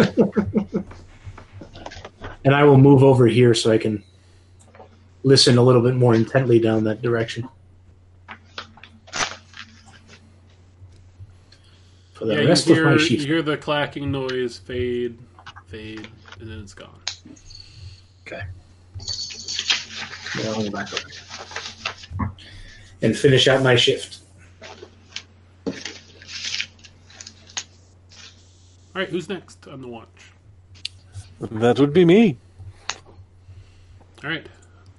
and 2.46 2.56
I 2.56 2.64
will 2.64 2.78
move 2.78 3.04
over 3.04 3.28
here 3.28 3.54
so 3.54 3.72
I 3.72 3.78
can 3.78 4.04
listen 5.24 5.58
a 5.58 5.62
little 5.62 5.82
bit 5.82 5.96
more 5.96 6.16
intently 6.16 6.60
down 6.60 6.84
that 6.86 7.02
direction. 7.02 7.50
For 12.14 12.26
the 12.26 12.36
yeah, 12.36 12.50
rest 12.50 12.68
you 12.68 12.74
of 12.74 12.78
hear 12.78 12.86
my 12.86 12.92
you 12.94 13.00
sheep. 13.00 13.20
hear 13.22 13.42
the 13.42 13.58
clacking 13.58 14.12
noise 14.12 14.58
fade, 14.58 15.18
fade, 15.68 16.08
and 16.40 16.50
then 16.50 16.60
it's 16.60 16.74
gone. 16.74 17.00
Okay. 18.28 18.42
Yeah, 20.38 20.50
I'll 20.50 20.64
go 20.64 20.70
back 20.70 20.94
over. 20.94 22.34
And 23.02 23.18
finish 23.18 23.48
out 23.48 23.64
my 23.64 23.76
shift. 23.76 24.19
All 29.00 29.06
right, 29.06 29.12
who's 29.14 29.30
next 29.30 29.66
on 29.66 29.80
the 29.80 29.88
watch? 29.88 30.34
That 31.40 31.80
would 31.80 31.94
be 31.94 32.04
me. 32.04 32.36
All 34.22 34.30
right, 34.30 34.46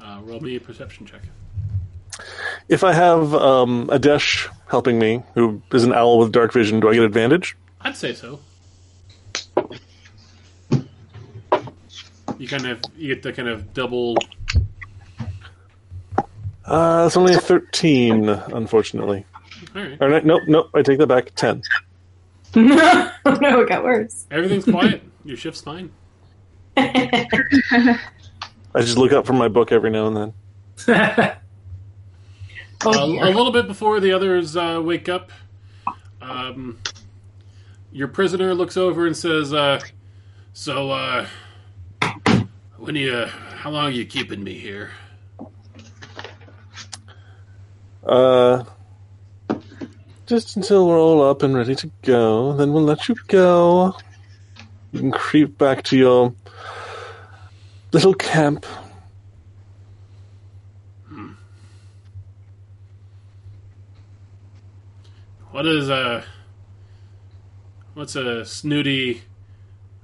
uh, 0.02 0.20
roll 0.22 0.40
me 0.40 0.56
a 0.56 0.60
perception 0.60 1.04
check. 1.04 1.20
If 2.66 2.82
I 2.82 2.94
have 2.94 3.34
um, 3.34 3.88
Adesh 3.88 4.48
helping 4.68 4.98
me, 4.98 5.22
who 5.34 5.60
is 5.74 5.84
an 5.84 5.92
owl 5.92 6.18
with 6.18 6.32
dark 6.32 6.50
vision, 6.54 6.80
do 6.80 6.88
I 6.88 6.94
get 6.94 7.02
advantage? 7.02 7.58
I'd 7.82 7.94
say 7.94 8.14
so. 8.14 8.40
You 12.38 12.48
kind 12.48 12.68
of 12.68 12.80
you 12.96 13.14
get 13.14 13.22
the 13.22 13.34
kind 13.34 13.48
of 13.48 13.74
double. 13.74 14.16
Uh, 16.64 17.04
it's 17.06 17.18
only 17.18 17.34
a 17.34 17.38
13, 17.38 18.30
unfortunately. 18.30 19.26
All 19.76 19.82
right, 19.82 19.98
Or, 20.00 20.08
no, 20.08 20.20
nope, 20.20 20.42
nope, 20.46 20.70
I 20.72 20.80
take 20.80 20.96
that 21.00 21.06
back. 21.06 21.34
10. 21.34 21.60
no, 22.54 23.12
no, 23.24 23.60
it 23.60 23.68
got 23.68 23.84
worse. 23.84 24.26
everything's 24.30 24.64
quiet. 24.64 25.02
Your 25.24 25.36
shift's 25.36 25.60
fine. 25.60 25.90
I 26.76 27.98
just 28.76 28.96
look 28.96 29.12
up 29.12 29.26
from 29.26 29.36
my 29.36 29.48
book 29.48 29.72
every 29.72 29.90
now 29.90 30.06
and 30.06 30.34
then. 30.86 31.36
Oh, 32.82 32.90
a, 32.90 33.06
dear. 33.12 33.24
a 33.24 33.26
little 33.26 33.52
bit 33.52 33.66
before 33.66 34.00
the 34.00 34.12
others 34.12 34.56
uh, 34.56 34.80
wake 34.82 35.06
up, 35.06 35.30
um, 36.22 36.78
your 37.92 38.08
prisoner 38.08 38.54
looks 38.54 38.78
over 38.78 39.06
and 39.06 39.14
says, 39.14 39.52
uh, 39.52 39.80
"So, 40.54 40.90
uh, 40.90 41.26
when 42.78 42.96
you, 42.96 43.26
how 43.26 43.68
long 43.68 43.88
are 43.88 43.90
you 43.90 44.06
keeping 44.06 44.42
me 44.42 44.58
here?" 44.58 44.92
Uh, 48.02 48.64
just 50.30 50.56
until 50.56 50.86
we're 50.86 50.96
all 50.96 51.28
up 51.28 51.42
and 51.42 51.56
ready 51.56 51.74
to 51.74 51.90
go, 52.02 52.52
then 52.52 52.72
we'll 52.72 52.84
let 52.84 53.08
you 53.08 53.16
go. 53.26 53.96
You 54.92 55.00
can 55.00 55.10
creep 55.10 55.58
back 55.58 55.82
to 55.86 55.96
your 55.96 56.32
little 57.90 58.14
camp. 58.14 58.64
Hmm. 61.08 61.32
What 65.50 65.66
is 65.66 65.88
a, 65.88 66.22
what's 67.94 68.14
a 68.14 68.44
snooty 68.44 69.22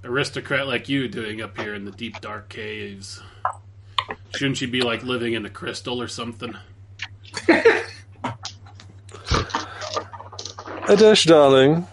aristocrat 0.03 0.67
like 0.67 0.89
you 0.89 1.07
doing 1.07 1.41
up 1.41 1.57
here 1.57 1.73
in 1.73 1.85
the 1.85 1.93
deep 1.93 2.21
dark 2.21 2.49
caves? 2.49 3.23
Shouldn't 4.35 4.61
you 4.61 4.67
be 4.67 4.81
like 4.83 5.05
living 5.05 5.35
in 5.35 5.47
a 5.47 5.51
crystal 5.51 6.03
or 6.03 6.09
something? 6.09 6.57
Adesh, 10.87 11.27
darling, 11.27 11.87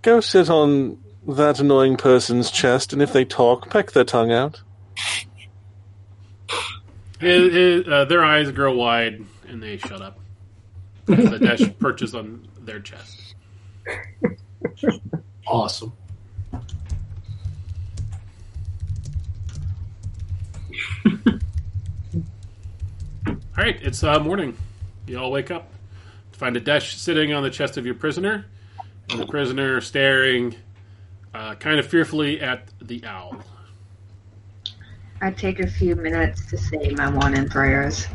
go 0.00 0.20
sit 0.20 0.48
on 0.48 0.98
that 1.26 1.60
annoying 1.60 1.96
person's 1.98 2.50
chest, 2.50 2.94
and 2.94 3.02
if 3.02 3.12
they 3.12 3.24
talk, 3.26 3.68
peck 3.68 3.92
their 3.92 4.04
tongue 4.04 4.32
out. 4.32 4.62
It, 7.20 7.54
it, 7.54 7.88
uh, 7.88 8.06
their 8.06 8.24
eyes 8.24 8.50
grow 8.50 8.74
wide 8.74 9.24
and 9.48 9.62
they 9.62 9.76
shut 9.76 10.00
up. 10.00 10.18
As 11.08 11.30
the 11.30 11.38
dash 11.38 11.60
perches 11.78 12.14
on 12.14 12.48
their 12.60 12.80
chest. 12.80 13.34
awesome. 15.46 15.92
All 23.26 23.64
right, 23.64 23.78
it's 23.82 24.02
uh, 24.02 24.18
morning. 24.20 24.56
You 25.06 25.18
all 25.18 25.30
wake 25.32 25.50
up 25.50 25.68
to 25.70 25.77
find 26.38 26.54
Adesh 26.54 26.94
sitting 26.94 27.32
on 27.32 27.42
the 27.42 27.50
chest 27.50 27.76
of 27.76 27.84
your 27.84 27.96
prisoner, 27.96 28.46
and 29.10 29.18
the 29.20 29.26
prisoner 29.26 29.80
staring 29.80 30.54
uh, 31.34 31.56
kind 31.56 31.80
of 31.80 31.86
fearfully 31.86 32.40
at 32.40 32.68
the 32.80 33.04
owl. 33.04 33.36
I 35.20 35.32
take 35.32 35.58
a 35.58 35.66
few 35.66 35.96
minutes 35.96 36.46
to 36.46 36.56
say 36.56 36.90
my 36.96 37.10
morning 37.10 37.48
prayers. 37.48 38.06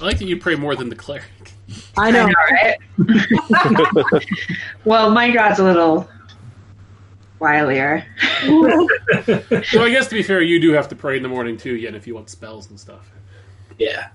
I 0.00 0.04
like 0.04 0.18
that 0.18 0.26
you 0.26 0.38
pray 0.38 0.54
more 0.54 0.76
than 0.76 0.88
the 0.88 0.94
cleric. 0.94 1.24
I 1.98 2.12
know. 2.12 2.28
right? 2.50 2.78
well, 4.84 5.10
my 5.10 5.30
god's 5.30 5.58
a 5.58 5.64
little 5.64 6.08
wilier. 7.40 8.04
So 9.66 9.82
I 9.82 9.90
guess 9.90 10.06
to 10.08 10.14
be 10.14 10.22
fair, 10.22 10.42
you 10.42 10.60
do 10.60 10.72
have 10.72 10.88
to 10.88 10.96
pray 10.96 11.16
in 11.16 11.24
the 11.24 11.28
morning 11.28 11.56
too, 11.56 11.74
yet 11.74 11.96
if 11.96 12.06
you 12.06 12.14
want 12.14 12.30
spells 12.30 12.70
and 12.70 12.78
stuff. 12.78 13.10
Yeah. 13.78 14.10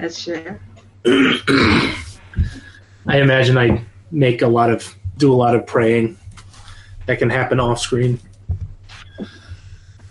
That's 0.00 0.24
true. 0.24 0.58
I 3.06 3.18
imagine 3.18 3.58
I 3.58 3.84
make 4.10 4.42
a 4.42 4.48
lot 4.48 4.70
of 4.70 4.96
do 5.18 5.32
a 5.32 5.34
lot 5.34 5.54
of 5.54 5.66
praying 5.66 6.18
that 7.06 7.18
can 7.18 7.28
happen 7.28 7.60
off 7.60 7.78
screen, 7.80 8.18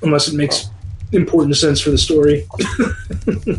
unless 0.03 0.27
it 0.27 0.35
makes 0.35 0.69
important 1.11 1.57
sense 1.57 1.81
for 1.81 1.89
the 1.89 1.97
story. 1.97 2.47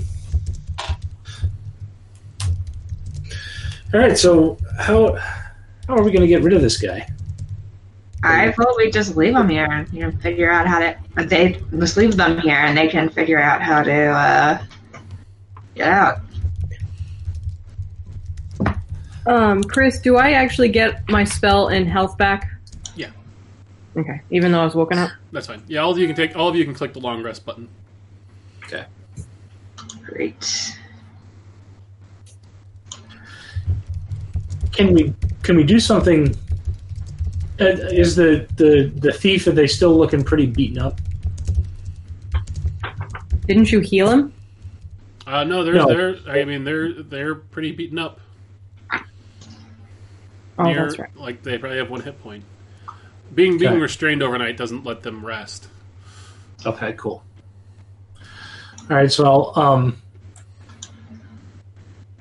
All 3.93 3.99
right, 3.99 4.17
so 4.17 4.57
how 4.79 5.17
how 5.89 5.97
are 5.97 6.03
we 6.05 6.13
going 6.13 6.23
to 6.23 6.29
get 6.29 6.43
rid 6.43 6.53
of 6.53 6.63
this 6.63 6.81
guy? 6.81 7.09
I 8.23 8.55
we 8.77 8.91
just 8.91 9.17
leave 9.17 9.33
them 9.33 9.49
here 9.49 9.65
and 9.65 9.93
you 9.93 10.01
know, 10.01 10.13
figure 10.19 10.51
out 10.51 10.67
how 10.67 10.79
to. 10.79 10.97
They 11.27 11.61
just 11.79 11.97
leave 11.97 12.17
them 12.17 12.39
here 12.39 12.55
and 12.55 12.77
they 12.77 12.87
can 12.87 13.09
figure 13.09 13.41
out 13.41 13.63
how 13.63 13.83
to 13.83 13.93
uh, 13.93 14.63
get 15.75 15.89
out. 15.89 16.21
Um, 19.27 19.63
Chris, 19.63 20.01
do 20.01 20.17
I 20.17 20.33
actually 20.33 20.71
get 20.71 21.09
my 21.09 21.25
spell 21.25 21.69
and 21.69 21.87
health 21.87 22.17
back? 22.17 22.51
Yeah. 22.97 23.11
Okay, 23.97 24.21
even 24.31 24.53
though 24.53 24.61
I 24.61 24.65
was 24.65 24.75
woken 24.75 24.99
up. 24.99 25.11
That's 25.33 25.47
fine. 25.47 25.63
Yeah, 25.69 25.81
all 25.81 25.91
of 25.91 25.99
you 25.99 26.07
can 26.07 26.17
take. 26.17 26.37
All 26.37 26.49
of 26.49 26.57
you 26.57 26.65
can 26.65 26.75
click 26.75 26.93
the 26.93 27.01
long 27.01 27.23
rest 27.23 27.45
button. 27.45 27.69
Okay. 28.65 28.85
Great. 30.05 30.77
Can 34.73 34.95
we 34.95 35.15
can 35.43 35.57
we 35.57 35.65
do 35.65 35.79
something? 35.79 36.35
Uh, 37.61 37.67
is 37.67 38.17
the, 38.17 38.49
the 38.57 38.91
the 38.97 39.13
thief 39.13 39.47
are 39.47 39.53
they 39.53 39.67
still 39.67 39.97
looking 39.97 40.25
pretty 40.25 40.47
beaten 40.47 40.79
up? 40.79 40.99
Didn't 43.47 43.71
you 43.71 43.81
heal 43.81 44.09
him? 44.09 44.33
Uh, 45.31 45.45
no, 45.45 45.63
they're 45.63 45.75
No. 45.75 45.87
they're. 45.87 46.17
I 46.29 46.45
mean, 46.45 46.65
they're 46.65 46.93
they're 46.93 47.35
pretty 47.37 47.71
beaten 47.73 47.99
up. 48.01 48.19
Oh, 50.59 50.65
Near- 50.65 50.83
that's 50.83 50.99
right. 50.99 51.17
Like 51.17 51.43
they 51.45 51.57
probably 51.57 51.79
have 51.79 51.89
one 51.89 52.01
hit 52.01 52.21
point. 52.21 52.45
Being 53.35 53.57
being 53.57 53.73
Okay. 53.73 53.81
restrained 53.81 54.23
overnight 54.25 54.57
doesn't 54.57 54.85
let 54.85 55.03
them 55.03 55.25
rest. 55.25 55.69
Okay, 56.67 56.95
cool. 56.95 57.23
All 58.91 58.97
right, 58.97 59.11
so 59.11 59.25
I'll 59.25 59.63
um, 59.65 59.97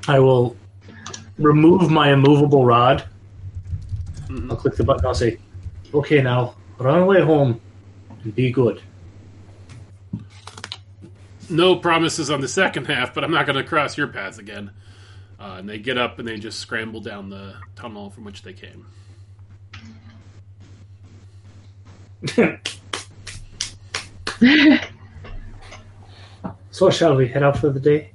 I 0.08 0.20
will 0.20 0.56
remove 1.40 1.90
my 1.90 2.14
immovable 2.14 2.64
rod. 2.64 3.06
Mhm. 4.28 4.52
I'll 4.52 4.56
click 4.58 4.76
the 4.76 4.84
button. 4.84 5.04
I'll 5.08 5.16
say, 5.16 5.40
"Okay, 5.96 6.22
now 6.22 6.54
run 6.78 7.00
away 7.02 7.22
home 7.22 7.60
and 8.24 8.36
be 8.36 8.52
good." 8.52 8.82
No 11.50 11.76
promises 11.76 12.30
on 12.30 12.42
the 12.42 12.48
second 12.48 12.86
half, 12.86 13.14
but 13.14 13.24
I'm 13.24 13.32
not 13.32 13.46
going 13.46 13.56
to 13.56 13.64
cross 13.64 13.98
your 13.98 14.08
path 14.08 14.38
again. 14.38 14.72
Uh, 15.40 15.56
and 15.60 15.70
they 15.70 15.80
get 15.80 15.98
up 15.98 16.20
and 16.20 16.28
they 16.28 16.38
just 16.38 16.60
scramble 16.60 17.00
down 17.00 17.30
the 17.30 17.56
tunnel 17.76 18.10
from 18.10 18.26
which 18.26 18.44
they 18.44 18.54
came. 18.54 18.86
so 26.72 26.90
shall 26.90 27.16
we 27.16 27.28
head 27.28 27.42
out 27.42 27.58
for 27.58 27.70
the 27.70 27.80
day? 27.80 28.12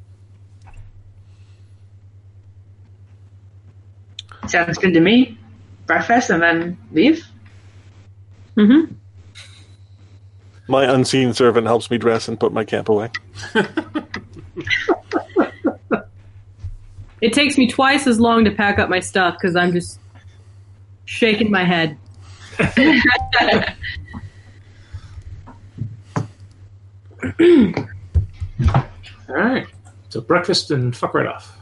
Sounds 4.47 4.77
good 4.77 4.93
to 4.93 5.01
me. 5.01 5.39
Breakfast 5.87 6.29
and 6.31 6.43
then 6.43 6.79
leave. 6.93 7.27
Mm-hmm. 8.57 8.95
My 10.67 10.85
unseen 10.85 11.35
servant 11.35 11.67
helps 11.67 11.91
me 11.91 11.99
dress 11.99 12.29
and 12.29 12.41
put 12.41 12.53
my 12.53 12.65
camp 12.65 12.89
away. 12.89 13.11
It 17.21 17.33
takes 17.33 17.57
me 17.57 17.69
twice 17.69 18.07
as 18.07 18.21
long 18.21 18.45
to 18.45 18.51
pack 18.51 18.79
up 18.79 18.89
my 18.89 19.01
stuff 19.01 19.37
because 19.41 19.57
I'm 19.57 19.73
just 19.73 19.99
shaking 21.07 21.51
my 21.51 21.65
head. 21.65 21.97
All 29.29 29.35
right, 29.35 29.67
so 30.11 30.21
breakfast 30.21 30.71
and 30.71 30.95
fuck 30.95 31.15
right 31.15 31.27
off. 31.27 31.59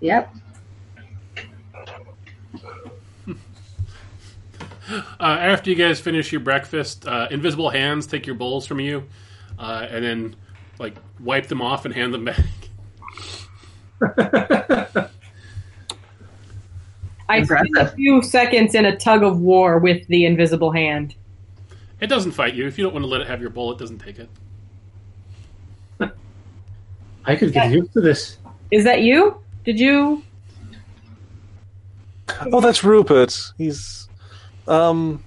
Yep. 0.00 0.34
Uh, 5.20 5.36
after 5.40 5.68
you 5.68 5.76
guys 5.76 6.00
finish 6.00 6.32
your 6.32 6.40
breakfast, 6.40 7.06
uh, 7.06 7.28
invisible 7.30 7.68
hands 7.68 8.06
take 8.06 8.24
your 8.26 8.34
bowls 8.34 8.66
from 8.66 8.80
you, 8.80 9.04
uh, 9.58 9.86
and 9.90 10.02
then 10.02 10.36
like 10.78 10.94
wipe 11.20 11.46
them 11.46 11.60
off 11.60 11.84
and 11.84 11.92
hand 11.92 12.14
them 12.14 12.24
back. 12.24 12.40
I 17.28 17.42
spend 17.42 17.76
a 17.76 17.88
few 17.88 18.22
seconds 18.22 18.74
in 18.74 18.86
a 18.86 18.96
tug 18.96 19.22
of 19.22 19.40
war 19.40 19.78
with 19.78 20.06
the 20.06 20.24
invisible 20.24 20.70
hand. 20.70 21.14
It 22.00 22.06
doesn't 22.06 22.32
fight 22.32 22.54
you. 22.54 22.66
If 22.66 22.78
you 22.78 22.84
don't 22.84 22.94
want 22.94 23.04
to 23.04 23.08
let 23.08 23.20
it 23.20 23.26
have 23.26 23.40
your 23.40 23.50
bowl, 23.50 23.72
it 23.72 23.78
doesn't 23.78 23.98
take 23.98 24.18
it. 24.18 24.30
I 27.24 27.36
could 27.36 27.52
get 27.52 27.70
used 27.72 27.92
to 27.92 28.00
this. 28.00 28.38
Is 28.70 28.84
that 28.84 29.02
you? 29.02 29.38
Did 29.64 29.78
you? 29.78 30.22
Oh, 32.52 32.60
that's 32.60 32.82
Rupert. 32.82 33.52
He's, 33.58 34.07
um, 34.68 35.24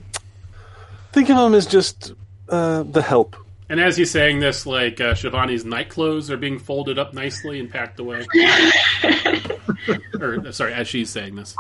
think 1.11 1.29
of 1.29 1.37
him 1.37 1.53
as 1.53 1.65
just 1.65 2.13
uh, 2.49 2.83
the 2.83 3.01
help. 3.01 3.35
And 3.69 3.79
as 3.79 3.95
he's 3.95 4.11
saying 4.11 4.39
this, 4.41 4.65
like 4.65 4.99
uh, 4.99 5.13
Shivani's 5.13 5.63
night 5.63 5.89
clothes 5.89 6.29
are 6.29 6.35
being 6.37 6.59
folded 6.59 6.99
up 6.99 7.13
nicely 7.13 7.59
and 7.59 7.69
packed 7.69 7.99
away. 7.99 8.25
or 10.19 10.45
uh, 10.45 10.51
sorry, 10.51 10.73
as 10.73 10.89
she's 10.89 11.09
saying 11.09 11.35
this. 11.35 11.55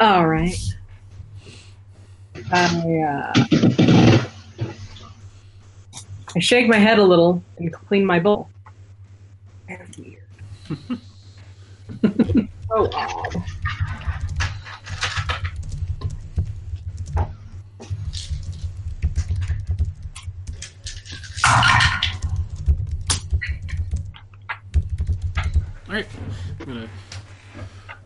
All 0.00 0.26
right. 0.26 0.56
I, 2.50 3.00
uh, 3.00 3.32
I 6.34 6.38
shake 6.38 6.68
my 6.68 6.78
head 6.78 6.98
a 6.98 7.04
little 7.04 7.42
and 7.58 7.70
clean 7.70 8.06
my 8.06 8.18
bowl. 8.18 8.48
Very 9.68 10.16
weird. 10.80 10.98
so 12.68 12.90
odd. 12.94 13.44
All 25.90 25.96
right, 25.96 26.06
I'm 26.60 26.66
gonna 26.66 26.88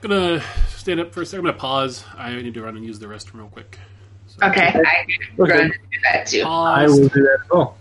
gonna 0.01 0.43
stand 0.69 1.01
up 1.01 1.12
for 1.12 1.20
a 1.20 1.27
second. 1.27 1.40
I'm 1.40 1.52
gonna 1.52 1.59
pause. 1.59 2.02
I 2.16 2.35
need 2.35 2.55
to 2.55 2.62
run 2.62 2.78
and 2.78 2.85
use 2.86 2.98
the 2.98 3.05
restroom 3.05 3.35
real 3.40 3.48
quick. 3.48 3.78
So, 4.27 4.47
Okay, 4.47 4.69
I 4.69 5.05
Okay. 5.39 5.52
run 5.52 5.61
and 5.61 5.73
do 5.73 5.98
that 6.11 6.27
too. 6.27 6.44
I 6.47 6.86
will 6.86 6.97
do 6.97 7.09
that 7.11 7.39
as 7.44 7.51
well. 7.51 7.77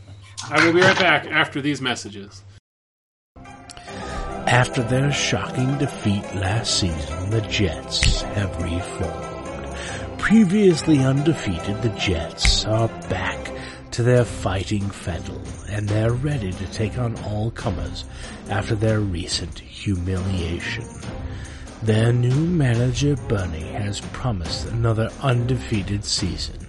I 0.49 0.65
will 0.65 0.73
be 0.73 0.81
right 0.81 0.99
back 0.99 1.27
after 1.27 1.61
these 1.61 1.79
messages. 1.79 2.43
After 4.45 4.83
their 4.83 5.09
shocking 5.13 5.77
defeat 5.77 6.25
last 6.35 6.81
season, 6.81 7.29
the 7.29 7.39
Jets 7.39 8.23
have 8.23 8.61
reformed. 8.61 10.19
Previously 10.19 10.99
undefeated, 10.99 11.81
the 11.81 11.95
Jets 11.97 12.65
are 12.65 12.89
back 13.09 13.52
to 13.93 14.01
their 14.01 14.25
fighting 14.25 14.89
fettle, 14.89 15.39
and 15.69 15.87
they're 15.87 16.13
ready 16.13 16.51
to 16.51 16.71
take 16.71 16.97
on 16.97 17.15
all 17.25 17.51
comers 17.51 18.05
after 18.49 18.73
their 18.73 18.99
recent 18.99 19.59
humiliation. 19.59 20.83
Their 21.83 22.11
new 22.11 22.47
manager, 22.47 23.15
Bernie, 23.27 23.59
has 23.59 24.01
promised 24.01 24.65
another 24.65 25.11
undefeated 25.21 26.03
season. 26.03 26.65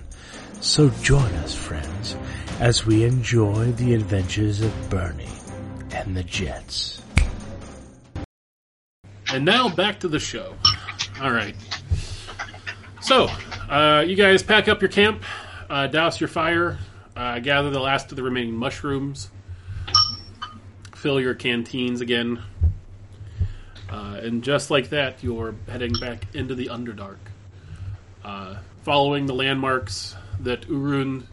So 0.60 0.90
join 1.02 1.32
us, 1.36 1.55
friends, 1.55 2.14
as 2.60 2.84
we 2.84 3.05
enjoy 3.05 3.72
the 3.72 3.94
adventures 3.94 4.60
of 4.60 4.90
Bernie 4.90 5.26
and 5.92 6.14
the 6.14 6.24
Jets. 6.24 7.02
And 9.32 9.46
now 9.46 9.74
back 9.74 9.98
to 10.01 10.09
the 10.09 10.20
show. 10.20 10.55
All 11.22 11.30
right. 11.30 11.55
So, 13.01 13.28
uh, 13.70 14.05
you 14.06 14.14
guys 14.14 14.42
pack 14.42 14.68
up 14.68 14.82
your 14.82 14.90
camp, 14.90 15.22
uh, 15.70 15.86
douse 15.86 16.20
your 16.20 16.28
fire, 16.28 16.78
uh, 17.16 17.39
gather 17.39 17.70
the 17.70 17.81
last 17.81 18.11
of 18.11 18.16
the 18.16 18.23
remaining 18.23 18.55
mushrooms, 18.55 19.31
fill 20.95 21.20
your 21.20 21.35
canteens 21.35 22.01
again, 22.01 22.43
uh, 23.91 24.19
and 24.23 24.43
just 24.43 24.70
like 24.70 24.91
that, 24.91 25.23
you're 25.23 25.55
heading 25.69 25.93
back 25.93 26.27
into 26.35 26.55
the 26.55 26.66
Underdark, 26.66 27.19
uh, 28.24 28.57
following 28.82 29.27
the 29.27 29.35
landmarks 29.35 30.16
that 30.41 30.62
Urun 30.62 31.24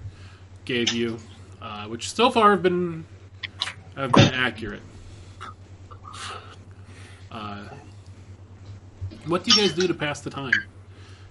gave 0.66 0.91
you, 0.91 1.18
uh, 1.62 1.86
which 1.86 2.14
so 2.14 2.30
far 2.30 2.52
have 2.52 2.62
been 2.62 3.06
have 3.95 4.12
been 4.12 4.34
accurate. 4.34 4.82
Uh, 7.32 7.64
what 9.26 9.44
do 9.44 9.52
you 9.52 9.62
guys 9.62 9.74
do 9.74 9.88
to 9.88 9.94
pass 9.94 10.22
the 10.22 10.30
time 10.30 10.53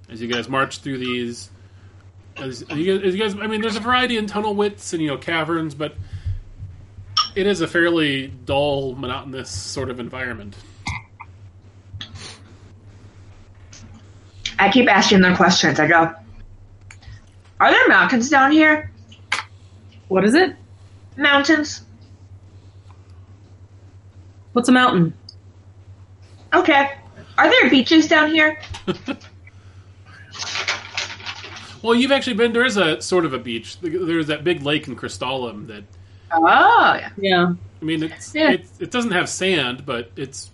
as 0.08 0.20
you 0.20 0.28
guys 0.28 0.48
march 0.48 0.78
through 0.78 0.98
these? 0.98 1.50
As 2.36 2.64
you 2.70 2.98
guys, 2.98 3.06
as 3.06 3.14
you 3.14 3.20
guys, 3.22 3.34
I 3.34 3.46
mean, 3.46 3.60
there's 3.60 3.76
a 3.76 3.80
variety 3.80 4.16
in 4.16 4.26
tunnel 4.26 4.54
widths 4.54 4.92
and 4.92 5.02
you 5.02 5.08
know 5.08 5.18
caverns, 5.18 5.74
but 5.74 5.94
it 7.34 7.46
is 7.46 7.60
a 7.60 7.68
fairly 7.68 8.28
dull, 8.28 8.94
monotonous 8.94 9.50
sort 9.50 9.90
of 9.90 10.00
environment. 10.00 10.56
I 14.58 14.70
keep 14.70 14.88
asking 14.88 15.20
them 15.20 15.36
questions. 15.36 15.80
I 15.80 15.86
go, 15.86 16.14
"Are 17.60 17.70
there 17.70 17.88
mountains 17.88 18.28
down 18.28 18.52
here? 18.52 18.90
What 20.08 20.24
is 20.24 20.34
it? 20.34 20.56
Mountains? 21.16 21.82
What's 24.52 24.68
a 24.68 24.72
mountain? 24.72 25.14
Okay. 26.52 26.90
Are 27.38 27.48
there 27.48 27.70
beaches 27.70 28.08
down 28.08 28.30
here? 28.30 28.60
Well, 31.82 31.94
you've 31.94 32.12
actually 32.12 32.34
been. 32.34 32.52
There 32.52 32.64
is 32.64 32.76
a 32.76 33.00
sort 33.00 33.24
of 33.24 33.32
a 33.32 33.38
beach. 33.38 33.78
There's 33.80 34.26
that 34.26 34.44
big 34.44 34.62
lake 34.62 34.86
in 34.88 34.96
Crystallum 34.96 35.66
that. 35.68 35.84
Oh, 36.32 36.44
yeah. 36.46 37.10
Yeah. 37.16 37.54
I 37.80 37.84
mean, 37.84 38.02
it's, 38.02 38.34
Yeah. 38.34 38.52
it 38.52 38.66
it 38.78 38.90
doesn't 38.90 39.12
have 39.12 39.28
sand, 39.28 39.84
but 39.86 40.10
it's 40.16 40.50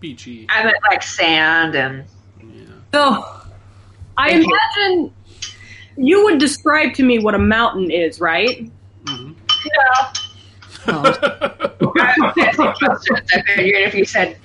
beachy. 0.00 0.46
I 0.48 0.64
meant 0.64 0.76
like 0.90 1.02
sand 1.02 1.74
and 1.74 2.04
Yeah. 2.40 2.64
So, 2.94 3.24
I 4.16 4.30
Thank 4.30 4.46
imagine 4.46 5.12
you 5.96 6.24
would 6.24 6.38
describe 6.38 6.94
to 6.94 7.02
me 7.02 7.18
what 7.18 7.34
a 7.34 7.38
mountain 7.38 7.90
is, 7.90 8.20
right? 8.20 8.70
Mhm. 9.04 9.34
questions. 9.64 10.12
I 11.98 13.42
figured 13.56 13.82
if 13.82 13.94
you 13.94 14.04
said 14.04 14.38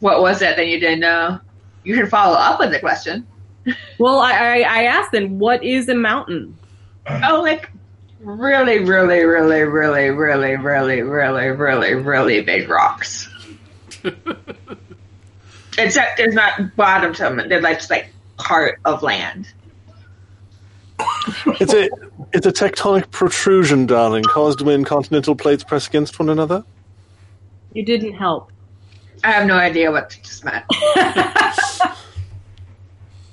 what 0.00 0.20
was 0.20 0.42
it, 0.42 0.56
then 0.56 0.68
you 0.68 0.78
didn't 0.78 1.00
know. 1.00 1.40
You 1.84 1.96
can 1.96 2.06
follow 2.08 2.36
up 2.36 2.60
with 2.60 2.70
the 2.70 2.78
question. 2.78 3.26
Well, 3.98 4.18
I, 4.18 4.32
I, 4.32 4.58
I 4.60 4.82
asked 4.84 5.12
them, 5.12 5.38
what 5.38 5.62
is 5.62 5.88
a 5.88 5.94
mountain? 5.94 6.56
Oh, 7.06 7.40
like 7.42 7.70
really, 8.20 8.78
really, 8.80 9.24
really, 9.24 9.62
really, 9.62 10.08
really, 10.10 10.56
really, 10.56 11.02
really, 11.02 11.48
really, 11.48 11.94
really 11.94 12.40
big 12.42 12.68
rocks. 12.68 13.28
Except 15.78 16.16
there's 16.16 16.34
not 16.34 16.76
bottom 16.76 17.14
to 17.14 17.22
them; 17.22 17.48
they're 17.48 17.60
like 17.60 17.78
just 17.78 17.90
like 17.90 18.12
part 18.36 18.78
of 18.84 19.02
land. 19.02 19.52
It's 21.46 21.72
a 21.72 21.88
it's 22.32 22.46
a 22.46 22.52
tectonic 22.52 23.10
protrusion, 23.10 23.86
darling, 23.86 24.24
caused 24.24 24.60
when 24.60 24.84
continental 24.84 25.34
plates 25.34 25.64
press 25.64 25.88
against 25.88 26.18
one 26.18 26.28
another. 26.28 26.64
You 27.72 27.84
didn't 27.84 28.14
help. 28.14 28.52
I 29.24 29.32
have 29.32 29.46
no 29.46 29.54
idea 29.56 29.90
what 29.90 30.14
you 30.16 30.22
just 30.22 30.44
meant. 30.44 30.64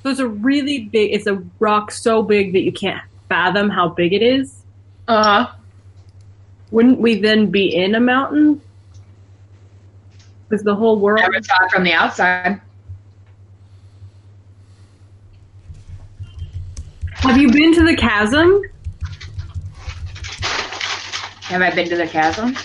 So 0.03 0.09
it's 0.09 0.19
a 0.19 0.27
really 0.27 0.85
big, 0.85 1.13
it's 1.13 1.27
a 1.27 1.43
rock 1.59 1.91
so 1.91 2.23
big 2.23 2.53
that 2.53 2.61
you 2.61 2.71
can't 2.71 3.01
fathom 3.27 3.69
how 3.69 3.89
big 3.89 4.13
it 4.13 4.21
is. 4.21 4.63
Uh 5.07 5.23
huh. 5.23 5.51
Wouldn't 6.71 6.99
we 6.99 7.19
then 7.19 7.49
be 7.51 7.75
in 7.75 7.95
a 7.95 7.99
mountain? 7.99 8.61
Because 10.47 10.63
the 10.63 10.75
whole 10.75 10.99
world? 10.99 11.19
Never 11.21 11.43
saw 11.43 11.65
it 11.65 11.71
from 11.71 11.83
the 11.83 11.93
outside. 11.93 12.61
Have 17.13 17.37
you 17.37 17.51
been 17.51 17.73
to 17.75 17.83
the 17.83 17.95
chasm? 17.95 18.63
Have 21.43 21.61
I 21.61 21.71
been 21.71 21.89
to 21.89 21.95
the 21.97 22.07
chasm? 22.07 22.55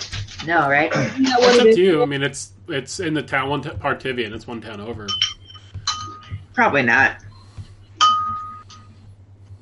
No, 0.47 0.69
right? 0.69 0.95
Isn't 0.95 1.25
that 1.25 1.39
It's 1.41 1.59
up 1.59 1.65
to 1.65 1.81
you. 1.81 2.03
I 2.03 2.07
mean, 2.07 2.23
it's 2.23 2.53
it's 2.69 3.01
in 3.01 3.15
the 3.15 3.23
town 3.23 3.49
one 3.49 3.63
t- 3.63 3.71
Partivian. 3.71 4.33
It's 4.33 4.47
one 4.47 4.61
town 4.61 4.81
over. 4.81 5.07
Probably 6.55 6.83
not. 6.83 7.24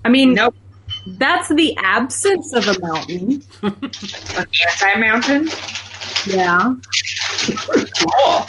I 0.05 0.09
mean, 0.09 0.35
Nope. 0.35 0.55
that's 1.07 1.49
the 1.49 1.77
absence 1.77 2.53
of 2.53 2.67
a 2.69 2.79
mountain. 2.81 3.43
An 3.63 3.75
anti 4.37 4.95
mountain? 4.99 5.49
Yeah. 6.27 6.75
Cool. 8.01 8.47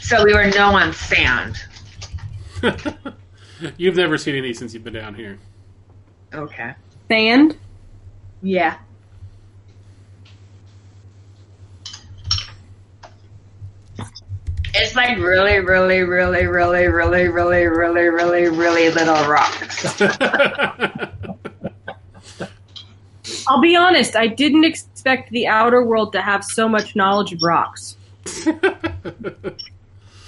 so 0.00 0.24
we 0.24 0.34
were 0.34 0.50
no 0.50 0.66
on 0.76 0.92
sand. 0.92 1.56
You've 3.76 3.96
never 3.96 4.18
seen 4.18 4.34
any 4.36 4.52
since 4.52 4.74
you've 4.74 4.84
been 4.84 4.92
down 4.94 5.14
here. 5.14 5.38
Okay. 6.32 6.74
Sand? 7.08 7.56
Yeah. 8.42 8.78
It's 14.76 14.94
like 14.96 15.18
really, 15.18 15.60
really, 15.60 16.02
really, 16.02 16.46
really, 16.46 16.88
really, 16.88 17.28
really, 17.28 17.66
really, 17.66 18.08
really, 18.08 18.48
really 18.48 18.90
little 18.90 19.28
rocks. 19.28 20.00
I'll 23.48 23.60
be 23.60 23.76
honest, 23.76 24.16
I 24.16 24.26
didn't 24.26 24.64
expect 24.64 25.30
the 25.30 25.46
outer 25.46 25.84
world 25.84 26.12
to 26.14 26.22
have 26.22 26.44
so 26.44 26.68
much 26.68 26.96
knowledge 26.96 27.32
of 27.32 27.42
rocks. 27.42 27.96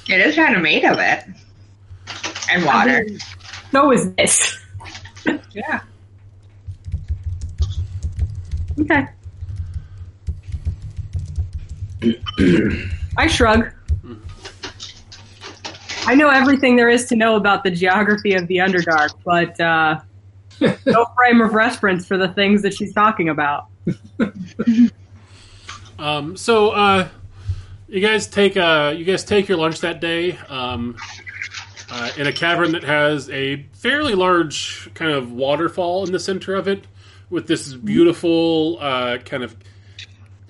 It 0.08 0.20
is 0.20 0.36
kind 0.36 0.54
of 0.54 0.62
made 0.62 0.84
of 0.84 0.98
it. 1.00 1.24
And 2.50 2.64
water. 2.64 3.06
So 3.72 3.92
is 3.92 4.12
this. 4.14 4.58
Yeah. 5.52 5.80
Okay. 8.78 9.08
I 13.16 13.26
shrug. 13.26 13.72
I 16.06 16.14
know 16.14 16.28
everything 16.30 16.76
there 16.76 16.88
is 16.88 17.06
to 17.06 17.16
know 17.16 17.36
about 17.36 17.64
the 17.64 17.70
geography 17.70 18.34
of 18.34 18.46
the 18.46 18.58
Underdark, 18.58 19.10
but 19.24 19.60
uh, 19.60 20.00
no 20.86 21.06
frame 21.16 21.40
of 21.40 21.52
reference 21.52 22.06
for 22.06 22.16
the 22.16 22.28
things 22.28 22.62
that 22.62 22.74
she's 22.74 22.92
talking 22.92 23.28
about. 23.28 23.66
Um, 25.98 26.36
so, 26.36 26.70
uh, 26.70 27.08
You 27.88 28.00
guys 28.00 28.26
take 28.26 28.56
uh, 28.56 28.92
you 28.96 29.04
guys 29.04 29.24
take 29.24 29.48
your 29.48 29.56
lunch 29.58 29.80
that 29.80 30.00
day 30.00 30.36
um, 30.48 30.96
uh, 31.90 32.10
in 32.18 32.26
a 32.26 32.32
cavern 32.32 32.72
that 32.72 32.82
has 32.84 33.30
a 33.30 33.64
fairly 33.72 34.14
large 34.14 34.90
kind 34.94 35.12
of 35.12 35.32
waterfall 35.32 36.04
in 36.04 36.12
the 36.12 36.18
center 36.18 36.54
of 36.54 36.68
it, 36.68 36.84
with 37.30 37.46
this 37.46 37.72
beautiful 37.72 38.78
uh, 38.80 39.18
kind 39.18 39.42
of 39.44 39.56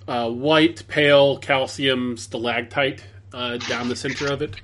uh, 0.09 0.31
white, 0.31 0.83
pale 0.89 1.37
calcium 1.39 2.17
stalactite 2.17 3.05
uh, 3.33 3.59
down 3.59 3.89
the 3.89 3.97
center 3.97 4.33
of 4.33 4.41
it. 4.43 4.57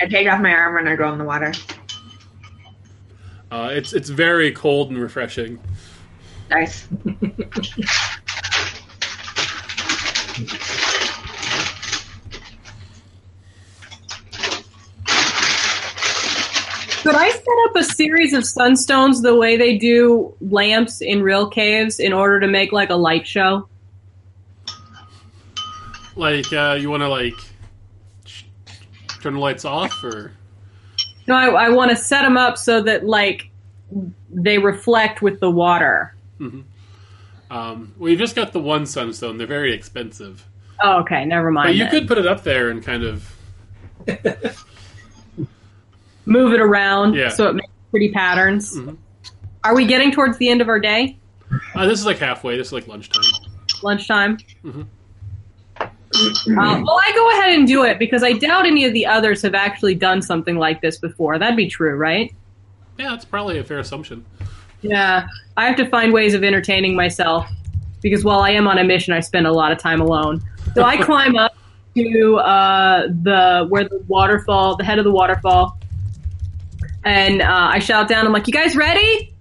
I 0.00 0.06
take 0.06 0.28
off 0.28 0.40
my 0.40 0.52
armor 0.52 0.78
and 0.78 0.88
I 0.88 0.96
go 0.96 1.12
in 1.12 1.18
the 1.18 1.24
water. 1.24 1.52
Uh, 3.50 3.70
it's 3.72 3.92
it's 3.92 4.08
very 4.08 4.50
cold 4.50 4.90
and 4.90 5.00
refreshing. 5.00 5.60
Nice. 6.50 6.88
Could 17.02 17.14
I 17.14 17.30
set 17.30 17.44
up 17.66 17.76
a 17.76 17.84
series 17.84 18.32
of 18.32 18.44
sunstones 18.44 19.20
the 19.20 19.36
way 19.36 19.58
they 19.58 19.76
do 19.76 20.34
lamps 20.40 21.02
in 21.02 21.22
real 21.22 21.48
caves 21.48 22.00
in 22.00 22.14
order 22.14 22.40
to 22.40 22.48
make 22.48 22.72
like 22.72 22.88
a 22.88 22.94
light 22.96 23.26
show? 23.26 23.68
Like 26.16 26.50
uh, 26.52 26.78
you 26.80 26.88
want 26.90 27.02
to 27.02 27.08
like 27.08 27.34
sh- 27.34 27.50
turn 29.24 29.34
the 29.34 29.40
lights 29.40 29.64
off, 29.64 30.04
or 30.04 30.32
No, 31.26 31.34
I, 31.34 31.46
I 31.66 31.68
want 31.70 31.90
to 31.90 31.96
set 31.96 32.22
them 32.22 32.36
up 32.36 32.56
so 32.58 32.82
that 32.82 33.04
like 33.06 33.48
they 34.30 34.58
reflect 34.58 35.22
with 35.22 35.40
the 35.40 35.50
water. 35.50 36.14
um, 37.50 37.94
well, 37.98 38.10
you 38.10 38.16
just 38.16 38.36
got 38.36 38.52
the 38.52 38.60
one 38.60 38.84
sunstone. 38.86 39.38
They're 39.38 39.46
very 39.46 39.72
expensive, 39.72 40.46
Oh, 40.82 41.00
okay, 41.00 41.24
never 41.24 41.50
mind. 41.50 41.68
but 41.68 41.74
you 41.76 41.84
then. 41.84 41.90
could 41.90 42.08
put 42.08 42.18
it 42.18 42.26
up 42.26 42.42
there 42.44 42.68
and 42.70 42.84
kind 42.84 43.02
of 43.04 43.34
move 46.26 46.52
it 46.52 46.60
around 46.60 47.14
Yeah. 47.14 47.28
so 47.30 47.48
it 47.48 47.54
makes 47.54 47.68
pretty 47.90 48.10
patterns. 48.12 48.76
Mhm. 48.76 48.96
Are 49.62 49.74
we 49.74 49.86
getting 49.86 50.12
towards 50.12 50.36
the 50.38 50.48
end 50.50 50.60
of 50.60 50.68
our 50.68 50.78
day? 50.80 51.16
Uh, 51.74 51.86
this 51.86 51.98
is 51.98 52.04
like 52.06 52.18
halfway. 52.18 52.56
This 52.58 52.66
is 52.68 52.72
like 52.74 52.86
lunchtime. 52.88 53.22
Lunchtime? 53.82 54.36
Mhm. 54.64 54.86
Uh, 56.14 56.82
well, 56.84 57.00
I 57.02 57.12
go 57.14 57.30
ahead 57.32 57.58
and 57.58 57.66
do 57.66 57.84
it 57.84 57.98
because 57.98 58.22
I 58.22 58.32
doubt 58.32 58.66
any 58.66 58.84
of 58.84 58.92
the 58.92 59.06
others 59.06 59.42
have 59.42 59.54
actually 59.54 59.94
done 59.94 60.22
something 60.22 60.56
like 60.56 60.80
this 60.80 60.98
before. 60.98 61.38
That'd 61.38 61.56
be 61.56 61.68
true, 61.68 61.96
right? 61.96 62.34
Yeah, 62.98 63.10
that's 63.10 63.24
probably 63.24 63.58
a 63.58 63.64
fair 63.64 63.80
assumption. 63.80 64.24
Yeah. 64.82 65.26
I 65.56 65.66
have 65.66 65.76
to 65.76 65.88
find 65.88 66.12
ways 66.12 66.34
of 66.34 66.44
entertaining 66.44 66.94
myself 66.94 67.48
because 68.02 68.22
while 68.22 68.40
I 68.40 68.50
am 68.50 68.68
on 68.68 68.78
a 68.78 68.84
mission, 68.84 69.12
I 69.12 69.20
spend 69.20 69.46
a 69.46 69.52
lot 69.52 69.72
of 69.72 69.78
time 69.78 70.00
alone. 70.00 70.42
So 70.74 70.84
I 70.84 70.96
climb 71.02 71.36
up 71.36 71.54
to 71.96 72.36
uh, 72.36 73.06
the 73.22 73.66
where 73.68 73.84
the 73.84 74.02
waterfall, 74.06 74.76
the 74.76 74.84
head 74.84 74.98
of 74.98 75.04
the 75.04 75.12
waterfall, 75.12 75.78
and 77.04 77.40
uh, 77.40 77.70
I 77.72 77.78
shout 77.78 78.08
down. 78.08 78.26
I'm 78.26 78.32
like, 78.32 78.46
"You 78.46 78.52
guys 78.52 78.76
ready?" 78.76 79.34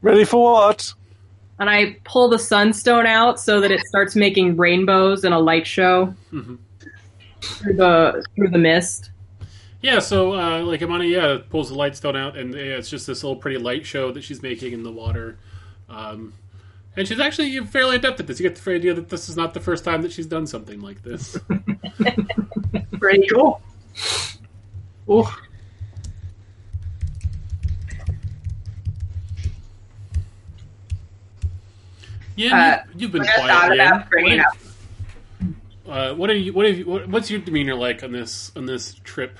Ready 0.00 0.24
for 0.24 0.52
what? 0.52 0.94
And 1.58 1.68
I 1.70 1.96
pull 2.04 2.28
the 2.28 2.38
sunstone 2.38 3.06
out 3.06 3.40
so 3.40 3.60
that 3.60 3.70
it 3.70 3.80
starts 3.80 4.14
making 4.16 4.56
rainbows 4.56 5.24
and 5.24 5.34
a 5.34 5.38
light 5.38 5.66
show 5.66 6.14
Mhm. 6.32 6.58
through 7.40 7.74
the 7.74 8.24
through 8.36 8.48
the 8.48 8.58
mist. 8.58 9.10
Yeah, 9.80 10.00
so 10.00 10.34
uh, 10.34 10.62
like 10.62 10.82
Amani, 10.82 11.08
yeah, 11.08 11.38
pulls 11.50 11.68
the 11.68 11.76
light 11.76 11.96
stone 11.96 12.16
out, 12.16 12.36
and 12.36 12.52
yeah, 12.52 12.60
it's 12.60 12.90
just 12.90 13.06
this 13.06 13.22
little 13.22 13.36
pretty 13.36 13.58
light 13.58 13.86
show 13.86 14.10
that 14.12 14.24
she's 14.24 14.42
making 14.42 14.72
in 14.72 14.82
the 14.82 14.90
water. 14.90 15.38
Um, 15.88 16.32
and 16.96 17.06
she's 17.06 17.20
actually 17.20 17.56
fairly 17.66 17.94
adept 17.96 18.18
at 18.18 18.26
this. 18.26 18.40
You 18.40 18.48
get 18.48 18.56
the 18.56 18.70
idea 18.72 18.92
that 18.94 19.08
this 19.08 19.28
is 19.28 19.36
not 19.36 19.54
the 19.54 19.60
first 19.60 19.84
time 19.84 20.02
that 20.02 20.10
she's 20.10 20.26
done 20.26 20.48
something 20.48 20.80
like 20.80 21.02
this. 21.04 21.38
Pretty 22.98 23.26
cool. 23.28 23.62
oh. 25.08 25.38
Yeah, 32.38 32.54
Uh, 32.84 32.86
you, 32.94 33.00
you've 33.00 33.12
been 33.12 33.22
I 33.22 33.24
just 33.24 33.36
quiet. 33.36 33.50
thought 33.52 33.74
about 33.74 34.10
bringing 34.10 34.38
What 34.38 34.46
up. 34.46 34.56
Uh, 35.88 36.14
what 36.14 36.30
are 36.30 36.36
you? 36.36 36.52
What 36.52 36.66
have 36.66 36.78
you? 36.78 36.84
What, 36.84 37.08
what's 37.08 37.30
your 37.30 37.40
demeanor 37.40 37.74
like 37.74 38.02
on 38.04 38.12
this 38.12 38.52
on 38.54 38.66
this 38.66 38.94
trip? 39.02 39.36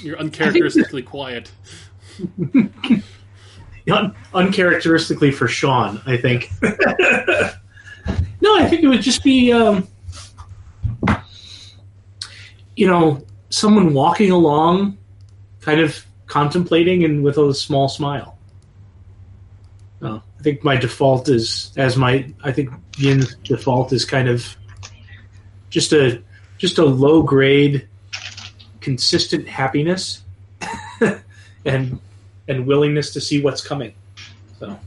You're 0.00 0.18
uncharacteristically 0.18 1.02
quiet. 1.14 1.50
Un- 3.90 4.14
uncharacteristically 4.32 5.32
for 5.32 5.46
Sean, 5.48 6.00
I 6.06 6.16
think. 6.16 6.48
no, 6.62 8.56
I 8.56 8.66
think 8.68 8.82
it 8.82 8.88
would 8.88 9.02
just 9.02 9.22
be, 9.22 9.52
um, 9.52 9.86
you 12.76 12.86
know, 12.86 13.22
someone 13.50 13.92
walking 13.92 14.30
along, 14.30 14.96
kind 15.60 15.80
of 15.80 16.02
contemplating 16.26 17.04
and 17.04 17.22
with 17.22 17.36
a 17.36 17.52
small 17.52 17.88
smile. 17.88 18.33
I 20.44 20.52
think 20.52 20.62
my 20.62 20.76
default 20.76 21.30
is, 21.30 21.72
as 21.78 21.96
my, 21.96 22.30
I 22.42 22.52
think 22.52 22.68
Yin's 22.98 23.34
default 23.36 23.94
is 23.94 24.04
kind 24.04 24.28
of 24.28 24.54
just 25.70 25.94
a, 25.94 26.22
just 26.58 26.76
a 26.76 26.84
low 26.84 27.22
grade, 27.22 27.88
consistent 28.82 29.48
happiness, 29.48 30.22
and 31.64 31.98
and 32.46 32.66
willingness 32.66 33.14
to 33.14 33.22
see 33.22 33.40
what's 33.40 33.66
coming. 33.66 33.94
So, 34.58 34.78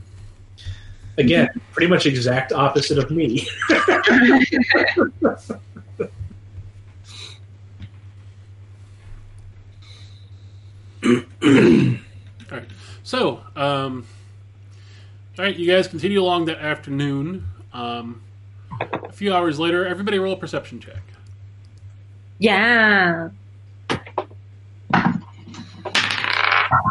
again, 1.16 1.48
pretty 1.72 1.88
much 1.88 2.06
exact 2.06 2.52
opposite 2.52 2.98
of 2.98 3.10
me. 3.10 3.48
All 11.04 12.58
right. 12.58 12.68
So, 13.02 13.40
um, 13.56 14.06
all 15.38 15.44
right, 15.44 15.56
you 15.56 15.70
guys 15.70 15.86
continue 15.86 16.20
along 16.20 16.46
that 16.46 16.58
afternoon. 16.58 17.46
Um, 17.72 18.22
a 18.80 19.12
few 19.12 19.32
hours 19.32 19.58
later, 19.58 19.86
everybody 19.86 20.18
roll 20.18 20.34
a 20.34 20.36
perception 20.36 20.80
check. 20.80 21.02
Yeah. 22.38 23.30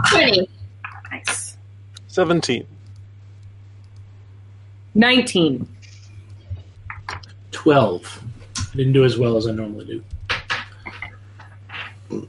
Twenty. 0.09 0.49
Nice. 1.11 1.57
17. 2.07 2.65
19. 4.95 5.67
12. 7.51 8.23
I 8.57 8.75
Didn't 8.75 8.93
do 8.93 9.05
as 9.05 9.17
well 9.17 9.37
as 9.37 9.47
I 9.47 9.51
normally 9.51 9.85
do. 9.85 10.03
All 12.11 12.23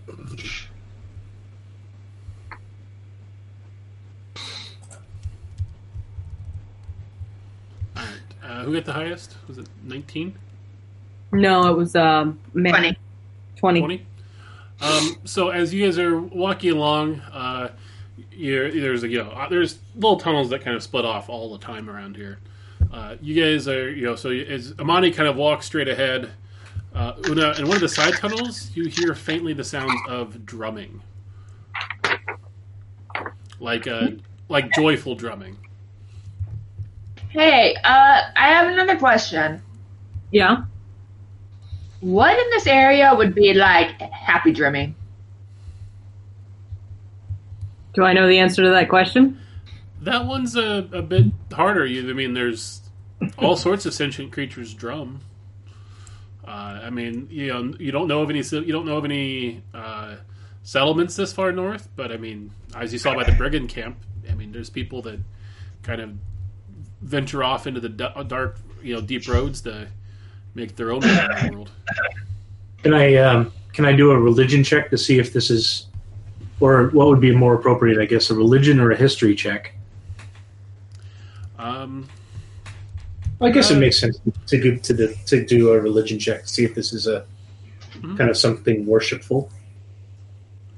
right. 8.05 8.21
Uh, 8.43 8.49
who 8.69 8.75
got 8.75 8.85
the 8.85 8.93
highest? 8.93 9.37
Was 9.47 9.59
it 9.59 9.67
19? 9.85 10.35
No, 11.33 11.71
it 11.71 11.77
was 11.77 11.97
um 11.97 12.39
man, 12.55 12.73
20. 12.73 12.99
20. 13.57 13.81
20? 13.81 14.07
Um, 14.81 15.17
so 15.25 15.49
as 15.49 15.75
you 15.75 15.85
guys 15.85 15.99
are 15.99 16.21
walking 16.21 16.71
along, 16.71 17.21
uh, 17.33 17.71
you're, 18.31 18.71
there's 18.71 19.03
a, 19.03 19.09
you 19.09 19.23
know 19.23 19.31
uh, 19.31 19.49
there's 19.49 19.79
little 19.97 20.19
tunnels 20.19 20.51
that 20.51 20.63
kind 20.63 20.77
of 20.77 20.83
split 20.83 21.05
off 21.05 21.29
all 21.29 21.53
the 21.53 21.59
time 21.59 21.91
around 21.91 22.17
here. 22.17 22.39
Uh, 22.93 23.17
you 23.21 23.41
guys 23.43 23.67
are 23.67 23.91
you 23.91 24.05
know 24.05 24.15
so 24.15 24.31
as 24.31 24.75
Amani 24.79 25.11
kind 25.11 25.29
of 25.29 25.37
walks 25.37 25.67
straight 25.67 25.89
ahead, 25.89 26.31
uh, 26.95 27.15
Una 27.27 27.53
in 27.59 27.67
one 27.67 27.77
of 27.77 27.81
the 27.81 27.89
side 27.89 28.15
tunnels 28.15 28.71
you 28.75 28.87
hear 28.87 29.15
faintly 29.15 29.53
the 29.53 29.65
sounds 29.65 30.01
of 30.09 30.47
drumming, 30.47 31.03
like 33.59 33.89
uh, 33.89 34.11
like 34.49 34.71
joyful 34.73 35.17
drumming. 35.17 35.57
Hey, 37.31 37.77
uh, 37.85 38.21
I 38.37 38.49
have 38.49 38.69
another 38.69 38.97
question. 38.97 39.63
Yeah. 40.31 40.65
What 42.01 42.39
in 42.39 42.51
this 42.51 42.67
area 42.67 43.13
would 43.15 43.35
be 43.35 43.55
like 43.55 44.01
happy 44.01 44.53
drumming? 44.53 44.95
Do 47.95 48.05
I 48.05 48.13
know 48.13 48.29
the 48.29 48.39
answer 48.39 48.63
to 48.63 48.71
that 48.71 48.89
question? 48.89 49.41
That 50.03 50.27
one's 50.27 50.57
a, 50.57 50.89
a 50.93 51.03
bit 51.03 51.27
harder. 51.53 51.85
You, 51.85 52.09
I 52.09 52.13
mean, 52.13 52.33
there's 52.33 52.81
all 53.37 53.57
sorts 53.69 53.85
of 53.85 53.93
sentient 53.93 54.33
creatures 54.33 54.73
drum. 54.73 55.21
Uh, 56.47 56.81
I 56.85 56.91
mean, 56.91 57.29
you 57.31 57.49
know, 57.49 57.75
you 57.79 57.93
don't 57.93 58.09
know 58.09 58.23
of 58.23 58.31
any 58.31 58.41
you 58.41 58.73
don't 58.73 58.87
know 58.87 58.97
of 58.97 59.05
any 59.05 59.63
uh, 59.75 60.17
settlements 60.63 61.17
this 61.17 61.33
far 61.33 61.53
north, 61.53 61.89
but 61.95 62.11
I 62.11 62.17
mean, 62.17 62.53
as 62.75 62.93
you 62.93 62.99
saw 62.99 63.15
by 63.15 63.25
the 63.25 63.33
brigand 63.33 63.69
camp, 63.69 63.99
I 64.31 64.35
mean, 64.35 64.53
there's 64.53 64.71
people 64.71 65.03
that 65.03 65.19
kind 65.83 66.01
of 66.01 66.13
venture 67.03 67.45
off 67.45 67.67
into 67.67 67.81
the 67.81 67.89
dark, 67.89 68.59
you 68.83 68.95
know, 68.95 69.01
deep 69.01 69.29
roads 69.29 69.61
to 69.63 69.89
make 70.55 70.77
their 70.77 70.91
own 70.93 71.01
way 71.01 71.27
in 71.41 71.47
the 71.47 71.53
world. 71.55 71.71
Can 72.83 72.95
I 72.95 73.15
um, 73.17 73.53
can 73.73 73.85
I 73.85 73.93
do 73.93 74.11
a 74.11 74.19
religion 74.19 74.65
check 74.65 74.91
to 74.91 74.99
see 74.99 75.19
if 75.19 75.33
this 75.33 75.51
is, 75.51 75.87
or 76.61 76.89
what 76.89 77.09
would 77.09 77.21
be 77.21 77.35
more 77.35 77.55
appropriate? 77.55 78.01
I 78.01 78.07
guess 78.07 78.31
a 78.31 78.35
religion 78.35 78.81
or 78.81 78.91
a 78.91 78.97
history 78.97 79.35
check. 79.35 79.75
Um, 81.59 82.09
I 83.41 83.51
guess 83.51 83.71
Uh, 83.71 83.75
it 83.75 83.79
makes 83.79 83.99
sense 83.99 84.21
to 84.47 84.61
do 84.61 84.77
to 84.79 84.93
the, 84.93 85.15
to 85.27 85.45
do 85.45 85.73
a 85.73 85.81
religion 85.81 86.19
check 86.19 86.43
to 86.43 86.49
see 86.49 86.65
if 86.65 86.75
this 86.75 86.93
is 86.93 87.07
a 87.07 87.25
Mhm. 88.01 88.17
kind 88.17 88.31
of 88.31 88.37
something 88.37 88.87
worshipful. 88.87 89.51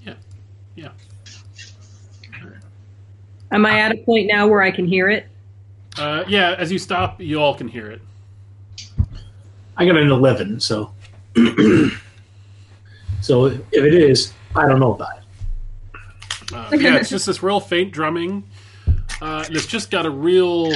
Yeah, 0.04 0.14
yeah. 0.74 0.90
Am 3.52 3.66
I 3.66 3.80
at 3.80 3.92
a 3.92 3.96
point 3.98 4.28
now 4.28 4.46
where 4.46 4.62
I 4.62 4.70
can 4.70 4.86
hear 4.86 5.08
it? 5.08 5.26
Uh, 5.98 6.24
yeah, 6.28 6.54
as 6.56 6.70
you 6.70 6.78
stop, 6.78 7.20
you 7.20 7.40
all 7.40 7.54
can 7.54 7.68
hear 7.68 7.90
it. 7.90 8.00
I 9.76 9.86
got 9.86 9.96
an 9.96 10.10
eleven, 10.10 10.60
so 10.60 10.92
so 13.20 13.46
if 13.46 13.62
it 13.72 13.94
is, 13.94 14.32
I 14.54 14.68
don't 14.68 14.80
know 14.80 14.94
about 14.94 15.18
it. 15.18 15.24
Uh, 16.52 16.68
yeah, 16.76 16.96
it's 16.96 17.10
just 17.10 17.26
this 17.26 17.42
real 17.42 17.60
faint 17.60 17.92
drumming. 17.92 18.44
Uh, 19.22 19.44
and 19.46 19.56
it's 19.56 19.66
just 19.66 19.90
got 19.90 20.06
a 20.06 20.10
real, 20.10 20.72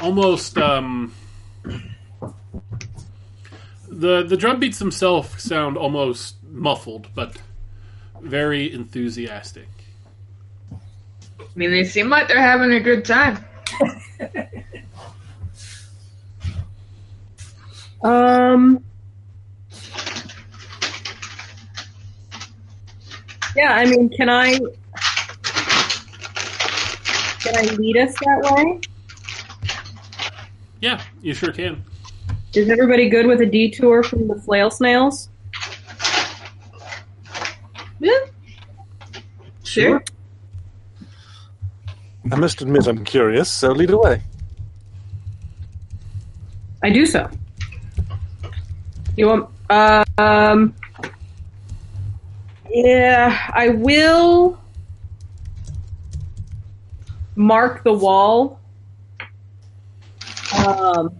almost 0.00 0.56
um, 0.56 1.12
the 3.88 4.22
the 4.22 4.36
drum 4.36 4.60
beats 4.60 4.78
themselves 4.78 5.42
sound 5.42 5.76
almost 5.76 6.36
muffled, 6.44 7.08
but 7.14 7.36
very 8.20 8.72
enthusiastic. 8.72 9.68
I 11.54 11.58
mean, 11.58 11.70
they 11.70 11.84
seem 11.84 12.08
like 12.08 12.28
they're 12.28 12.40
having 12.40 12.72
a 12.72 12.80
good 12.80 13.04
time. 13.04 13.44
Um. 18.02 18.84
Yeah, 23.56 23.72
I 23.72 23.86
mean, 23.86 24.08
can 24.08 24.28
I 24.28 24.56
can 27.40 27.56
I 27.56 27.62
lead 27.74 27.96
us 27.96 28.14
that 28.20 28.52
way? 28.54 28.80
Yeah, 30.80 31.02
you 31.22 31.34
sure 31.34 31.52
can. 31.52 31.84
Is 32.54 32.70
everybody 32.70 33.08
good 33.08 33.26
with 33.26 33.40
a 33.40 33.46
detour 33.46 34.04
from 34.04 34.28
the 34.28 34.36
flail 34.36 34.70
snails? 34.70 35.28
Yeah. 37.98 38.12
Sure. 39.64 40.02
I 42.30 42.36
must 42.36 42.60
admit 42.60 42.86
I'm 42.86 43.04
curious, 43.04 43.50
so 43.50 43.72
lead 43.72 43.90
away. 43.90 44.22
I 46.82 46.90
do 46.90 47.06
so. 47.06 47.28
You 49.16 49.26
want? 49.26 49.48
Uh, 49.70 50.04
um. 50.18 50.74
Yeah, 52.70 53.50
I 53.54 53.70
will 53.70 54.58
mark 57.34 57.82
the 57.84 57.92
wall. 57.92 58.60
Um, 60.66 61.14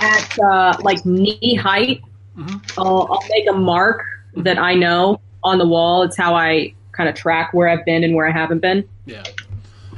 at 0.00 0.38
uh, 0.38 0.76
like 0.80 1.04
knee 1.06 1.54
height. 1.54 2.02
Mhm. 2.36 2.74
I'll, 2.78 3.08
I'll 3.10 3.28
make 3.30 3.48
a 3.48 3.52
mark 3.52 4.04
that 4.36 4.58
I 4.58 4.74
know 4.74 5.20
on 5.42 5.58
the 5.58 5.66
wall. 5.66 6.02
It's 6.02 6.16
how 6.16 6.34
I 6.34 6.74
kind 6.92 7.08
of 7.08 7.14
track 7.14 7.54
where 7.54 7.68
I've 7.68 7.84
been 7.84 8.04
and 8.04 8.14
where 8.14 8.26
I 8.28 8.32
haven't 8.32 8.60
been. 8.60 8.88
Yeah, 9.06 9.24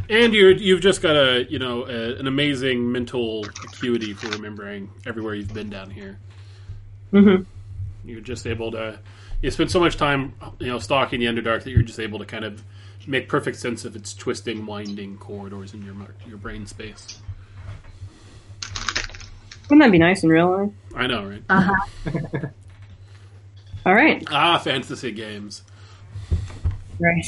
and 0.09 0.35
you 0.35 0.49
you've 0.49 0.81
just 0.81 1.03
got 1.03 1.17
a 1.17 1.47
you 1.49 1.59
know 1.59 1.87
a, 1.87 2.17
an 2.17 2.27
amazing 2.27 2.91
mental 2.91 3.45
acuity 3.65 4.13
for 4.13 4.29
remembering 4.29 4.91
everywhere 5.07 5.35
you've 5.35 5.55
been 5.55 5.71
down 5.71 5.91
here. 5.91 6.19
Mm-hmm. 7.13 7.43
You're 8.09 8.21
just 8.21 8.47
able 8.47 8.73
to. 8.73 8.99
You 9.43 9.51
spend 9.51 9.71
so 9.71 9.81
much 9.81 9.97
time, 9.97 10.35
you 10.59 10.69
know, 10.69 10.79
stalking 10.79 11.21
the 11.21 11.27
Underdark 11.27 11.63
that 11.65 11.71
you're 11.71 11.83
just 11.83 12.01
able 12.01 12.19
to 12.19 12.25
kind 12.25 12.45
of 12.45 12.65
make 13.07 13.29
perfect 13.29 13.59
sense 13.59 13.85
of 13.85 13.95
its 13.95 14.15
twisting, 14.15 14.65
winding 14.67 15.19
corridors 15.19 15.75
in 15.75 15.83
your 15.83 15.95
your 16.27 16.39
brain 16.39 16.67
space. 16.67 17.21
Wouldn't 19.69 19.83
that 19.83 19.91
be 19.91 19.99
nice 19.99 20.23
in 20.23 20.31
real 20.31 20.51
life? 20.51 20.71
I 20.95 21.07
know, 21.07 21.27
right? 21.27 21.43
Uh-huh. 21.49 22.47
All 23.87 23.95
right. 23.95 24.23
Ah, 24.31 24.59
fantasy 24.59 25.13
games. 25.13 25.63
Right. 26.99 27.25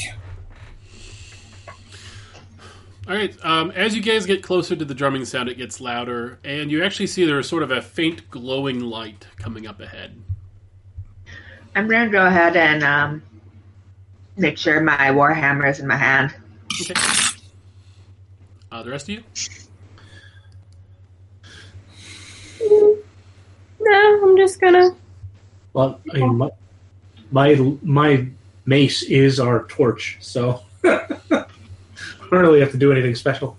All 3.09 3.15
right. 3.15 3.35
Um, 3.43 3.71
as 3.71 3.95
you 3.95 4.03
guys 4.03 4.27
get 4.27 4.43
closer 4.43 4.75
to 4.75 4.85
the 4.85 4.93
drumming 4.93 5.25
sound, 5.25 5.49
it 5.49 5.57
gets 5.57 5.81
louder, 5.81 6.37
and 6.43 6.69
you 6.69 6.83
actually 6.83 7.07
see 7.07 7.25
there's 7.25 7.49
sort 7.49 7.63
of 7.63 7.71
a 7.71 7.81
faint 7.81 8.29
glowing 8.29 8.81
light 8.81 9.25
coming 9.37 9.65
up 9.65 9.79
ahead. 9.79 10.15
I'm 11.75 11.87
gonna 11.87 12.11
go 12.11 12.27
ahead 12.27 12.55
and 12.55 12.83
um, 12.83 13.23
make 14.37 14.59
sure 14.59 14.79
my 14.79 14.95
warhammer 14.95 15.67
is 15.67 15.79
in 15.79 15.87
my 15.87 15.95
hand. 15.95 16.35
Okay. 16.81 16.93
Uh, 18.71 18.83
the 18.83 18.91
rest 18.91 19.09
of 19.09 19.15
you? 19.15 19.23
No, 23.79 24.21
I'm 24.23 24.37
just 24.37 24.61
gonna. 24.61 24.91
Well, 25.73 25.99
I 26.13 26.17
mean, 26.19 26.37
my, 26.37 26.51
my 27.31 27.75
my 27.81 28.27
mace 28.67 29.01
is 29.01 29.39
our 29.39 29.65
torch, 29.65 30.17
so 30.19 30.61
Don't 32.29 32.41
really 32.41 32.59
have 32.59 32.71
to 32.71 32.77
do 32.77 32.91
anything 32.91 33.15
special. 33.15 33.57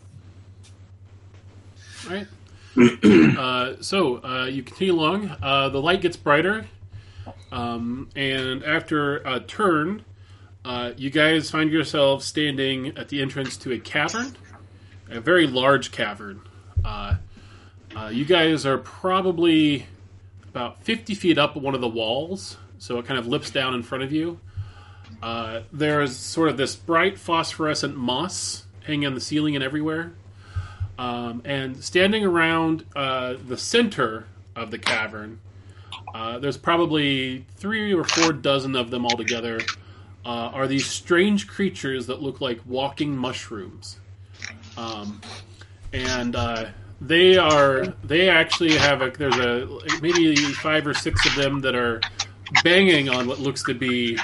All 2.08 2.16
right. 2.16 2.26
uh, 3.38 3.74
so 3.80 4.22
uh, 4.24 4.46
you 4.46 4.62
continue 4.62 4.94
along. 4.94 5.36
Uh, 5.42 5.68
the 5.70 5.80
light 5.80 6.00
gets 6.00 6.16
brighter, 6.16 6.66
um, 7.50 8.08
and 8.14 8.62
after 8.62 9.16
a 9.18 9.40
turn, 9.40 10.04
uh, 10.64 10.92
you 10.96 11.10
guys 11.10 11.50
find 11.50 11.70
yourselves 11.72 12.24
standing 12.24 12.96
at 12.96 13.08
the 13.08 13.20
entrance 13.20 13.56
to 13.56 13.72
a 13.72 13.78
cavern, 13.78 14.36
a 15.08 15.20
very 15.20 15.46
large 15.46 15.90
cavern. 15.90 16.40
Uh, 16.84 17.16
uh, 17.96 18.06
you 18.06 18.24
guys 18.24 18.64
are 18.64 18.78
probably 18.78 19.86
about 20.48 20.82
50 20.84 21.14
feet 21.14 21.38
up 21.38 21.56
one 21.56 21.74
of 21.74 21.80
the 21.80 21.88
walls, 21.88 22.56
so 22.78 22.98
it 22.98 23.06
kind 23.06 23.18
of 23.18 23.26
lips 23.26 23.50
down 23.50 23.74
in 23.74 23.82
front 23.82 24.04
of 24.04 24.12
you. 24.12 24.38
Uh, 25.22 25.62
there's 25.72 26.16
sort 26.16 26.48
of 26.48 26.56
this 26.56 26.76
bright 26.76 27.18
phosphorescent 27.18 27.96
moss 27.96 28.64
hanging 28.84 29.06
on 29.06 29.14
the 29.14 29.20
ceiling 29.20 29.54
and 29.54 29.64
everywhere. 29.64 30.12
Um, 30.98 31.42
and 31.44 31.82
standing 31.82 32.24
around 32.24 32.84
uh, 32.94 33.34
the 33.46 33.56
center 33.56 34.26
of 34.54 34.70
the 34.70 34.78
cavern, 34.78 35.40
uh, 36.14 36.38
there's 36.38 36.56
probably 36.56 37.46
three 37.56 37.94
or 37.94 38.04
four 38.04 38.32
dozen 38.32 38.76
of 38.76 38.90
them 38.90 39.06
altogether. 39.06 39.60
Uh, 40.24 40.50
are 40.52 40.66
these 40.66 40.86
strange 40.86 41.46
creatures 41.46 42.06
that 42.06 42.20
look 42.20 42.40
like 42.40 42.60
walking 42.66 43.16
mushrooms? 43.16 43.98
Um, 44.76 45.20
and 45.92 46.36
uh, 46.36 46.66
they 47.00 47.36
are 47.36 47.86
they 48.04 48.28
actually 48.28 48.76
have 48.76 49.00
a 49.02 49.10
there's 49.10 49.36
a 49.36 49.68
maybe 50.02 50.36
five 50.36 50.86
or 50.86 50.94
six 50.94 51.26
of 51.26 51.34
them 51.34 51.60
that 51.62 51.74
are 51.74 52.00
banging 52.62 53.08
on 53.08 53.26
what 53.26 53.38
looks 53.38 53.62
to 53.64 53.74
be 53.74 54.18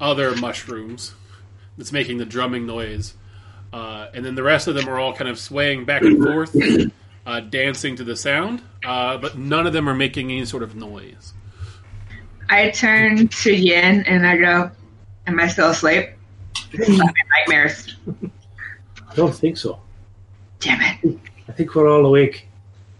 other 0.00 0.34
mushrooms 0.36 1.14
that's 1.76 1.92
making 1.92 2.18
the 2.18 2.24
drumming 2.24 2.66
noise. 2.66 3.14
Uh, 3.72 4.08
and 4.14 4.24
then 4.24 4.34
the 4.34 4.42
rest 4.42 4.68
of 4.68 4.74
them 4.74 4.88
are 4.88 4.98
all 4.98 5.12
kind 5.12 5.28
of 5.28 5.38
swaying 5.38 5.84
back 5.84 6.02
and 6.02 6.22
forth, 6.22 6.56
uh, 7.26 7.40
dancing 7.40 7.96
to 7.96 8.04
the 8.04 8.14
sound, 8.14 8.62
uh, 8.84 9.16
but 9.18 9.36
none 9.36 9.66
of 9.66 9.72
them 9.72 9.88
are 9.88 9.94
making 9.94 10.30
any 10.30 10.44
sort 10.44 10.62
of 10.62 10.76
noise. 10.76 11.34
I 12.50 12.70
turn 12.70 13.26
to 13.26 13.52
Yin 13.52 14.04
and 14.06 14.26
I 14.26 14.36
go, 14.36 14.70
"Am 15.26 15.40
I 15.40 15.48
still 15.48 15.70
asleep?" 15.70 16.10
nightmares. 16.78 17.96
I 19.10 19.14
don't 19.14 19.34
think 19.34 19.56
so. 19.56 19.80
Damn 20.60 20.80
it! 20.80 21.18
I 21.48 21.52
think 21.52 21.74
we're 21.74 21.90
all 21.90 22.06
awake, 22.06 22.48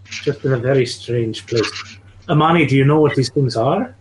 just 0.05 0.43
in 0.43 0.53
a 0.53 0.57
very 0.57 0.85
strange 0.85 1.45
place. 1.45 1.97
Amani, 2.27 2.65
do 2.65 2.75
you 2.75 2.85
know 2.85 2.99
what 2.99 3.15
these 3.15 3.29
things 3.29 3.55
are? 3.55 3.95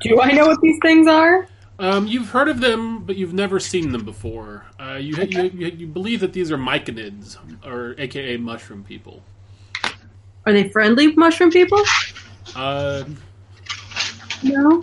Do 0.00 0.20
I 0.20 0.32
know 0.32 0.46
what 0.46 0.60
these 0.60 0.78
things 0.82 1.06
are? 1.06 1.46
Um, 1.80 2.06
you've 2.08 2.30
heard 2.30 2.48
of 2.48 2.60
them, 2.60 3.04
but 3.04 3.16
you've 3.16 3.34
never 3.34 3.60
seen 3.60 3.92
them 3.92 4.04
before. 4.04 4.66
Uh, 4.80 4.94
you, 4.94 5.14
you, 5.24 5.42
you 5.54 5.66
you 5.68 5.86
believe 5.86 6.18
that 6.20 6.32
these 6.32 6.50
are 6.50 6.58
myconids, 6.58 7.36
or 7.64 7.94
AKA 7.98 8.36
mushroom 8.38 8.82
people. 8.82 9.22
Are 10.44 10.52
they 10.52 10.68
friendly 10.70 11.14
mushroom 11.14 11.50
people? 11.52 11.82
Uh, 12.56 13.04
No. 14.42 14.80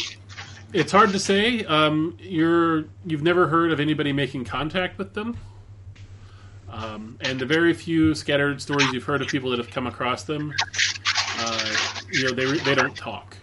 it's 0.74 0.92
hard 0.92 1.12
to 1.12 1.20
say. 1.20 1.66
Um, 1.66 2.16
you're 2.22 2.86
you've 3.06 3.24
never 3.24 3.48
heard 3.48 3.72
of 3.74 3.80
anybody 3.82 4.14
making 4.14 4.46
contact 4.46 4.98
with 4.98 5.14
them, 5.14 5.36
um, 6.70 7.18
and 7.22 7.38
the 7.40 7.46
very 7.46 7.74
few 7.74 8.16
scattered 8.16 8.62
stories 8.62 8.88
you've 8.94 9.04
heard 9.04 9.22
of 9.22 9.28
people 9.28 9.50
that 9.50 9.60
have 9.60 9.70
come 9.70 9.86
across 9.88 10.24
them, 10.24 10.54
uh, 11.40 11.76
you 12.12 12.24
know, 12.24 12.32
they 12.32 12.58
they 12.60 12.76
don't 12.76 12.96
talk. 12.96 13.35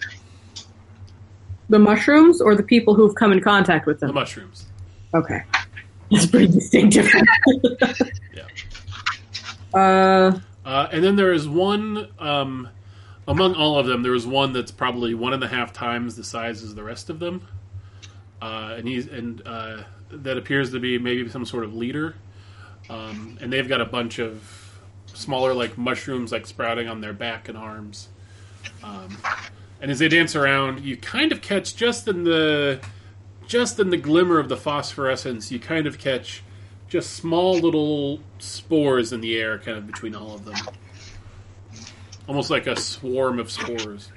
The 1.72 1.78
mushrooms 1.78 2.40
or 2.40 2.54
the 2.54 2.62
people 2.62 2.94
who've 2.94 3.14
come 3.14 3.32
in 3.32 3.40
contact 3.40 3.86
with 3.86 3.98
them? 4.00 4.08
The 4.08 4.12
mushrooms. 4.14 4.66
Okay. 5.14 5.42
That's 6.10 6.26
pretty 6.26 6.48
distinctive. 6.52 7.08
Yeah. 8.34 8.44
Uh, 9.74 10.38
Uh, 10.64 10.88
and 10.92 11.02
then 11.02 11.16
there 11.16 11.32
is 11.32 11.48
one 11.48 12.08
um, 12.18 12.68
among 13.26 13.54
all 13.54 13.78
of 13.78 13.86
them. 13.86 14.02
There 14.02 14.14
is 14.14 14.26
one 14.26 14.52
that's 14.52 14.70
probably 14.70 15.14
one 15.14 15.32
and 15.32 15.42
a 15.42 15.48
half 15.48 15.72
times 15.72 16.14
the 16.14 16.22
size 16.24 16.62
as 16.62 16.74
the 16.74 16.82
rest 16.84 17.10
of 17.10 17.18
them, 17.18 17.46
uh, 18.40 18.74
and 18.76 18.86
he's 18.86 19.06
and 19.08 19.42
uh, 19.46 19.82
that 20.10 20.36
appears 20.38 20.70
to 20.72 20.78
be 20.78 20.98
maybe 20.98 21.28
some 21.28 21.44
sort 21.44 21.64
of 21.64 21.74
leader. 21.74 22.14
um, 22.90 23.38
and 23.40 23.52
they've 23.52 23.68
got 23.68 23.80
a 23.80 23.84
bunch 23.86 24.18
of 24.18 24.42
smaller 25.06 25.52
like 25.54 25.76
mushrooms 25.78 26.30
like 26.32 26.46
sprouting 26.46 26.86
on 26.88 27.00
their 27.00 27.12
back 27.14 27.48
and 27.48 27.56
arms. 27.58 28.08
Um, 28.84 29.16
and 29.82 29.90
as 29.90 29.98
they 29.98 30.08
dance 30.08 30.36
around, 30.36 30.80
you 30.84 30.96
kind 30.96 31.32
of 31.32 31.42
catch 31.42 31.74
just 31.74 32.06
in 32.06 32.22
the 32.22 32.80
just 33.48 33.80
in 33.80 33.90
the 33.90 33.96
glimmer 33.96 34.38
of 34.38 34.48
the 34.48 34.56
phosphorescence, 34.56 35.50
you 35.50 35.58
kind 35.58 35.88
of 35.88 35.98
catch 35.98 36.42
just 36.88 37.14
small 37.14 37.58
little 37.58 38.20
spores 38.38 39.12
in 39.12 39.20
the 39.20 39.36
air, 39.36 39.58
kind 39.58 39.76
of 39.76 39.86
between 39.86 40.14
all 40.14 40.34
of 40.34 40.44
them, 40.44 40.54
almost 42.28 42.48
like 42.48 42.68
a 42.68 42.76
swarm 42.78 43.40
of 43.40 43.50
spores. 43.50 44.08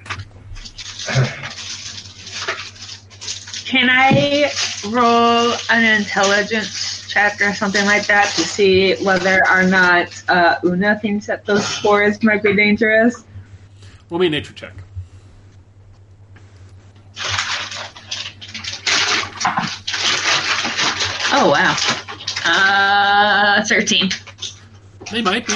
Can 3.66 3.88
I 3.90 4.52
roll 4.88 5.52
an 5.68 6.00
intelligence 6.00 7.08
check 7.08 7.40
or 7.40 7.52
something 7.52 7.84
like 7.84 8.06
that 8.06 8.26
to 8.36 8.42
see 8.42 8.94
whether 9.04 9.42
or 9.50 9.64
not 9.64 10.22
uh, 10.28 10.56
Una 10.64 10.96
thinks 11.00 11.26
that 11.26 11.44
those 11.44 11.66
spores 11.66 12.22
might 12.22 12.44
be 12.44 12.54
dangerous? 12.54 13.24
Roll 14.08 14.20
me 14.20 14.28
a 14.28 14.30
nature 14.30 14.52
check. 14.52 14.85
Oh 21.38 21.50
wow. 21.50 21.76
Uh, 22.46 23.62
thirteen. 23.66 24.08
They 25.12 25.20
might 25.20 25.46
be. 25.46 25.52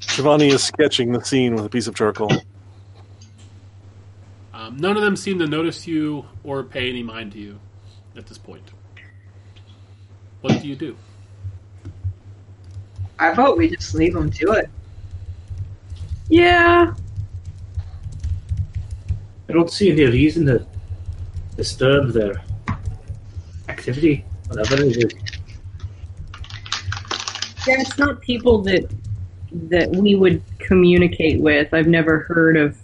Shivani 0.00 0.52
is 0.52 0.62
sketching 0.62 1.10
the 1.10 1.24
scene 1.24 1.56
with 1.56 1.64
a 1.64 1.68
piece 1.68 1.88
of 1.88 1.96
charcoal. 1.96 2.30
Um, 4.52 4.76
none 4.76 4.96
of 4.96 5.02
them 5.02 5.16
seem 5.16 5.40
to 5.40 5.48
notice 5.48 5.84
you 5.84 6.24
or 6.44 6.62
pay 6.62 6.88
any 6.88 7.02
mind 7.02 7.32
to 7.32 7.40
you 7.40 7.58
at 8.16 8.28
this 8.28 8.38
point. 8.38 8.62
What 10.42 10.62
do 10.62 10.68
you 10.68 10.76
do? 10.76 10.96
I 13.18 13.34
vote 13.34 13.58
we 13.58 13.68
just 13.70 13.94
leave 13.94 14.14
them 14.14 14.30
to 14.30 14.52
it. 14.52 14.70
Yeah. 16.28 16.94
I 19.48 19.52
don't 19.52 19.70
see 19.70 19.90
any 19.90 20.04
reason 20.04 20.46
to 20.46 20.64
disturb 21.56 22.12
their 22.12 22.42
activity, 23.68 24.24
whatever 24.48 24.82
it 24.82 24.96
is. 24.96 25.12
Yeah, 27.66 27.80
it's 27.80 27.98
not 27.98 28.20
people 28.20 28.62
that 28.62 28.90
that 29.68 29.90
we 29.90 30.14
would 30.14 30.42
communicate 30.58 31.40
with. 31.40 31.72
I've 31.72 31.86
never 31.86 32.20
heard 32.20 32.56
of 32.56 32.76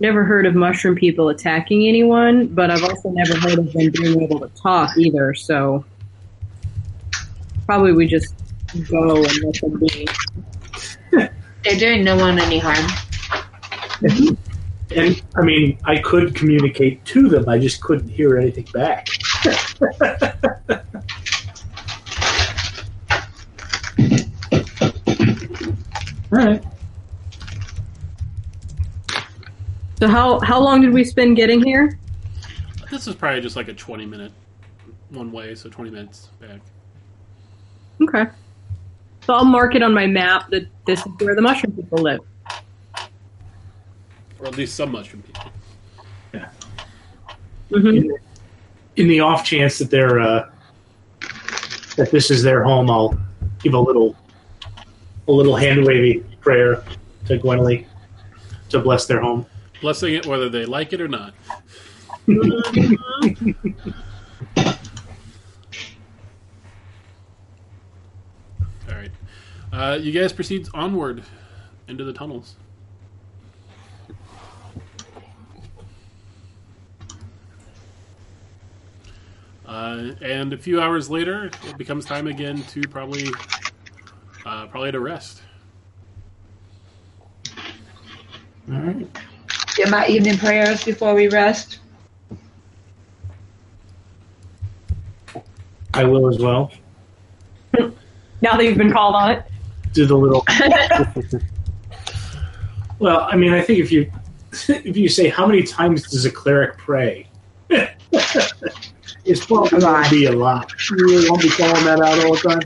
never 0.00 0.24
heard 0.24 0.46
of 0.46 0.54
mushroom 0.54 0.94
people 0.94 1.28
attacking 1.28 1.86
anyone, 1.88 2.46
but 2.46 2.70
I've 2.70 2.84
also 2.84 3.10
never 3.10 3.36
heard 3.38 3.58
of 3.58 3.72
them 3.72 3.90
being 3.90 4.22
able 4.22 4.40
to 4.40 4.48
talk 4.48 4.96
either, 4.96 5.34
so 5.34 5.84
probably 7.66 7.92
we 7.92 8.06
just 8.06 8.34
go 8.88 9.16
and 9.16 9.44
let 9.44 9.60
them 9.60 9.78
be. 9.80 10.08
They're 11.64 11.78
doing 11.78 12.04
no 12.04 12.16
one 12.16 12.38
any 12.38 12.58
harm. 12.58 12.86
Mm-hmm. 14.00 14.47
And 14.94 15.22
I 15.36 15.42
mean, 15.42 15.78
I 15.84 15.98
could 15.98 16.34
communicate 16.34 17.04
to 17.06 17.28
them. 17.28 17.48
I 17.48 17.58
just 17.58 17.80
couldn't 17.80 18.08
hear 18.08 18.38
anything 18.38 18.66
back. 18.72 19.08
All 26.30 26.38
right. 26.38 26.62
So 29.98 30.06
how 30.06 30.38
how 30.40 30.60
long 30.60 30.80
did 30.80 30.92
we 30.92 31.04
spend 31.04 31.36
getting 31.36 31.62
here? 31.62 31.98
This 32.90 33.06
is 33.06 33.14
probably 33.14 33.40
just 33.40 33.56
like 33.56 33.68
a 33.68 33.74
20 33.74 34.06
minute 34.06 34.32
one 35.10 35.32
way, 35.32 35.54
so 35.54 35.68
20 35.68 35.90
minutes 35.90 36.28
back. 36.40 36.60
Okay. 38.02 38.26
So 39.22 39.34
I'll 39.34 39.44
mark 39.44 39.74
it 39.74 39.82
on 39.82 39.92
my 39.92 40.06
map 40.06 40.50
that 40.50 40.66
this 40.86 41.00
is 41.00 41.12
where 41.18 41.34
the 41.34 41.42
mushroom 41.42 41.72
people 41.72 41.98
live. 41.98 42.20
Or 44.38 44.46
at 44.46 44.56
least 44.56 44.76
some 44.76 44.92
mushroom 44.92 45.22
people. 45.22 45.50
hmm 47.70 47.86
In, 47.88 48.18
in 48.96 49.08
the 49.08 49.20
off 49.20 49.44
chance 49.44 49.78
that 49.78 49.90
they're 49.90 50.20
uh, 50.20 50.48
that 51.96 52.10
this 52.10 52.30
is 52.30 52.42
their 52.42 52.62
home, 52.62 52.90
I'll 52.90 53.18
give 53.60 53.74
a 53.74 53.78
little 53.78 54.16
a 55.26 55.32
little 55.32 55.56
hand 55.56 55.84
wavy 55.84 56.24
prayer 56.40 56.82
to 57.26 57.38
Gwenly 57.38 57.86
to 58.70 58.78
bless 58.78 59.06
their 59.06 59.20
home. 59.20 59.46
Blessing 59.80 60.14
it 60.14 60.26
whether 60.26 60.48
they 60.48 60.64
like 60.64 60.92
it 60.92 61.00
or 61.00 61.08
not. 61.08 61.34
All 68.88 68.94
right. 68.94 69.10
Uh, 69.72 69.98
you 70.00 70.12
guys 70.12 70.32
proceed 70.32 70.68
onward 70.74 71.22
into 71.88 72.04
the 72.04 72.12
tunnels. 72.12 72.56
Uh, 79.68 80.12
and 80.22 80.54
a 80.54 80.58
few 80.58 80.80
hours 80.80 81.10
later, 81.10 81.50
it 81.66 81.76
becomes 81.76 82.06
time 82.06 82.26
again 82.26 82.62
to 82.62 82.80
probably 82.88 83.26
uh, 84.46 84.66
probably 84.68 84.90
to 84.90 84.98
rest. 84.98 85.42
All 88.72 88.80
right. 88.80 89.06
Do 89.76 89.86
my 89.90 90.06
evening 90.08 90.38
prayers 90.38 90.82
before 90.84 91.14
we 91.14 91.28
rest. 91.28 91.80
I 95.92 96.04
will 96.04 96.28
as 96.28 96.38
well. 96.38 96.72
Now 98.40 98.56
that 98.56 98.64
you've 98.64 98.78
been 98.78 98.92
called 98.92 99.16
on 99.16 99.32
it. 99.32 99.42
Do 99.92 100.06
the 100.06 100.16
little. 100.16 100.44
well, 103.00 103.22
I 103.22 103.34
mean, 103.34 103.52
I 103.52 103.60
think 103.60 103.80
if 103.80 103.90
you 103.90 104.08
if 104.68 104.96
you 104.96 105.08
say 105.08 105.28
how 105.28 105.44
many 105.44 105.64
times 105.64 106.08
does 106.08 106.24
a 106.24 106.30
cleric 106.30 106.78
pray, 106.78 107.28
it's 109.28 109.44
probably 109.44 109.78
going 109.80 110.04
to 110.04 110.10
be 110.10 110.24
a 110.26 110.32
lot. 110.32 110.72
You 110.90 110.96
really 110.96 111.28
won't 111.28 111.42
be 111.42 111.50
calling 111.50 111.84
that 111.84 112.00
out 112.00 112.24
all 112.24 112.34
the 112.34 112.40
time. 112.40 112.60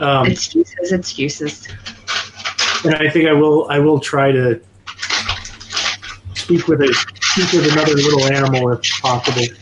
Um, 0.00 0.26
Excuses, 0.26 0.92
excuses. 0.92 1.68
and 2.84 2.94
I 2.96 3.08
think 3.08 3.28
I 3.28 3.32
will. 3.32 3.68
I 3.70 3.78
will 3.78 4.00
try 4.00 4.32
to 4.32 4.60
speak 6.34 6.66
with 6.66 6.80
a 6.82 6.92
speak 7.20 7.52
with 7.52 7.72
another 7.72 7.94
little 7.94 8.24
animal 8.24 8.72
if 8.72 8.82
possible, 9.00 9.54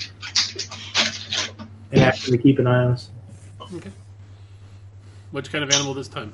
and 1.93 2.01
actually 2.01 2.39
keep 2.39 2.59
an 2.59 2.67
eye 2.67 2.85
on 2.85 2.93
us. 2.93 3.11
Okay. 3.75 3.91
Which 5.33 5.53
kind 5.53 5.63
of 5.63 5.71
animal 5.71 5.93
this 5.95 6.09
time? 6.09 6.33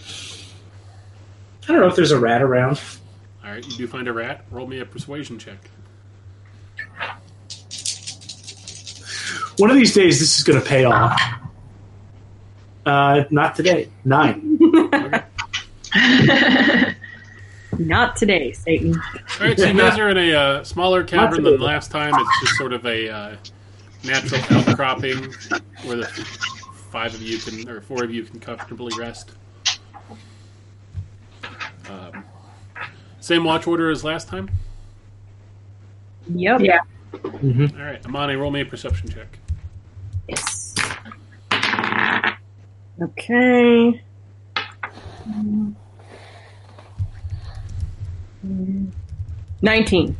I 0.00 1.72
don't 1.72 1.80
know 1.80 1.88
if 1.88 1.96
there's 1.96 2.10
a 2.12 2.18
rat 2.18 2.40
around. 2.42 2.80
All 3.44 3.50
right, 3.50 3.64
you 3.66 3.76
do 3.76 3.86
find 3.86 4.08
a 4.08 4.12
rat. 4.12 4.44
Roll 4.50 4.66
me 4.66 4.80
a 4.80 4.86
persuasion 4.86 5.38
check. 5.38 5.58
One 9.58 9.70
of 9.70 9.76
these 9.76 9.94
days, 9.94 10.20
this 10.20 10.38
is 10.38 10.44
going 10.44 10.60
to 10.60 10.64
pay 10.64 10.84
off. 10.84 11.20
Uh, 12.86 13.24
not 13.30 13.54
today. 13.54 13.88
Nine. 14.04 14.58
Not 17.78 18.16
today, 18.16 18.52
Satan. 18.52 18.94
All 19.40 19.46
right, 19.46 19.58
so 19.58 19.66
you 19.66 19.78
guys 19.78 19.98
are 19.98 20.08
in 20.08 20.18
a 20.18 20.34
uh, 20.34 20.64
smaller 20.64 21.04
cavern 21.04 21.44
Lots 21.44 21.56
than 21.58 21.60
last 21.60 21.90
time. 21.92 22.12
It's 22.16 22.40
just 22.40 22.56
sort 22.56 22.72
of 22.72 22.84
a 22.84 23.08
uh, 23.08 23.36
natural 24.04 24.40
outcropping 24.50 25.32
where 25.84 25.98
the 25.98 26.06
five 26.90 27.14
of 27.14 27.22
you 27.22 27.38
can, 27.38 27.68
or 27.68 27.80
four 27.80 28.02
of 28.02 28.12
you 28.12 28.24
can 28.24 28.40
comfortably 28.40 28.92
rest. 28.98 29.30
Um, 31.88 32.24
same 33.20 33.44
watch 33.44 33.66
order 33.68 33.90
as 33.90 34.02
last 34.02 34.26
time. 34.26 34.50
Yep. 36.34 36.60
Yeah. 36.60 36.80
Mm-hmm. 37.12 37.78
All 37.80 37.86
right, 37.86 38.04
Amani, 38.04 38.34
roll 38.34 38.50
me 38.50 38.62
a 38.62 38.66
perception 38.66 39.08
check. 39.08 39.38
Yes. 40.28 40.74
Okay. 43.00 44.02
Nineteen. 49.62 50.16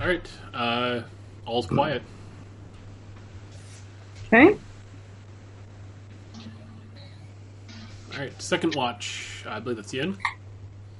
All 0.00 0.06
right, 0.06 0.30
uh, 0.54 1.00
all's 1.44 1.66
quiet. 1.66 2.02
Okay. 4.26 4.56
All 8.12 8.18
right, 8.18 8.42
second 8.42 8.76
watch. 8.76 9.44
I 9.48 9.58
believe 9.58 9.76
that's 9.76 9.92
Yin. 9.92 10.16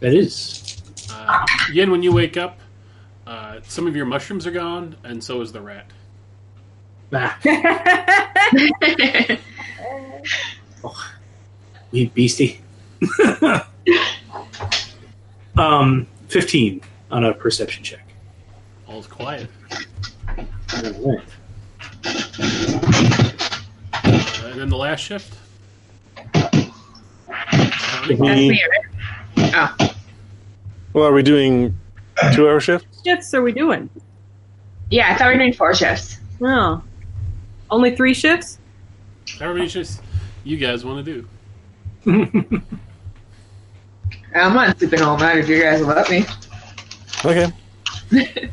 That 0.00 0.14
is. 0.14 0.82
Uh, 1.12 1.46
Yin, 1.72 1.90
when 1.90 2.02
you 2.02 2.12
wake 2.12 2.36
up, 2.36 2.58
uh, 3.28 3.60
some 3.62 3.86
of 3.86 3.94
your 3.94 4.06
mushrooms 4.06 4.46
are 4.46 4.50
gone, 4.50 4.96
and 5.04 5.22
so 5.22 5.42
is 5.42 5.52
the 5.52 5.60
rat. 5.60 5.86
Nah. 7.10 7.32
We 11.90 12.06
beastie. 12.06 12.60
Um, 15.56 16.06
15 16.28 16.80
on 17.10 17.24
a 17.24 17.32
perception 17.34 17.82
check. 17.82 18.06
All's 18.86 19.08
quiet. 19.08 19.48
All 20.28 20.36
right. 20.36 21.20
Uh, 22.04 22.12
and 24.44 24.60
then 24.60 24.68
the 24.68 24.76
last 24.76 25.00
shift. 25.00 25.34
Mm-hmm. 28.04 28.22
We. 28.22 28.62
Oh, 29.52 29.76
well, 30.92 31.06
are 31.06 31.12
we 31.12 31.24
doing 31.24 31.76
two 32.34 32.48
hour 32.48 32.60
shift? 32.60 32.86
Shifts 33.04 33.34
are 33.34 33.42
we 33.42 33.52
doing? 33.52 33.88
yeah. 34.90 35.12
I 35.12 35.16
thought 35.16 35.28
we 35.28 35.34
were 35.34 35.38
doing 35.38 35.52
four 35.52 35.74
shifts. 35.74 36.18
No. 36.40 36.82
Only 37.70 37.94
three 37.96 38.14
shifts? 38.14 38.58
However 39.38 39.54
many 39.54 39.68
shifts 39.68 40.00
you 40.44 40.56
guys 40.56 40.84
want 40.84 41.04
to 41.04 41.12
do. 41.12 41.28
I'm 44.34 44.54
not 44.54 44.78
sleeping 44.78 45.02
all 45.02 45.18
night 45.18 45.38
if 45.38 45.48
you 45.48 45.60
guys 45.62 45.80
will 45.80 45.88
let 45.88 46.08
me. 46.10 46.24
Okay. 47.24 47.52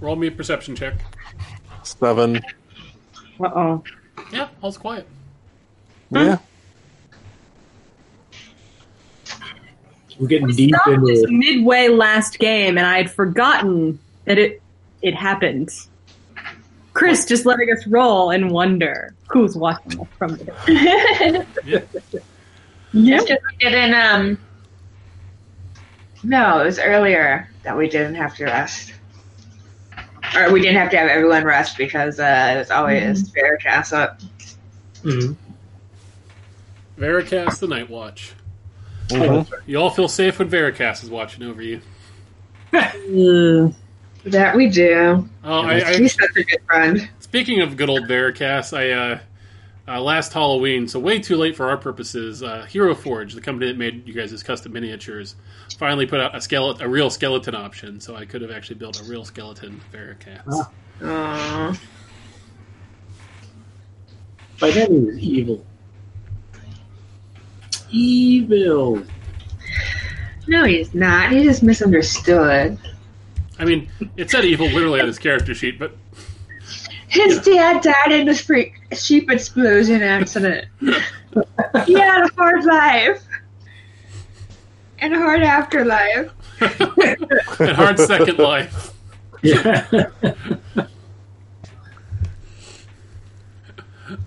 Roll 0.00 0.16
me 0.16 0.28
a 0.28 0.30
perception 0.30 0.74
check. 0.74 0.94
Seven. 1.82 2.36
Uh 3.40 3.50
oh. 3.54 3.84
Yeah, 4.32 4.48
all's 4.62 4.78
quiet. 4.78 5.06
Yeah. 6.10 6.38
We're 10.18 10.26
getting 10.28 10.48
deep 10.48 10.74
Stopped 10.74 11.06
this 11.06 11.20
into 11.22 11.32
midway 11.32 11.88
last 11.88 12.38
game, 12.38 12.78
and 12.78 12.86
I 12.86 12.96
had 12.98 13.10
forgotten 13.10 13.98
that 14.24 14.38
it 14.38 14.62
it 15.00 15.14
happened. 15.14 15.70
Chris 16.92 17.24
just 17.24 17.46
letting 17.46 17.70
us 17.72 17.86
roll 17.86 18.30
and 18.30 18.50
wonder 18.50 19.14
who's 19.28 19.56
watching 19.56 20.00
us 20.00 20.06
from 20.18 20.36
the 20.36 21.46
Just 22.94 23.26
'cause 23.28 23.38
we 23.50 23.56
didn't, 23.58 23.94
um. 23.94 24.38
No, 26.22 26.60
it 26.60 26.64
was 26.66 26.78
earlier 26.78 27.48
that 27.64 27.76
we 27.76 27.88
didn't 27.88 28.14
have 28.16 28.36
to 28.36 28.44
rest. 28.44 28.92
Or 30.36 30.52
we 30.52 30.60
didn't 30.60 30.76
have 30.76 30.90
to 30.90 30.98
have 30.98 31.08
everyone 31.08 31.44
rest 31.44 31.76
because 31.78 32.20
uh, 32.20 32.52
it 32.54 32.58
was 32.58 32.70
always 32.70 33.30
Veracast 33.32 33.92
up. 33.92 34.20
Mhm. 35.02 35.34
Veracast 36.98 37.58
the 37.58 37.66
Night 37.66 37.88
Watch. 37.90 38.34
Mhm. 39.12 39.46
You 39.66 39.78
all 39.78 39.90
feel 39.90 40.08
safe 40.08 40.38
when 40.38 40.48
Veracast 40.50 41.02
is 41.02 41.10
watching 41.10 41.44
over 41.44 41.62
you. 41.62 41.80
That 44.24 44.54
we 44.54 44.68
do. 44.68 45.28
Oh, 45.42 45.62
I, 45.62 45.84
I, 45.84 45.96
He's 45.98 46.14
such 46.14 46.30
a 46.36 46.44
good 46.44 46.60
friend. 46.66 47.10
Speaking 47.18 47.60
of 47.60 47.76
good 47.76 47.90
old 47.90 48.02
Veracast, 48.02 48.76
I 48.76 48.92
uh, 48.92 49.18
uh, 49.88 50.00
last 50.00 50.32
Halloween, 50.32 50.86
so 50.86 51.00
way 51.00 51.18
too 51.18 51.36
late 51.36 51.56
for 51.56 51.68
our 51.68 51.76
purposes. 51.76 52.42
Uh, 52.42 52.64
Hero 52.66 52.94
Forge, 52.94 53.34
the 53.34 53.40
company 53.40 53.66
that 53.66 53.76
made 53.76 54.06
you 54.06 54.14
guys' 54.14 54.40
custom 54.44 54.72
miniatures, 54.72 55.34
finally 55.76 56.06
put 56.06 56.20
out 56.20 56.36
a 56.36 56.40
skeleton, 56.40 56.86
a 56.86 56.88
real 56.88 57.10
skeleton 57.10 57.56
option. 57.56 58.00
So 58.00 58.14
I 58.14 58.24
could 58.24 58.42
have 58.42 58.52
actually 58.52 58.76
built 58.76 59.00
a 59.00 59.04
real 59.04 59.24
skeleton 59.24 59.80
Veracast. 59.92 60.68
Aww. 61.00 61.78
By 64.60 64.70
then 64.70 64.92
he 64.92 64.98
was 65.00 65.18
evil. 65.18 65.66
Evil. 67.92 69.02
No, 70.48 70.64
he's 70.64 70.92
not. 70.94 71.30
He 71.30 71.44
just 71.44 71.62
misunderstood. 71.62 72.78
I 73.58 73.64
mean, 73.64 73.88
it 74.16 74.30
said 74.30 74.44
evil 74.44 74.66
literally 74.66 75.00
on 75.00 75.06
his 75.06 75.18
character 75.18 75.54
sheet, 75.54 75.78
but 75.78 75.94
His 77.08 77.38
dad 77.40 77.82
died 77.82 78.12
in 78.12 78.28
a 78.28 78.34
freak 78.34 78.74
sheep 78.92 79.30
explosion 79.30 80.02
accident. 80.02 80.66
he 81.86 81.92
had 81.92 82.24
a 82.24 82.34
hard 82.34 82.64
life. 82.64 83.22
And 84.98 85.14
a 85.14 85.18
hard 85.18 85.42
afterlife. 85.42 86.30
and 87.60 87.76
hard 87.76 87.98
second 87.98 88.38
life. 88.38 88.92
Yeah. 89.42 89.86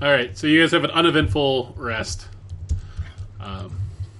All 0.01 0.11
right, 0.11 0.37
so 0.37 0.47
you 0.47 0.61
guys 0.61 0.71
have 0.71 0.83
an 0.83 0.91
uneventful 0.91 1.73
rest. 1.77 2.27
Um, 3.45 3.77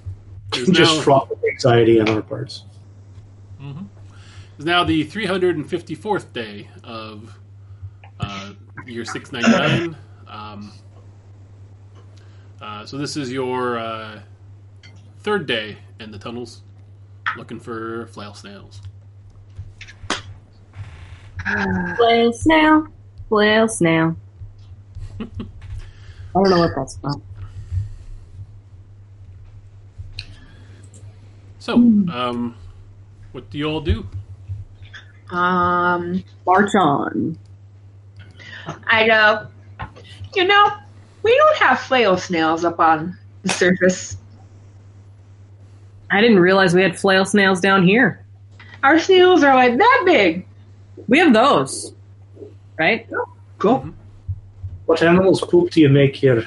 Just 0.53 0.71
now- 0.71 1.01
fraught 1.01 1.29
with 1.29 1.43
anxiety 1.43 1.99
on 1.99 2.07
our 2.07 2.21
parts. 2.21 2.63
It's 4.57 4.63
now 4.65 4.83
the 4.85 5.03
354th 5.05 6.31
day 6.31 6.69
of 6.83 7.37
uh, 8.21 8.51
year 8.85 9.03
699. 9.03 9.97
Um, 10.29 10.71
uh, 12.61 12.85
so 12.85 12.97
this 12.97 13.17
is 13.17 13.31
your 13.33 13.77
uh, 13.77 14.21
third 15.19 15.45
day 15.47 15.77
in 15.99 16.11
the 16.11 16.17
tunnels, 16.19 16.61
looking 17.35 17.59
for 17.59 18.07
flail 18.07 18.33
snails. 18.33 18.81
Flail 21.97 22.31
snail, 22.33 22.87
flail 23.29 23.67
snail. 23.67 24.15
I 25.19 25.25
don't 26.33 26.49
know 26.49 26.59
what 26.59 26.71
that's 26.75 26.95
about. 26.95 27.21
So, 31.65 31.73
um, 31.73 32.55
what 33.31 33.49
do 33.49 33.57
you 33.57 33.65
all 33.65 33.81
do? 33.81 34.05
Um, 35.31 36.23
March 36.45 36.69
on. 36.75 37.39
I 38.85 39.07
know. 39.07 39.47
You 40.35 40.43
know, 40.45 40.71
we 41.23 41.35
don't 41.35 41.57
have 41.57 41.79
flail 41.79 42.17
snails 42.17 42.63
up 42.65 42.79
on 42.79 43.17
the 43.41 43.49
surface. 43.49 44.17
I 46.11 46.21
didn't 46.21 46.37
realize 46.37 46.75
we 46.75 46.83
had 46.83 46.99
flail 46.99 47.25
snails 47.25 47.61
down 47.61 47.83
here. 47.83 48.23
Our 48.83 48.99
snails 48.99 49.41
are 49.41 49.55
like 49.55 49.75
that 49.75 50.03
big. 50.05 50.45
We 51.07 51.17
have 51.17 51.33
those, 51.33 51.95
right? 52.77 53.09
Cool. 53.57 53.89
What 54.85 55.01
animals' 55.01 55.41
poop 55.41 55.71
do 55.71 55.81
you 55.81 55.89
make 55.89 56.21
your 56.21 56.43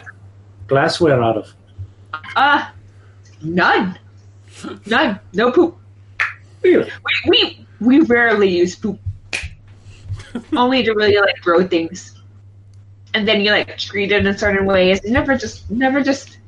glassware 0.68 1.20
out 1.20 1.38
of? 1.38 1.54
Uh, 2.36 2.68
none. 3.42 3.98
None. 4.86 5.20
No 5.32 5.52
poop. 5.52 5.78
We, 6.62 6.84
we, 7.26 7.66
we 7.80 8.00
rarely 8.00 8.48
use 8.48 8.74
poop. 8.76 8.98
Only 10.56 10.82
to 10.82 10.92
really 10.92 11.16
like 11.18 11.40
grow 11.40 11.66
things. 11.66 12.20
And 13.14 13.26
then 13.26 13.40
you 13.40 13.50
like 13.50 13.78
treat 13.78 14.12
it 14.12 14.26
in 14.26 14.38
certain 14.38 14.66
ways. 14.66 15.00
You 15.04 15.12
never 15.12 15.36
just, 15.36 15.70
never 15.70 16.02
just. 16.02 16.38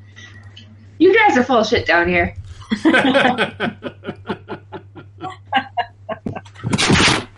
You 0.99 1.15
guys 1.15 1.37
are 1.37 1.43
full 1.43 1.57
of 1.57 1.67
shit 1.67 1.87
down 1.87 2.07
here. 2.07 2.35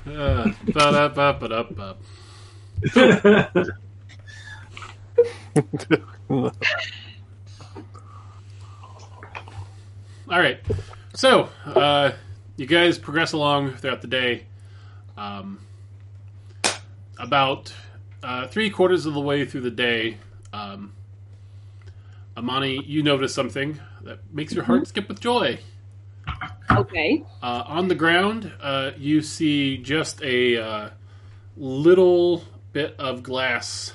Uh, 0.05 0.51
All 10.29 10.39
right. 10.39 10.59
So, 11.15 11.49
uh, 11.65 12.11
you 12.57 12.65
guys 12.65 12.97
progress 12.97 13.33
along 13.33 13.73
throughout 13.73 14.01
the 14.01 14.07
day. 14.07 14.45
Um, 15.17 15.59
about 17.19 17.73
uh, 18.23 18.47
three 18.47 18.69
quarters 18.69 19.05
of 19.05 19.13
the 19.13 19.19
way 19.21 19.45
through 19.45 19.61
the 19.61 19.71
day, 19.71 20.17
um, 20.51 20.93
Amani, 22.35 22.83
you 22.83 23.03
notice 23.03 23.33
something 23.33 23.79
that 24.03 24.19
makes 24.33 24.53
your 24.53 24.63
heart 24.63 24.87
skip 24.87 25.07
with 25.07 25.19
joy. 25.19 25.59
Okay. 26.71 27.23
Uh, 27.41 27.63
on 27.67 27.87
the 27.89 27.95
ground, 27.95 28.51
uh, 28.61 28.91
you 28.97 29.21
see 29.21 29.77
just 29.77 30.21
a 30.23 30.57
uh, 30.57 30.89
little 31.57 32.43
bit 32.71 32.95
of 32.97 33.21
glass 33.21 33.93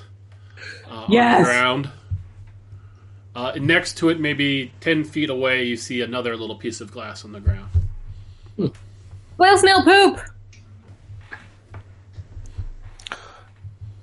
uh, 0.89 0.93
on 0.93 1.11
Yes. 1.11 1.39
the 1.39 1.51
ground. 1.51 1.89
Uh, 3.39 3.53
next 3.55 3.97
to 3.97 4.09
it, 4.09 4.19
maybe 4.19 4.69
10 4.81 5.05
feet 5.05 5.29
away, 5.29 5.63
you 5.63 5.77
see 5.77 6.01
another 6.01 6.35
little 6.35 6.57
piece 6.57 6.81
of 6.81 6.91
glass 6.91 7.23
on 7.23 7.31
the 7.31 7.39
ground. 7.39 7.69
Flail 9.37 9.57
snail 9.57 9.81
poop. 9.81 10.19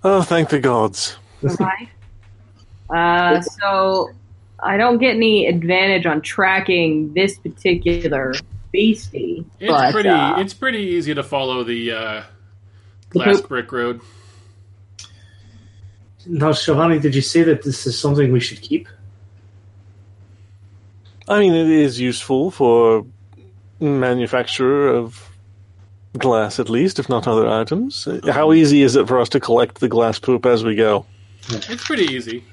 Oh, 0.03 0.23
thank 0.23 0.49
the 0.49 0.59
gods. 0.59 1.19
Hi. 1.47 1.91
Uh, 2.89 3.43
so 3.43 4.11
I 4.59 4.79
don't 4.79 4.97
get 4.97 5.17
any 5.17 5.47
advantage 5.49 6.07
on 6.07 6.23
tracking 6.23 7.13
this 7.13 7.39
particular 7.39 8.33
beastie. 8.73 9.45
It's 9.61 9.71
but, 9.71 9.93
pretty. 9.93 10.09
uh, 10.09 10.41
it's 10.41 10.55
pretty 10.55 10.79
easy 10.79 11.15
to 11.15 11.23
follow 11.23 11.63
the 11.63 11.93
uh, 11.93 12.23
glass 13.11 13.43
poop. 13.43 13.49
brick 13.49 13.71
road. 13.71 14.01
Now, 16.25 16.53
Shivani, 16.53 17.03
did 17.03 17.15
you 17.15 17.21
say 17.21 17.43
that 17.43 17.63
this 17.65 17.87
is 17.87 18.01
something 18.01 18.33
we 18.33 18.41
should 18.41 18.63
keep? 18.63 18.89
I 21.29 21.41
mean, 21.41 21.55
it 21.55 21.69
is 21.69 22.01
useful 22.01 22.51
for 22.51 23.05
manufacturer 23.81 24.89
of 24.89 25.29
glass, 26.17 26.59
at 26.59 26.71
least, 26.71 26.99
if 26.99 27.09
not 27.09 27.27
other 27.27 27.49
items. 27.49 28.09
How 28.27 28.53
easy 28.53 28.83
is 28.83 28.97
it 28.97 29.09
for 29.09 29.21
us 29.21 29.29
to 29.31 29.41
collect 29.41 29.81
the 29.81 29.89
glass 29.89 30.19
poop 30.19 30.47
as 30.47 30.65
we 30.65 30.75
go? 30.75 31.05
It's 31.49 31.85
pretty 31.85 32.05
easy. 32.05 32.45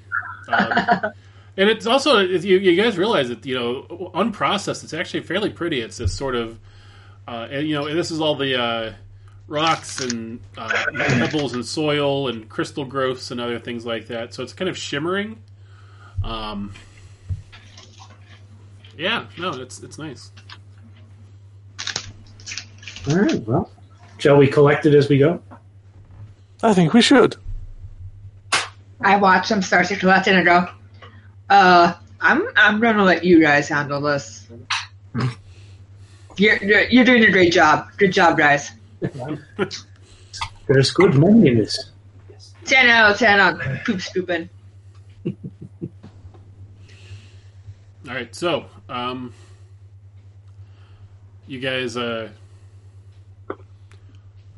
Um, 0.48 1.14
And 1.56 1.70
it's 1.70 1.86
also 1.86 2.20
you, 2.20 2.58
you 2.58 2.82
guys 2.82 2.98
realize 2.98 3.30
that 3.30 3.46
you 3.46 3.56
know 3.56 4.12
unprocessed. 4.16 4.84
It's 4.84 4.94
actually 4.94 5.22
fairly 5.22 5.52
pretty. 5.52 5.82
It's 5.82 5.98
this 5.98 6.14
sort 6.14 6.36
of 6.36 6.60
uh, 7.28 7.48
and 7.52 7.68
you 7.68 7.76
know 7.76 7.86
and 7.86 7.98
this 7.98 8.10
is 8.10 8.20
all 8.20 8.36
the 8.36 8.60
uh, 8.60 8.94
rocks 9.48 10.00
and 10.00 10.40
uh, 10.58 10.86
pebbles 10.96 11.54
and 11.54 11.66
soil 11.66 12.28
and 12.28 12.50
crystal 12.50 12.86
growths 12.86 13.30
and 13.30 13.40
other 13.40 13.60
things 13.60 13.86
like 13.86 14.08
that. 14.08 14.34
So 14.34 14.42
it's 14.42 14.54
kind 14.54 14.68
of 14.68 14.78
shimmering. 14.78 15.42
Um, 16.24 16.74
yeah, 18.98 19.26
no, 19.38 19.52
it's 19.54 19.82
it's 19.82 19.98
nice. 19.98 20.32
All 23.10 23.18
right. 23.18 23.42
Well, 23.48 23.70
shall 24.18 24.38
we 24.38 24.48
collect 24.48 24.86
it 24.86 24.94
as 24.94 25.10
we 25.10 25.18
go? 25.18 25.42
I 26.62 26.74
think 26.74 26.94
we 26.94 27.02
should. 27.02 27.36
I 29.02 29.18
watch 29.18 29.50
them 29.50 29.62
start 29.62 29.88
to 29.88 29.98
collect 29.98 30.28
it 30.28 30.36
and 30.36 30.46
go, 30.46 30.68
uh, 31.50 31.94
I'm 32.22 32.48
I'm 32.56 32.80
gonna 32.80 33.04
let 33.04 33.26
you 33.26 33.42
guys 33.42 33.68
handle 33.68 34.00
this. 34.00 34.48
You're, 36.38 36.58
you're 36.64 36.84
you're 36.84 37.06
doing 37.06 37.26
a 37.26 37.32
great 37.32 37.52
job. 37.52 37.90
Good 37.98 38.14
job, 38.14 38.38
guys. 38.38 38.72
There's 40.68 40.92
good 40.92 41.16
money 41.16 41.50
in 41.50 41.58
this. 41.58 41.92
Ten 42.66 42.88
out 42.88 43.12
of 43.12 43.18
ten 43.20 43.40
on 43.40 43.80
poop 43.86 44.02
scooping. 44.02 44.50
All 45.26 45.34
right, 48.16 48.34
so 48.34 48.66
um, 48.90 49.34
you 51.48 51.60
guys 51.60 51.98
uh, 51.98 52.30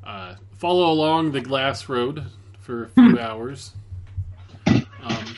uh, 0.04 0.36
follow 0.58 0.92
along 0.92 1.32
the 1.32 1.42
glass 1.42 1.90
road 1.90 2.26
for 2.60 2.86
a 2.86 2.90
few 2.90 3.20
hours. 3.20 3.74
Um, 4.66 5.36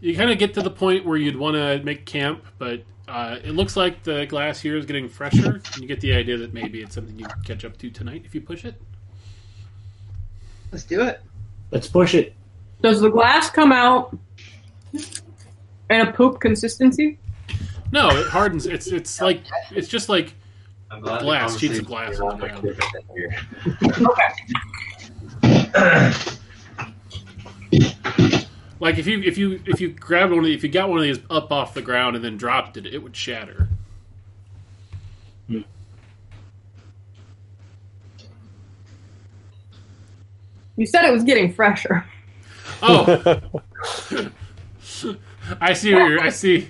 you 0.00 0.16
kind 0.16 0.30
of 0.30 0.38
get 0.38 0.54
to 0.54 0.62
the 0.62 0.70
point 0.70 1.04
where 1.04 1.16
you'd 1.16 1.36
want 1.36 1.56
to 1.56 1.82
make 1.82 2.04
camp, 2.04 2.44
but 2.58 2.82
uh, 3.08 3.38
it 3.42 3.52
looks 3.52 3.76
like 3.76 4.02
the 4.02 4.26
glass 4.26 4.60
here 4.60 4.76
is 4.76 4.86
getting 4.86 5.08
fresher. 5.08 5.62
And 5.72 5.78
you 5.78 5.88
get 5.88 6.00
the 6.00 6.12
idea 6.12 6.36
that 6.38 6.52
maybe 6.52 6.82
it's 6.82 6.94
something 6.94 7.18
you 7.18 7.26
can 7.26 7.42
catch 7.42 7.64
up 7.64 7.76
to 7.78 7.90
tonight 7.90 8.22
if 8.24 8.34
you 8.34 8.40
push 8.40 8.64
it. 8.64 8.80
Let's 10.70 10.84
do 10.84 11.02
it. 11.02 11.22
Let's 11.70 11.88
push 11.88 12.14
it. 12.14 12.34
Does 12.82 13.00
the 13.00 13.08
glass 13.08 13.50
come 13.50 13.72
out 13.72 14.16
in 14.92 16.00
a 16.00 16.12
poop 16.12 16.40
consistency? 16.40 17.18
No, 17.92 18.08
it 18.10 18.28
hardens. 18.28 18.66
It's 18.66 18.86
it's 18.88 19.20
like 19.20 19.42
it's 19.70 19.88
just 19.88 20.08
like 20.08 20.34
I'm 20.90 21.00
glad 21.00 21.20
the 21.20 21.24
glass, 21.24 21.58
sheets 21.58 21.78
of 21.78 21.86
glass 21.86 22.20
on 22.20 22.38
the 22.38 22.48
ground. 22.48 22.76
Like 28.80 28.98
if 28.98 29.06
you 29.06 29.20
if 29.22 29.36
you 29.36 29.60
if 29.66 29.80
you 29.80 29.88
grabbed 29.88 30.30
one 30.30 30.40
of 30.40 30.44
the, 30.44 30.54
if 30.54 30.62
you 30.62 30.68
got 30.68 30.88
one 30.88 30.98
of 30.98 31.04
these 31.04 31.18
up 31.30 31.50
off 31.50 31.74
the 31.74 31.82
ground 31.82 32.14
and 32.14 32.24
then 32.24 32.36
dropped 32.36 32.76
it, 32.76 32.86
it 32.86 33.02
would 33.02 33.16
shatter. 33.16 33.68
You 40.76 40.86
said 40.86 41.04
it 41.04 41.12
was 41.12 41.24
getting 41.24 41.52
fresher. 41.52 42.04
Oh, 42.82 43.40
I 45.60 45.72
see. 45.72 45.92
What 45.92 46.08
you're, 46.08 46.20
I 46.20 46.28
see. 46.28 46.68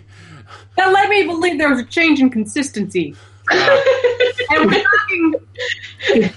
That 0.79 0.93
led 0.93 1.09
me 1.09 1.23
to 1.23 1.29
believe 1.29 1.59
there 1.59 1.69
was 1.71 1.81
a 1.81 1.85
change 1.85 2.21
in 2.21 2.31
consistency. 2.31 3.15
Uh, 3.51 3.81
And 4.51 4.71
we're 4.71 4.83
talking. 4.83 5.35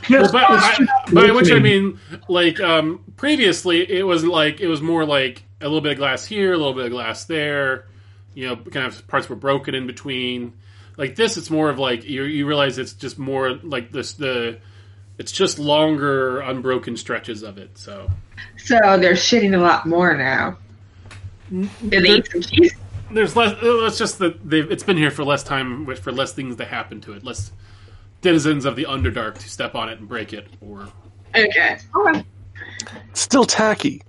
well, 0.09 0.31
by, 0.31 0.87
by, 1.11 1.27
by 1.27 1.31
which 1.31 1.51
I 1.51 1.59
mean, 1.59 1.99
like 2.27 2.59
um, 2.59 3.03
previously, 3.15 3.89
it 3.89 4.03
was 4.03 4.25
like 4.25 4.59
it 4.59 4.67
was 4.67 4.81
more 4.81 5.05
like 5.05 5.43
a 5.61 5.65
little 5.65 5.81
bit 5.81 5.93
of 5.93 5.97
glass 5.97 6.25
here, 6.25 6.53
a 6.53 6.57
little 6.57 6.73
bit 6.73 6.85
of 6.85 6.91
glass 6.91 7.25
there. 7.25 7.85
You 8.33 8.47
know, 8.47 8.55
kind 8.57 8.85
of 8.85 9.07
parts 9.07 9.29
were 9.29 9.35
broken 9.35 9.75
in 9.75 9.87
between. 9.87 10.53
Like 10.97 11.15
this, 11.15 11.37
it's 11.37 11.49
more 11.49 11.69
of 11.69 11.79
like 11.79 12.03
you, 12.03 12.23
you 12.23 12.47
realize 12.47 12.77
it's 12.77 12.93
just 12.93 13.17
more 13.19 13.53
like 13.63 13.91
this 13.91 14.13
the. 14.13 14.59
It's 15.17 15.31
just 15.31 15.59
longer, 15.59 16.39
unbroken 16.39 16.97
stretches 16.97 17.43
of 17.43 17.59
it. 17.59 17.77
So 17.77 18.09
So 18.57 18.75
they're 18.97 19.13
shitting 19.13 19.53
a 19.53 19.61
lot 19.61 19.85
more 19.85 20.17
now. 20.17 20.57
Did 21.51 21.69
they 21.89 22.15
eat 22.17 22.31
some 22.31 22.41
cheese? 22.41 22.73
There's 23.13 23.35
less. 23.35 23.53
uh, 23.61 23.85
It's 23.85 23.97
just 23.97 24.19
that 24.19 24.47
they've. 24.49 24.69
It's 24.71 24.83
been 24.83 24.97
here 24.97 25.11
for 25.11 25.23
less 25.23 25.43
time, 25.43 25.85
for 25.95 26.11
less 26.11 26.33
things 26.33 26.55
to 26.57 26.65
happen 26.65 27.01
to 27.01 27.13
it, 27.13 27.23
less 27.23 27.51
denizens 28.21 28.65
of 28.65 28.75
the 28.75 28.85
Underdark 28.85 29.37
to 29.39 29.49
step 29.49 29.75
on 29.75 29.89
it 29.89 29.99
and 29.99 30.07
break 30.07 30.33
it, 30.33 30.47
or 30.61 30.87
Okay. 31.35 31.77
Okay. 31.95 32.23
Still 33.13 33.45
tacky. 33.45 34.01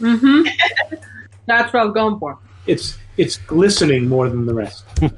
Mm-hmm. 0.00 0.48
That's 1.46 1.72
what 1.72 1.80
I 1.80 1.84
was 1.84 1.94
going 1.94 2.18
for. 2.18 2.38
It's 2.66 2.98
it's 3.16 3.36
glistening 3.36 4.08
more 4.08 4.28
than 4.28 4.46
the 4.46 4.54
rest. 4.54 4.84
and 5.00 5.12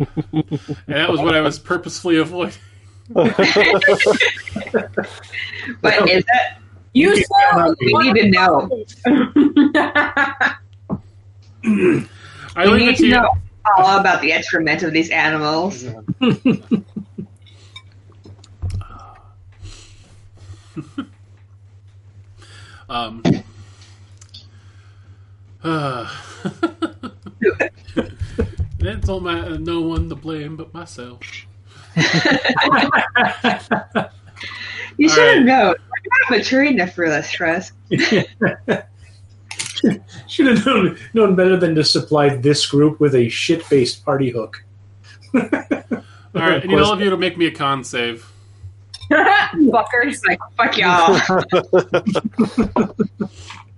that 0.86 1.10
was 1.10 1.20
what 1.20 1.34
I 1.34 1.40
was 1.40 1.58
purposefully 1.58 2.16
avoiding. 2.18 2.54
But 3.14 3.38
is 6.08 6.24
it? 6.26 6.56
You 6.94 7.10
You 7.14 7.16
said 7.16 7.74
We 7.80 8.12
need 8.12 8.22
to 8.22 8.30
know. 8.30 8.70
I 12.56 12.64
we 12.66 12.72
leave 12.72 12.80
need 12.80 12.96
to 12.96 13.02
to 13.02 13.06
you. 13.06 13.14
know 13.14 13.30
all 13.76 13.98
about 13.98 14.20
the 14.20 14.32
excrement 14.32 14.82
of 14.82 14.92
these 14.92 15.10
animals. 15.10 15.84
Um, 22.86 23.22
uh, 25.64 26.14
that's 28.78 29.08
all 29.08 29.20
my 29.20 29.48
no 29.56 29.80
one 29.80 30.10
to 30.10 30.14
blame 30.14 30.56
but 30.56 30.74
myself. 30.74 31.20
You 34.96 35.08
All 35.08 35.14
should 35.14 35.26
right. 35.26 35.36
have 35.38 35.44
known. 35.44 35.74
We're 35.74 36.30
not 36.30 36.38
mature 36.38 36.64
enough 36.64 36.92
for 36.92 37.08
this, 37.08 37.30
Trust. 37.30 37.72
Should 40.28 40.46
have 40.46 40.66
known 40.66 40.98
known 41.12 41.34
better 41.34 41.56
than 41.56 41.74
to 41.74 41.84
supply 41.84 42.36
this 42.36 42.66
group 42.66 43.00
with 43.00 43.14
a 43.14 43.28
shit 43.28 43.62
faced 43.62 44.04
party 44.04 44.30
hook. 44.30 44.64
All 45.34 45.40
right, 46.34 46.62
I 46.62 46.66
need 46.66 46.80
all 46.80 46.92
of 46.92 47.00
you 47.00 47.10
to 47.10 47.16
make 47.16 47.38
me 47.38 47.46
a 47.46 47.50
con 47.52 47.84
save. 47.84 48.28
Fuckers. 49.10 50.20
Like, 50.26 50.40
fuck 50.56 50.76
y'all. 50.76 51.14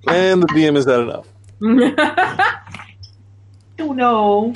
and 0.09 0.43
the 0.43 0.47
DM 0.49 0.77
is 0.77 0.87
that 0.87 1.01
enough. 1.01 1.27
oh 3.79 3.93
no. 3.93 4.55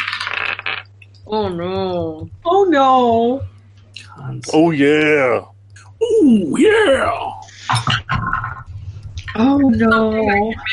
oh 1.26 1.48
no. 1.48 2.30
Oh 2.46 2.64
no. 2.64 3.42
Oh 4.52 4.70
yeah. 4.70 5.44
Oh 6.02 6.56
yeah. 6.56 7.40
Oh 9.36 9.58
no. 9.58 10.10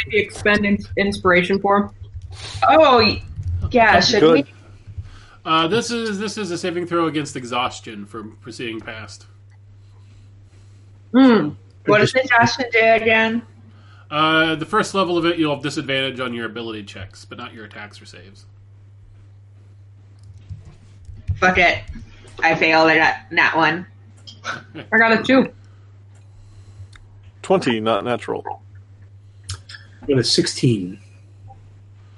Maybe 0.05 0.17
expend 0.17 0.65
in- 0.65 0.77
inspiration 0.97 1.59
for. 1.59 1.91
Oh 2.67 2.97
y- 2.97 3.21
yeah, 3.71 3.99
should 3.99 4.21
Good. 4.21 4.34
we? 4.45 4.53
Uh, 5.45 5.67
this 5.67 5.91
is 5.91 6.19
this 6.19 6.38
is 6.38 6.51
a 6.51 6.57
saving 6.57 6.88
throw 6.88 7.07
against 7.07 7.35
exhaustion 7.35 8.05
from 8.05 8.38
proceeding 8.41 8.79
past. 8.79 9.27
Hmm. 11.13 11.49
What 11.85 11.99
does 11.99 12.13
Natasha 12.13 12.65
do 12.71 12.79
again? 12.79 13.41
Uh, 14.11 14.55
the 14.55 14.65
first 14.65 14.93
level 14.93 15.17
of 15.17 15.25
it, 15.25 15.38
you'll 15.38 15.53
have 15.53 15.63
disadvantage 15.63 16.19
on 16.19 16.34
your 16.34 16.45
ability 16.45 16.84
checks, 16.84 17.25
but 17.25 17.38
not 17.38 17.53
your 17.53 17.65
attacks 17.65 18.01
or 18.01 18.05
saves. 18.05 18.45
Fuck 21.35 21.57
it. 21.57 21.84
I 22.41 22.55
failed. 22.55 22.89
I 22.89 22.97
got 22.97 23.15
that 23.31 23.55
one. 23.55 23.85
I 24.91 24.97
got 24.97 25.19
a 25.19 25.23
two. 25.23 25.51
Twenty, 27.48 27.80
not 27.80 28.03
natural. 28.03 28.61
With 30.06 30.19
a 30.19 30.24
sixteen. 30.26 30.99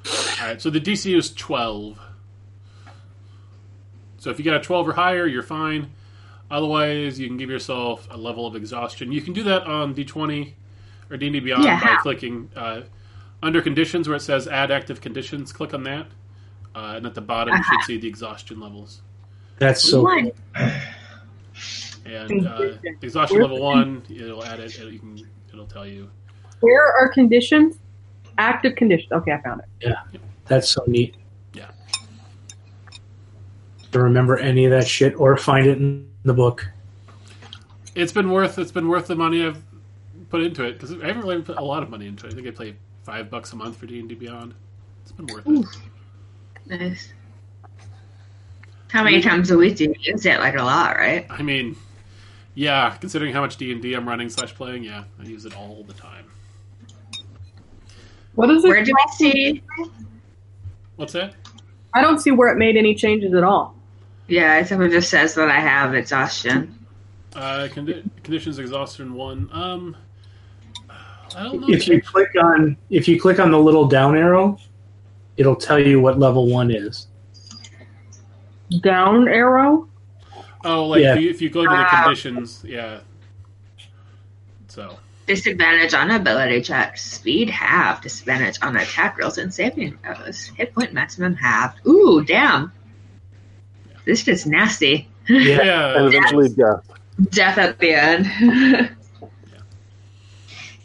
All 0.07 0.47
right, 0.47 0.59
so 0.59 0.71
the 0.71 0.81
DC 0.81 1.15
is 1.15 1.31
twelve. 1.31 1.99
So 4.17 4.31
if 4.31 4.39
you 4.39 4.43
got 4.45 4.55
a 4.55 4.59
twelve 4.59 4.87
or 4.87 4.93
higher, 4.93 5.27
you're 5.27 5.43
fine. 5.43 5.91
Otherwise, 6.49 7.19
you 7.19 7.27
can 7.27 7.37
give 7.37 7.51
yourself 7.51 8.07
a 8.09 8.17
level 8.17 8.47
of 8.47 8.55
exhaustion. 8.55 9.11
You 9.11 9.21
can 9.21 9.33
do 9.33 9.43
that 9.43 9.67
on 9.67 9.93
D20 9.93 10.53
or 11.11 11.17
D&D 11.17 11.41
Beyond 11.41 11.63
Yeah, 11.63 11.79
by 11.79 11.85
how? 11.85 12.01
clicking 12.01 12.49
uh, 12.55 12.81
under 13.43 13.61
conditions 13.61 14.07
where 14.07 14.17
it 14.17 14.21
says 14.21 14.47
Add 14.47 14.71
Active 14.71 14.99
Conditions. 14.99 15.53
Click 15.53 15.75
on 15.75 15.83
that, 15.83 16.07
uh, 16.73 16.93
and 16.95 17.05
at 17.05 17.13
the 17.13 17.21
bottom 17.21 17.55
you 17.55 17.63
should 17.63 17.83
see 17.85 17.97
the 17.99 18.07
exhaustion 18.07 18.59
levels. 18.59 19.01
That's 19.59 19.83
so 19.83 20.01
One. 20.05 20.31
And 22.09 22.47
uh, 22.47 22.71
exhaustion 23.01 23.41
level 23.41 23.61
one, 23.61 24.03
it'll 24.09 24.43
add 24.43 24.59
it. 24.59 24.75
It'll, 24.75 24.91
you 24.91 24.99
can, 24.99 25.27
it'll 25.51 25.67
tell 25.67 25.85
you. 25.85 26.09
Where 26.59 26.85
are 26.85 27.09
conditions? 27.09 27.77
Active 28.37 28.75
conditions. 28.75 29.11
Okay, 29.11 29.31
I 29.31 29.41
found 29.41 29.61
it. 29.61 29.87
Yeah, 29.87 30.19
that's 30.45 30.69
so 30.69 30.83
neat. 30.87 31.15
Yeah. 31.53 31.71
To 33.91 33.99
remember 33.99 34.37
any 34.37 34.65
of 34.65 34.71
that 34.71 34.87
shit 34.87 35.15
or 35.19 35.35
find 35.37 35.65
it 35.65 35.77
in 35.77 36.09
the 36.23 36.33
book. 36.33 36.67
It's 37.95 38.11
been 38.11 38.29
worth. 38.29 38.57
It's 38.59 38.71
been 38.71 38.87
worth 38.87 39.07
the 39.07 39.15
money 39.15 39.45
I've 39.45 39.61
put 40.29 40.41
into 40.41 40.63
it 40.63 40.73
because 40.73 40.91
I 40.91 41.07
haven't 41.07 41.23
really 41.23 41.41
put 41.41 41.57
a 41.57 41.63
lot 41.63 41.83
of 41.83 41.89
money 41.89 42.07
into 42.07 42.27
it. 42.27 42.33
I 42.33 42.35
think 42.35 42.47
I 42.47 42.51
pay 42.51 42.75
five 43.03 43.29
bucks 43.29 43.51
a 43.53 43.55
month 43.55 43.77
for 43.77 43.87
D 43.87 43.99
and 43.99 44.07
D 44.07 44.15
Beyond. 44.15 44.53
It's 45.01 45.11
been 45.11 45.27
worth 45.27 45.47
it. 45.47 45.65
Nice. 46.67 47.13
How 48.89 49.03
many 49.03 49.21
times 49.21 49.51
a 49.51 49.57
week 49.57 49.77
do 49.77 49.85
you 49.85 49.95
use 49.99 50.25
it? 50.25 50.39
Like 50.39 50.55
a 50.55 50.63
lot, 50.63 50.95
right? 50.97 51.25
I 51.29 51.41
mean, 51.41 51.75
yeah, 52.59 52.89
considering 52.99 53.31
how 53.31 53.39
much 53.39 53.55
D 53.55 53.71
and 53.71 53.81
D 53.81 53.93
I'm 53.93 54.05
running 54.05 54.27
slash 54.27 54.53
playing, 54.53 54.83
yeah, 54.83 55.05
I 55.17 55.23
use 55.23 55.45
it 55.45 55.55
all 55.55 55.85
the 55.87 55.93
time. 55.93 56.25
What 58.35 58.49
is 58.49 58.65
it? 58.65 58.67
Where 58.67 58.83
do 58.83 58.93
we 58.93 59.13
see? 59.13 59.63
What's 60.97 61.13
that? 61.13 61.35
I 61.93 62.01
don't 62.01 62.19
see 62.19 62.31
where 62.31 62.51
it 62.51 62.57
made 62.57 62.75
any 62.75 62.95
changes 62.95 63.33
at 63.33 63.45
all. 63.45 63.75
Yeah, 64.27 64.61
someone 64.65 64.91
just 64.91 65.09
says 65.09 65.35
that 65.35 65.49
I 65.49 65.57
have 65.57 65.95
exhaustion. 65.95 66.77
Uh, 67.33 67.69
condi- 67.71 68.03
conditions 68.23 68.59
exhaustion 68.59 69.13
one. 69.13 69.49
Um, 69.53 69.95
I 70.89 71.43
don't 71.43 71.61
know. 71.61 71.69
If 71.69 71.87
you 71.87 72.01
click 72.01 72.31
on 72.43 72.75
if 72.89 73.07
you 73.07 73.21
click 73.21 73.39
on 73.39 73.51
the 73.51 73.59
little 73.59 73.87
down 73.87 74.17
arrow, 74.17 74.59
it'll 75.37 75.55
tell 75.55 75.79
you 75.79 76.01
what 76.01 76.19
level 76.19 76.47
one 76.47 76.71
is. 76.71 77.07
Down 78.81 79.29
arrow. 79.29 79.88
Oh, 80.65 80.85
like 80.87 81.01
Yeah. 81.01 81.15
if, 81.15 81.21
you, 81.21 81.29
if 81.29 81.41
you 81.41 81.49
go 81.49 81.63
to 81.63 81.69
the 81.69 81.75
Ah. 81.75 82.03
conditions, 82.03 82.63
yeah. 82.65 82.99
So 84.67 84.97
Disadvantage 85.27 85.93
on 85.93 86.09
ability 86.11 86.61
checks. 86.61 87.03
Speed 87.05 87.49
half. 87.51 88.01
Disadvantage 88.01 88.57
on 88.63 88.75
attack 88.77 89.17
rolls 89.19 89.37
and 89.37 89.53
saving 89.53 89.97
throws. 90.03 90.45
Hit 90.57 90.73
point 90.73 90.91
maximum 90.93 91.35
half. 91.35 91.75
Ooh, 91.85 92.23
damn. 92.25 92.71
This 94.05 94.23
gets 94.23 94.45
nasty. 94.47 95.07
Yeah. 95.27 95.63
yeah, 95.63 95.97
And 95.97 96.07
eventually 96.13 96.49
death. 96.49 96.83
Death 97.29 97.57
at 97.59 97.77
the 97.77 97.91
end. 97.93 98.89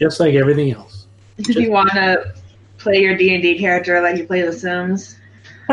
Just 0.01 0.21
like 0.21 0.35
everything 0.35 0.73
else. 0.73 1.07
if 1.39 1.55
you 1.57 1.71
want 1.71 1.91
to 1.93 2.35
play 2.79 2.97
your 3.01 3.17
D 3.17 3.33
and 3.35 3.43
D 3.43 3.59
character 3.59 4.01
like 4.03 4.17
you 4.19 4.27
play 4.27 4.43
The 4.43 4.53
Sims, 4.53 5.17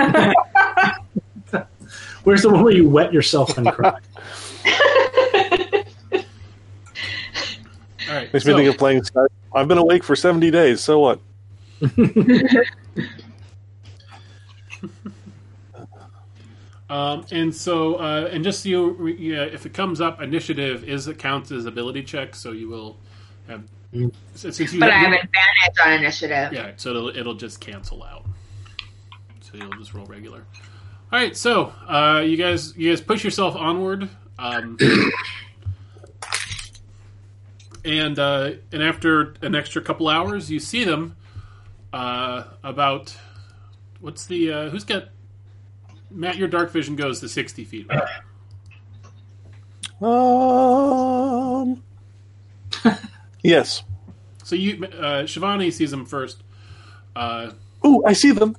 Where's 2.24 2.44
the 2.44 2.50
one 2.50 2.64
where 2.64 2.74
you 2.74 2.88
wet 2.88 3.14
yourself 3.14 3.58
and 3.58 3.68
cry? 3.72 3.90
all 3.90 4.00
right. 8.10 8.34
Makes 8.34 8.46
so- 8.46 8.52
me 8.52 8.64
think 8.64 8.70
of 8.74 8.78
playing 8.78 9.02
Skyrim. 9.02 9.28
I've 9.54 9.68
been 9.68 9.78
awake 9.78 10.04
for 10.04 10.16
70 10.16 10.50
days, 10.52 10.82
so 10.82 11.00
what? 11.00 11.20
Um, 16.90 17.26
and 17.32 17.56
so, 17.56 17.96
uh, 17.96 18.28
and 18.34 18.44
just 18.44 18.64
so 18.64 18.70
you, 18.70 19.08
yeah, 19.08 19.44
if 19.44 19.66
it 19.66 19.74
comes 19.74 20.02
up, 20.02 20.22
initiative 20.22 20.84
is 20.84 21.08
it 21.08 21.18
counts 21.18 21.50
as 21.50 21.66
ability 21.66 22.04
check, 22.04 22.36
so 22.36 22.52
you 22.52 22.68
will 22.68 22.98
have. 23.48 23.64
Since 24.36 24.60
you 24.60 24.78
but 24.80 24.90
I 24.90 24.96
have 24.98 25.14
advantage 25.14 25.86
on 25.86 25.94
initiative. 25.94 26.52
yeah, 26.52 26.72
so 26.76 26.90
it'll, 26.90 27.08
it'll 27.10 27.34
just 27.34 27.62
cancel 27.62 28.04
out. 28.04 28.26
So 29.40 29.56
you'll 29.58 29.72
just 29.78 29.94
roll 29.94 30.06
regular. 30.06 30.44
All 31.12 31.20
right, 31.20 31.36
so 31.36 31.74
uh, 31.90 32.24
you 32.26 32.38
guys, 32.38 32.74
you 32.78 32.90
guys 32.90 33.02
push 33.02 33.22
yourself 33.26 33.58
onward, 33.58 34.08
um, 34.40 34.78
and 37.84 38.18
uh, 38.18 38.52
and 38.72 38.82
after 38.82 39.34
an 39.42 39.54
extra 39.54 39.82
couple 39.82 40.08
hours, 40.08 40.50
you 40.50 40.62
see 40.62 40.86
them 40.86 41.18
uh, 41.92 42.46
about. 42.64 43.14
What's 44.00 44.26
the 44.26 44.54
uh, 44.54 44.70
who's 44.70 44.86
got 44.86 45.10
Matt? 46.10 46.38
Your 46.38 46.48
dark 46.48 46.72
vision 46.72 46.96
goes 46.96 47.20
to 47.20 47.28
sixty 47.28 47.66
feet. 47.66 47.88
Right? 47.90 48.08
Um. 51.66 51.84
yes. 53.44 53.84
So 54.46 54.56
you, 54.56 54.86
uh, 54.86 55.24
Shivani 55.24 55.74
sees 55.74 55.92
them 55.92 56.06
first. 56.06 56.42
Uh, 57.18 57.52
Ooh, 57.86 58.02
I 58.06 58.14
see 58.14 58.32
them. 58.32 58.56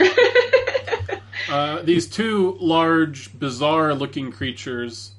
uh, 1.50 1.82
these 1.82 2.06
two 2.06 2.56
large, 2.60 3.38
bizarre-looking 3.38 4.32
creatures, 4.32 5.12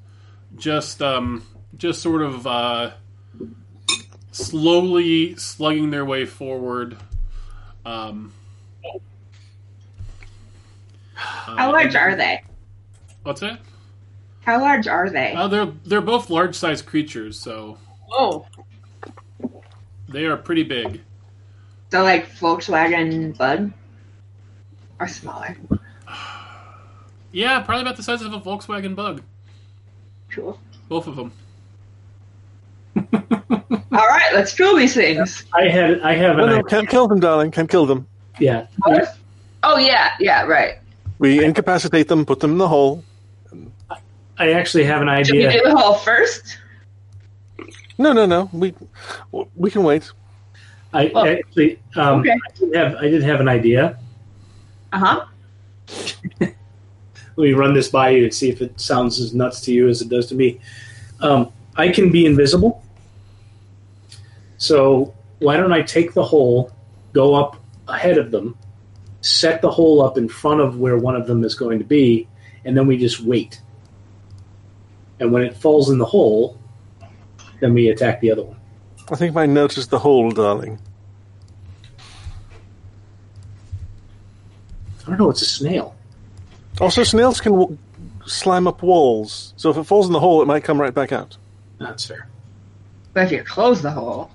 just, 0.57 1.01
um, 1.01 1.45
just 1.77 2.01
sort 2.01 2.21
of 2.21 2.47
uh, 2.47 2.91
slowly 4.31 5.35
slugging 5.35 5.91
their 5.91 6.05
way 6.05 6.25
forward. 6.25 6.97
Um, 7.85 8.33
How 11.15 11.69
uh, 11.69 11.71
large 11.71 11.95
are 11.95 12.15
they? 12.15 12.43
What's 13.23 13.41
that? 13.41 13.59
How 14.41 14.59
large 14.59 14.87
are 14.87 15.09
they? 15.09 15.33
Uh, 15.33 15.47
they're 15.47 15.73
they're 15.85 16.01
both 16.01 16.29
large-sized 16.29 16.85
creatures, 16.85 17.39
so 17.39 17.77
Oh, 18.11 18.45
they 20.07 20.25
are 20.25 20.37
pretty 20.37 20.63
big. 20.63 21.01
So 21.91 22.03
like 22.03 22.29
Volkswagen 22.29 23.37
Bug, 23.37 23.71
or 24.99 25.07
smaller. 25.07 25.57
Yeah, 27.35 27.59
probably 27.59 27.81
about 27.81 27.97
the 27.97 28.03
size 28.03 28.21
of 28.21 28.31
a 28.31 28.39
Volkswagen 28.39 28.95
Bug. 28.95 29.21
Sure. 30.29 30.57
Both 30.87 31.07
of 31.07 31.17
them. 31.17 31.33
All 33.13 34.07
right, 34.07 34.31
let's 34.33 34.55
drill 34.55 34.77
these 34.77 34.93
things. 34.93 35.43
I 35.53 35.67
had 35.67 35.99
I 35.99 36.13
have 36.15 36.37
No, 36.37 36.43
an 36.43 36.49
no, 36.49 36.55
idea. 36.59 36.63
can't 36.69 36.87
kill 36.89 37.09
them, 37.09 37.19
darling. 37.19 37.51
Can't 37.51 37.69
kill 37.69 37.85
them. 37.85 38.07
Yeah. 38.39 38.67
Oh 39.63 39.77
yeah, 39.77 40.13
yeah, 40.21 40.43
right. 40.45 40.75
We 41.19 41.43
incapacitate 41.43 42.07
them, 42.07 42.25
put 42.25 42.39
them 42.39 42.51
in 42.53 42.57
the 42.57 42.69
hole. 42.69 43.03
I 44.37 44.53
actually 44.53 44.85
have 44.85 45.01
an 45.01 45.09
Should 45.25 45.35
we 45.35 45.45
idea. 45.45 45.61
do 45.61 45.69
the 45.71 45.75
hole 45.77 45.95
first? 45.95 46.57
No, 47.97 48.13
no, 48.13 48.25
no. 48.25 48.49
We 48.53 48.73
we 49.57 49.69
can 49.71 49.83
wait. 49.83 50.09
I 50.93 51.11
Well, 51.13 51.25
actually 51.27 51.79
um, 51.97 52.21
okay. 52.21 52.31
I 52.31 52.57
did 52.57 52.75
have 52.75 52.95
I 52.95 53.09
did 53.09 53.23
have 53.23 53.41
an 53.41 53.49
idea. 53.49 53.99
Uh 54.93 54.99
huh. 54.99 55.25
Let 57.35 57.45
me 57.45 57.53
run 57.53 57.73
this 57.73 57.89
by 57.89 58.11
you 58.11 58.23
and 58.23 58.33
see 58.33 58.49
if 58.49 58.61
it 58.61 58.79
sounds 58.79 59.19
as 59.19 59.33
nuts 59.33 59.61
to 59.61 59.73
you 59.73 59.89
as 59.89 60.01
it 60.01 60.09
does 60.09 60.27
to 60.27 60.35
me. 60.35 60.59
Um, 61.19 61.51
I 61.75 61.89
can 61.89 62.11
be 62.11 62.25
invisible. 62.25 62.83
So 64.57 65.13
why 65.39 65.57
don't 65.57 65.73
I 65.73 65.81
take 65.81 66.13
the 66.13 66.23
hole, 66.23 66.71
go 67.13 67.35
up 67.35 67.57
ahead 67.87 68.17
of 68.17 68.31
them, 68.31 68.57
set 69.21 69.61
the 69.61 69.69
hole 69.69 70.01
up 70.01 70.17
in 70.17 70.29
front 70.29 70.61
of 70.61 70.79
where 70.79 70.97
one 70.97 71.15
of 71.15 71.27
them 71.27 71.43
is 71.43 71.55
going 71.55 71.79
to 71.79 71.85
be, 71.85 72.27
and 72.63 72.75
then 72.75 72.87
we 72.87 72.97
just 72.97 73.19
wait. 73.19 73.61
And 75.19 75.31
when 75.31 75.43
it 75.43 75.55
falls 75.55 75.89
in 75.89 75.97
the 75.97 76.05
hole, 76.05 76.57
then 77.59 77.73
we 77.73 77.89
attack 77.89 78.21
the 78.21 78.31
other 78.31 78.43
one. 78.43 78.57
I 79.09 79.15
think 79.15 79.35
my 79.35 79.43
I 79.43 79.45
noticed 79.45 79.89
the 79.89 79.99
hole, 79.99 80.31
darling. 80.31 80.79
I 85.03 85.09
don't 85.09 85.19
know. 85.19 85.29
It's 85.29 85.43
a 85.43 85.45
snail. 85.45 85.95
Also, 86.81 87.03
snails 87.03 87.39
can 87.41 87.53
w- 87.53 87.77
slime 88.25 88.67
up 88.67 88.81
walls, 88.83 89.53
so 89.57 89.69
if 89.69 89.77
it 89.77 89.83
falls 89.85 90.07
in 90.07 90.13
the 90.13 90.19
hole, 90.19 90.41
it 90.41 90.45
might 90.45 90.63
come 90.63 90.79
right 90.79 90.93
back 90.93 91.11
out. 91.11 91.37
That's 91.79 92.05
fair. 92.05 92.27
But 93.13 93.23
if 93.25 93.31
you 93.31 93.43
close 93.43 93.81
the 93.81 93.91
hole, 93.91 94.29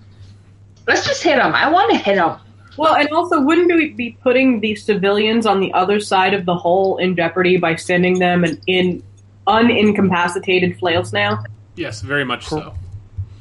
let's 0.86 1.06
just 1.06 1.22
hit 1.22 1.36
them. 1.36 1.54
I 1.54 1.68
want 1.70 1.90
to 1.92 1.98
hit 1.98 2.16
them. 2.16 2.38
well, 2.78 2.94
and 2.94 3.08
also, 3.10 3.40
wouldn't 3.42 3.68
we 3.72 3.90
be 3.90 4.16
putting 4.22 4.60
the 4.60 4.74
civilians 4.74 5.44
on 5.44 5.60
the 5.60 5.72
other 5.74 6.00
side 6.00 6.32
of 6.34 6.46
the 6.46 6.54
hole 6.54 6.96
in 6.96 7.14
jeopardy 7.14 7.56
by 7.58 7.74
sending 7.76 8.18
them 8.18 8.44
an 8.44 8.60
in 8.66 9.02
unincapacitated 9.46 10.78
flail 10.78 11.04
snail? 11.04 11.44
Yes, 11.76 12.00
very 12.00 12.24
much 12.24 12.46
so. 12.46 12.72
Oh. 12.72 12.74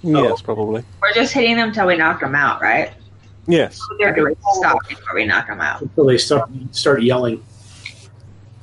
Yes, 0.02 0.42
probably. 0.42 0.84
We're 1.02 1.14
just 1.14 1.34
hitting 1.34 1.58
them 1.58 1.72
till 1.74 1.88
we 1.88 1.98
knock 1.98 2.22
them 2.22 2.36
out, 2.36 2.62
right? 2.62 2.92
Yes. 3.48 3.82
They're 3.98 4.14
going 4.14 4.36
to 4.36 4.42
stop 4.54 4.88
before 4.88 5.16
we 5.16 5.26
knock 5.26 5.48
them 5.48 5.60
out? 5.60 5.82
Until 5.82 6.06
they 6.06 6.18
start 6.18 6.50
start 6.72 7.02
yelling. 7.02 7.44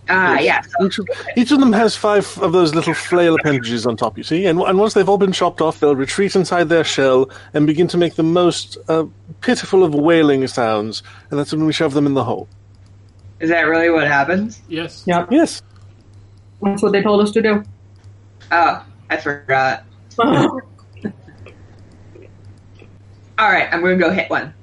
Ah, 0.08 0.38
yeah. 0.38 0.60
So 0.62 0.86
Each 0.86 0.98
of, 0.98 1.08
each 1.36 1.50
of 1.50 1.58
them 1.60 1.72
has 1.72 1.96
five 1.96 2.38
of 2.38 2.52
those 2.52 2.74
little 2.74 2.94
flail 2.94 3.34
appendages 3.34 3.86
on 3.86 3.96
top, 3.96 4.16
you 4.16 4.22
see, 4.24 4.46
and, 4.46 4.60
and 4.60 4.78
once 4.78 4.94
they've 4.94 5.08
all 5.08 5.18
been 5.18 5.32
chopped 5.32 5.60
off, 5.60 5.80
they'll 5.80 5.96
retreat 5.96 6.36
inside 6.36 6.68
their 6.68 6.84
shell 6.84 7.28
and 7.54 7.66
begin 7.66 7.88
to 7.88 7.96
make 7.98 8.14
the 8.14 8.22
most 8.22 8.78
uh, 8.88 9.04
pitiful 9.40 9.82
of 9.82 9.94
wailing 9.94 10.46
sounds, 10.46 11.02
and 11.30 11.38
that's 11.38 11.52
when 11.52 11.66
we 11.66 11.72
shove 11.72 11.92
them 11.94 12.06
in 12.06 12.14
the 12.14 12.22
hole. 12.24 12.48
is 13.40 13.50
that 13.50 13.62
really 13.62 13.90
what 13.90 14.06
happens? 14.06 14.62
Yes. 14.68 15.02
Yep, 15.06 15.28
Yes. 15.32 15.60
that's 16.62 16.82
what 16.82 16.92
they 16.92 17.02
told 17.02 17.20
us 17.20 17.32
to 17.32 17.42
do. 17.42 17.64
Oh, 18.52 18.84
I 19.10 19.16
forgot. 19.16 19.84
All 23.38 23.50
right, 23.50 23.68
I'm 23.72 23.82
gonna 23.82 23.96
go 23.96 24.10
hit 24.10 24.30
one, 24.30 24.54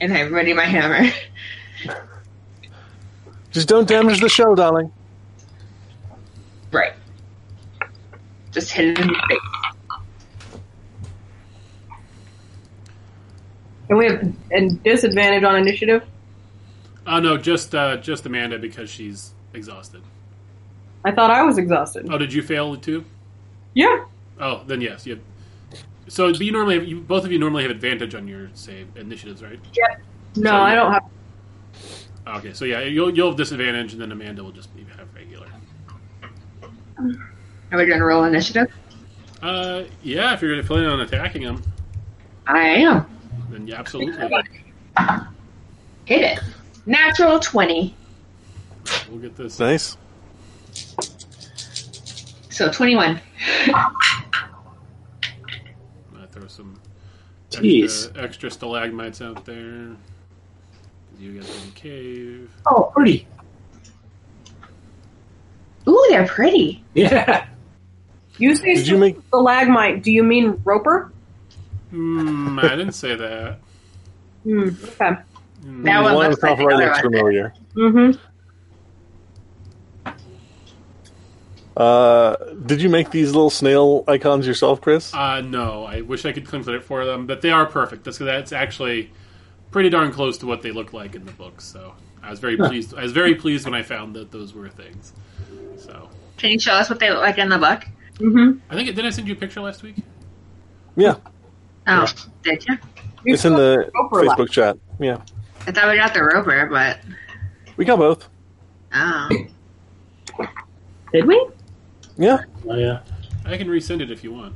and 0.00 0.12
I'm 0.16 0.32
ready 0.32 0.52
my 0.52 0.64
hammer. 0.64 1.10
Just 3.50 3.68
don't 3.68 3.88
damage 3.88 4.20
the 4.20 4.28
shell, 4.28 4.54
darling. 4.54 4.92
right. 6.72 6.92
Just 8.52 8.72
hit 8.72 8.88
it 8.88 8.98
in 8.98 9.06
the 9.08 9.22
face. 9.28 9.38
and 13.88 13.98
we 13.98 14.06
have 14.06 14.32
a 14.52 14.68
disadvantage 14.84 15.42
on 15.44 15.56
initiative. 15.56 16.04
Oh 17.06 17.18
no, 17.20 17.36
just 17.36 17.74
uh, 17.74 17.96
just 17.96 18.24
Amanda 18.26 18.58
because 18.58 18.90
she's 18.90 19.32
exhausted. 19.54 20.02
I 21.04 21.12
thought 21.12 21.30
I 21.30 21.42
was 21.42 21.58
exhausted. 21.58 22.08
Oh, 22.10 22.18
did 22.18 22.32
you 22.32 22.42
fail 22.42 22.76
too? 22.76 23.04
Yeah. 23.74 24.04
Oh, 24.40 24.62
then 24.66 24.80
yes. 24.80 25.06
You 25.06 25.14
have, 25.16 25.80
so 26.08 26.30
but 26.30 26.40
you 26.40 26.52
normally 26.52 26.74
have, 26.78 26.84
you, 26.86 27.00
both 27.00 27.24
of 27.24 27.32
you 27.32 27.38
normally 27.38 27.62
have 27.62 27.70
advantage 27.70 28.14
on 28.14 28.28
your 28.28 28.50
save 28.54 28.88
initiatives, 28.96 29.42
right? 29.42 29.58
No, 30.36 30.50
So- 30.50 30.56
I 30.56 30.74
don't 30.74 30.92
have. 30.92 31.04
Okay, 32.36 32.52
so 32.52 32.64
yeah, 32.64 32.80
you'll 32.80 33.14
you'll 33.14 33.28
have 33.28 33.36
disadvantage, 33.36 33.92
and 33.92 34.00
then 34.00 34.12
Amanda 34.12 34.44
will 34.44 34.52
just 34.52 34.74
be 34.74 34.84
have 34.96 35.12
regular. 35.14 35.48
Are 37.72 37.78
we 37.78 37.86
gonna 37.86 38.04
roll 38.04 38.24
initiative? 38.24 38.72
Uh, 39.42 39.84
yeah, 40.02 40.34
if 40.34 40.42
you're 40.42 40.62
planning 40.62 40.88
on 40.88 41.00
attacking 41.00 41.42
him, 41.42 41.62
I 42.46 42.60
am. 42.60 43.06
then 43.50 43.66
yeah, 43.66 43.78
absolutely. 43.80 44.14
Hit 46.04 46.22
it. 46.22 46.40
Natural 46.86 47.40
twenty. 47.40 47.94
We'll 49.08 49.18
get 49.18 49.36
this. 49.36 49.58
Nice. 49.58 49.96
So 52.50 52.70
twenty-one. 52.70 53.20
Uh, 53.74 53.86
throw 56.30 56.46
some 56.46 56.78
Jeez. 57.50 58.06
extra, 58.06 58.22
extra 58.22 58.50
stalagmites 58.50 59.20
out 59.20 59.44
there. 59.44 59.96
You 61.20 61.34
guys 61.34 61.62
in 61.62 61.66
the 61.66 61.74
cave. 61.74 62.50
Oh, 62.66 62.90
pretty. 62.94 63.28
Ooh, 65.86 66.06
they're 66.08 66.26
pretty. 66.26 66.82
Yeah. 66.94 67.46
You 68.38 68.56
say 68.56 68.74
Did 68.74 68.88
you 68.88 68.96
make? 68.96 69.18
stalagmite. 69.28 70.02
Do 70.02 70.10
you 70.10 70.22
mean 70.22 70.58
roper? 70.64 71.12
Hmm, 71.90 72.58
I 72.58 72.70
didn't 72.70 72.92
say 72.92 73.14
that. 73.14 73.58
Hmm. 74.44 74.62
Okay. 74.62 75.20
Hmm. 75.62 75.82
That 75.82 75.98
the 75.98 76.02
one 76.04 76.14
one 76.14 76.30
looks 76.30 76.42
like 76.42 76.58
right 76.58 76.78
the 76.78 76.86
looks 76.86 77.00
familiar. 77.00 77.52
Mm-hmm. 77.74 78.18
Uh, 81.76 82.36
did 82.66 82.80
you 82.80 82.88
make 82.88 83.10
these 83.10 83.32
little 83.32 83.50
snail 83.50 84.04
icons 84.08 84.46
yourself, 84.46 84.80
Chris? 84.80 85.12
Uh, 85.12 85.42
no, 85.42 85.84
I 85.84 86.00
wish 86.00 86.24
I 86.24 86.32
could 86.32 86.46
claim 86.46 86.64
credit 86.64 86.82
for 86.82 87.04
them, 87.04 87.26
but 87.26 87.42
they 87.42 87.50
are 87.50 87.66
perfect. 87.66 88.04
That's 88.04 88.18
that's 88.18 88.52
actually 88.52 89.10
pretty 89.70 89.88
darn 89.90 90.12
close 90.12 90.38
to 90.38 90.46
what 90.46 90.62
they 90.62 90.70
look 90.72 90.92
like 90.92 91.14
in 91.14 91.24
the 91.24 91.32
books. 91.32 91.64
So 91.64 91.94
I 92.22 92.30
was 92.30 92.38
very 92.40 92.56
pleased. 92.56 92.94
I 92.96 93.02
was 93.02 93.12
very 93.12 93.34
pleased 93.34 93.64
when 93.64 93.74
I 93.74 93.82
found 93.82 94.14
that 94.16 94.30
those 94.30 94.54
were 94.54 94.68
things. 94.68 95.12
So 95.78 96.08
Can 96.36 96.50
you 96.50 96.58
show 96.58 96.72
us 96.72 96.90
what 96.90 96.98
they 96.98 97.10
look 97.10 97.20
like 97.20 97.38
in 97.38 97.48
the 97.48 97.58
book? 97.58 97.84
Mm-hmm. 98.18 98.58
I 98.70 98.74
think 98.74 98.94
did 98.94 99.06
I 99.06 99.10
send 99.10 99.26
you 99.28 99.34
a 99.34 99.36
picture 99.36 99.60
last 99.60 99.82
week? 99.82 99.96
Yeah, 100.96 101.16
Oh, 101.86 102.06
did 102.42 102.64
you? 102.68 102.76
it's 103.24 103.44
in 103.44 103.54
the 103.54 103.90
Roper 103.94 104.24
left. 104.24 104.38
Facebook 104.38 104.50
chat. 104.50 104.76
Yeah, 104.98 105.22
I 105.66 105.72
thought 105.72 105.88
we 105.90 105.96
got 105.96 106.12
the 106.12 106.22
roper, 106.22 106.66
but 106.66 106.98
we 107.76 107.84
got 107.86 107.98
both. 107.98 108.28
oh, 108.92 109.28
Did 111.12 111.26
we? 111.26 111.48
Yeah, 112.18 112.40
Oh, 112.68 112.74
yeah. 112.74 113.00
I 113.46 113.56
can 113.56 113.68
resend 113.68 114.02
it 114.02 114.10
if 114.10 114.22
you 114.22 114.32
want. 114.32 114.54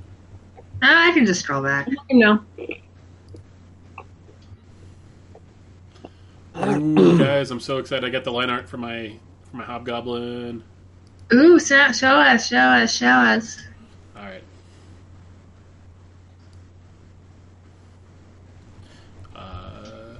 Ah, 0.83 1.09
I 1.09 1.13
can 1.13 1.25
just 1.25 1.41
scroll 1.41 1.63
back. 1.63 1.89
No. 2.11 2.41
guys, 7.19 7.51
I'm 7.51 7.59
so 7.59 7.79
excited! 7.79 8.05
I 8.05 8.11
got 8.11 8.23
the 8.23 8.31
line 8.31 8.49
art 8.49 8.69
for 8.69 8.77
my 8.77 9.19
for 9.51 9.57
my 9.57 9.65
hobgoblin. 9.65 10.63
Ooh, 11.33 11.59
so, 11.59 11.91
show 11.91 12.15
us, 12.15 12.47
show 12.47 12.57
us, 12.59 12.95
show 12.97 13.09
us. 13.09 13.61
All 14.17 14.23
right. 14.23 14.43
Uh, 19.35 20.15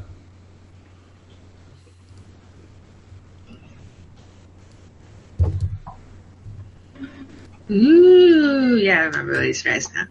Ooh, 7.71 8.77
yeah, 8.77 9.03
I 9.03 9.05
remember 9.05 9.41
these 9.41 9.63
guys 9.63 9.89
now. 9.95 10.07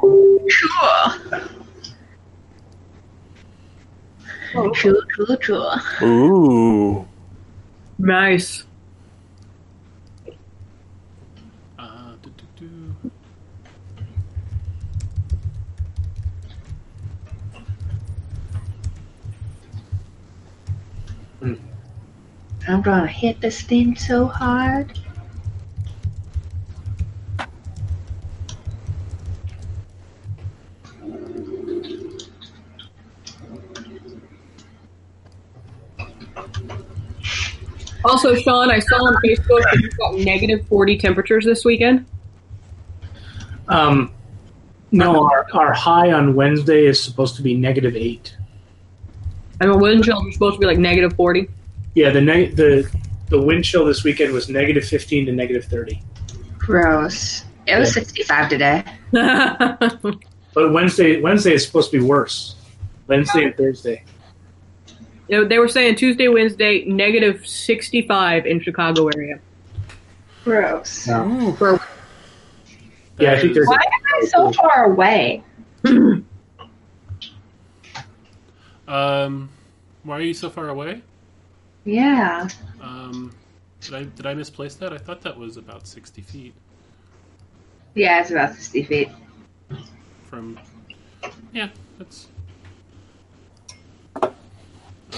Cool. 0.00 1.40
Cool, 4.52 4.72
cool, 5.16 5.36
cool. 5.36 5.76
ooh, 6.02 7.08
Nice. 7.98 8.64
uh, 11.78 12.12
do, 12.22 12.30
do, 12.56 12.66
do. 21.42 21.90
I'm 22.68 22.82
gonna 22.82 23.06
hit 23.06 23.40
this 23.40 23.62
thing 23.62 23.96
so 23.96 24.26
hard. 24.26 24.98
Also, 38.04 38.34
Sean, 38.34 38.70
I 38.70 38.78
saw 38.78 38.96
on 38.96 39.14
Facebook 39.24 39.62
that 39.62 39.80
you've 39.80 39.96
got 39.96 40.14
negative 40.14 40.66
40 40.66 40.98
temperatures 40.98 41.44
this 41.44 41.64
weekend. 41.64 42.06
Um, 43.68 44.12
no, 44.90 45.24
our, 45.24 45.46
our 45.52 45.72
high 45.72 46.12
on 46.12 46.34
Wednesday 46.34 46.86
is 46.86 47.02
supposed 47.02 47.36
to 47.36 47.42
be 47.42 47.54
negative 47.54 47.94
eight. 47.94 48.36
And 49.60 49.70
mean, 49.70 49.80
wind 49.80 50.04
chill 50.04 50.26
are 50.26 50.32
supposed 50.32 50.56
to 50.56 50.60
be 50.60 50.66
like 50.66 50.78
negative 50.78 51.14
40. 51.14 51.48
Yeah, 51.94 52.10
the 52.10 52.20
neg- 52.20 52.56
the 52.56 52.90
the 53.28 53.40
wind 53.40 53.64
chill 53.64 53.84
this 53.84 54.02
weekend 54.02 54.32
was 54.32 54.48
negative 54.48 54.84
fifteen 54.84 55.26
to 55.26 55.32
negative 55.32 55.64
thirty. 55.64 56.02
Gross. 56.58 57.44
It 57.66 57.78
was 57.78 57.92
65 57.92 58.48
today. 58.48 58.84
But 60.52 60.72
Wednesday 60.72 61.20
Wednesday 61.20 61.54
is 61.54 61.64
supposed 61.64 61.90
to 61.92 62.00
be 62.00 62.04
worse. 62.04 62.56
Wednesday 63.06 63.44
and 63.44 63.56
Thursday. 63.56 64.04
You 65.30 65.42
know, 65.42 65.48
they 65.48 65.60
were 65.60 65.68
saying 65.68 65.94
Tuesday, 65.94 66.26
Wednesday, 66.26 66.84
negative 66.86 67.46
65 67.46 68.46
in 68.46 68.60
Chicago 68.60 69.06
area. 69.14 69.38
Gross. 70.42 71.06
Yeah, 71.06 71.52
For 71.52 71.80
yeah 73.20 73.32
I 73.34 73.40
think 73.40 73.54
there's 73.54 73.68
Why 73.68 73.76
am 73.76 74.22
I 74.22 74.26
so 74.26 74.52
far 74.52 74.84
away? 74.86 75.44
Um, 78.88 79.50
why 80.02 80.18
are 80.18 80.20
you 80.20 80.34
so 80.34 80.50
far 80.50 80.68
away? 80.68 81.02
Yeah. 81.84 82.48
Um, 82.80 83.32
did 83.80 83.94
I 83.94 84.02
did 84.02 84.26
I 84.26 84.34
misplace 84.34 84.74
that? 84.74 84.92
I 84.92 84.98
thought 84.98 85.20
that 85.20 85.38
was 85.38 85.56
about 85.56 85.86
sixty 85.86 86.22
feet 86.22 86.54
Yeah, 87.94 88.20
it's 88.20 88.32
about 88.32 88.54
60 88.54 88.82
feet. 88.82 89.10
from. 90.24 90.58
Yeah, 91.52 91.68
that's 91.98 92.26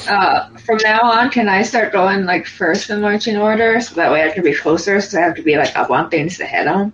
Uh, 0.09 0.49
from 0.59 0.79
now 0.83 1.03
on, 1.03 1.31
can 1.31 1.49
I 1.49 1.63
start 1.63 1.93
going 1.93 2.25
like 2.25 2.47
first 2.47 2.91
in 2.91 3.01
marching 3.01 3.37
order 3.37 3.81
so 3.81 3.95
that 3.95 4.11
way 4.11 4.25
I 4.25 4.31
can 4.31 4.43
be 4.43 4.55
closer? 4.55 5.01
So 5.01 5.19
I 5.19 5.23
have 5.23 5.37
to 5.37 5.43
be 5.43 5.57
like 5.57 5.77
up 5.77 5.91
on 5.91 6.11
things 6.11 6.39
to 6.39 6.45
head 6.45 6.67
on. 6.67 6.93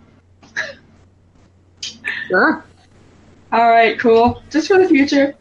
sure. 2.28 2.64
All 3.50 3.68
right, 3.70 3.98
cool. 3.98 4.42
Just 4.50 4.68
for 4.68 4.78
the 4.78 4.88
future. 4.88 5.34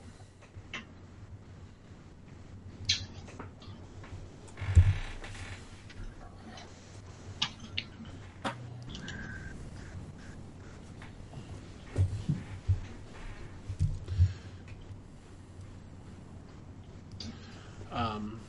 Um, 17.97 18.39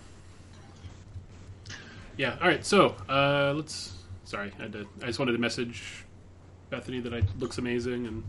yeah. 2.19 2.37
All 2.41 2.49
right. 2.49 2.65
So 2.65 2.95
uh, 3.09 3.55
let's. 3.57 3.95
Sorry, 4.25 4.53
I, 4.61 4.67
to, 4.67 4.87
I 5.03 5.07
just 5.07 5.19
wanted 5.19 5.33
to 5.33 5.39
message 5.39 6.05
Bethany 6.69 7.01
that 7.01 7.15
I 7.15 7.23
looks 7.39 7.57
amazing 7.57 8.07
and 8.07 8.23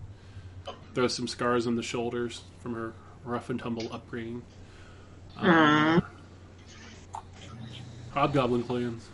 throw 0.96 1.08
some 1.08 1.28
scars 1.28 1.68
on 1.68 1.76
the 1.76 1.84
shoulders 1.84 2.44
from 2.60 2.74
her 2.74 2.94
rough 3.26 3.50
and 3.50 3.60
tumble 3.60 3.92
upbringing. 3.94 4.42
Um, 5.36 6.02
Hobgoblin 8.12 8.64
plans. 8.64 9.08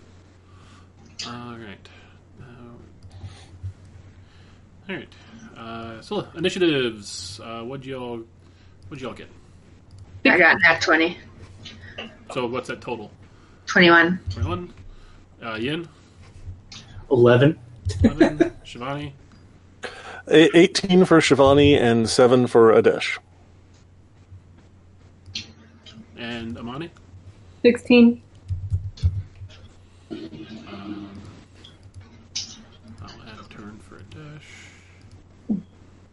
All 1.25 1.57
right. 1.57 1.89
Uh, 2.39 2.45
all 4.89 4.95
right. 4.95 5.13
Uh, 5.57 6.01
so 6.01 6.27
initiatives. 6.35 7.39
Uh, 7.43 7.61
what'd 7.61 7.85
y'all? 7.85 8.23
What'd 8.89 9.01
y'all 9.01 9.13
get? 9.13 9.29
I 10.25 10.37
got 10.37 10.59
nat 10.61 10.81
20. 10.81 11.17
So 12.33 12.47
what's 12.47 12.67
that 12.67 12.81
total? 12.81 13.11
21. 13.65 14.19
Twenty-one. 14.29 14.73
Uh, 15.43 15.55
Yin. 15.55 15.87
eleven. 17.11 17.59
Eleven. 18.03 18.37
Shivani. 18.65 19.11
A- 20.27 20.57
eighteen 20.57 21.05
for 21.05 21.19
Shivani 21.19 21.77
and 21.79 22.09
seven 22.09 22.47
for 22.47 22.73
Adesh. 22.73 23.17
And 26.17 26.57
Amani. 26.57 26.89
16. 27.61 28.21
Um, 30.11 31.09
I'll 33.01 33.09
add 33.27 33.39
a 33.39 33.47
turn 33.53 33.79
for 33.79 33.97
Adesh. 33.99 35.59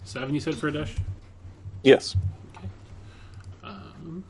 Seven, 0.04 0.34
you 0.34 0.40
said 0.40 0.54
for 0.54 0.70
Adesh? 0.70 0.98
Yes. 1.82 2.16
Um, 3.62 4.24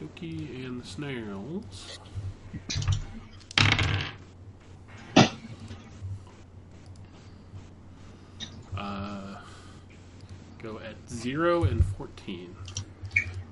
monkey 0.00 0.64
and 0.64 0.75
the 0.75 0.75
snails. 0.86 1.98
Uh, 8.76 9.36
go 10.62 10.78
at 10.78 10.94
zero 11.08 11.64
and 11.64 11.84
fourteen. 11.84 12.54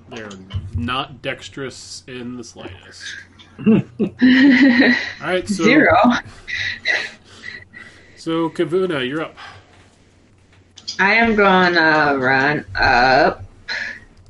They're 0.09 0.29
not 0.75 1.21
dexterous 1.21 2.03
in 2.07 2.37
the 2.37 2.43
slightest. 2.43 3.03
All 3.67 3.81
right, 5.21 5.47
so 5.47 5.63
Zero. 5.63 5.95
So 8.17 8.49
Kavuna, 8.49 9.07
you're 9.07 9.21
up. 9.21 9.35
I 10.99 11.15
am 11.15 11.35
gonna 11.35 12.17
run 12.17 12.65
up 12.75 13.43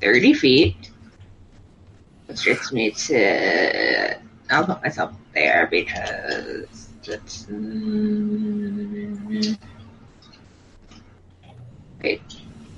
30 0.01 0.33
feet, 0.33 0.84
which 2.27 2.45
gets 2.45 2.71
me 2.71 2.91
to. 2.91 4.17
I'll 4.49 4.65
put 4.65 4.81
myself 4.83 5.13
there 5.33 5.67
because 5.67 6.89
that's. 7.05 7.45
mm, 7.45 9.57
Wait. 12.03 12.21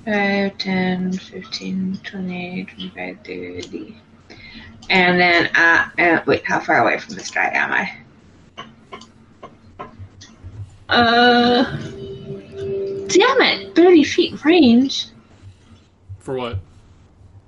5, 0.04 0.56
10, 0.56 1.12
15, 1.12 2.00
20, 2.02 2.64
25, 2.64 3.18
30. 3.24 3.96
And 4.88 5.20
then, 5.20 5.50
uh, 5.54 5.90
uh, 5.98 6.22
wait, 6.26 6.46
how 6.46 6.60
far 6.60 6.78
away 6.82 6.98
from 6.98 7.14
this 7.14 7.30
guy 7.30 7.50
am 7.52 7.72
I? 7.72 8.64
Uh. 10.88 11.64
Damn 13.08 13.40
it! 13.42 13.74
30 13.74 14.04
feet 14.04 14.44
range. 14.44 15.06
For 16.18 16.36
what? 16.36 16.58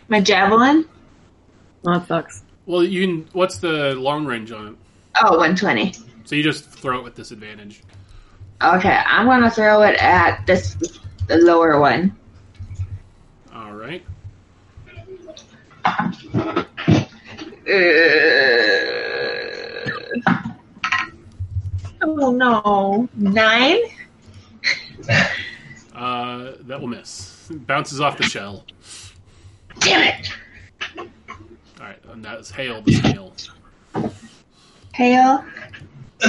My 0.08 0.20
javelin? 0.20 0.86
Oh, 1.86 1.98
that 1.98 2.06
sucks. 2.08 2.42
Well, 2.66 2.84
you 2.84 3.06
can. 3.06 3.28
What's 3.32 3.58
the 3.58 3.94
long 3.94 4.26
range 4.26 4.52
on 4.52 4.68
it? 4.68 4.74
Oh, 5.22 5.30
120. 5.30 5.92
So 6.24 6.36
you 6.36 6.42
just 6.42 6.66
throw 6.66 6.98
it 6.98 7.04
with 7.04 7.14
disadvantage. 7.14 7.82
Okay, 8.62 9.00
I'm 9.06 9.26
gonna 9.26 9.50
throw 9.50 9.82
it 9.82 9.96
at 9.96 10.46
this, 10.46 10.74
the 11.26 11.38
lower 11.38 11.80
one. 11.80 12.14
All 13.54 13.72
right. 13.72 14.04
Uh, 15.84 16.64
oh 22.02 22.32
no. 22.32 23.08
Nine? 23.14 23.78
Uh, 25.94 26.52
that 26.60 26.80
will 26.80 26.88
miss. 26.88 27.48
Bounces 27.50 28.00
off 28.00 28.16
the 28.16 28.24
shell. 28.24 28.64
Damn 29.80 30.02
it. 30.02 30.32
All 31.80 31.86
right, 31.86 31.98
and 32.10 32.22
that 32.24 32.38
is 32.40 32.50
hail. 32.50 32.82
The 32.82 32.92
snail. 32.92 33.34
Hail. 34.92 35.44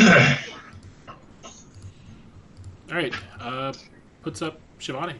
All 2.89 2.97
right. 2.97 3.13
Uh, 3.39 3.73
puts 4.21 4.41
up 4.41 4.59
Shivani. 4.79 5.15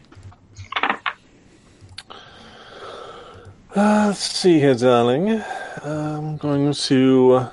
Uh, 3.74 4.06
let's 4.08 4.20
see 4.20 4.58
here, 4.58 4.74
darling. 4.74 5.42
I'm 5.82 6.36
going 6.38 6.72
to. 6.72 7.32
uh, 7.32 7.50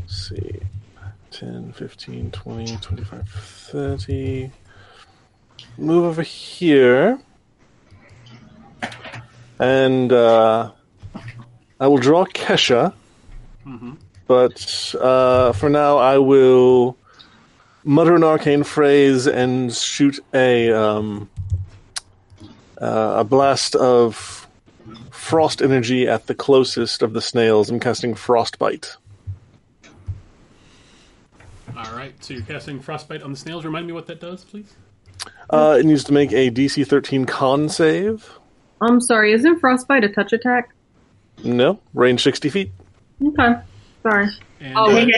Let's 0.00 0.28
see. 0.28 0.60
10, 1.32 1.72
15, 1.72 2.30
20, 2.30 2.76
25, 2.78 3.28
30. 3.28 4.50
Move 5.76 6.04
over 6.04 6.22
here. 6.22 7.18
And 9.58 10.12
uh, 10.12 10.72
I 11.80 11.86
will 11.88 11.98
draw 11.98 12.24
Kesha. 12.26 12.92
Mm-hmm. 13.66 13.92
But 14.26 14.94
uh, 15.00 15.52
for 15.52 15.68
now, 15.68 15.98
I 15.98 16.18
will 16.18 16.96
mutter 17.84 18.16
an 18.16 18.24
arcane 18.24 18.64
phrase 18.64 19.26
and 19.26 19.72
shoot 19.72 20.18
a 20.34 20.72
um, 20.72 21.30
uh, 22.80 23.14
a 23.18 23.24
blast 23.24 23.76
of 23.76 24.46
frost 25.10 25.62
energy 25.62 26.08
at 26.08 26.26
the 26.26 26.34
closest 26.34 27.02
of 27.02 27.12
the 27.12 27.22
snails. 27.22 27.70
I'm 27.70 27.80
casting 27.80 28.14
frostbite. 28.14 28.96
All 31.76 31.94
right. 31.94 32.12
So 32.22 32.34
you're 32.34 32.42
casting 32.42 32.80
frostbite 32.80 33.22
on 33.22 33.32
the 33.32 33.36
snails. 33.36 33.64
Remind 33.64 33.86
me 33.86 33.92
what 33.92 34.06
that 34.06 34.20
does, 34.20 34.44
please. 34.44 34.74
Uh, 35.50 35.76
it 35.78 35.86
needs 35.86 36.04
to 36.04 36.12
make 36.12 36.32
a 36.32 36.50
DC 36.50 36.86
13 36.86 37.24
con 37.26 37.68
save. 37.68 38.35
I'm 38.80 39.00
sorry, 39.00 39.32
isn't 39.32 39.58
frostbite 39.60 40.04
a 40.04 40.08
touch 40.08 40.32
attack? 40.32 40.70
No, 41.44 41.80
range 41.94 42.22
60 42.22 42.48
feet. 42.50 42.70
Okay, 43.22 43.54
sorry. 44.02 44.28
And, 44.60 44.74
Oh, 44.76 44.90
uh, 44.90 44.94
wait, 44.94 45.14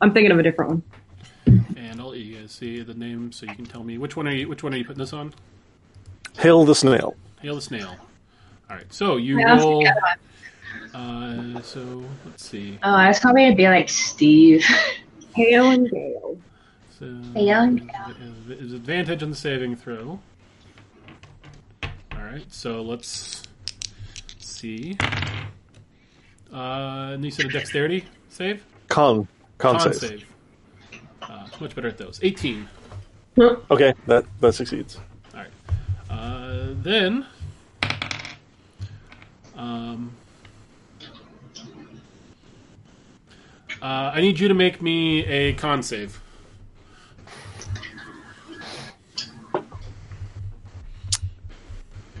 I'm 0.00 0.12
thinking 0.12 0.32
of 0.32 0.38
a 0.38 0.42
different 0.42 0.70
one. 0.70 1.64
and 1.76 2.00
I'll 2.00 2.08
let 2.10 2.18
you 2.18 2.36
guys 2.36 2.50
see 2.52 2.82
the 2.82 2.94
name 2.94 3.30
so 3.32 3.46
you 3.46 3.54
can 3.54 3.66
tell 3.66 3.82
me 3.84 3.98
which 3.98 4.16
one 4.16 4.26
are 4.28 4.32
you 4.34 4.48
which 4.48 4.62
one 4.62 4.74
are 4.74 4.76
you 4.76 4.84
putting 4.84 5.00
this 5.00 5.12
on? 5.12 5.32
Hail 6.38 6.64
the 6.64 6.74
snail. 6.74 7.16
Hail 7.40 7.56
the 7.56 7.60
snail. 7.60 7.94
All 8.70 8.76
right. 8.76 8.92
So 8.92 9.16
you 9.16 9.38
Yeah, 9.38 9.54
I'll 9.54 9.58
roll. 9.60 9.86
Uh, 10.94 11.60
so 11.62 12.02
let's 12.26 12.44
see. 12.44 12.78
Oh, 12.82 12.90
I 12.90 13.08
was 13.08 13.20
probably 13.20 13.42
gonna 13.44 13.56
be 13.56 13.68
like 13.68 13.88
Steve. 13.88 14.64
Hail 15.36 15.70
and 15.70 15.90
gale. 15.90 16.38
So 16.98 17.06
Hail 17.34 17.60
and 17.62 17.90
There's 18.46 18.72
advantage 18.72 19.22
on 19.22 19.30
the 19.30 19.36
saving 19.36 19.76
throw. 19.76 20.20
All 22.32 22.38
right. 22.38 22.50
So 22.50 22.80
let's 22.80 23.42
see. 24.38 24.96
Uh, 26.50 27.10
and 27.12 27.22
you 27.22 27.30
said 27.30 27.44
a 27.44 27.48
dexterity 27.50 28.06
save. 28.30 28.64
Con. 28.88 29.28
Con, 29.58 29.78
Con 29.78 29.92
save. 29.92 29.96
save. 30.00 30.24
Uh, 31.20 31.46
much 31.60 31.74
better 31.74 31.88
at 31.88 31.98
those. 31.98 32.20
18. 32.22 32.66
Okay, 33.38 33.92
that, 34.06 34.24
that 34.40 34.54
succeeds. 34.54 34.98
All 35.34 35.40
right. 35.40 35.50
Uh, 36.08 36.68
then, 36.76 37.26
um, 39.54 40.10
uh, 43.82 44.10
I 44.14 44.22
need 44.22 44.40
you 44.40 44.48
to 44.48 44.54
make 44.54 44.80
me 44.80 45.26
a 45.26 45.52
con 45.52 45.82
save. 45.82 46.18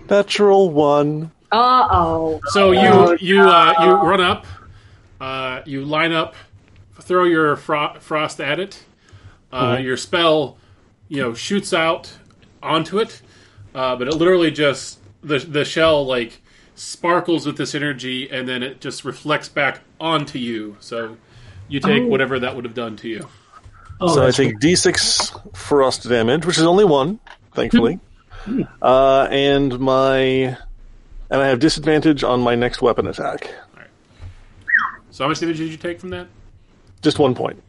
Natural 0.08 0.70
one. 0.70 1.30
Uh 1.50 1.88
oh. 1.90 2.40
So 2.46 2.72
you 2.72 2.80
Oh, 2.88 3.16
you 3.20 3.40
uh, 3.40 3.74
you 3.80 3.90
run 3.92 4.20
up, 4.20 4.46
uh, 5.20 5.60
you 5.66 5.84
line 5.84 6.12
up, 6.12 6.34
throw 7.00 7.24
your 7.24 7.56
fro- 7.56 7.96
frost 8.00 8.40
at 8.40 8.58
it. 8.58 8.84
Uh, 9.52 9.76
Mhm. 9.76 9.84
Your 9.84 9.96
spell, 9.98 10.56
you 11.08 11.20
know, 11.20 11.34
shoots 11.34 11.74
out 11.74 12.10
onto 12.62 12.98
it, 12.98 13.20
uh, 13.74 13.96
but 13.96 14.08
it 14.08 14.14
literally 14.14 14.50
just 14.50 14.98
the 15.22 15.38
the 15.38 15.64
shell 15.64 16.06
like 16.06 16.40
sparkles 16.74 17.44
with 17.46 17.58
this 17.58 17.74
energy, 17.74 18.30
and 18.30 18.48
then 18.48 18.62
it 18.62 18.80
just 18.80 19.04
reflects 19.04 19.48
back 19.48 19.80
onto 20.00 20.38
you. 20.38 20.76
So 20.80 21.16
you 21.68 21.80
take 21.80 22.02
Oh. 22.04 22.06
whatever 22.06 22.38
that 22.40 22.56
would 22.56 22.64
have 22.64 22.74
done 22.74 22.96
to 22.96 23.08
you. 23.08 23.28
so 24.00 24.26
I 24.26 24.30
take 24.32 24.58
D6 24.58 25.32
frost 25.54 26.08
damage, 26.08 26.44
which 26.46 26.58
is 26.58 26.64
only 26.64 26.84
one, 26.84 27.20
thankfully. 27.54 28.00
Uh, 28.82 29.28
and 29.30 29.78
my 29.78 30.16
and 30.20 30.56
I 31.30 31.46
have 31.46 31.58
disadvantage 31.60 32.22
on 32.24 32.40
my 32.40 32.54
next 32.54 32.82
weapon 32.82 33.06
attack. 33.06 33.46
All 33.74 33.80
right. 33.80 33.88
So 35.10 35.24
how 35.24 35.28
much 35.28 35.40
damage 35.40 35.58
did 35.58 35.70
you 35.70 35.76
take 35.76 36.00
from 36.00 36.10
that? 36.10 36.26
Just 37.00 37.18
one 37.18 37.34
point. 37.34 37.62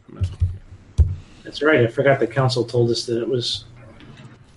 That's 1.44 1.62
right. 1.62 1.82
I 1.82 1.88
forgot 1.88 2.20
the 2.20 2.28
council 2.28 2.64
told 2.64 2.90
us 2.92 3.06
that 3.06 3.22
it 3.22 3.28
was 3.28 3.66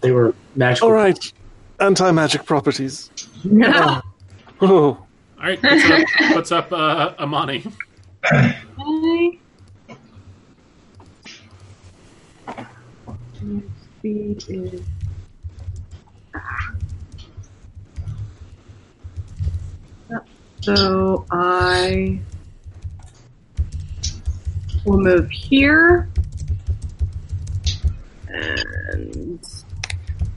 they 0.00 0.12
were 0.12 0.34
magical. 0.54 0.88
All 0.88 0.94
right, 0.94 1.32
anti 1.80 2.10
magic 2.10 2.44
properties. 2.44 3.10
No. 3.44 4.00
Oh, 4.58 4.66
All 4.72 5.06
right, 5.38 5.62
what's 5.62 5.90
up, 5.90 6.34
what's 6.34 6.52
up 6.52 6.72
uh, 6.72 7.12
Amani? 7.18 7.62
Speed 13.98 14.44
is. 14.48 14.80
So 20.62 21.24
I 21.30 22.20
will 24.84 24.98
move 24.98 25.30
here. 25.30 26.08
And 28.28 29.40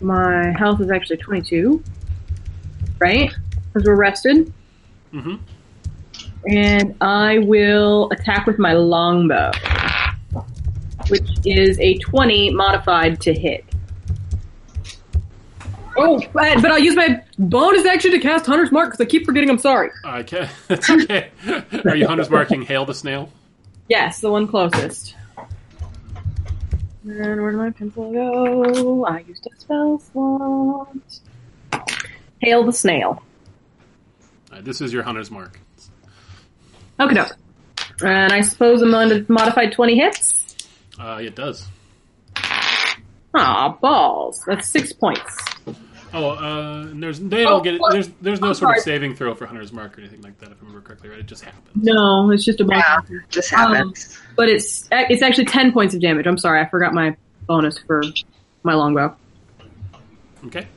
my 0.01 0.51
health 0.57 0.81
is 0.81 0.91
actually 0.91 1.17
22. 1.17 1.84
Right? 2.99 3.31
Because 3.73 3.88
we're 3.88 3.95
rested. 3.95 4.53
Mm-hmm. 5.13 5.35
And 6.47 6.95
I 7.01 7.39
will 7.39 8.09
attack 8.11 8.45
with 8.45 8.59
my 8.59 8.73
longbow, 8.73 9.51
which 11.07 11.27
is 11.45 11.80
a 11.80 11.97
20 11.97 12.51
modified 12.51 13.19
to 13.21 13.34
hit. 13.34 13.65
Oh, 16.01 16.19
but 16.34 16.61
but 16.61 16.71
I'll 16.71 16.80
use 16.80 16.95
my 16.95 17.21
bonus 17.38 17.85
action 17.85 18.11
to 18.11 18.19
cast 18.19 18.45
Hunter's 18.45 18.71
Mark 18.71 18.89
because 18.91 19.01
I 19.05 19.09
keep 19.09 19.26
forgetting 19.26 19.49
I'm 19.49 19.57
sorry. 19.59 19.89
Okay, 20.05 20.49
that's 20.67 20.89
okay. 20.89 21.30
Are 21.85 21.95
you 21.95 22.07
hunters 22.07 22.30
marking 22.30 22.61
Hail 22.61 22.85
the 22.85 22.93
Snail? 22.93 23.30
Yes, 23.88 24.21
the 24.21 24.30
one 24.31 24.47
closest. 24.47 25.15
And 27.03 27.41
where 27.41 27.51
did 27.51 27.57
my 27.57 27.71
pencil 27.71 28.11
go? 28.11 29.05
I 29.05 29.19
used 29.21 29.47
a 29.51 29.59
spell 29.59 29.99
slot. 29.99 30.97
Hail 32.39 32.63
the 32.65 32.73
snail. 32.73 33.23
Uh, 34.51 34.61
this 34.61 34.80
is 34.81 34.93
your 34.93 35.03
hunter's 35.03 35.31
mark. 35.31 35.59
Okay, 36.99 37.13
doke. 37.15 37.35
And 38.01 38.31
I 38.31 38.41
suppose 38.41 38.81
a 38.81 38.85
mod- 38.85 39.27
modified 39.30 39.71
20 39.71 39.95
hits? 39.97 40.55
Uh, 40.99 41.19
it 41.21 41.35
does. 41.35 41.65
Aw, 43.34 43.77
balls. 43.81 44.43
That's 44.45 44.67
six 44.67 44.91
points. 44.93 45.38
Oh, 46.14 46.31
uh, 46.31 46.81
and 46.90 47.02
there's 47.03 47.19
they 47.19 47.44
don't 47.44 47.53
Oh, 47.53 47.61
get 47.61 47.76
it. 47.76 47.81
There's 47.91 48.10
there's 48.22 48.41
no 48.41 48.49
I'm 48.49 48.53
sort 48.56 48.77
of 48.77 48.84
saving 48.84 49.15
throw 49.15 49.36
for 49.36 49.45
hunter's 49.45 49.72
mark 49.72 49.98
or 49.98 50.02
anything 50.02 50.22
like 50.22 50.38
that. 50.40 50.52
If 50.52 50.57
I 50.57 50.60
remember 50.61 50.81
correctly, 50.81 51.10
right? 51.10 51.19
It 51.19 51.26
just 51.27 51.44
happens. 51.44 51.68
No, 51.76 52.31
it's 52.31 52.44
just 52.44 52.60
a 52.60 52.65
bonus. 52.65 52.84
Yeah, 53.10 53.19
just 53.30 53.49
happens. 53.52 54.18
but 54.36 54.49
it's 54.49 54.88
it's 54.91 55.22
actually 55.22 55.45
10 55.45 55.72
points 55.72 55.94
of 55.94 56.02
damage. 56.02 56.26
I'm 56.26 56.38
sorry, 56.38 56.61
I 56.61 56.68
forgot 56.69 56.94
my 56.94 57.15
bonus 57.48 57.77
for 57.77 58.02
my 58.64 58.73
longbow. 58.73 59.15
Okay. 60.48 60.68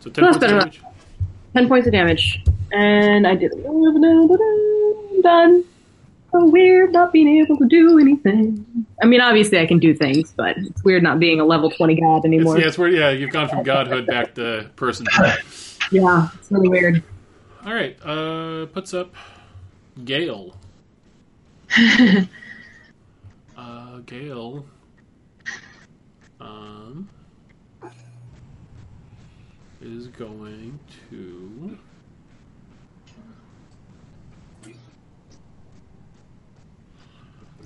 So 0.00 0.10
ten 0.10 0.24
That's 0.24 0.36
points 0.36 0.36
of 0.36 0.40
better 0.40 0.58
damage. 0.58 0.82
10 1.54 1.68
points 1.68 1.86
of 1.86 1.92
damage. 1.92 2.44
And 2.72 3.26
I 3.26 3.34
did 3.34 3.52
it. 3.52 3.66
I'm 3.66 5.20
done. 5.22 5.64
So 6.32 6.46
weird 6.46 6.92
not 6.92 7.12
being 7.12 7.40
able 7.40 7.58
to 7.58 7.66
do 7.66 7.98
anything. 7.98 8.86
I 9.02 9.06
mean, 9.06 9.20
obviously 9.20 9.58
I 9.58 9.66
can 9.66 9.78
do 9.78 9.94
things, 9.94 10.32
but 10.34 10.56
it's 10.56 10.82
weird 10.82 11.02
not 11.02 11.18
being 11.20 11.40
a 11.40 11.44
level 11.44 11.70
20 11.70 11.94
god 12.00 12.16
It's, 12.16 12.24
anymore. 12.24 12.58
yeah, 12.58 12.68
it's 12.68 12.78
where 12.78 12.88
yeah 12.88 13.10
you've 13.10 13.30
gone 13.30 13.48
from 13.48 13.62
godhood 13.62 14.06
back 14.06 14.34
to 14.36 14.70
person. 14.76 15.06
Yeah, 15.90 16.28
it's 16.34 16.50
really 16.50 16.68
weird. 16.68 17.02
All 17.66 17.74
right. 17.74 17.98
Uh, 18.02 18.64
puts 18.66 18.94
up 18.94 19.14
Gale. 20.04 20.56
uh, 23.56 23.98
Gale. 24.06 24.64
Um, 26.40 27.08
is 29.82 30.08
going 30.08 30.78
to. 31.10 31.78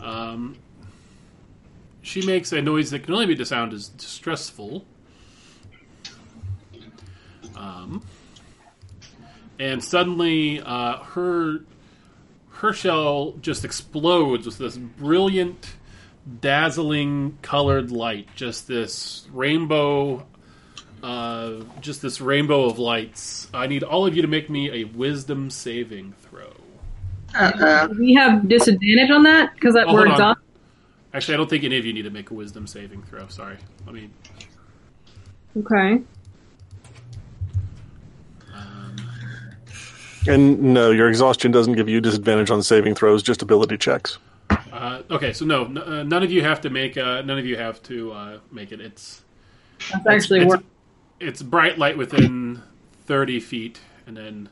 Um, 0.06 0.56
she 2.00 2.24
makes 2.24 2.52
a 2.52 2.62
noise 2.62 2.92
that 2.92 3.02
can 3.02 3.12
only 3.12 3.26
be 3.26 3.34
the 3.34 3.44
sound 3.44 3.72
as 3.72 3.88
distressful. 3.88 4.84
Um, 7.56 8.04
and 9.58 9.82
suddenly 9.82 10.60
uh, 10.60 10.98
her 10.98 11.64
her 12.50 12.72
shell 12.72 13.32
just 13.40 13.64
explodes 13.64 14.47
with 14.47 14.58
this 14.58 14.76
brilliant, 14.76 15.74
dazzling 16.40 17.39
colored 17.42 17.90
light. 17.90 18.28
Just 18.36 18.68
this 18.68 19.26
rainbow, 19.32 20.24
uh, 21.02 21.62
just 21.81 22.00
this 22.00 22.20
rainbow 22.20 22.66
of 22.66 22.78
lights. 22.78 23.48
I 23.52 23.66
need 23.66 23.82
all 23.82 24.06
of 24.06 24.14
you 24.14 24.22
to 24.22 24.28
make 24.28 24.48
me 24.48 24.70
a 24.70 24.84
Wisdom 24.84 25.50
saving 25.50 26.14
throw. 26.22 26.52
Uh-oh. 27.39 27.89
We 27.98 28.15
have 28.15 28.48
disadvantage 28.48 29.10
on 29.10 29.23
that 29.24 29.55
because 29.55 29.74
that 29.74 29.86
Oh, 29.89 29.94
we're 29.94 30.06
hold 30.08 30.20
on. 30.20 30.36
Actually, 31.15 31.34
I 31.34 31.36
don't 31.39 31.48
think 31.50 31.65
any 31.65 31.78
of 31.78 31.86
you 31.86 31.92
need 31.92 32.02
to 32.02 32.10
make 32.10 32.31
a 32.31 32.34
Wisdom 32.34 32.66
saving 32.66 33.02
throw. 33.05 33.26
Sorry. 33.28 33.56
Let 33.86 33.94
me. 33.94 34.10
Okay. 35.58 36.02
Um, 38.55 38.97
And 40.28 40.60
no, 40.74 40.90
your 40.90 41.08
exhaustion 41.08 41.52
doesn't 41.52 41.74
give 41.74 41.89
you 41.89 42.00
disadvantage 42.00 42.50
on 42.50 42.62
saving 42.62 42.94
throws, 42.94 43.23
just 43.23 43.42
ability 43.42 43.78
checks. 43.78 44.18
uh, 44.73 45.02
okay, 45.10 45.32
so 45.32 45.44
no, 45.44 45.65
n- 45.65 45.78
uh, 45.78 46.02
none 46.02 46.23
of 46.23 46.31
you 46.31 46.42
have 46.42 46.60
to 46.62 46.70
make. 46.70 46.97
Uh, 46.97 47.23
none 47.23 47.39
of 47.39 47.47
you 47.47 47.56
have 47.56 47.82
to 47.84 48.12
uh, 48.12 48.39
make 48.52 48.73
it. 48.73 48.81
It's 48.81 49.23
That's 49.92 50.06
actually 50.06 50.40
it's, 50.40 50.48
worth 50.48 50.65
it's 51.20 51.42
bright 51.42 51.78
light 51.78 51.97
within 51.97 52.62
30 53.06 53.40
feet 53.40 53.81
and 54.06 54.16
then 54.16 54.48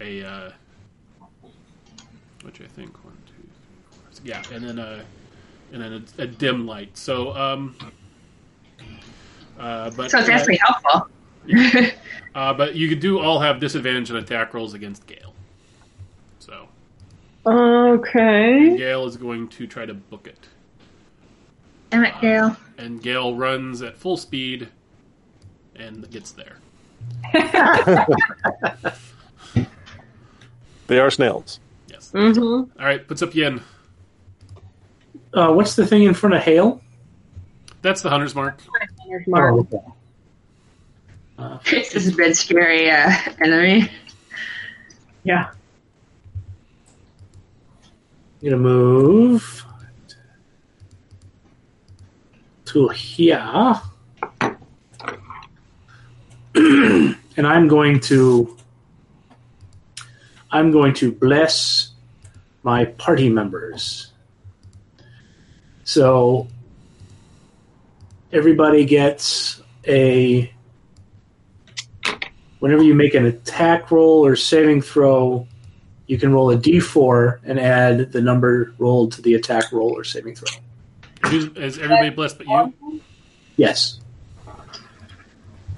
a 0.00 0.22
uh, 0.22 0.50
which 2.42 2.60
i 2.60 2.66
think 2.66 2.92
one 3.04 3.16
two 3.26 3.32
three 3.42 3.50
four 3.90 4.00
six, 4.10 4.24
yeah 4.26 4.42
and 4.52 4.64
then 4.64 4.78
a 4.78 5.04
and 5.72 5.82
then 5.82 6.04
a, 6.18 6.22
a 6.22 6.26
dim 6.26 6.66
light 6.66 6.96
so 6.96 7.34
um 7.36 7.76
uh, 9.58 9.90
but 9.90 10.10
So 10.10 10.18
it's 10.18 10.28
uh, 10.28 10.32
actually 10.32 10.58
helpful. 10.64 11.08
uh, 12.34 12.54
but 12.54 12.74
you 12.76 12.96
do 12.96 13.18
all 13.20 13.38
have 13.40 13.60
disadvantage 13.60 14.10
on 14.10 14.16
attack 14.16 14.54
rolls 14.54 14.72
against 14.72 15.06
Gale. 15.06 15.34
So 16.38 16.66
Okay. 17.44 18.74
Gale 18.78 19.04
is 19.06 19.18
going 19.18 19.48
to 19.48 19.66
try 19.66 19.84
to 19.84 19.92
book 19.92 20.26
it. 20.26 20.48
Damn 21.90 22.06
it, 22.06 22.14
Gale. 22.22 22.56
and 22.78 23.02
Gale 23.02 23.34
runs 23.34 23.82
at 23.82 23.98
full 23.98 24.16
speed 24.16 24.68
and 25.76 26.08
gets 26.10 26.32
there. 26.32 26.56
They 30.86 30.98
are 30.98 31.10
snails. 31.10 31.60
Yes. 32.12 32.36
Mm-hmm. 32.36 32.80
All 32.80 32.86
right, 32.86 33.06
puts 33.06 33.22
up 33.22 33.34
Yen. 33.34 33.62
Uh, 35.32 35.52
what's 35.52 35.76
the 35.76 35.86
thing 35.86 36.02
in 36.02 36.14
front 36.14 36.34
of 36.34 36.42
Hale? 36.42 36.80
That's 37.82 38.02
the 38.02 38.10
hunter's 38.10 38.34
mark. 38.34 38.60
Mark. 39.26 39.54
Oh, 39.54 39.60
okay. 39.60 39.78
Uh, 41.38 41.58
This 41.70 41.92
has 41.92 42.14
been 42.14 42.34
scary 42.34 42.90
uh, 42.90 43.10
enemy. 43.40 43.90
Yeah. 45.24 45.50
I'm 48.42 48.48
gonna 48.48 48.56
move 48.56 49.64
to 52.66 52.88
here, 52.88 53.38
and 56.54 57.46
I'm 57.46 57.68
going 57.68 58.00
to 58.00 58.56
I'm 60.50 60.70
going 60.70 60.94
to 60.94 61.12
bless 61.12 61.89
my 62.62 62.84
party 62.84 63.28
members. 63.28 64.12
So 65.84 66.46
everybody 68.32 68.84
gets 68.84 69.62
a 69.86 70.52
whenever 72.60 72.82
you 72.82 72.94
make 72.94 73.14
an 73.14 73.26
attack 73.26 73.90
roll 73.90 74.24
or 74.24 74.36
saving 74.36 74.82
throw, 74.82 75.46
you 76.06 76.18
can 76.18 76.32
roll 76.32 76.50
a 76.50 76.56
d4 76.56 77.40
and 77.44 77.58
add 77.58 78.12
the 78.12 78.20
number 78.20 78.74
rolled 78.78 79.12
to 79.12 79.22
the 79.22 79.34
attack 79.34 79.72
roll 79.72 79.90
or 79.90 80.04
saving 80.04 80.34
throw. 80.34 80.60
Is 81.32 81.78
everybody 81.78 82.10
blessed 82.10 82.38
but 82.38 82.46
you? 82.46 83.00
Yes. 83.56 84.00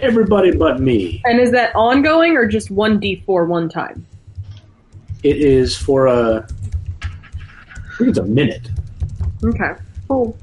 Everybody 0.00 0.50
but 0.50 0.80
me. 0.80 1.22
And 1.24 1.40
is 1.40 1.52
that 1.52 1.74
ongoing 1.74 2.36
or 2.36 2.46
just 2.46 2.70
one 2.70 3.00
d4 3.00 3.46
one 3.46 3.68
time? 3.68 4.06
It 5.22 5.36
is 5.36 5.76
for 5.76 6.06
a. 6.06 6.48
I 7.92 7.96
think 7.98 8.10
it's 8.10 8.18
a 8.18 8.24
minute. 8.24 8.68
Okay. 9.44 9.72
Cool. 10.08 10.36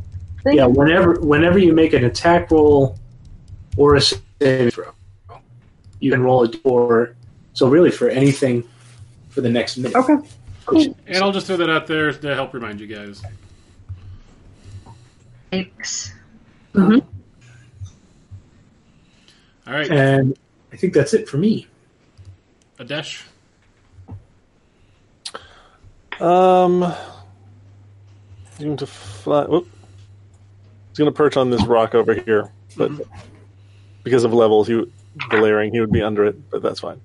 Thank 0.44 0.58
Yeah, 0.58 0.68
you. 0.68 0.74
whenever 0.74 1.20
whenever 1.20 1.58
you 1.60 1.74
make 1.74 1.94
an 1.94 2.06
attack 2.06 2.52
roll 2.52 2.98
or 3.78 3.96
a 3.96 4.02
save 4.02 4.74
throw, 4.74 4.92
you 6.00 6.12
can 6.12 6.22
roll 6.24 6.44
a 6.44 6.48
d4. 6.50 7.14
So 7.54 7.68
really, 7.68 7.92
for 7.92 8.10
anything 8.10 8.64
for 9.30 9.42
the 9.42 9.50
next 9.50 9.78
minute. 9.78 9.96
Okay. 9.96 10.16
Cool. 10.66 10.96
And 11.08 11.18
I'll 11.18 11.32
just 11.32 11.48
throw 11.48 11.58
that 11.58 11.70
out 11.70 11.88
there 11.88 12.12
to 12.14 12.36
help 12.36 12.54
remind 12.54 12.80
you 12.80 12.88
guys. 12.88 13.22
Thanks. 15.52 16.14
Mhm. 16.74 17.04
All 19.68 19.74
right, 19.74 19.90
And 19.92 20.38
I 20.72 20.78
think 20.78 20.94
that's 20.94 21.14
it 21.14 21.28
for 21.28 21.38
me. 21.38 21.68
Adesh. 22.80 23.24
Um, 26.20 26.94
he's 28.60 28.66
going 28.66 28.78
to 28.78 28.86
fly. 28.88 29.46
Whoop. 29.46 29.68
He's 30.90 30.98
going 30.98 31.12
to 31.12 31.16
perch 31.16 31.38
on 31.38 31.50
this 31.50 31.64
rock 31.66 31.96
over 31.96 32.14
here, 32.14 32.52
but 32.76 32.92
because 34.04 34.26
of 34.26 34.34
levels, 34.34 34.68
he 34.68 34.76
would- 34.76 34.92
the 35.32 35.38
layering, 35.38 35.74
he 35.74 35.80
would 35.80 35.92
be 35.92 36.02
under 36.02 36.26
it. 36.26 36.50
But 36.50 36.62
that's 36.62 36.80
fine. 36.82 37.00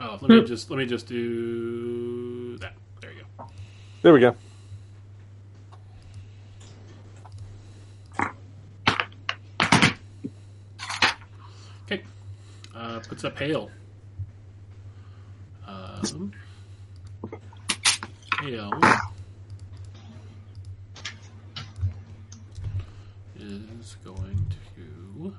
Oh, 0.00 0.18
let 0.20 0.30
me 0.30 0.44
just 0.44 0.70
let 0.70 0.78
me 0.78 0.86
just 0.86 1.06
do 1.06 2.56
that. 2.58 2.74
There 3.00 3.10
you 3.12 3.22
go. 3.38 3.46
There 4.02 4.12
we 4.12 4.20
go. 4.20 4.34
Okay. 11.86 12.02
Uh, 12.74 13.00
puts 13.00 13.24
up 13.24 13.38
hail. 13.38 13.70
Um, 15.66 16.32
hail 18.40 18.70
is 23.38 23.96
going 24.04 24.46
to 24.76 25.34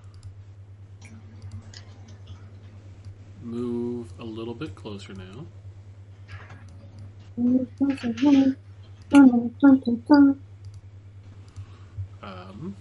move 3.46 4.12
a 4.20 4.24
little 4.24 4.54
bit 4.56 4.76
closer 4.76 5.14
now. 5.14 5.46
Um, 12.24 12.76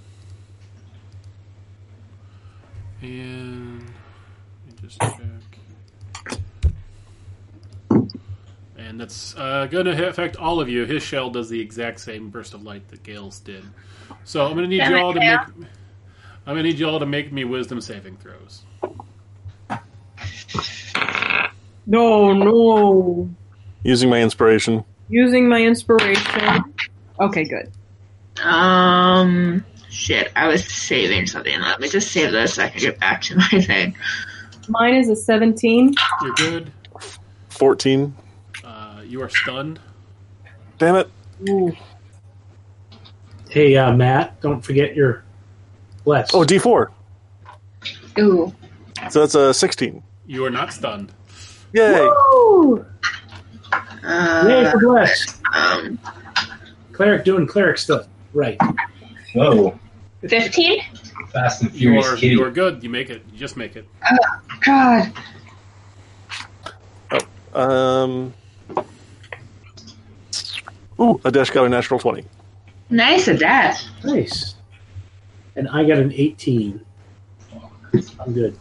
and 3.03 3.85
just 4.81 5.01
check. 5.01 5.19
And 8.77 9.01
that's 9.01 9.37
uh, 9.37 9.67
going 9.67 9.87
to 9.87 10.09
affect 10.09 10.37
all 10.37 10.61
of 10.61 10.69
you. 10.69 10.85
His 10.85 11.03
shell 11.03 11.31
does 11.31 11.49
the 11.49 11.61
exact 11.61 12.01
same 12.01 12.31
burst 12.31 12.55
of 12.55 12.63
light 12.63 12.89
that 12.89 13.03
Gale's 13.03 13.39
did. 13.41 13.65
So 14.25 14.47
I'm 14.47 14.53
going 14.53 14.65
to 14.65 14.69
need 14.69 14.79
Damn 14.79 14.93
you 14.93 14.97
it, 14.97 15.03
all 15.03 15.13
to 15.15 15.21
Gale. 15.21 15.39
make. 15.57 15.69
I'm 16.47 16.55
going 16.55 16.65
to 16.65 16.71
need 16.71 16.79
you 16.79 16.89
all 16.89 16.99
to 17.01 17.07
make 17.07 17.33
me 17.33 17.45
wisdom 17.45 17.81
saving 17.81 18.17
throws. 18.17 18.63
No, 21.87 22.33
no. 22.33 23.31
Using 23.83 24.09
my 24.11 24.21
inspiration. 24.23 24.85
Using 25.09 25.49
my 25.49 25.63
inspiration. 25.63 26.65
Okay, 27.21 27.45
good. 27.45 27.71
Um, 28.43 29.65
shit, 29.91 30.33
I 30.35 30.49
was 30.49 30.67
saving 30.67 31.27
something. 31.27 31.61
Let 31.61 31.81
me 31.81 31.89
just 31.89 32.11
save 32.11 32.33
this 32.33 32.55
so 32.55 32.65
I 32.65 32.69
can 32.69 32.81
get 32.81 32.99
back 32.99 33.23
to 33.23 33.37
my 33.37 33.61
thing. 33.61 33.97
Mine 34.69 34.95
is 34.95 35.09
a 35.09 35.17
17. 35.17 35.95
You're 36.23 36.35
good. 36.35 36.73
14. 37.51 38.15
Uh, 38.65 39.03
you 39.07 39.23
are 39.23 39.29
stunned. 39.29 39.79
Damn 40.79 40.97
it. 40.97 41.77
Hey, 43.49 43.77
uh, 43.77 43.93
Matt, 43.93 44.41
don't 44.41 44.61
forget 44.61 44.97
your 44.97 45.23
bless. 46.05 46.35
Oh, 46.35 46.41
D4. 46.41 46.91
Ooh. 48.19 48.53
So 49.11 49.21
that's 49.21 49.35
a 49.35 49.55
16. 49.55 50.03
You 50.27 50.45
are 50.45 50.51
not 50.51 50.73
stunned. 50.73 51.13
Yay. 51.75 52.09
Woo! 52.33 52.87
Uh, 54.05 54.45
Yay 54.49 54.71
for 54.71 54.79
bless. 54.79 55.41
um, 55.53 55.99
Cleric 56.93 57.25
doing 57.25 57.47
cleric 57.47 57.79
stuff. 57.79 58.07
Right. 58.33 58.57
Whoa. 59.35 59.79
15? 60.29 60.81
Fast 61.33 61.63
and 61.63 61.73
You 61.73 61.79
Furious 62.01 62.07
are 62.07 62.17
you 62.27 62.45
are 62.45 62.51
good. 62.51 62.83
You 62.83 62.89
make 62.91 63.11
it. 63.11 63.23
You 63.33 63.39
just 63.39 63.57
make 63.57 63.75
it. 63.77 63.87
Oh, 64.09 64.41
God. 64.65 65.13
Um. 67.55 68.35
Ooh, 71.01 71.19
Adesh 71.25 71.53
got 71.53 71.67
a 71.67 71.69
natural 71.69 71.99
20. 71.99 72.25
Nice 72.91 73.27
at 73.27 73.41
that. 73.41 73.85
Nice. 74.05 74.55
And 75.57 75.69
I 75.69 75.85
got 75.85 75.99
an 75.99 76.13
18. 76.13 76.81
I'm 78.21 78.33
good. 78.33 78.57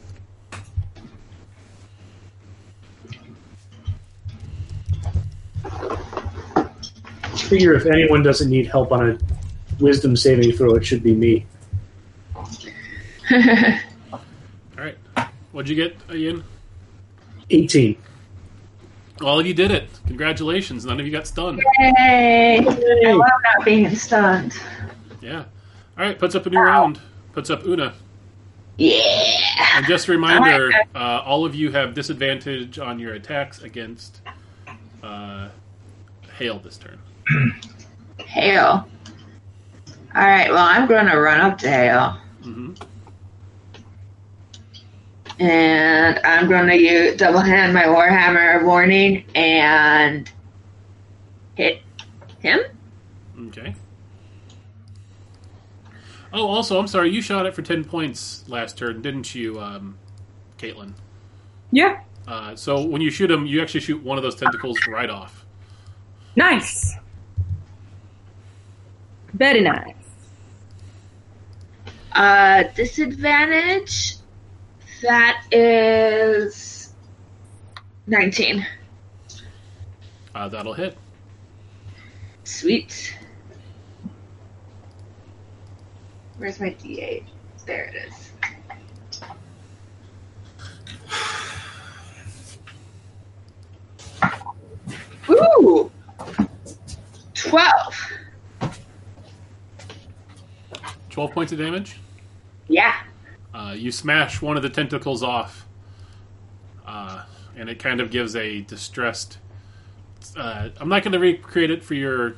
Figure 7.54 7.76
if 7.76 7.86
anyone 7.86 8.24
doesn't 8.24 8.50
need 8.50 8.66
help 8.66 8.92
on 8.92 9.12
a 9.12 9.20
wisdom 9.80 10.16
saving 10.16 10.54
throw, 10.54 10.74
it 10.74 10.84
should 10.84 11.04
be 11.04 11.14
me. 11.14 11.46
All 13.32 14.20
right. 14.76 14.98
What'd 15.52 15.70
you 15.70 15.76
get, 15.76 15.96
Ian? 16.12 16.44
18. 17.52 17.96
All 19.22 19.40
of 19.40 19.46
you 19.46 19.54
did 19.54 19.70
it. 19.70 19.88
Congratulations. 20.08 20.84
None 20.84 21.00
of 21.00 21.06
you 21.06 21.12
got 21.12 21.28
stunned. 21.28 21.62
Yay! 21.78 22.58
I 22.58 22.62
love 22.64 23.20
not 23.20 23.64
being 23.64 23.94
stunned. 23.94 24.60
Yeah. 25.22 25.44
All 25.96 26.04
right. 26.04 26.18
Puts 26.18 26.34
up 26.34 26.48
a 26.48 26.50
new 26.50 26.58
round. 26.58 27.00
Puts 27.34 27.52
up 27.52 27.68
Una. 27.68 27.94
Yeah. 28.80 29.04
And 29.76 29.86
just 29.86 30.08
a 30.08 30.12
reminder, 30.12 30.72
uh, 30.96 31.22
all 31.24 31.46
of 31.46 31.54
you 31.54 31.72
have 31.72 31.94
disadvantage 31.94 32.80
on 32.80 32.98
your 32.98 33.14
attacks 33.14 33.62
against 33.62 34.22
uh, 35.04 35.50
Hail 36.40 36.58
this 36.58 36.80
turn. 36.80 36.98
Hail. 38.26 38.88
Alright, 40.16 40.50
well, 40.52 40.66
I'm 40.66 40.88
going 40.88 41.08
to 41.08 41.18
run 41.18 41.42
up 41.42 41.58
to 41.60 41.70
Hail. 41.70 42.18
hmm 42.44 42.74
And 45.40 46.20
I'm 46.24 46.48
going 46.48 46.68
to 46.68 46.78
use 46.78 47.18
double 47.18 47.40
hand 47.40 47.74
my 47.74 47.84
Warhammer 47.84 48.64
warning 48.64 49.26
and 49.34 50.32
hit 51.56 51.82
him. 52.40 52.60
Okay. 53.48 53.74
Oh, 56.32 56.48
also, 56.48 56.80
I'm 56.80 56.88
sorry. 56.88 57.12
You 57.12 57.22
shot 57.22 57.46
it 57.46 57.54
for 57.54 57.62
ten 57.62 57.84
points 57.84 58.44
last 58.48 58.78
turn, 58.78 59.02
didn't 59.02 59.34
you, 59.36 59.60
um, 59.60 59.98
Caitlin? 60.58 60.94
Yeah. 61.72 62.02
Uh, 62.28 62.56
so 62.56 62.82
when 62.84 63.02
you 63.02 63.12
shoot 63.12 63.30
him, 63.30 63.46
you 63.46 63.62
actually 63.62 63.82
shoot 63.82 64.02
one 64.04 64.18
of 64.18 64.24
those 64.24 64.36
tentacles 64.36 64.78
right 64.88 65.10
off. 65.10 65.46
Nice. 66.36 66.96
Very 69.34 69.62
nice. 69.62 69.96
Uh, 72.12 72.64
disadvantage. 72.76 74.18
That 75.02 75.44
is 75.52 76.94
19. 78.08 78.66
Uh, 80.36 80.48
that'll 80.50 80.74
hit. 80.74 80.98
Sweet. 82.44 83.18
Where's 86.38 86.60
my 86.60 86.70
D8? 86.70 87.24
There 87.66 87.86
it 87.86 87.96
is. 88.08 88.32
Ooh! 95.30 95.92
12. 97.34 98.13
Twelve 101.14 101.32
points 101.32 101.52
of 101.52 101.60
damage. 101.60 101.98
Yeah. 102.68 102.96
Uh, 103.54 103.76
you 103.78 103.92
smash 103.92 104.42
one 104.42 104.58
of 104.58 104.64
the 104.64 104.70
tentacles 104.70 105.22
off, 105.22 105.68
uh, 106.88 107.24
and 107.56 107.70
it 107.70 107.78
kind 107.78 108.02
of 108.02 108.10
gives 108.10 108.36
a 108.36 108.62
distressed. 108.62 109.38
Uh, 110.36 110.70
I'm 110.78 110.90
not 110.90 111.04
going 111.04 111.12
to 111.12 111.20
recreate 111.20 111.70
it 111.70 111.84
for 111.84 111.94
your 111.94 112.38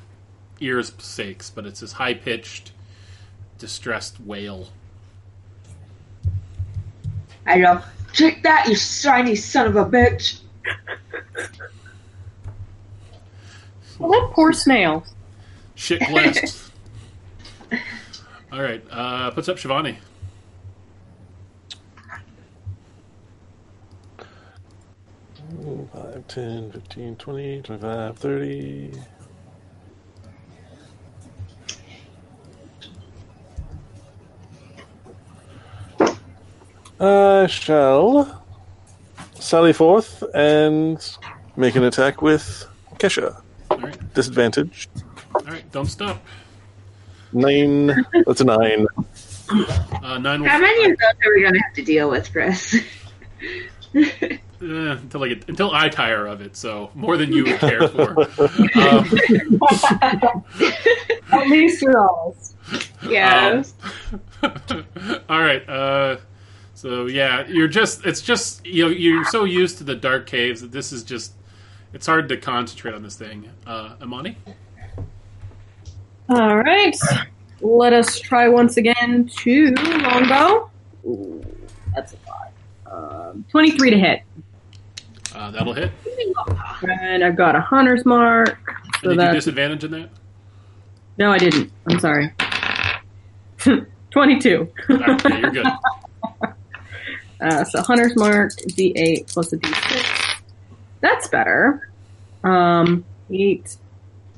ears' 0.59 0.91
sakes, 0.99 1.49
but 1.49 1.65
it's 1.65 1.79
this 1.79 1.93
high 1.93 2.15
pitched, 2.15 2.73
distressed 3.59 4.19
wail. 4.19 4.67
I 7.45 7.59
know. 7.59 7.81
take 8.11 8.43
that, 8.43 8.67
you 8.67 8.75
shiny 8.75 9.35
son 9.35 9.67
of 9.67 9.77
a 9.77 9.85
bitch. 9.85 10.41
Well, 13.99 14.11
that 14.11 14.31
poor 14.33 14.51
snail. 14.51 15.05
Shit 15.75 16.01
blessed. 16.09 16.63
All 18.55 18.61
right, 18.61 18.81
uh, 18.89 19.31
puts 19.31 19.49
up 19.49 19.57
Shivani. 19.57 19.97
Five, 25.91 26.25
10, 26.29 26.71
15, 26.71 27.15
20, 27.17 27.61
25, 27.63 28.17
30. 28.17 28.91
I 37.01 37.47
shall 37.47 38.41
sally 39.33 39.73
forth 39.73 40.23
and 40.33 41.17
make 41.57 41.75
an 41.75 41.83
attack 41.83 42.21
with 42.21 42.69
Kesha. 42.99 43.41
All 43.69 43.79
right, 43.79 44.13
Disadvantage. 44.13 44.87
all 45.33 45.41
right, 45.41 45.69
don't 45.73 45.87
stop. 45.87 46.21
Nine. 47.35 47.87
That's 48.25 48.39
a 48.39 48.45
nine. 48.45 48.87
Uh, 50.01 50.17
nine 50.17 50.43
How 50.45 50.57
many 50.57 50.89
of 50.89 50.97
those 50.97 51.25
are 51.25 51.35
we 51.35 51.41
going 51.41 51.53
to 51.53 51.59
have 51.59 51.73
to 51.73 51.83
deal 51.83 52.09
with, 52.09 52.31
Chris? 52.31 52.75
uh, 53.93 54.01
until 54.61 55.23
I 55.25 55.27
get 55.27 55.49
until 55.49 55.71
I 55.73 55.89
tire 55.89 56.27
of 56.27 56.39
it. 56.39 56.55
So 56.55 56.91
more 56.95 57.17
than 57.17 57.33
you 57.33 57.43
would 57.43 57.59
care 57.59 57.89
for. 57.89 58.21
Um, 58.79 59.59
At 61.33 61.47
least 61.49 61.81
you're 61.81 61.99
honest. 61.99 62.55
yes. 63.09 63.73
All 65.29 65.41
right. 65.41 65.67
Uh, 65.67 66.17
so 66.73 67.07
yeah, 67.07 67.45
you're 67.47 67.67
just 67.67 68.05
it's 68.05 68.21
just 68.21 68.65
you 68.65 68.85
know 68.85 68.89
you're 68.89 69.25
so 69.25 69.43
used 69.43 69.77
to 69.79 69.83
the 69.83 69.95
dark 69.95 70.25
caves 70.25 70.61
that 70.61 70.71
this 70.71 70.93
is 70.93 71.03
just 71.03 71.33
it's 71.91 72.05
hard 72.07 72.29
to 72.29 72.37
concentrate 72.37 72.93
on 72.95 73.03
this 73.03 73.15
thing. 73.17 73.49
Uh, 73.67 73.95
Amani. 74.01 74.37
All 76.29 76.57
right. 76.57 76.95
Let 77.61 77.93
us 77.93 78.19
try 78.19 78.47
once 78.47 78.77
again 78.77 79.29
to 79.37 79.71
longbow. 79.75 80.69
Ooh, 81.05 81.43
that's 81.95 82.13
a 82.13 82.17
lot. 82.91 83.29
Um, 83.31 83.45
23 83.49 83.89
to 83.91 83.97
hit. 83.99 84.21
Uh, 85.33 85.51
that'll 85.51 85.73
hit. 85.73 85.91
And 86.83 87.23
I've 87.23 87.35
got 87.35 87.55
a 87.55 87.61
hunter's 87.61 88.05
mark. 88.05 88.57
So 89.01 89.11
And 89.11 89.19
did 89.19 89.27
you 89.27 89.33
disadvantage 89.33 89.83
in 89.83 89.91
that? 89.91 90.09
no, 91.17 91.31
I 91.31 91.37
didn't. 91.37 91.71
I'm 91.89 91.99
sorry. 91.99 92.31
22. 94.11 94.71
All 94.89 94.97
right, 94.97 95.21
yeah, 95.29 95.37
you're 95.39 95.51
good. 95.51 95.67
Uh, 97.41 97.65
so 97.65 97.81
Hunter's 97.81 98.15
Mark, 98.15 98.49
D8 98.53 99.27
plus 99.31 99.51
a 99.51 99.57
D6. 99.57 100.39
That's 101.01 101.27
better. 101.27 101.89
Um, 102.45 103.03
8, 103.29 103.75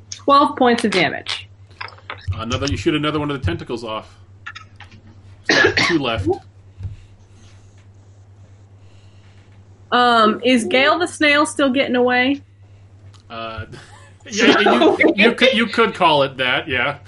12 0.09 0.55
points 0.57 0.83
of 0.83 0.89
damage. 0.91 1.36
Another. 2.33 2.67
You 2.67 2.77
shoot 2.77 2.95
another 2.95 3.19
one 3.19 3.31
of 3.31 3.39
the 3.39 3.45
tentacles 3.45 3.83
off. 3.83 4.17
Two 5.87 5.99
left. 5.99 6.27
Um, 9.91 10.41
is 10.43 10.65
Gail 10.65 10.99
the 10.99 11.07
snail 11.07 11.45
still 11.45 11.71
getting 11.71 11.95
away? 11.95 12.41
Uh, 13.29 13.65
yeah, 14.29 14.59
you, 14.59 15.13
you 15.15 15.31
could 15.33 15.53
you 15.53 15.65
could 15.67 15.93
call 15.93 16.23
it 16.23 16.37
that. 16.37 16.67
Yeah. 16.67 16.99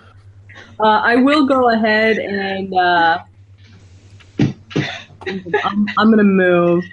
Uh, 0.78 1.00
I 1.02 1.16
will 1.16 1.46
go 1.46 1.70
ahead 1.70 2.18
and 2.18 2.74
uh, 2.74 3.18
I'm, 4.38 5.86
I'm 5.96 6.10
going 6.10 6.18
to 6.18 6.24
move 6.24 6.84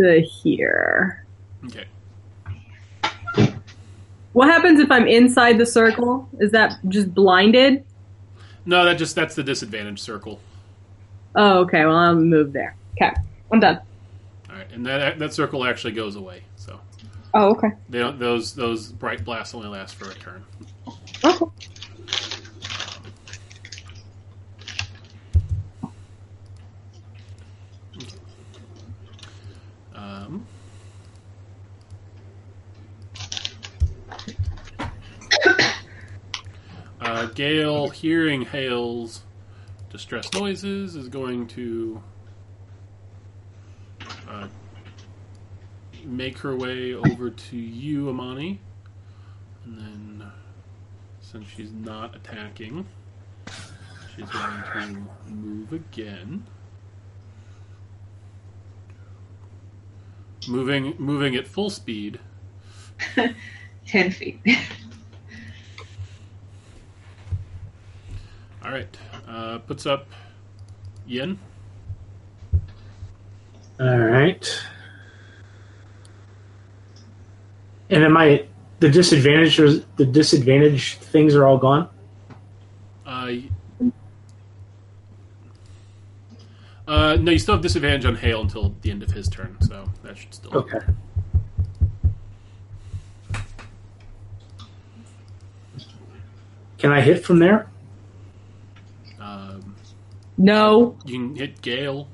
to 0.00 0.20
here. 0.20 1.26
Okay. 1.66 1.86
What 4.38 4.46
happens 4.50 4.78
if 4.78 4.88
I'm 4.92 5.08
inside 5.08 5.58
the 5.58 5.66
circle? 5.66 6.28
Is 6.38 6.52
that 6.52 6.78
just 6.86 7.12
blinded? 7.12 7.84
No, 8.66 8.84
that 8.84 8.96
just 8.96 9.16
that's 9.16 9.34
the 9.34 9.42
disadvantage 9.42 9.98
circle. 9.98 10.38
Oh, 11.34 11.62
okay. 11.62 11.84
Well, 11.84 11.96
I'll 11.96 12.14
move 12.14 12.52
there. 12.52 12.76
Okay, 12.92 13.12
I'm 13.50 13.58
done. 13.58 13.80
All 14.48 14.54
right, 14.54 14.70
and 14.72 14.86
that 14.86 15.18
that 15.18 15.34
circle 15.34 15.64
actually 15.64 15.94
goes 15.94 16.14
away. 16.14 16.44
So 16.54 16.78
Oh, 17.34 17.50
okay. 17.56 17.70
they 17.88 17.98
don't, 17.98 18.20
those 18.20 18.54
those 18.54 18.92
bright 18.92 19.24
blasts 19.24 19.56
only 19.56 19.66
last 19.66 19.96
for 19.96 20.08
a 20.08 20.14
turn. 20.14 20.44
Okay. 21.24 21.44
Um, 29.94 30.46
uh, 37.08 37.26
Gale, 37.26 37.88
hearing 37.88 38.42
Hale's 38.42 39.22
distress 39.90 40.30
noises, 40.34 40.94
is 40.94 41.08
going 41.08 41.46
to 41.48 42.02
uh, 44.28 44.48
make 46.04 46.36
her 46.38 46.54
way 46.54 46.92
over 46.94 47.30
to 47.30 47.56
you, 47.56 48.10
Amani. 48.10 48.60
And 49.64 49.78
then, 49.78 50.32
since 51.20 51.48
she's 51.48 51.72
not 51.72 52.14
attacking, 52.14 52.86
she's 54.14 54.28
going 54.28 54.62
to 54.74 55.32
move 55.32 55.72
again. 55.72 56.46
Moving, 60.46 60.94
moving 60.98 61.36
at 61.36 61.48
full 61.48 61.70
speed. 61.70 62.20
Ten 63.86 64.10
feet. 64.10 64.40
All 68.64 68.72
right. 68.72 68.96
Uh, 69.26 69.58
puts 69.58 69.86
up 69.86 70.06
Yin. 71.06 71.38
All 73.80 73.98
right. 73.98 74.62
And 77.90 78.04
am 78.04 78.16
I 78.16 78.46
the 78.80 78.90
disadvantage? 78.90 79.58
or 79.58 79.70
The 79.96 80.04
disadvantage 80.06 80.96
things 80.96 81.34
are 81.34 81.46
all 81.46 81.58
gone. 81.58 81.88
Uh, 83.06 83.32
uh, 86.86 87.16
no, 87.16 87.32
you 87.32 87.38
still 87.38 87.54
have 87.54 87.62
disadvantage 87.62 88.04
on 88.04 88.16
Hale 88.16 88.42
until 88.42 88.74
the 88.82 88.90
end 88.90 89.02
of 89.02 89.12
his 89.12 89.28
turn, 89.28 89.56
so 89.60 89.88
that 90.02 90.18
should 90.18 90.34
still. 90.34 90.54
Okay. 90.54 90.80
Can 96.78 96.92
I 96.92 97.00
hit 97.00 97.24
from 97.24 97.38
there? 97.38 97.68
No. 100.38 100.96
you 101.04 101.14
can 101.14 101.36
hit 101.36 101.60
Gale. 101.60 102.08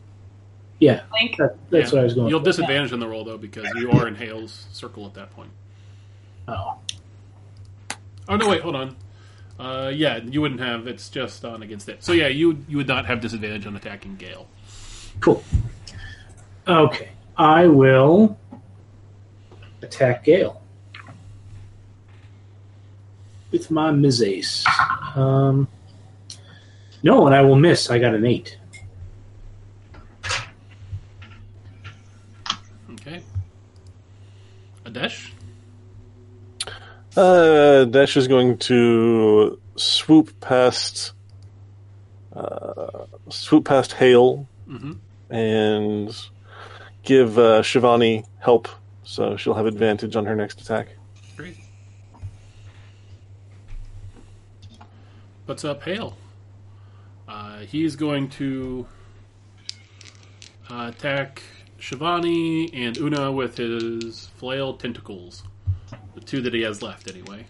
Yeah, 0.80 1.02
Link. 1.12 1.36
that, 1.36 1.56
that's 1.70 1.92
Yeah. 1.92 1.96
what 1.96 2.00
I 2.00 2.04
was 2.04 2.14
going. 2.14 2.28
You'll 2.28 2.40
for. 2.40 2.46
disadvantage 2.46 2.92
on 2.92 2.98
the 2.98 3.06
roll 3.06 3.24
though 3.24 3.38
because 3.38 3.66
you 3.76 3.90
are 3.92 4.08
in 4.08 4.16
Hale's 4.16 4.66
circle 4.72 5.06
at 5.06 5.14
that 5.14 5.30
point. 5.30 5.50
Oh, 6.48 6.78
Oh 8.28 8.36
no, 8.36 8.48
wait, 8.48 8.62
hold 8.62 8.74
on. 8.74 8.96
Uh, 9.58 9.90
yeah, 9.94 10.16
you 10.16 10.40
wouldn't 10.40 10.60
have. 10.60 10.86
It's 10.88 11.08
just 11.10 11.44
on 11.44 11.62
against 11.62 11.88
it. 11.88 12.02
So 12.02 12.12
yeah, 12.12 12.26
you 12.28 12.64
you 12.68 12.76
would 12.78 12.88
not 12.88 13.06
have 13.06 13.20
disadvantage 13.20 13.66
on 13.66 13.76
attacking 13.76 14.16
Gale. 14.16 14.48
cool. 15.20 15.44
Okay, 16.66 17.10
I 17.36 17.66
will 17.66 18.36
attack 19.82 20.24
Gale 20.24 20.60
with 23.52 23.70
my 23.70 23.90
Mizace. 23.92 24.64
Um, 25.16 25.68
no, 27.05 27.26
and 27.26 27.34
I 27.34 27.42
will 27.42 27.55
miss. 27.57 27.91
I 27.91 27.99
got 28.00 28.15
an 28.15 28.26
eight. 28.26 28.58
Okay. 32.92 33.23
Adesh. 34.86 35.31
Uh, 37.16 37.84
Dash 37.84 38.16
is 38.16 38.26
going 38.26 38.58
to 38.58 39.60
swoop 39.76 40.41
past, 40.41 41.12
uh, 42.34 43.05
swoop 43.28 43.65
past 43.66 43.92
Hale 43.92 44.49
Mm-hmm. 44.68 44.92
and 45.31 46.08
give 47.02 47.39
uh, 47.39 47.60
Shivani 47.60 48.24
help, 48.39 48.66
so 49.05 49.36
she'll 49.36 49.52
have 49.52 49.66
advantage 49.66 50.16
on 50.16 50.24
her 50.24 50.34
next 50.34 50.58
attack. 50.62 50.89
Great. 51.36 51.58
What's 55.44 55.62
up, 55.66 55.83
Hale? 55.83 56.16
Uh, 57.28 57.58
he's 57.60 57.96
going 57.96 58.28
to 58.28 58.86
uh, 60.70 60.92
attack 60.94 61.42
Shivani 61.80 62.70
and 62.74 62.96
Una 62.98 63.32
with 63.32 63.56
his 63.56 64.26
flail 64.36 64.74
tentacles. 64.76 65.42
The 66.14 66.20
two 66.20 66.40
that 66.42 66.54
he 66.54 66.62
has 66.62 66.82
left, 66.82 67.08
anyway. 67.10 67.46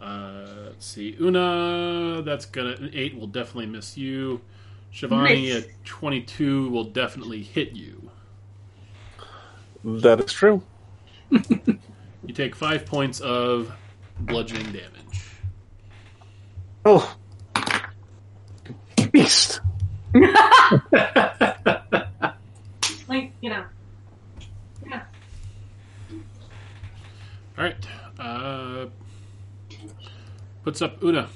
Uh, 0.00 0.46
let's 0.66 0.84
see. 0.86 1.16
Una, 1.20 2.22
that's 2.22 2.44
gonna. 2.46 2.72
An 2.72 2.90
8 2.92 3.16
will 3.18 3.26
definitely 3.26 3.66
miss 3.66 3.96
you. 3.96 4.40
Shivani 4.92 5.52
Nice. 5.54 5.64
at 5.64 5.84
22 5.84 6.68
will 6.68 6.84
definitely 6.84 7.42
hit 7.42 7.72
you. 7.72 8.10
That 9.84 10.20
is 10.20 10.32
true. 10.32 10.62
You 12.26 12.32
take 12.32 12.54
5 12.56 12.86
points 12.86 13.20
of 13.20 13.70
bludgeoning 14.18 14.72
damage. 14.72 15.03
Oh, 16.86 17.16
beast! 19.10 19.60
Link, 23.08 23.32
you 23.40 23.50
know. 23.50 23.64
All 27.56 27.64
right. 27.64 27.86
Uh, 28.18 28.86
puts 30.64 30.82
up 30.82 31.02
Una. 31.02 31.28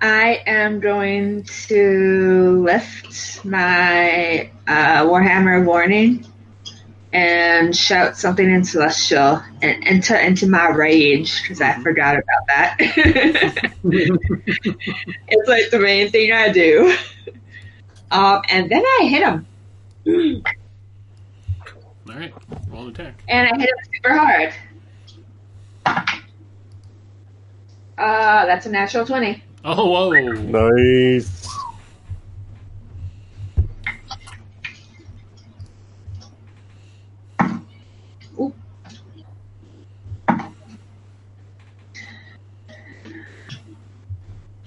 I 0.00 0.42
am 0.46 0.80
going 0.80 1.44
to 1.68 2.62
lift 2.64 3.44
my 3.44 4.50
uh, 4.66 5.04
Warhammer 5.04 5.64
warning 5.64 6.26
and 7.12 7.76
shout 7.76 8.16
something 8.16 8.50
in 8.50 8.64
Celestial 8.64 9.42
and 9.60 9.84
enter 9.86 10.16
into 10.16 10.48
my 10.48 10.68
rage 10.68 11.42
because 11.42 11.60
I 11.60 11.78
forgot 11.82 12.14
about 12.14 12.46
that. 12.48 12.76
it's 15.28 15.48
like 15.48 15.70
the 15.70 15.78
main 15.78 16.10
thing 16.10 16.32
I 16.32 16.50
do. 16.50 16.96
Um, 18.10 18.42
and 18.48 18.70
then 18.70 18.82
I 18.82 19.04
hit 19.04 19.22
him. 19.22 20.42
All 22.08 22.14
right. 22.14 22.32
Roll 22.68 22.84
an 22.84 22.88
attack. 22.90 23.22
And 23.28 23.48
I 23.48 23.58
hit 23.58 23.68
him 23.68 23.76
super 23.94 24.14
hard. 24.14 24.54
Uh, 27.98 28.46
that's 28.46 28.66
a 28.66 28.70
natural 28.70 29.06
20. 29.06 29.42
Oh, 29.64 29.90
whoa. 29.90 30.10
Nice. 30.10 31.51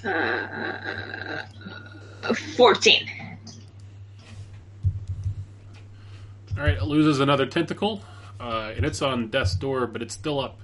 Uh, 0.06 1.43
14. 2.56 3.09
All 6.58 6.64
right. 6.64 6.77
It 6.77 6.84
loses 6.84 7.19
another 7.19 7.45
tentacle. 7.45 8.01
Uh, 8.40 8.74
and 8.75 8.85
it's 8.85 9.01
on 9.01 9.30
death's 9.30 9.56
door, 9.56 9.88
but 9.88 10.01
it's 10.01 10.14
still 10.14 10.40
up. 10.40 10.59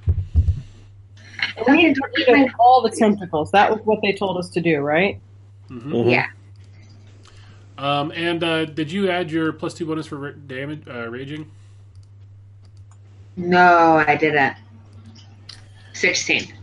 We 1.67 1.75
need 1.77 1.95
to 1.95 2.01
get 2.25 2.49
all 2.59 2.81
the 2.81 2.89
tentacles. 2.91 3.51
That 3.51 3.71
was 3.71 3.79
what 3.85 3.99
they 4.01 4.13
told 4.13 4.37
us 4.37 4.49
to 4.51 4.61
do, 4.61 4.79
right? 4.81 5.19
Mhm. 5.69 6.11
Yeah. 6.11 6.27
Um, 7.77 8.11
and 8.15 8.43
uh, 8.43 8.65
did 8.65 8.91
you 8.91 9.09
add 9.09 9.31
your 9.31 9.51
plus 9.53 9.73
two 9.73 9.85
bonus 9.85 10.05
for 10.05 10.17
ra- 10.17 10.31
damage 10.45 10.83
uh, 10.87 11.07
raging? 11.09 11.49
No, 13.37 14.03
I 14.05 14.15
didn't. 14.15 14.55
16. 15.93 16.53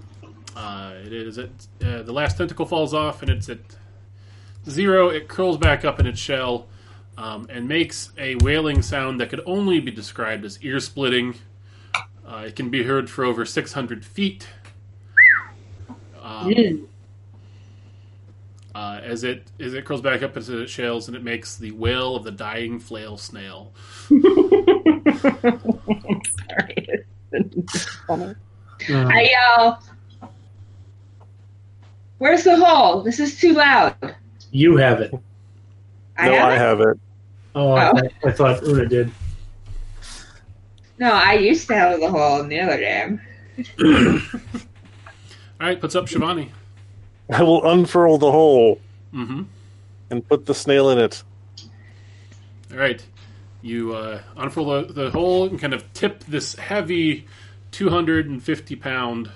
Uh, 0.58 0.94
it 1.04 1.12
is 1.12 1.38
at 1.38 1.50
uh, 1.84 2.02
the 2.02 2.12
last 2.12 2.36
tentacle 2.36 2.66
falls 2.66 2.92
off 2.92 3.22
and 3.22 3.30
it's 3.30 3.48
at 3.48 3.60
zero. 4.68 5.08
It 5.08 5.28
curls 5.28 5.56
back 5.56 5.84
up 5.84 6.00
in 6.00 6.06
its 6.06 6.18
shell 6.18 6.66
um, 7.16 7.46
and 7.48 7.68
makes 7.68 8.10
a 8.18 8.34
wailing 8.36 8.82
sound 8.82 9.20
that 9.20 9.30
could 9.30 9.40
only 9.46 9.78
be 9.78 9.92
described 9.92 10.44
as 10.44 10.60
ear 10.62 10.80
splitting. 10.80 11.36
Uh, 12.26 12.44
it 12.48 12.56
can 12.56 12.70
be 12.70 12.82
heard 12.82 13.08
for 13.08 13.24
over 13.24 13.44
600 13.44 14.04
feet. 14.04 14.48
Um, 16.20 16.88
uh, 18.74 19.00
as 19.02 19.22
it 19.22 19.50
as 19.60 19.74
it 19.74 19.84
curls 19.84 20.00
back 20.00 20.22
up 20.24 20.36
into 20.36 20.58
its 20.58 20.72
shells 20.72 21.06
and 21.06 21.16
it 21.16 21.22
makes 21.22 21.56
the 21.56 21.70
wail 21.70 22.16
of 22.16 22.24
the 22.24 22.32
dying 22.32 22.80
flail 22.80 23.16
snail. 23.16 23.72
Sorry. 24.08 24.24
It's 27.30 27.84
funny. 28.06 28.34
Uh, 28.88 29.06
I 29.06 29.28
yell, 29.30 29.82
Where's 32.18 32.44
the 32.44 32.56
hole? 32.56 33.02
This 33.02 33.18
is 33.20 33.38
too 33.38 33.54
loud. 33.54 33.94
you 34.50 34.76
have 34.76 35.00
it. 35.00 35.12
I 36.16 36.28
no, 36.28 36.34
have 36.34 36.48
I 36.48 36.54
it? 36.54 36.58
have 36.58 36.80
it. 36.80 37.00
Oh, 37.54 37.72
I, 37.72 37.90
Oh. 37.90 37.92
thought, 37.92 38.12
I 38.24 38.32
thought 38.32 38.62
Una 38.64 38.86
did. 38.86 39.10
No, 40.98 41.12
I 41.12 41.34
used 41.34 41.68
to 41.68 41.74
have 41.74 42.00
the 42.00 42.10
hole 42.10 42.40
in 42.40 42.48
the 42.48 42.58
other 42.60 42.76
game. 42.78 43.20
All 45.60 45.66
right, 45.66 45.80
what's 45.82 45.94
up 45.94 46.06
Shivani. 46.06 46.50
I 47.32 47.42
will 47.42 47.68
unfurl 47.70 48.18
the 48.18 48.30
hole 48.32 48.80
Mm-hmm. 49.14 49.42
and 50.10 50.28
put 50.28 50.44
the 50.46 50.54
snail 50.54 50.90
in 50.90 50.98
it. 50.98 51.22
All 52.70 52.76
right, 52.78 53.04
you 53.62 53.94
uh, 53.94 54.20
unfurl 54.36 54.66
the, 54.82 54.92
the 54.92 55.10
hole 55.10 55.46
and 55.48 55.58
kind 55.58 55.72
of 55.72 55.90
tip 55.94 56.24
this 56.24 56.54
heavy, 56.56 57.26
two 57.70 57.88
hundred 57.90 58.28
and 58.28 58.42
fifty 58.42 58.76
pound 58.76 59.30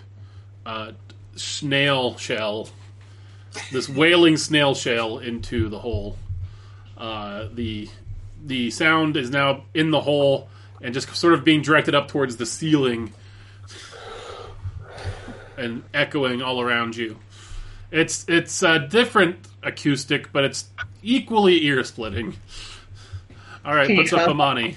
uh, 0.67 0.93
snail 1.37 2.17
shell, 2.17 2.69
this 3.71 3.89
wailing 3.89 4.37
snail 4.37 4.75
shell 4.75 5.19
into 5.19 5.69
the 5.69 5.79
hole. 5.79 6.17
Uh, 6.97 7.49
the 7.53 7.89
the 8.45 8.71
sound 8.71 9.17
is 9.17 9.31
now 9.31 9.65
in 9.73 9.91
the 9.91 10.01
hole 10.01 10.49
and 10.81 10.93
just 10.95 11.15
sort 11.15 11.33
of 11.33 11.45
being 11.45 11.63
directed 11.63 11.95
up 11.95 12.09
towards 12.09 12.37
the 12.37 12.47
ceiling 12.47 13.13
and 15.57 15.83
echoing 15.95 16.43
all 16.43 16.61
around 16.61 16.97
you. 16.97 17.19
It's 17.91 18.25
it's 18.29 18.63
a 18.63 18.79
different 18.79 19.47
acoustic, 19.63 20.33
but 20.33 20.45
it's 20.45 20.69
equally 21.03 21.65
ear 21.67 21.85
splitting. 21.85 22.35
All 23.65 23.75
right, 23.75 23.97
what's 23.97 24.13
up? 24.13 24.29
Amani. 24.29 24.77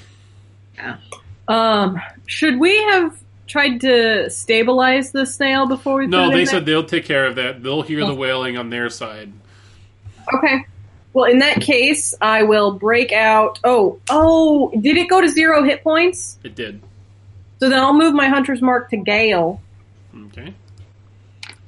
Um, 1.48 2.00
should 2.26 2.60
we 2.60 2.78
have 2.84 3.18
tried 3.48 3.82
to 3.82 4.30
stabilize 4.30 5.12
the 5.12 5.26
snail 5.26 5.68
before 5.68 6.00
we? 6.00 6.08
No, 6.08 6.30
they 6.32 6.46
said 6.46 6.66
they'll 6.66 6.84
take 6.86 7.06
care 7.06 7.26
of 7.26 7.36
that. 7.36 7.62
They'll 7.64 7.82
hear 7.84 8.00
the 8.00 8.12
Oh. 8.12 8.16
wailing 8.16 8.58
on 8.58 8.70
their 8.70 8.90
side. 8.90 9.32
Okay. 10.34 10.66
Well, 11.14 11.26
in 11.32 11.40
that 11.40 11.62
case, 11.62 12.14
I 12.20 12.44
will 12.44 12.74
break 12.74 13.12
out. 13.14 13.60
Oh, 13.64 14.00
oh! 14.10 14.72
Did 14.82 14.98
it 14.98 15.08
go 15.10 15.22
to 15.22 15.30
zero 15.30 15.64
hit 15.64 15.84
points? 15.84 16.40
It 16.44 16.56
did. 16.56 16.82
So 17.60 17.70
then 17.70 17.80
I'll 17.80 17.94
move 17.94 18.14
my 18.14 18.28
hunter's 18.28 18.62
mark 18.62 18.90
to 18.90 18.98
Gale, 18.98 19.62
Okay. 20.28 20.54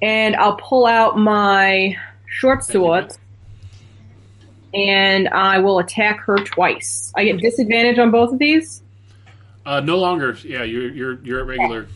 and 0.01 0.35
I'll 0.35 0.57
pull 0.57 0.85
out 0.85 1.17
my 1.17 1.95
short 2.27 2.63
sword, 2.65 3.13
and 4.73 5.29
I 5.29 5.59
will 5.59 5.79
attack 5.79 6.19
her 6.21 6.35
twice. 6.37 7.13
I 7.15 7.23
get 7.23 7.37
disadvantage 7.39 7.99
on 7.99 8.11
both 8.11 8.33
of 8.33 8.39
these. 8.39 8.83
Uh, 9.67 9.81
no 9.81 9.97
longer. 9.97 10.37
Yeah, 10.45 10.63
you're 10.63 10.89
you're 10.89 11.13
you're 11.25 11.39
at 11.41 11.45
regular. 11.45 11.87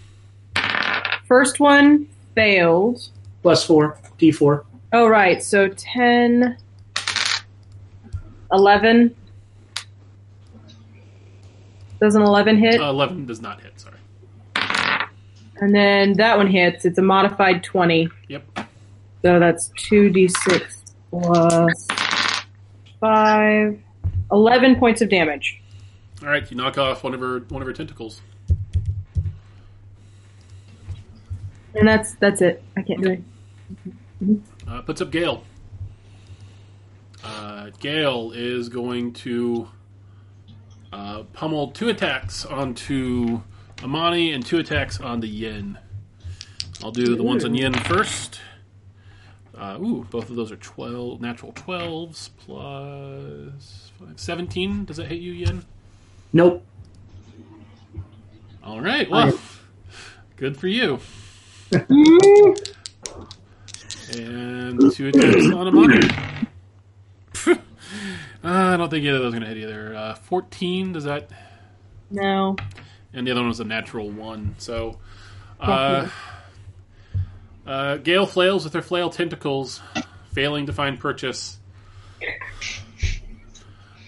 First 1.25 1.61
one 1.61 2.09
failed. 2.35 3.08
Plus 3.43 3.66
four, 3.66 3.98
D4. 4.19 4.66
Oh, 4.91 5.08
right. 5.08 5.41
So 5.41 5.69
10, 5.69 6.58
11. 8.51 9.16
Does 12.01 12.16
an 12.16 12.22
11 12.24 12.58
hit? 12.58 12.82
Uh, 12.82 12.90
Eleven 12.90 13.25
does 13.25 13.41
not 13.41 13.61
hit. 13.61 13.80
Sorry. 13.80 13.95
and 15.61 15.74
then 15.74 16.14
that 16.17 16.38
one 16.38 16.48
hits. 16.48 16.83
It's 16.83 16.98
a 16.98 17.01
modified 17.01 17.64
20. 17.64 18.09
Yep. 18.27 18.43
So 19.22 19.40
that's 19.40 19.69
2d6 19.69 20.93
plus 21.09 21.88
5. 23.00 23.80
11 24.30 24.75
points 24.75 25.01
of 25.01 25.09
damage. 25.09 25.60
All 26.24 26.30
right, 26.30 26.50
you 26.50 26.56
knock 26.56 26.77
off 26.77 27.03
one 27.03 27.14
of 27.14 27.19
her 27.19 27.40
one 27.50 27.61
of 27.61 27.67
her 27.67 27.74
tentacles. 27.74 28.22
And 31.74 31.88
that's 31.88 32.14
that's 32.16 32.41
it. 32.41 32.64
I 32.77 32.83
can't 32.83 33.01
do 33.01 33.11
it. 33.11 34.38
Uh, 34.67 34.82
puts 34.82 35.01
up 35.01 35.11
Gale. 35.11 35.43
Uh, 37.24 37.72
Gale 37.80 38.32
is 38.33 38.69
going 38.69 39.14
to 39.14 39.69
uh, 40.93 41.24
pummel 41.33 41.69
two 41.69 41.90
attacks 41.90 42.45
onto 42.45 43.41
Amani 43.83 44.32
and 44.32 44.45
two 44.45 44.59
attacks 44.59 45.00
on 45.00 45.22
the 45.22 45.27
Yin. 45.27 45.80
I'll 46.83 46.91
do 46.91 47.16
the 47.16 47.24
ones 47.24 47.45
on 47.45 47.56
Yin 47.56 47.74
first. 47.74 48.41
Uh, 49.56 49.77
ooh, 49.80 50.08
both 50.09 50.30
of 50.30 50.35
those 50.35 50.51
are 50.51 50.58
12, 50.58 51.22
natural 51.22 51.53
12s 51.53 52.30
plus 52.40 53.91
5, 54.00 54.19
17. 54.19 54.85
Does 54.85 54.98
that 54.98 55.08
hit 55.08 55.19
you, 55.19 55.33
Yin? 55.33 55.64
Nope. 56.34 56.66
All 58.64 58.82
right, 58.82 59.10
well, 59.10 59.38
good 60.38 60.58
for 60.58 60.68
you. 60.68 61.00
and 64.14 64.92
two 64.93 65.08
attacks 65.08 65.45
on 65.53 65.68
Amani. 65.68 66.08
Uh, 68.43 68.74
I 68.74 68.77
don't 68.77 68.90
think 68.90 69.06
either 69.06 69.18
of 69.18 69.22
those 69.22 69.35
are 69.35 69.40
going 69.40 69.48
to 69.48 69.56
hit 69.56 69.69
either. 69.69 69.95
Uh, 69.95 70.16
14, 70.16 70.93
does 70.93 71.03
that? 71.03 71.30
No. 72.10 72.56
And 73.14 73.27
the 73.27 73.32
other 73.32 73.42
one 73.42 73.50
was 73.50 73.60
a 73.60 73.64
natural 73.66 74.10
one. 74.10 74.56
So, 74.58 74.98
uh, 75.60 76.10
uh, 77.68 77.98
Gale 77.98 78.26
flails 78.26 78.64
with 78.64 78.74
her 78.74 78.82
flail 78.82 79.11
tentacles, 79.11 79.80
failing 80.34 80.66
to 80.66 80.74
find 80.74 81.00
purchase. 81.00 81.60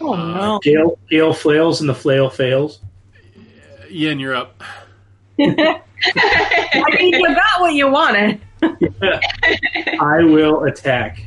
Oh, 0.05 0.13
Uh, 0.13 0.33
no. 0.35 0.59
Gale, 0.59 0.99
Gale 1.09 1.33
flails 1.33 1.79
and 1.81 1.89
the 1.89 1.95
flail 1.95 2.29
fails. 2.29 2.79
Yin, 3.89 4.19
you're 4.19 4.35
up. 4.35 4.61
I 5.39 5.79
mean, 6.99 7.13
you 7.13 7.27
got 7.35 7.61
what 7.61 7.73
you 7.73 7.89
wanted. 7.89 8.41
I 8.61 10.23
will 10.23 10.63
attack. 10.63 11.25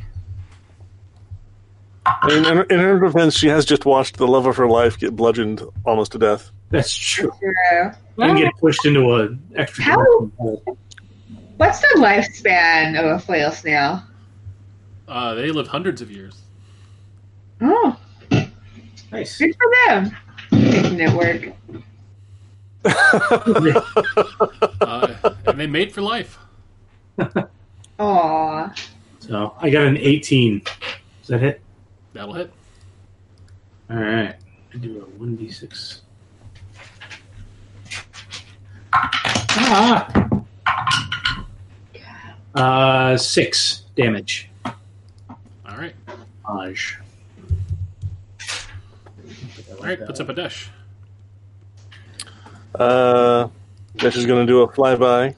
I 2.05 2.27
mean, 2.27 2.45
in, 2.45 2.57
in 2.71 2.79
her 2.79 2.99
defense, 2.99 3.35
she 3.37 3.47
has 3.47 3.65
just 3.65 3.85
watched 3.85 4.17
the 4.17 4.27
love 4.27 4.45
of 4.45 4.55
her 4.57 4.67
life 4.67 4.97
get 4.97 5.15
bludgeoned 5.15 5.61
almost 5.85 6.13
to 6.13 6.17
death. 6.19 6.51
That's 6.69 6.93
true. 6.95 7.31
True. 7.39 7.91
And 8.17 8.37
get 8.37 8.53
pushed 8.59 8.85
into 8.85 9.13
an 9.15 9.41
extra 9.55 9.83
How- 9.83 10.29
hole. 10.37 10.77
What's 11.57 11.79
the 11.81 11.87
lifespan 11.97 12.99
of 12.99 13.05
a 13.05 13.19
flail 13.19 13.51
snail? 13.51 14.03
Uh, 15.07 15.33
they 15.33 15.49
live 15.51 15.67
hundreds 15.67 16.01
of 16.01 16.11
years. 16.11 16.37
Oh, 17.61 17.97
Nice. 19.11 19.37
good 19.37 19.55
for 19.55 19.71
them. 19.87 20.15
Making 20.51 20.99
it 20.99 21.11
work. 21.13 21.49
Uh, 24.81 25.33
and 25.45 25.59
they 25.59 25.67
made 25.67 25.91
for 25.91 26.01
life. 26.01 26.37
Aw. 27.99 28.73
So 29.19 29.55
I 29.59 29.69
got 29.69 29.85
an 29.85 29.97
18. 29.97 30.61
Does 30.61 31.27
that 31.27 31.41
hit? 31.41 31.61
That'll 32.13 32.33
hit. 32.33 32.51
All 33.89 33.97
right. 33.97 34.35
I 34.73 34.77
do 34.77 35.01
a 35.01 35.19
1d6. 35.19 36.01
Ah! 38.93 40.29
Uh, 42.55 43.17
six 43.17 43.83
damage. 43.95 44.49
All 44.65 45.77
right. 45.77 45.93
Aj. 46.45 46.97
All 49.79 49.83
right, 49.83 50.05
puts 50.05 50.19
up 50.19 50.29
a 50.29 50.33
dash. 50.33 50.69
Uh, 52.75 53.47
Dash 53.95 54.15
is 54.15 54.25
going 54.25 54.45
to 54.45 54.51
do 54.51 54.61
a 54.61 54.67
flyby. 54.67 55.35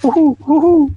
Woohoo, 0.00 0.38
woohoo. 0.38 0.94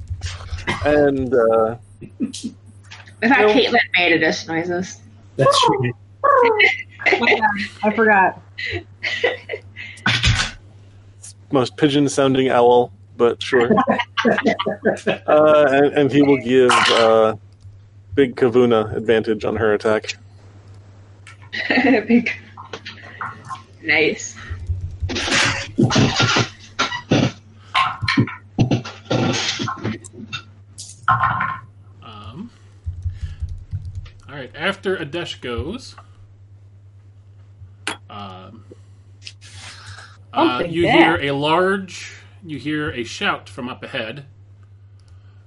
And 0.86 1.34
uh, 1.34 1.78
In 2.02 3.30
fact, 3.30 3.42
No. 3.42 3.54
Caitlin 3.54 3.80
made 3.98 4.22
Adesh 4.22 4.48
noises. 4.48 5.02
That's 5.38 5.60
true. 5.66 5.92
I 7.84 7.94
forgot. 7.96 8.42
most 11.52 11.76
pigeon 11.78 12.08
sounding 12.08 12.50
owl 12.50 12.92
but 13.18 13.42
sure. 13.44 13.70
uh, 15.28 15.66
and, 15.70 15.94
and 15.94 16.12
he 16.12 16.22
will 16.24 16.38
give 16.38 16.72
uh, 16.72 17.36
Big 18.16 18.36
Kavuna 18.36 18.96
advantage 18.96 19.46
on 19.46 19.56
her 19.58 19.74
attack. 19.74 20.16
Big. 21.70 22.32
Nice. 23.84 24.36
Um, 32.04 32.52
all 34.30 34.36
right. 34.36 34.52
After 34.56 34.96
Adesh 34.98 35.42
goes, 35.42 35.96
um, 38.10 38.64
uh, 40.34 40.64
you 40.68 40.84
hear 40.88 41.20
a 41.22 41.32
large. 41.32 42.14
You 42.44 42.58
hear 42.58 42.90
a 42.92 43.04
shout 43.04 43.50
from 43.50 43.70
up 43.70 43.84
ahead, 43.84 44.26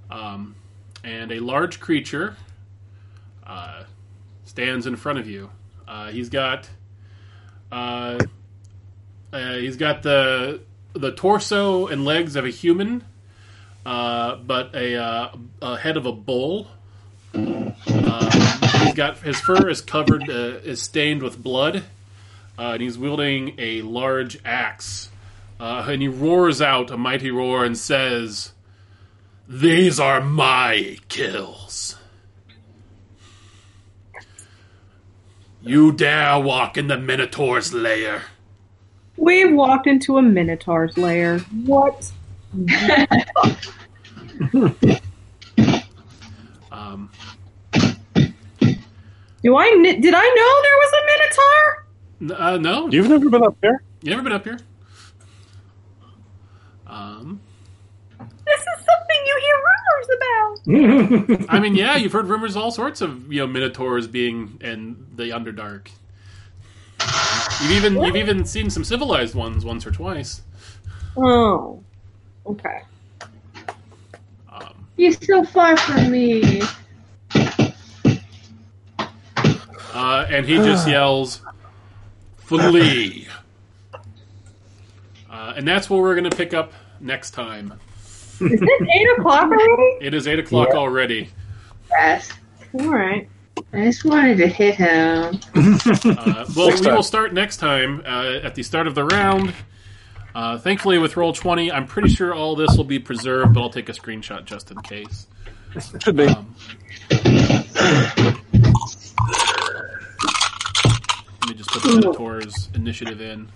um, 0.09 0.55
and 1.03 1.31
a 1.31 1.39
large 1.39 1.79
creature 1.79 2.37
uh, 3.45 3.83
stands 4.45 4.85
in 4.87 4.95
front 4.95 5.19
of 5.19 5.27
you. 5.29 5.49
Uh, 5.87 6.09
he's 6.09 6.29
got. 6.29 6.69
Uh, 7.71 8.17
uh, 9.33 9.53
he's 9.55 9.77
got 9.77 10.03
the 10.03 10.61
the 10.93 11.11
torso 11.11 11.87
and 11.87 12.05
legs 12.05 12.35
of 12.35 12.45
a 12.45 12.49
human, 12.49 13.03
uh, 13.85 14.35
but 14.35 14.73
a, 14.73 14.95
uh, 14.95 15.35
a 15.61 15.77
head 15.77 15.97
of 15.97 16.05
a 16.05 16.11
bull. 16.11 16.67
He's 17.33 18.93
got 18.93 19.17
his 19.17 19.39
fur 19.41 19.69
is 19.69 19.81
covered, 19.81 20.29
is 20.29 20.81
stained 20.81 21.21
with 21.21 21.41
blood, 21.41 21.83
and 22.57 22.81
he's 22.81 22.97
wielding 22.97 23.55
a 23.57 23.81
large 23.81 24.39
axe. 24.45 25.09
And 25.59 26.01
he 26.01 26.07
roars 26.07 26.61
out 26.61 26.91
a 26.91 26.97
mighty 26.97 27.31
roar 27.31 27.65
and 27.65 27.77
says, 27.77 28.53
"These 29.49 29.99
are 29.99 30.21
my 30.21 30.97
kills." 31.09 31.97
You 35.65 35.91
dare 35.91 36.39
walk 36.39 36.77
in 36.77 36.87
the 36.87 36.97
Minotaur's 36.97 37.73
lair. 37.73 38.23
We 39.17 39.51
walked 39.51 39.87
into 39.87 40.17
a 40.17 40.21
Minotaur's 40.21 40.97
lair. 40.97 41.39
What? 41.65 42.11
Um, 46.71 47.09
Do 49.41 49.55
I 49.57 49.69
kn- 49.81 50.01
did 50.01 50.13
I 50.13 50.27
know 50.27 50.61
there 50.61 50.77
was 50.81 50.91
a 50.93 51.01
Minotaur? 52.27 52.53
uh, 52.53 52.57
no, 52.57 52.89
You've 52.89 53.07
never 53.09 53.29
been 53.29 53.43
up 53.43 53.55
here? 53.61 53.81
you 54.01 54.09
never 54.09 54.21
been 54.23 54.33
up 54.33 54.43
here? 54.43 54.59
Um, 56.85 57.39
This 58.45 58.59
is 58.61 58.85
something 58.85 59.19
you 59.25 59.41
hear 59.41 59.57
rumors 59.71 61.37
about. 61.37 61.49
I 61.49 61.59
mean, 61.59 61.75
yeah, 61.75 61.95
you've 61.95 62.11
heard 62.11 62.27
rumors, 62.27 62.55
all 62.55 62.71
sorts 62.71 63.01
of 63.01 63.31
you 63.31 63.39
know 63.39 63.47
minotaurs 63.47 64.07
being 64.07 64.57
in 64.61 65.07
the 65.15 65.29
Underdark. 65.31 65.89
You've 67.61 67.71
even 67.71 68.01
you've 68.03 68.15
even 68.15 68.45
seen 68.45 68.69
some 68.69 68.83
civilized 68.83 69.35
ones 69.35 69.63
once 69.65 69.85
or 69.85 69.91
twice. 69.91 70.41
Oh, 71.17 71.83
okay. 72.45 72.81
Um, 74.51 74.87
You're 74.97 75.13
so 75.13 75.43
far 75.43 75.77
from 75.77 76.11
me. 76.11 76.61
uh, 79.93 80.25
and 80.29 80.45
he 80.45 80.55
just 80.57 80.87
yells, 80.87 81.41
"Flee!" 82.37 83.27
Uh, 85.29 85.53
and 85.55 85.67
that's 85.67 85.89
where 85.89 86.01
we're 86.01 86.15
going 86.15 86.29
to 86.29 86.35
pick 86.35 86.53
up 86.53 86.73
next 86.99 87.31
time. 87.31 87.73
Is 88.41 88.61
it 88.61 88.89
eight 88.95 89.19
o'clock 89.19 89.43
already? 89.51 89.97
It 90.05 90.13
is 90.13 90.27
eight 90.27 90.39
o'clock 90.39 90.69
already. 90.69 91.29
Yes. 91.91 92.31
All 92.73 92.89
right. 92.89 93.27
I 93.73 93.85
just 93.85 94.03
wanted 94.05 94.37
to 94.37 94.47
hit 94.47 94.75
him. 94.75 95.39
Uh, 95.55 96.45
well, 96.55 96.67
Next 96.67 96.79
we 96.81 96.85
time. 96.87 96.95
will 96.95 97.03
start 97.03 97.33
next 97.33 97.57
time 97.57 98.01
uh, 98.05 98.39
at 98.43 98.55
the 98.55 98.63
start 98.63 98.87
of 98.87 98.95
the 98.95 99.05
round. 99.05 99.53
Uh, 100.33 100.57
thankfully, 100.57 100.97
with 100.97 101.13
Roll20, 101.13 101.71
I'm 101.71 101.87
pretty 101.87 102.09
sure 102.09 102.33
all 102.33 102.55
this 102.57 102.75
will 102.75 102.83
be 102.83 102.99
preserved, 102.99 103.53
but 103.53 103.61
I'll 103.61 103.69
take 103.69 103.87
a 103.87 103.93
screenshot 103.93 104.43
just 104.43 104.71
in 104.71 104.77
case. 104.81 105.27
Should 106.03 106.15
be. 106.17 106.25
Um, 106.25 106.53
let 111.41 111.49
me 111.49 111.53
just 111.55 111.69
put 111.69 111.83
the 111.83 111.89
Minotaur's 112.01 112.69
initiative 112.73 113.21
in. 113.21 113.49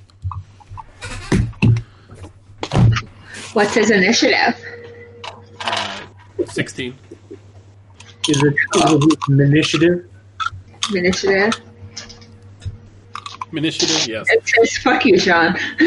What's 3.53 3.73
his 3.73 3.89
initiative? 3.91 4.55
Uh, 5.61 5.99
Sixteen. 6.47 6.95
Is 8.27 8.43
it, 8.43 8.53
is 8.75 9.05
it 9.05 9.19
an 9.27 9.41
initiative? 9.41 10.05
Initiative? 10.93 11.53
Initiative, 13.51 14.07
yes. 14.07 14.27
It 14.29 14.47
says, 14.47 14.77
fuck 14.77 15.03
you, 15.05 15.17
Sean. 15.17 15.53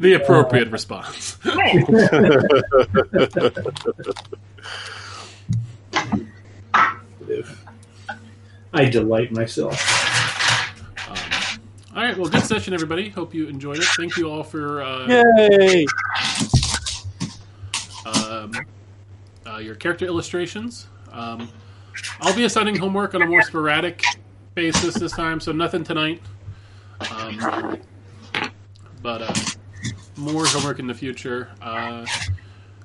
the 0.00 0.14
appropriate 0.14 0.70
response. 0.72 1.38
I 8.72 8.84
delight 8.86 9.30
myself. 9.30 10.09
All 11.94 12.04
right, 12.04 12.16
well, 12.16 12.30
good 12.30 12.44
session, 12.44 12.72
everybody. 12.72 13.08
Hope 13.08 13.34
you 13.34 13.48
enjoyed 13.48 13.78
it. 13.78 13.84
Thank 13.84 14.16
you 14.16 14.30
all 14.30 14.44
for 14.44 14.80
uh, 14.80 15.08
Yay! 15.08 15.84
um, 18.06 18.52
uh, 19.44 19.56
your 19.58 19.74
character 19.74 20.04
illustrations. 20.06 20.86
Um, 21.10 21.50
I'll 22.20 22.34
be 22.36 22.44
assigning 22.44 22.76
homework 22.76 23.16
on 23.16 23.22
a 23.22 23.26
more 23.26 23.42
sporadic 23.42 24.04
basis 24.54 24.94
this 24.94 25.10
time, 25.10 25.40
so 25.40 25.50
nothing 25.50 25.82
tonight. 25.82 26.22
Um, 27.10 27.80
but 29.02 29.22
uh, 29.22 29.34
more 30.16 30.46
homework 30.46 30.78
in 30.78 30.86
the 30.86 30.94
future. 30.94 31.50
Uh, 31.60 32.06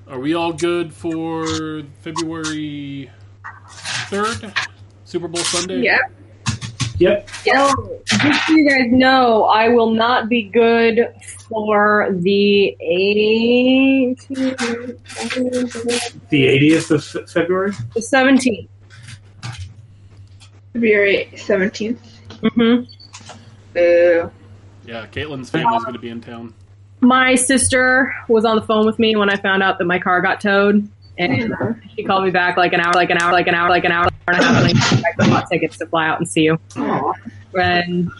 are 0.08 0.18
we 0.18 0.34
all 0.34 0.52
good 0.52 0.92
for 0.92 1.82
February 2.00 3.08
3rd? 3.54 4.68
Super 5.04 5.28
Bowl 5.28 5.44
Sunday? 5.44 5.82
yeah. 5.82 5.98
Yep. 6.98 7.28
Oh, 7.54 8.00
just 8.06 8.46
so 8.46 8.52
you 8.54 8.68
guys 8.68 8.90
know, 8.90 9.44
I 9.44 9.68
will 9.68 9.90
not 9.90 10.28
be 10.30 10.44
good 10.44 11.12
for 11.48 12.08
the 12.10 12.76
18th, 12.82 14.28
The 16.30 16.46
80th 16.46 16.90
of 16.90 17.04
Fe- 17.04 17.26
February? 17.26 17.72
the 17.94 18.00
17th. 18.00 18.68
February 20.72 21.28
17th. 21.34 21.98
Mm-hmm. 22.42 22.84
Boo. 23.74 24.30
Yeah, 24.86 25.06
Caitlin's 25.06 25.50
family's 25.50 25.82
going 25.82 25.94
to 25.94 26.00
be 26.00 26.08
in 26.10 26.20
town. 26.20 26.54
My 27.00 27.34
sister 27.34 28.14
was 28.28 28.44
on 28.44 28.56
the 28.56 28.62
phone 28.62 28.86
with 28.86 28.98
me 28.98 29.16
when 29.16 29.28
I 29.30 29.36
found 29.36 29.62
out 29.62 29.78
that 29.78 29.84
my 29.84 29.98
car 29.98 30.20
got 30.22 30.40
towed, 30.40 30.88
and 31.18 31.54
she 31.94 32.04
called 32.04 32.24
me 32.24 32.30
back 32.30 32.56
like 32.56 32.72
an 32.72 32.80
hour, 32.80 32.92
like 32.94 33.10
an 33.10 33.18
hour, 33.18 33.32
like 33.32 33.46
an 33.48 33.54
hour, 33.54 33.68
like 33.68 33.84
an 33.84 33.92
hour 33.92 34.08
and 34.26 34.38
a 34.38 34.44
half. 34.44 34.92
And 34.92 35.04
I 35.20 35.28
bought 35.28 35.50
tickets 35.50 35.78
to 35.78 35.86
fly 35.86 36.06
out 36.06 36.18
and 36.18 36.28
see 36.28 36.42
you. 36.42 36.58
Aw. 36.76 37.12
And 37.54 38.10